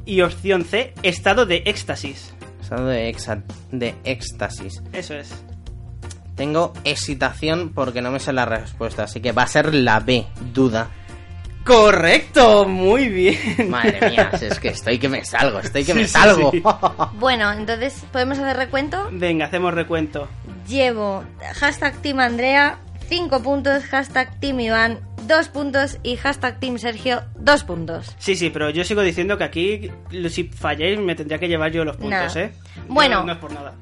Y 0.06 0.22
opción 0.22 0.64
C, 0.66 0.94
estado 1.02 1.46
de 1.46 1.64
éxtasis. 1.66 2.34
Estado 2.62 2.88
de, 2.88 3.10
exa- 3.12 3.42
de 3.72 3.96
éxtasis. 4.04 4.84
Eso 4.94 5.16
es. 5.16 5.34
Tengo 6.36 6.74
excitación 6.84 7.72
porque 7.74 8.02
no 8.04 8.12
me 8.12 8.20
sé 8.20 8.32
la 8.34 8.46
respuesta, 8.46 9.04
así 9.04 9.20
que 9.22 9.32
va 9.32 9.44
a 9.44 9.48
ser 9.48 9.74
la 9.74 10.00
B, 10.00 10.28
duda. 10.54 10.90
Correcto, 11.68 12.66
muy 12.66 13.10
bien. 13.10 13.70
Madre 13.70 14.10
mía, 14.10 14.32
es 14.42 14.60
que 14.60 14.70
estoy 14.70 14.98
que 14.98 15.10
me 15.10 15.24
salgo, 15.26 15.60
estoy 15.60 15.84
que 15.84 15.94
Sí, 15.94 16.00
me 16.00 16.08
salgo. 16.08 16.52
sí. 16.52 16.64
Bueno, 17.20 17.52
entonces, 17.52 18.04
¿podemos 18.12 18.40
hacer 18.40 18.58
recuento? 18.58 19.10
Venga, 19.12 19.46
hacemos 19.46 19.74
recuento. 19.74 20.28
Llevo 20.68 21.24
hashtag 21.60 21.98
Team 22.02 22.20
Andrea, 22.20 22.80
5 23.10 23.42
puntos, 23.44 23.84
hashtag 23.86 24.40
Team 24.40 24.60
Iván, 24.62 25.00
2 25.28 25.50
puntos 25.50 25.98
y 26.04 26.16
hashtag 26.16 26.60
Team 26.60 26.78
Sergio, 26.78 27.22
2 27.40 27.64
puntos. 27.64 28.16
Sí, 28.18 28.36
sí, 28.36 28.50
pero 28.50 28.70
yo 28.70 28.84
sigo 28.84 29.02
diciendo 29.02 29.38
que 29.38 29.44
aquí, 29.44 29.92
si 30.30 30.46
falláis, 30.46 31.00
me 31.00 31.16
tendría 31.16 31.38
que 31.40 31.48
llevar 31.48 31.72
yo 31.72 31.84
los 31.86 31.98
puntos, 31.98 32.36
Nah. 32.36 32.42
¿eh? 32.42 32.52
Bueno. 32.88 33.20
No, 33.20 33.26
no 33.28 33.32
es 33.34 33.38
por 33.40 33.52
nada. 33.52 33.74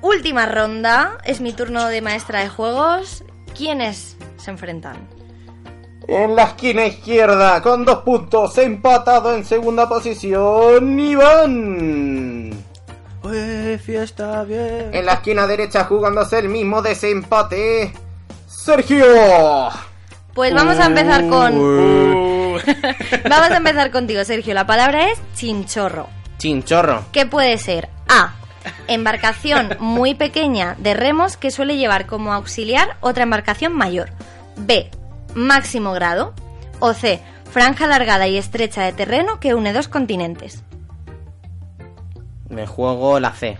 Última 0.00 0.46
ronda, 0.46 1.18
es 1.24 1.40
mi 1.40 1.52
turno 1.52 1.86
de 1.86 2.00
maestra 2.02 2.40
de 2.40 2.48
juegos. 2.48 3.24
¿Quiénes 3.56 4.16
se 4.36 4.50
enfrentan? 4.50 4.96
En 6.08 6.34
la 6.34 6.44
esquina 6.44 6.86
izquierda, 6.86 7.62
con 7.62 7.84
dos 7.84 7.98
puntos, 7.98 8.58
empatado 8.58 9.34
en 9.34 9.44
segunda 9.44 9.88
posición, 9.88 10.98
Iván. 10.98 12.50
Uy, 13.22 13.78
fiesta 13.78 14.42
bien. 14.44 14.90
En 14.92 15.06
la 15.06 15.14
esquina 15.14 15.46
derecha, 15.46 15.84
jugándose 15.84 16.40
el 16.40 16.48
mismo 16.48 16.82
desempate, 16.82 17.92
Sergio. 18.46 19.06
Pues 20.34 20.52
vamos 20.54 20.78
a 20.78 20.86
empezar 20.86 21.28
con... 21.28 21.92
Vamos 23.28 23.50
a 23.50 23.56
empezar 23.56 23.90
contigo, 23.90 24.24
Sergio. 24.24 24.54
La 24.54 24.66
palabra 24.66 25.10
es 25.10 25.18
chinchorro. 25.34 26.08
Chinchorro. 26.38 27.04
¿Qué 27.10 27.26
puede 27.26 27.56
ser? 27.58 27.88
A. 28.08 28.34
Embarcación 28.88 29.76
muy 29.80 30.14
pequeña 30.14 30.76
de 30.78 30.94
remos 30.94 31.36
que 31.36 31.50
suele 31.50 31.76
llevar 31.76 32.06
como 32.06 32.32
auxiliar 32.32 32.96
otra 33.00 33.22
embarcación 33.22 33.72
mayor. 33.72 34.10
B. 34.56 34.90
Máximo 35.34 35.92
grado. 35.92 36.34
O 36.80 36.94
C. 36.94 37.20
Franja 37.50 37.84
alargada 37.84 38.26
y 38.28 38.36
estrecha 38.36 38.82
de 38.82 38.92
terreno 38.92 39.38
que 39.38 39.54
une 39.54 39.72
dos 39.72 39.88
continentes. 39.88 40.64
Me 42.48 42.66
juego 42.66 43.20
la 43.20 43.32
C. 43.32 43.58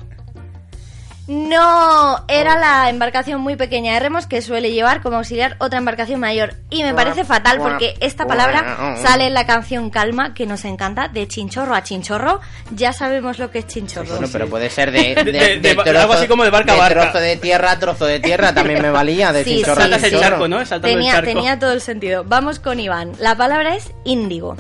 No, 1.35 2.25
era 2.29 2.59
la 2.59 2.91
embarcación 2.91 3.41
muy 3.41 3.57
pequeña 3.57 3.95
de 3.95 4.01
remos 4.01 4.27
que 4.27 4.43
suele 4.43 4.71
llevar 4.71 5.01
como 5.01 5.17
auxiliar 5.17 5.57
otra 5.61 5.79
embarcación 5.79 6.21
mayor. 6.21 6.55
Y 6.69 6.83
me 6.83 6.93
parece 6.93 7.25
fatal 7.25 7.59
porque 7.59 7.95
esta 8.01 8.27
palabra 8.27 8.97
sale 9.03 9.27
en 9.29 9.35
la 9.35 9.47
canción 9.47 9.89
Calma, 9.91 10.35
que 10.35 10.45
nos 10.47 10.65
encanta, 10.67 11.09
de 11.09 11.27
chinchorro 11.27 11.75
a 11.75 11.83
chinchorro. 11.83 12.41
Ya 12.75 12.93
sabemos 12.93 13.39
lo 13.39 13.51
que 13.51 13.61
es 13.61 13.67
chinchorro. 13.67 14.09
Bueno, 14.11 14.29
pero 14.31 14.49
puede 14.49 14.69
ser 14.69 14.91
de, 14.93 15.15
De- 15.15 15.33
de- 15.33 15.59
de- 15.75 15.99
algo 15.99 16.13
así 16.13 16.27
como 16.29 16.45
de 16.45 16.51
barca 16.51 16.75
a 16.75 16.77
barca. 16.77 17.01
trozo 17.11 17.19
de 17.21 17.37
tierra 17.37 17.73
a 17.73 17.79
trozo 17.79 18.05
de 18.05 18.21
tierra 18.21 18.53
también 18.55 18.83
me 18.83 18.91
valía 18.91 19.33
de 19.33 19.43
Sí, 19.45 19.57
chinchorro 19.57 19.77
sí, 19.77 19.81
a 19.81 19.83
Saltas 19.85 20.03
el 20.05 20.11
chinchorro. 20.11 20.31
charco, 20.31 20.49
¿no? 20.49 20.61
El 20.61 20.81
Tenía, 20.83 21.23
tenía 21.23 21.59
todo 21.59 21.73
el 21.73 21.81
sentido. 21.81 22.25
Vamos 22.25 22.59
con 22.59 22.79
Iván. 22.79 23.13
La 23.19 23.37
palabra 23.37 23.75
es 23.75 23.91
índigo. 24.05 24.57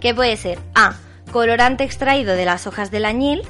Que 0.00 0.14
puede 0.14 0.36
ser 0.36 0.58
A. 0.74 0.94
Colorante 1.32 1.84
extraído 1.84 2.34
de 2.34 2.44
las 2.44 2.66
hojas 2.66 2.90
del 2.90 3.04
añil. 3.04 3.42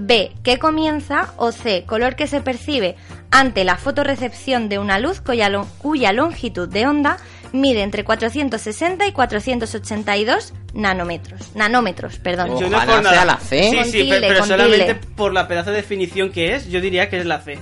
B. 0.00 0.32
Que 0.44 0.58
comienza. 0.58 1.32
O 1.36 1.50
C. 1.52 1.84
Color 1.86 2.14
que 2.16 2.26
se 2.26 2.40
percibe 2.40 2.96
ante 3.30 3.64
la 3.64 3.76
fotorrecepción 3.76 4.68
de 4.68 4.78
una 4.78 4.98
luz 4.98 5.20
cuya, 5.20 5.48
lo- 5.48 5.66
cuya 5.78 6.12
longitud 6.12 6.68
de 6.68 6.86
onda 6.86 7.18
mide 7.52 7.82
entre 7.82 8.04
460 8.04 9.06
y 9.06 9.12
482 9.12 10.52
nanómetros. 10.74 11.54
Nanómetros, 11.54 12.18
perdón. 12.18 12.58
Yo 12.60 12.68
no 12.68 12.78
por 12.84 13.02
nada. 13.02 13.24
la 13.24 13.36
C. 13.38 13.70
Sí, 13.70 13.76
Con 13.76 13.84
sí, 13.86 13.90
tilde, 14.02 14.20
pero, 14.20 14.44
solamente 14.44 14.94
tilde. 14.94 15.00
por 15.16 15.32
la 15.32 15.48
pedazo 15.48 15.70
de 15.70 15.76
definición 15.76 16.30
que 16.30 16.54
es, 16.54 16.68
yo 16.68 16.80
diría 16.80 17.08
que 17.08 17.18
es 17.18 17.26
la 17.26 17.40
C. 17.40 17.58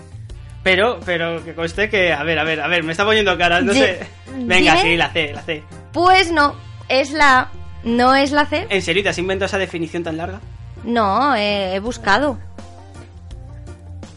Pero, 0.62 0.98
pero 1.06 1.44
que 1.44 1.54
conste 1.54 1.88
que, 1.88 2.12
a 2.12 2.22
ver, 2.24 2.38
a 2.40 2.44
ver, 2.44 2.60
a 2.60 2.66
ver, 2.66 2.82
me 2.82 2.90
está 2.92 3.04
poniendo 3.04 3.38
caras, 3.38 3.62
no 3.62 3.72
sé. 3.72 4.00
Venga, 4.36 4.72
¿Dime? 4.74 4.82
sí, 4.82 4.96
la 4.96 5.10
C, 5.12 5.32
la 5.32 5.42
C. 5.42 5.62
Pues 5.92 6.32
no, 6.32 6.56
es 6.88 7.12
la 7.12 7.38
A. 7.40 7.50
No 7.84 8.16
es 8.16 8.32
la 8.32 8.46
C. 8.46 8.66
¿En 8.68 8.82
serio 8.82 9.04
te 9.04 9.10
has 9.10 9.18
inventado 9.18 9.46
esa 9.46 9.58
definición 9.58 10.02
tan 10.02 10.16
larga? 10.16 10.40
No, 10.84 11.34
eh, 11.34 11.74
he 11.74 11.80
buscado. 11.80 12.38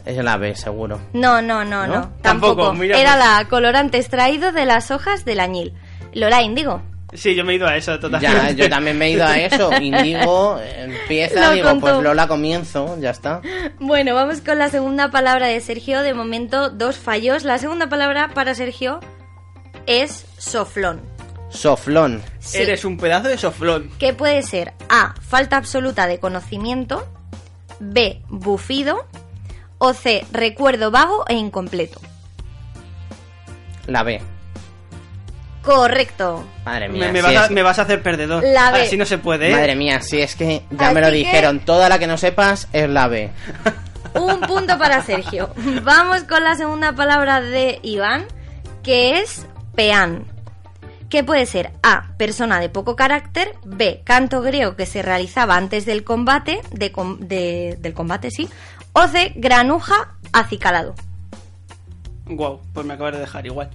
Es 0.05 0.17
la 0.23 0.37
B, 0.37 0.55
seguro. 0.55 0.99
No, 1.13 1.41
no, 1.41 1.63
no, 1.65 1.85
¿No? 1.85 1.95
no. 1.95 2.01
Tampoco, 2.21 2.55
Tampoco. 2.63 2.73
mira, 2.73 2.97
Era 2.99 3.13
pues. 3.15 3.25
la 3.25 3.45
colorante 3.49 3.97
extraído 3.97 4.51
de 4.51 4.65
las 4.65 4.91
hojas 4.91 5.23
del 5.25 5.39
añil. 5.39 5.73
Lola 6.13 6.41
Índigo. 6.41 6.81
Sí, 7.13 7.35
yo 7.35 7.43
me 7.43 7.53
he 7.53 7.55
ido 7.55 7.67
a 7.67 7.75
eso 7.75 7.99
totalmente. 7.99 8.37
Ya, 8.37 8.51
yo 8.51 8.69
también 8.69 8.97
me 8.97 9.07
he 9.07 9.11
ido 9.11 9.25
a 9.25 9.37
eso. 9.37 9.71
Indigo 9.81 10.59
empieza, 10.77 11.41
Lo 11.47 11.51
digo, 11.53 11.69
contó. 11.69 11.81
pues 11.81 12.03
Lola 12.03 12.27
comienzo, 12.27 12.97
ya 12.99 13.09
está. 13.11 13.41
Bueno, 13.79 14.13
vamos 14.15 14.41
con 14.41 14.57
la 14.59 14.69
segunda 14.69 15.09
palabra 15.11 15.47
de 15.47 15.59
Sergio. 15.59 16.01
De 16.01 16.13
momento, 16.13 16.69
dos 16.69 16.97
fallos. 16.97 17.43
La 17.43 17.57
segunda 17.57 17.87
palabra 17.89 18.29
para 18.35 18.53
Sergio 18.55 18.99
es 19.87 20.25
soflón. 20.37 21.01
Soflón. 21.49 22.21
Eres 22.53 22.85
un 22.85 22.97
pedazo 22.97 23.27
de 23.27 23.37
soflón. 23.37 23.89
Que 23.99 24.13
puede 24.13 24.43
ser 24.43 24.73
A. 24.89 25.15
Falta 25.21 25.57
absoluta 25.57 26.07
de 26.07 26.19
conocimiento. 26.19 27.07
B. 27.79 28.21
Bufido. 28.29 29.05
O 29.77 29.93
C. 29.93 30.25
Recuerdo 30.31 30.91
vago 30.91 31.25
e 31.27 31.33
incompleto. 31.33 31.99
La 33.87 34.03
B. 34.03 34.21
Correcto. 35.63 36.43
Madre 36.65 36.87
mía. 36.89 37.07
Me, 37.07 37.11
me 37.13 37.19
si 37.19 37.25
vas 37.25 37.35
a, 37.35 37.45
es- 37.45 37.51
me 37.51 37.63
vas 37.63 37.79
a 37.79 37.81
hacer 37.83 38.01
perdedor. 38.01 38.43
La 38.43 38.71
B. 38.71 38.81
Así 38.83 38.97
no 38.97 39.05
se 39.05 39.17
puede, 39.17 39.49
¿eh? 39.49 39.55
Madre 39.55 39.75
mía, 39.75 40.01
si 40.01 40.21
es 40.21 40.35
que 40.35 40.63
ya 40.71 40.85
Así 40.87 40.95
me 40.95 41.01
lo 41.01 41.07
que- 41.07 41.13
dijeron. 41.13 41.59
Toda 41.59 41.89
la 41.89 41.99
que 41.99 42.07
no 42.07 42.17
sepas 42.17 42.67
es 42.73 42.89
la 42.89 43.07
B. 43.07 43.29
Un 44.15 44.39
punto 44.41 44.77
para 44.77 45.01
Sergio. 45.03 45.49
Vamos 45.83 46.23
con 46.23 46.43
la 46.43 46.55
segunda 46.55 46.93
palabra 46.93 47.41
de 47.41 47.79
Iván, 47.83 48.25
que 48.83 49.19
es 49.19 49.45
peán. 49.75 50.25
Que 51.09 51.23
puede 51.23 51.45
ser 51.47 51.71
A, 51.81 52.13
persona 52.17 52.59
de 52.59 52.69
poco 52.69 52.95
carácter, 52.95 53.55
B, 53.65 54.01
canto 54.03 54.41
griego 54.41 54.75
que 54.75 54.85
se 54.85 55.01
realizaba 55.01 55.55
antes 55.55 55.85
del 55.85 56.03
combate, 56.03 56.61
de 56.71 57.77
del 57.79 57.93
combate 57.93 58.29
sí, 58.31 58.47
o 58.93 59.07
C, 59.07 59.33
granuja 59.35 60.13
acicalado. 60.33 60.93
Guau, 62.25 62.61
pues 62.73 62.85
me 62.85 62.93
acabas 62.93 63.13
de 63.13 63.19
dejar 63.21 63.45
igual. 63.47 63.69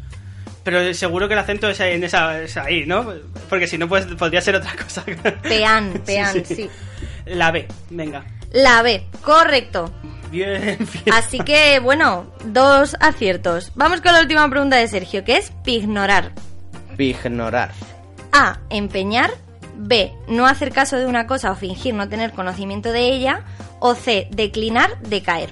Pero 0.63 0.95
seguro 0.95 1.27
que 1.29 1.35
el 1.35 1.41
acento 1.41 1.69
es, 1.69 1.81
ahí- 1.81 1.95
en 1.95 2.05
esa, 2.05 2.41
es 2.41 2.57
ahí, 2.57 2.87
¿no? 2.87 3.13
Porque 3.51 3.67
si 3.67 3.77
no, 3.79 3.89
pues 3.89 4.07
podría 4.07 4.41
ser 4.41 4.55
otra 4.57 4.73
cosa. 4.77 5.05
Peán, 5.43 6.01
peán, 6.07 6.33
Sí, 6.33 6.43
sí. 6.45 6.55
sí. 6.55 6.71
La 7.27 7.51
B, 7.51 7.67
venga. 7.91 8.25
La 8.53 8.81
B, 8.83 9.07
correcto. 9.23 9.93
Bien, 10.31 10.79
bien. 11.05 11.13
Así 11.15 11.39
que, 11.41 11.81
bueno, 11.81 12.33
dos 12.45 12.97
aciertos. 13.01 13.73
Vamos 13.75 14.01
con 14.01 14.13
la 14.13 14.21
última 14.21 14.49
pregunta 14.49 14.77
de 14.77 14.87
Sergio, 14.89 15.25
que 15.25 15.37
es 15.37 15.51
pignorar. 15.65 16.33
Ignorar. 16.99 17.73
A. 18.33 18.59
Empeñar. 18.71 19.31
B. 19.77 20.13
No 20.29 20.47
hacer 20.47 20.73
caso 20.73 20.97
de 20.97 21.07
una 21.07 21.27
cosa 21.27 21.51
o 21.51 21.57
fingir 21.57 21.95
no 21.95 22.09
tener 22.09 22.33
conocimiento 22.33 22.93
de 22.93 23.09
ella. 23.13 23.43
O 23.81 23.95
C. 23.95 24.29
Declinar, 24.31 25.01
decaer. 25.01 25.51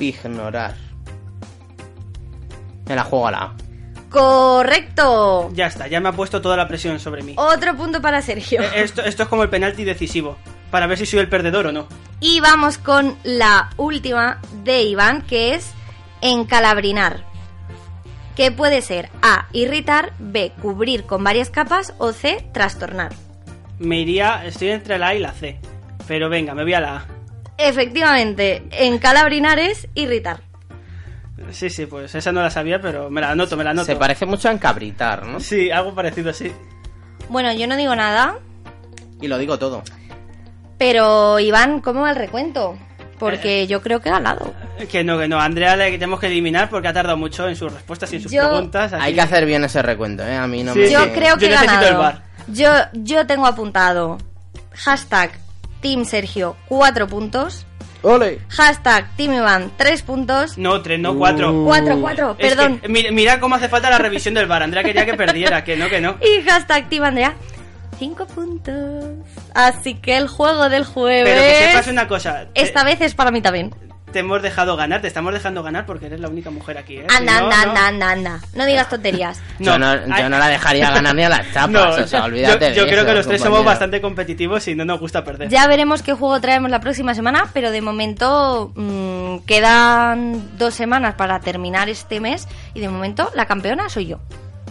Ignorar. 0.00 0.74
Me 2.86 2.94
la 2.94 3.04
juego 3.04 3.28
a 3.28 3.30
la 3.30 3.38
A. 3.42 3.54
Correcto. 4.10 5.50
Ya 5.52 5.66
está, 5.66 5.86
ya 5.86 6.00
me 6.00 6.08
ha 6.08 6.12
puesto 6.12 6.40
toda 6.40 6.56
la 6.56 6.66
presión 6.66 6.98
sobre 6.98 7.22
mí. 7.22 7.34
Otro 7.36 7.76
punto 7.76 8.00
para 8.00 8.22
Sergio. 8.22 8.62
Eh, 8.62 8.70
Esto, 8.76 9.02
esto 9.02 9.24
es 9.24 9.28
como 9.28 9.42
el 9.42 9.50
penalti 9.50 9.84
decisivo. 9.84 10.36
Para 10.70 10.86
ver 10.86 10.98
si 10.98 11.06
soy 11.06 11.20
el 11.20 11.28
perdedor 11.28 11.66
o 11.66 11.72
no. 11.72 11.86
Y 12.20 12.40
vamos 12.40 12.78
con 12.78 13.16
la 13.22 13.70
última 13.76 14.40
de 14.64 14.82
Iván, 14.82 15.22
que 15.22 15.54
es 15.54 15.70
encalabrinar. 16.20 17.24
Que 18.38 18.52
puede 18.52 18.80
ser 18.82 19.10
A. 19.20 19.48
Irritar. 19.52 20.12
B. 20.20 20.52
Cubrir 20.62 21.04
con 21.04 21.22
varias 21.24 21.50
capas. 21.50 21.92
O 21.98 22.12
C. 22.12 22.48
Trastornar. 22.52 23.12
Me 23.80 24.00
iría, 24.00 24.46
estoy 24.46 24.68
entre 24.68 24.96
la 24.96 25.08
A 25.08 25.14
y 25.16 25.18
la 25.18 25.32
C. 25.32 25.58
Pero 26.06 26.28
venga, 26.30 26.54
me 26.54 26.62
voy 26.62 26.72
a 26.72 26.80
la 26.80 26.96
A. 26.98 27.06
Efectivamente, 27.58 28.62
encalabrinar 28.70 29.58
es 29.58 29.88
irritar. 29.94 30.40
Sí, 31.50 31.68
sí, 31.68 31.86
pues 31.86 32.14
esa 32.14 32.30
no 32.30 32.40
la 32.40 32.50
sabía, 32.50 32.80
pero 32.80 33.10
me 33.10 33.20
la 33.20 33.32
anoto, 33.32 33.56
me 33.56 33.64
la 33.64 33.70
anoto. 33.70 33.86
Se 33.86 33.96
parece 33.96 34.24
mucho 34.24 34.48
a 34.48 34.52
encabritar, 34.52 35.26
¿no? 35.26 35.40
Sí, 35.40 35.70
algo 35.72 35.92
parecido, 35.94 36.32
sí. 36.32 36.52
Bueno, 37.28 37.52
yo 37.52 37.66
no 37.66 37.76
digo 37.76 37.94
nada, 37.96 38.38
Y 39.20 39.26
lo 39.26 39.36
digo 39.38 39.58
todo. 39.58 39.82
pero 40.78 41.40
Iván, 41.40 41.80
¿cómo 41.80 42.02
va 42.02 42.10
el 42.10 42.16
recuento? 42.16 42.78
Porque 43.18 43.66
yo 43.66 43.82
creo 43.82 44.00
que 44.00 44.08
he 44.08 44.12
ganado. 44.12 44.54
Que 44.86 45.02
no, 45.04 45.18
que 45.18 45.28
no. 45.28 45.40
Andrea 45.40 45.76
le 45.76 45.90
tenemos 45.92 46.20
que 46.20 46.26
eliminar 46.26 46.68
porque 46.70 46.88
ha 46.88 46.92
tardado 46.92 47.16
mucho 47.16 47.48
en 47.48 47.56
sus 47.56 47.72
respuestas 47.72 48.12
y 48.12 48.16
en 48.16 48.22
sus 48.22 48.32
Yo- 48.32 48.48
preguntas. 48.48 48.92
así- 48.92 49.02
Hay 49.04 49.14
que 49.14 49.20
hacer 49.20 49.44
bien 49.46 49.64
ese 49.64 49.82
recuento, 49.82 50.22
¿eh? 50.24 50.36
A 50.36 50.46
mí 50.46 50.62
no 50.62 50.72
Sí. 50.74 50.80
me... 50.80 50.90
Yo 50.90 51.12
creo 51.12 51.36
que 51.36 51.48
Yo 51.48 51.54
he 51.56 51.58
necesito 51.60 51.88
el 51.88 51.96
bar. 51.96 52.22
Yo, 52.48 52.70
yo 52.92 53.26
tengo 53.26 53.46
apuntado 53.46 54.18
hashtag 54.74 55.32
Team 55.80 56.04
Sergio 56.04 56.56
4 56.68 57.06
puntos. 57.08 57.66
¡Ole! 58.02 58.38
Hashtag 58.48 59.10
Team 59.16 59.34
Iván 59.34 59.72
3 59.76 60.02
puntos. 60.02 60.56
No, 60.56 60.80
tres, 60.82 61.00
no, 61.00 61.16
cuatro. 61.18 61.64
4, 61.64 61.98
4, 62.00 62.36
Es 62.38 62.54
perdón. 62.54 62.78
que, 62.78 62.88
mira, 62.88 63.10
mira 63.10 63.40
cómo 63.40 63.56
hace 63.56 63.68
falta 63.68 63.90
la 63.90 63.98
revisión 63.98 64.34
del 64.34 64.46
bar. 64.46 64.62
Andrea 64.62 64.84
quería 64.84 65.04
que 65.04 65.14
perdiera, 65.14 65.64
que 65.64 65.76
no, 65.76 65.88
que 65.88 66.00
no. 66.00 66.16
Y 66.22 66.42
hashtag 66.48 66.88
Team 66.88 67.02
Andrea 67.04 67.34
5 67.98 68.26
puntos. 68.26 68.74
Así 69.52 69.94
que 69.94 70.16
el 70.16 70.28
juego 70.28 70.68
del 70.68 70.84
jueves. 70.84 71.24
Pero 71.34 71.42
que 71.42 71.70
sepas 71.72 71.88
una 71.88 72.06
cosa. 72.06 72.46
Esta 72.54 72.84
vez 72.84 73.00
es 73.00 73.14
para 73.14 73.32
mí 73.32 73.42
también. 73.42 73.74
Te 74.12 74.20
hemos 74.20 74.40
dejado 74.40 74.74
ganar, 74.76 75.02
te 75.02 75.06
estamos 75.06 75.34
dejando 75.34 75.62
ganar 75.62 75.84
porque 75.84 76.06
eres 76.06 76.18
la 76.20 76.28
única 76.28 76.50
mujer 76.50 76.78
aquí, 76.78 76.96
¿eh? 76.96 77.06
Anda, 77.14 77.34
Si 77.34 77.40
no, 77.40 77.44
anda, 77.44 77.56
no. 77.66 77.70
anda, 77.70 77.86
anda, 77.88 78.10
anda. 78.10 78.40
No 78.54 78.64
digas 78.64 78.88
tonterías. 78.88 79.40
Yo 79.58 79.78
no, 79.78 79.94
yo 79.94 80.28
no 80.30 80.38
la 80.38 80.48
dejaría 80.48 80.90
ganar 80.90 81.14
ni 81.14 81.24
a 81.24 81.28
las 81.28 81.46
chapas, 81.52 81.70
No, 81.70 81.88
o 81.90 82.06
sea, 82.06 82.20
yo- 82.20 82.24
olvídate 82.24 82.74
yo, 82.74 82.84
de 82.84 82.88
creo 82.88 83.00
eso, 83.02 83.06
que 83.06 83.14
los 83.14 83.26
tres 83.26 83.42
somos 83.42 83.64
bastante 83.64 84.00
competitivos 84.00 84.66
y 84.68 84.74
no 84.74 84.84
nos 84.86 84.98
gusta 84.98 85.24
perder. 85.24 85.48
Ya 85.50 85.66
veremos 85.66 86.02
qué 86.02 86.14
juego 86.14 86.40
traemos 86.40 86.70
la 86.70 86.80
próxima 86.80 87.14
semana, 87.14 87.48
pero 87.52 87.70
de 87.70 87.82
momento 87.82 88.72
mm, 88.74 89.40
quedan 89.46 90.56
dos 90.56 90.74
semanas 90.74 91.14
para 91.16 91.40
terminar 91.40 91.88
este 91.90 92.18
mes 92.20 92.48
y 92.72 92.80
de 92.80 92.88
momento 92.88 93.30
la 93.34 93.44
campeona 93.46 93.88
soy 93.90 94.06
yo. 94.06 94.20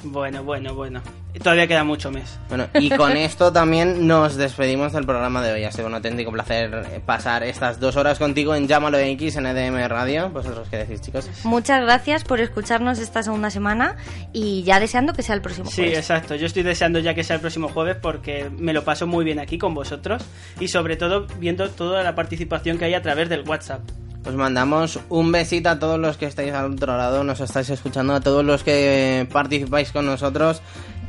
Bueno, 0.04 0.44
bueno, 0.44 0.74
bueno. 0.74 1.02
Todavía 1.44 1.68
queda 1.68 1.84
mucho 1.84 2.10
mes. 2.10 2.40
Bueno, 2.50 2.68
y 2.74 2.90
con 2.90 3.12
esto 3.18 3.54
también 3.54 4.08
nos 4.08 4.38
despedimos 4.38 4.94
del 4.94 5.06
programa 5.06 5.44
de 5.44 5.54
hoy. 5.54 5.64
Ha 5.66 5.72
sido 5.72 5.86
un 5.88 5.94
auténtico 5.94 6.32
placer 6.32 7.02
pasar 7.06 7.44
estas 7.44 7.80
dos 7.80 7.96
horas 7.96 8.18
contigo 8.18 8.56
en 8.56 8.68
Llámalo 8.68 8.98
X 8.98 9.36
en 9.36 9.46
EDM 9.46 9.88
Radio. 9.88 10.30
¿Vosotros 10.30 10.68
qué 10.72 10.78
decís, 10.78 11.02
chicos? 11.02 11.30
Muchas 11.44 11.82
gracias 11.84 12.24
por 12.24 12.40
escucharnos 12.40 12.98
esta 12.98 13.22
segunda 13.22 13.52
semana 13.52 13.98
y 14.34 14.64
ya 14.64 14.80
deseando 14.80 15.14
que 15.14 15.22
sea 15.22 15.36
el 15.36 15.42
próximo 15.42 15.70
Sí, 15.70 15.82
jueves. 15.84 16.00
exacto. 16.00 16.34
Yo 16.36 16.48
estoy 16.48 16.64
deseando 16.64 16.98
ya 17.00 17.14
que 17.14 17.24
sea 17.24 17.36
el 17.36 17.42
próximo 17.42 17.68
jueves 17.70 17.98
porque 18.02 18.50
me 18.58 18.74
lo 18.74 18.84
paso 18.84 19.06
muy 19.06 19.24
bien 19.24 19.38
aquí 19.40 19.60
con 19.60 19.76
vosotros 19.76 20.24
y 20.60 20.70
sobre 20.70 20.96
todo 20.98 21.28
viendo 21.40 21.70
toda 21.70 22.02
la 22.04 22.16
participación 22.16 22.80
que 22.80 22.86
hay 22.86 22.96
a 22.96 23.02
través 23.04 23.30
del 23.30 23.48
WhatsApp. 23.48 23.82
Os 24.28 24.36
mandamos 24.36 25.00
un 25.08 25.32
besito 25.32 25.70
a 25.70 25.80
todos 25.80 25.98
los 25.98 26.18
que 26.18 26.26
estáis 26.26 26.54
al 26.54 26.74
otro 26.74 26.98
lado, 26.98 27.24
nos 27.24 27.40
estáis 27.40 27.70
escuchando, 27.70 28.14
a 28.14 28.20
todos 28.20 28.44
los 28.44 28.64
que 28.64 29.26
participáis 29.32 29.94
con 29.94 30.06
nosotros 30.06 30.62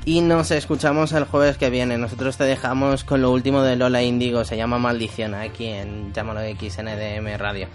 y 0.04 0.20
nos 0.20 0.52
escuchamos 0.52 1.12
el 1.12 1.24
jueves 1.24 1.58
que 1.58 1.68
viene. 1.68 1.98
Nosotros 1.98 2.36
te 2.36 2.44
dejamos 2.44 3.02
con 3.02 3.20
lo 3.20 3.32
último 3.32 3.62
de 3.62 3.76
Lola 3.76 4.02
Indigo, 4.02 4.44
se 4.44 4.56
llama 4.56 4.78
Maldición, 4.78 5.34
aquí 5.34 5.66
en 5.66 6.12
Llámalo 6.14 6.42
X 6.42 6.78
NDM 6.80 7.36
Radio. 7.36 7.66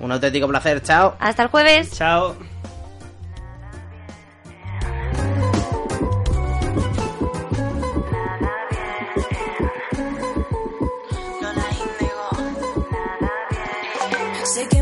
Un 0.00 0.12
auténtico 0.12 0.48
placer, 0.48 0.82
chao. 0.82 1.14
Hasta 1.20 1.42
el 1.42 1.48
jueves. 1.50 1.90
Chao. 1.92 2.34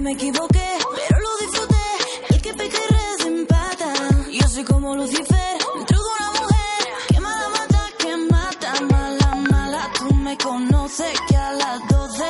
Me 0.04 0.12
equivoqué, 0.12 0.68
pero 0.94 1.18
lo 1.18 1.46
disfruté. 1.46 1.84
El 2.28 2.42
que 2.42 2.52
peca 2.52 2.76
y 2.76 2.92
reza 2.92 3.26
empata. 3.26 3.92
Yo 4.30 4.48
soy 4.48 4.64
como 4.64 4.94
Lucifer, 4.94 5.56
dentro 5.76 5.98
de 5.98 6.08
una 6.18 6.40
mujer. 6.40 6.82
Que 7.08 7.20
mala 7.20 7.48
mata, 7.48 7.82
que 7.98 8.16
mata, 8.16 8.72
mala, 8.82 9.34
mala. 9.50 9.90
Tú 9.98 10.14
me 10.14 10.36
conoces 10.36 11.18
que 11.26 11.36
a 11.36 11.52
las 11.52 11.88
12 11.88 12.24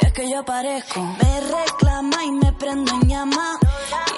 es 0.00 0.12
que 0.14 0.30
yo 0.30 0.38
aparezco. 0.38 1.02
Me 1.02 1.40
reclama 1.40 2.24
y 2.24 2.32
me 2.32 2.52
prendo 2.54 2.90
en 2.92 3.08
llama. 3.08 3.58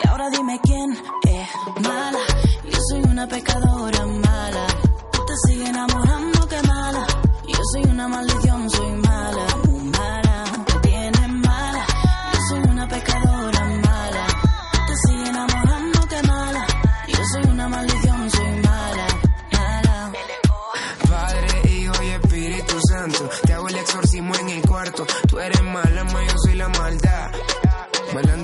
Y 0.00 0.08
ahora 0.08 0.30
dime 0.30 0.60
quién 0.62 0.92
es 1.26 1.82
mala. 1.82 2.20
Yo 2.64 2.78
soy 2.90 3.02
una 3.02 3.26
pecadora 3.26 4.06
mala. 4.06 4.66
Tú 5.12 5.24
te 5.26 5.34
sigues 5.48 5.68
enamorando, 5.68 6.46
que 6.46 6.62
mala. 6.62 7.06
Yo 7.48 7.60
soy 7.72 7.82
una 7.90 8.06
maldición, 8.06 8.37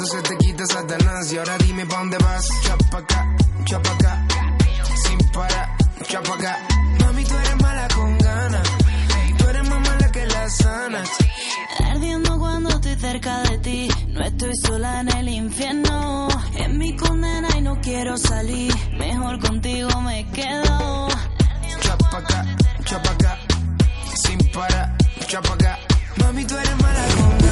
Se 0.05 0.21
te 0.21 0.37
quita 0.37 0.67
Satanás 0.67 1.33
y 1.33 1.39
ahora 1.39 1.57
dime 1.59 1.87
pa' 1.87 1.97
dónde 1.97 2.19
vas. 2.19 2.47
Chapa 2.63 2.99
acá, 2.99 3.37
chapa 3.65 3.91
acá, 3.91 4.27
sin 5.03 5.19
parar, 5.31 5.77
chapa 6.07 6.35
acá. 6.35 6.59
Mami, 7.01 7.25
tú 7.25 7.35
eres 7.35 7.63
mala 7.63 7.89
con 7.89 8.19
ganas, 8.19 8.69
tú 9.39 9.49
eres 9.49 9.69
más 9.71 9.81
mala 9.81 10.13
que 10.13 10.27
la 10.27 10.51
sana. 10.51 11.05
Ardiendo 11.91 12.39
cuando 12.39 12.69
estoy 12.69 12.97
cerca 12.97 13.43
de 13.45 13.59
ti. 13.59 13.89
No 14.09 14.21
estoy 14.25 14.53
sola 14.67 15.01
en 15.01 15.09
el 15.17 15.29
infierno. 15.29 16.29
En 16.55 16.79
mi 16.79 16.95
condena 16.97 17.49
y 17.57 17.63
no 17.63 17.81
quiero 17.81 18.19
salir. 18.19 18.75
Mejor 18.99 19.41
contigo 19.41 20.01
me 20.03 20.27
quedo. 20.33 21.09
Chapa 21.81 22.19
acá, 22.19 22.45
chapa 22.85 23.11
acá, 23.11 23.39
sin 24.23 24.39
parar, 24.53 24.97
chapa 25.27 25.55
acá. 25.55 25.79
Mami, 26.17 26.45
tú 26.45 26.55
eres 26.59 26.77
mala 26.83 27.07
con 27.17 27.29
ganas. 27.31 27.44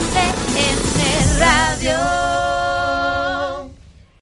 CNC 0.00 1.38
Radio. 1.38 2.47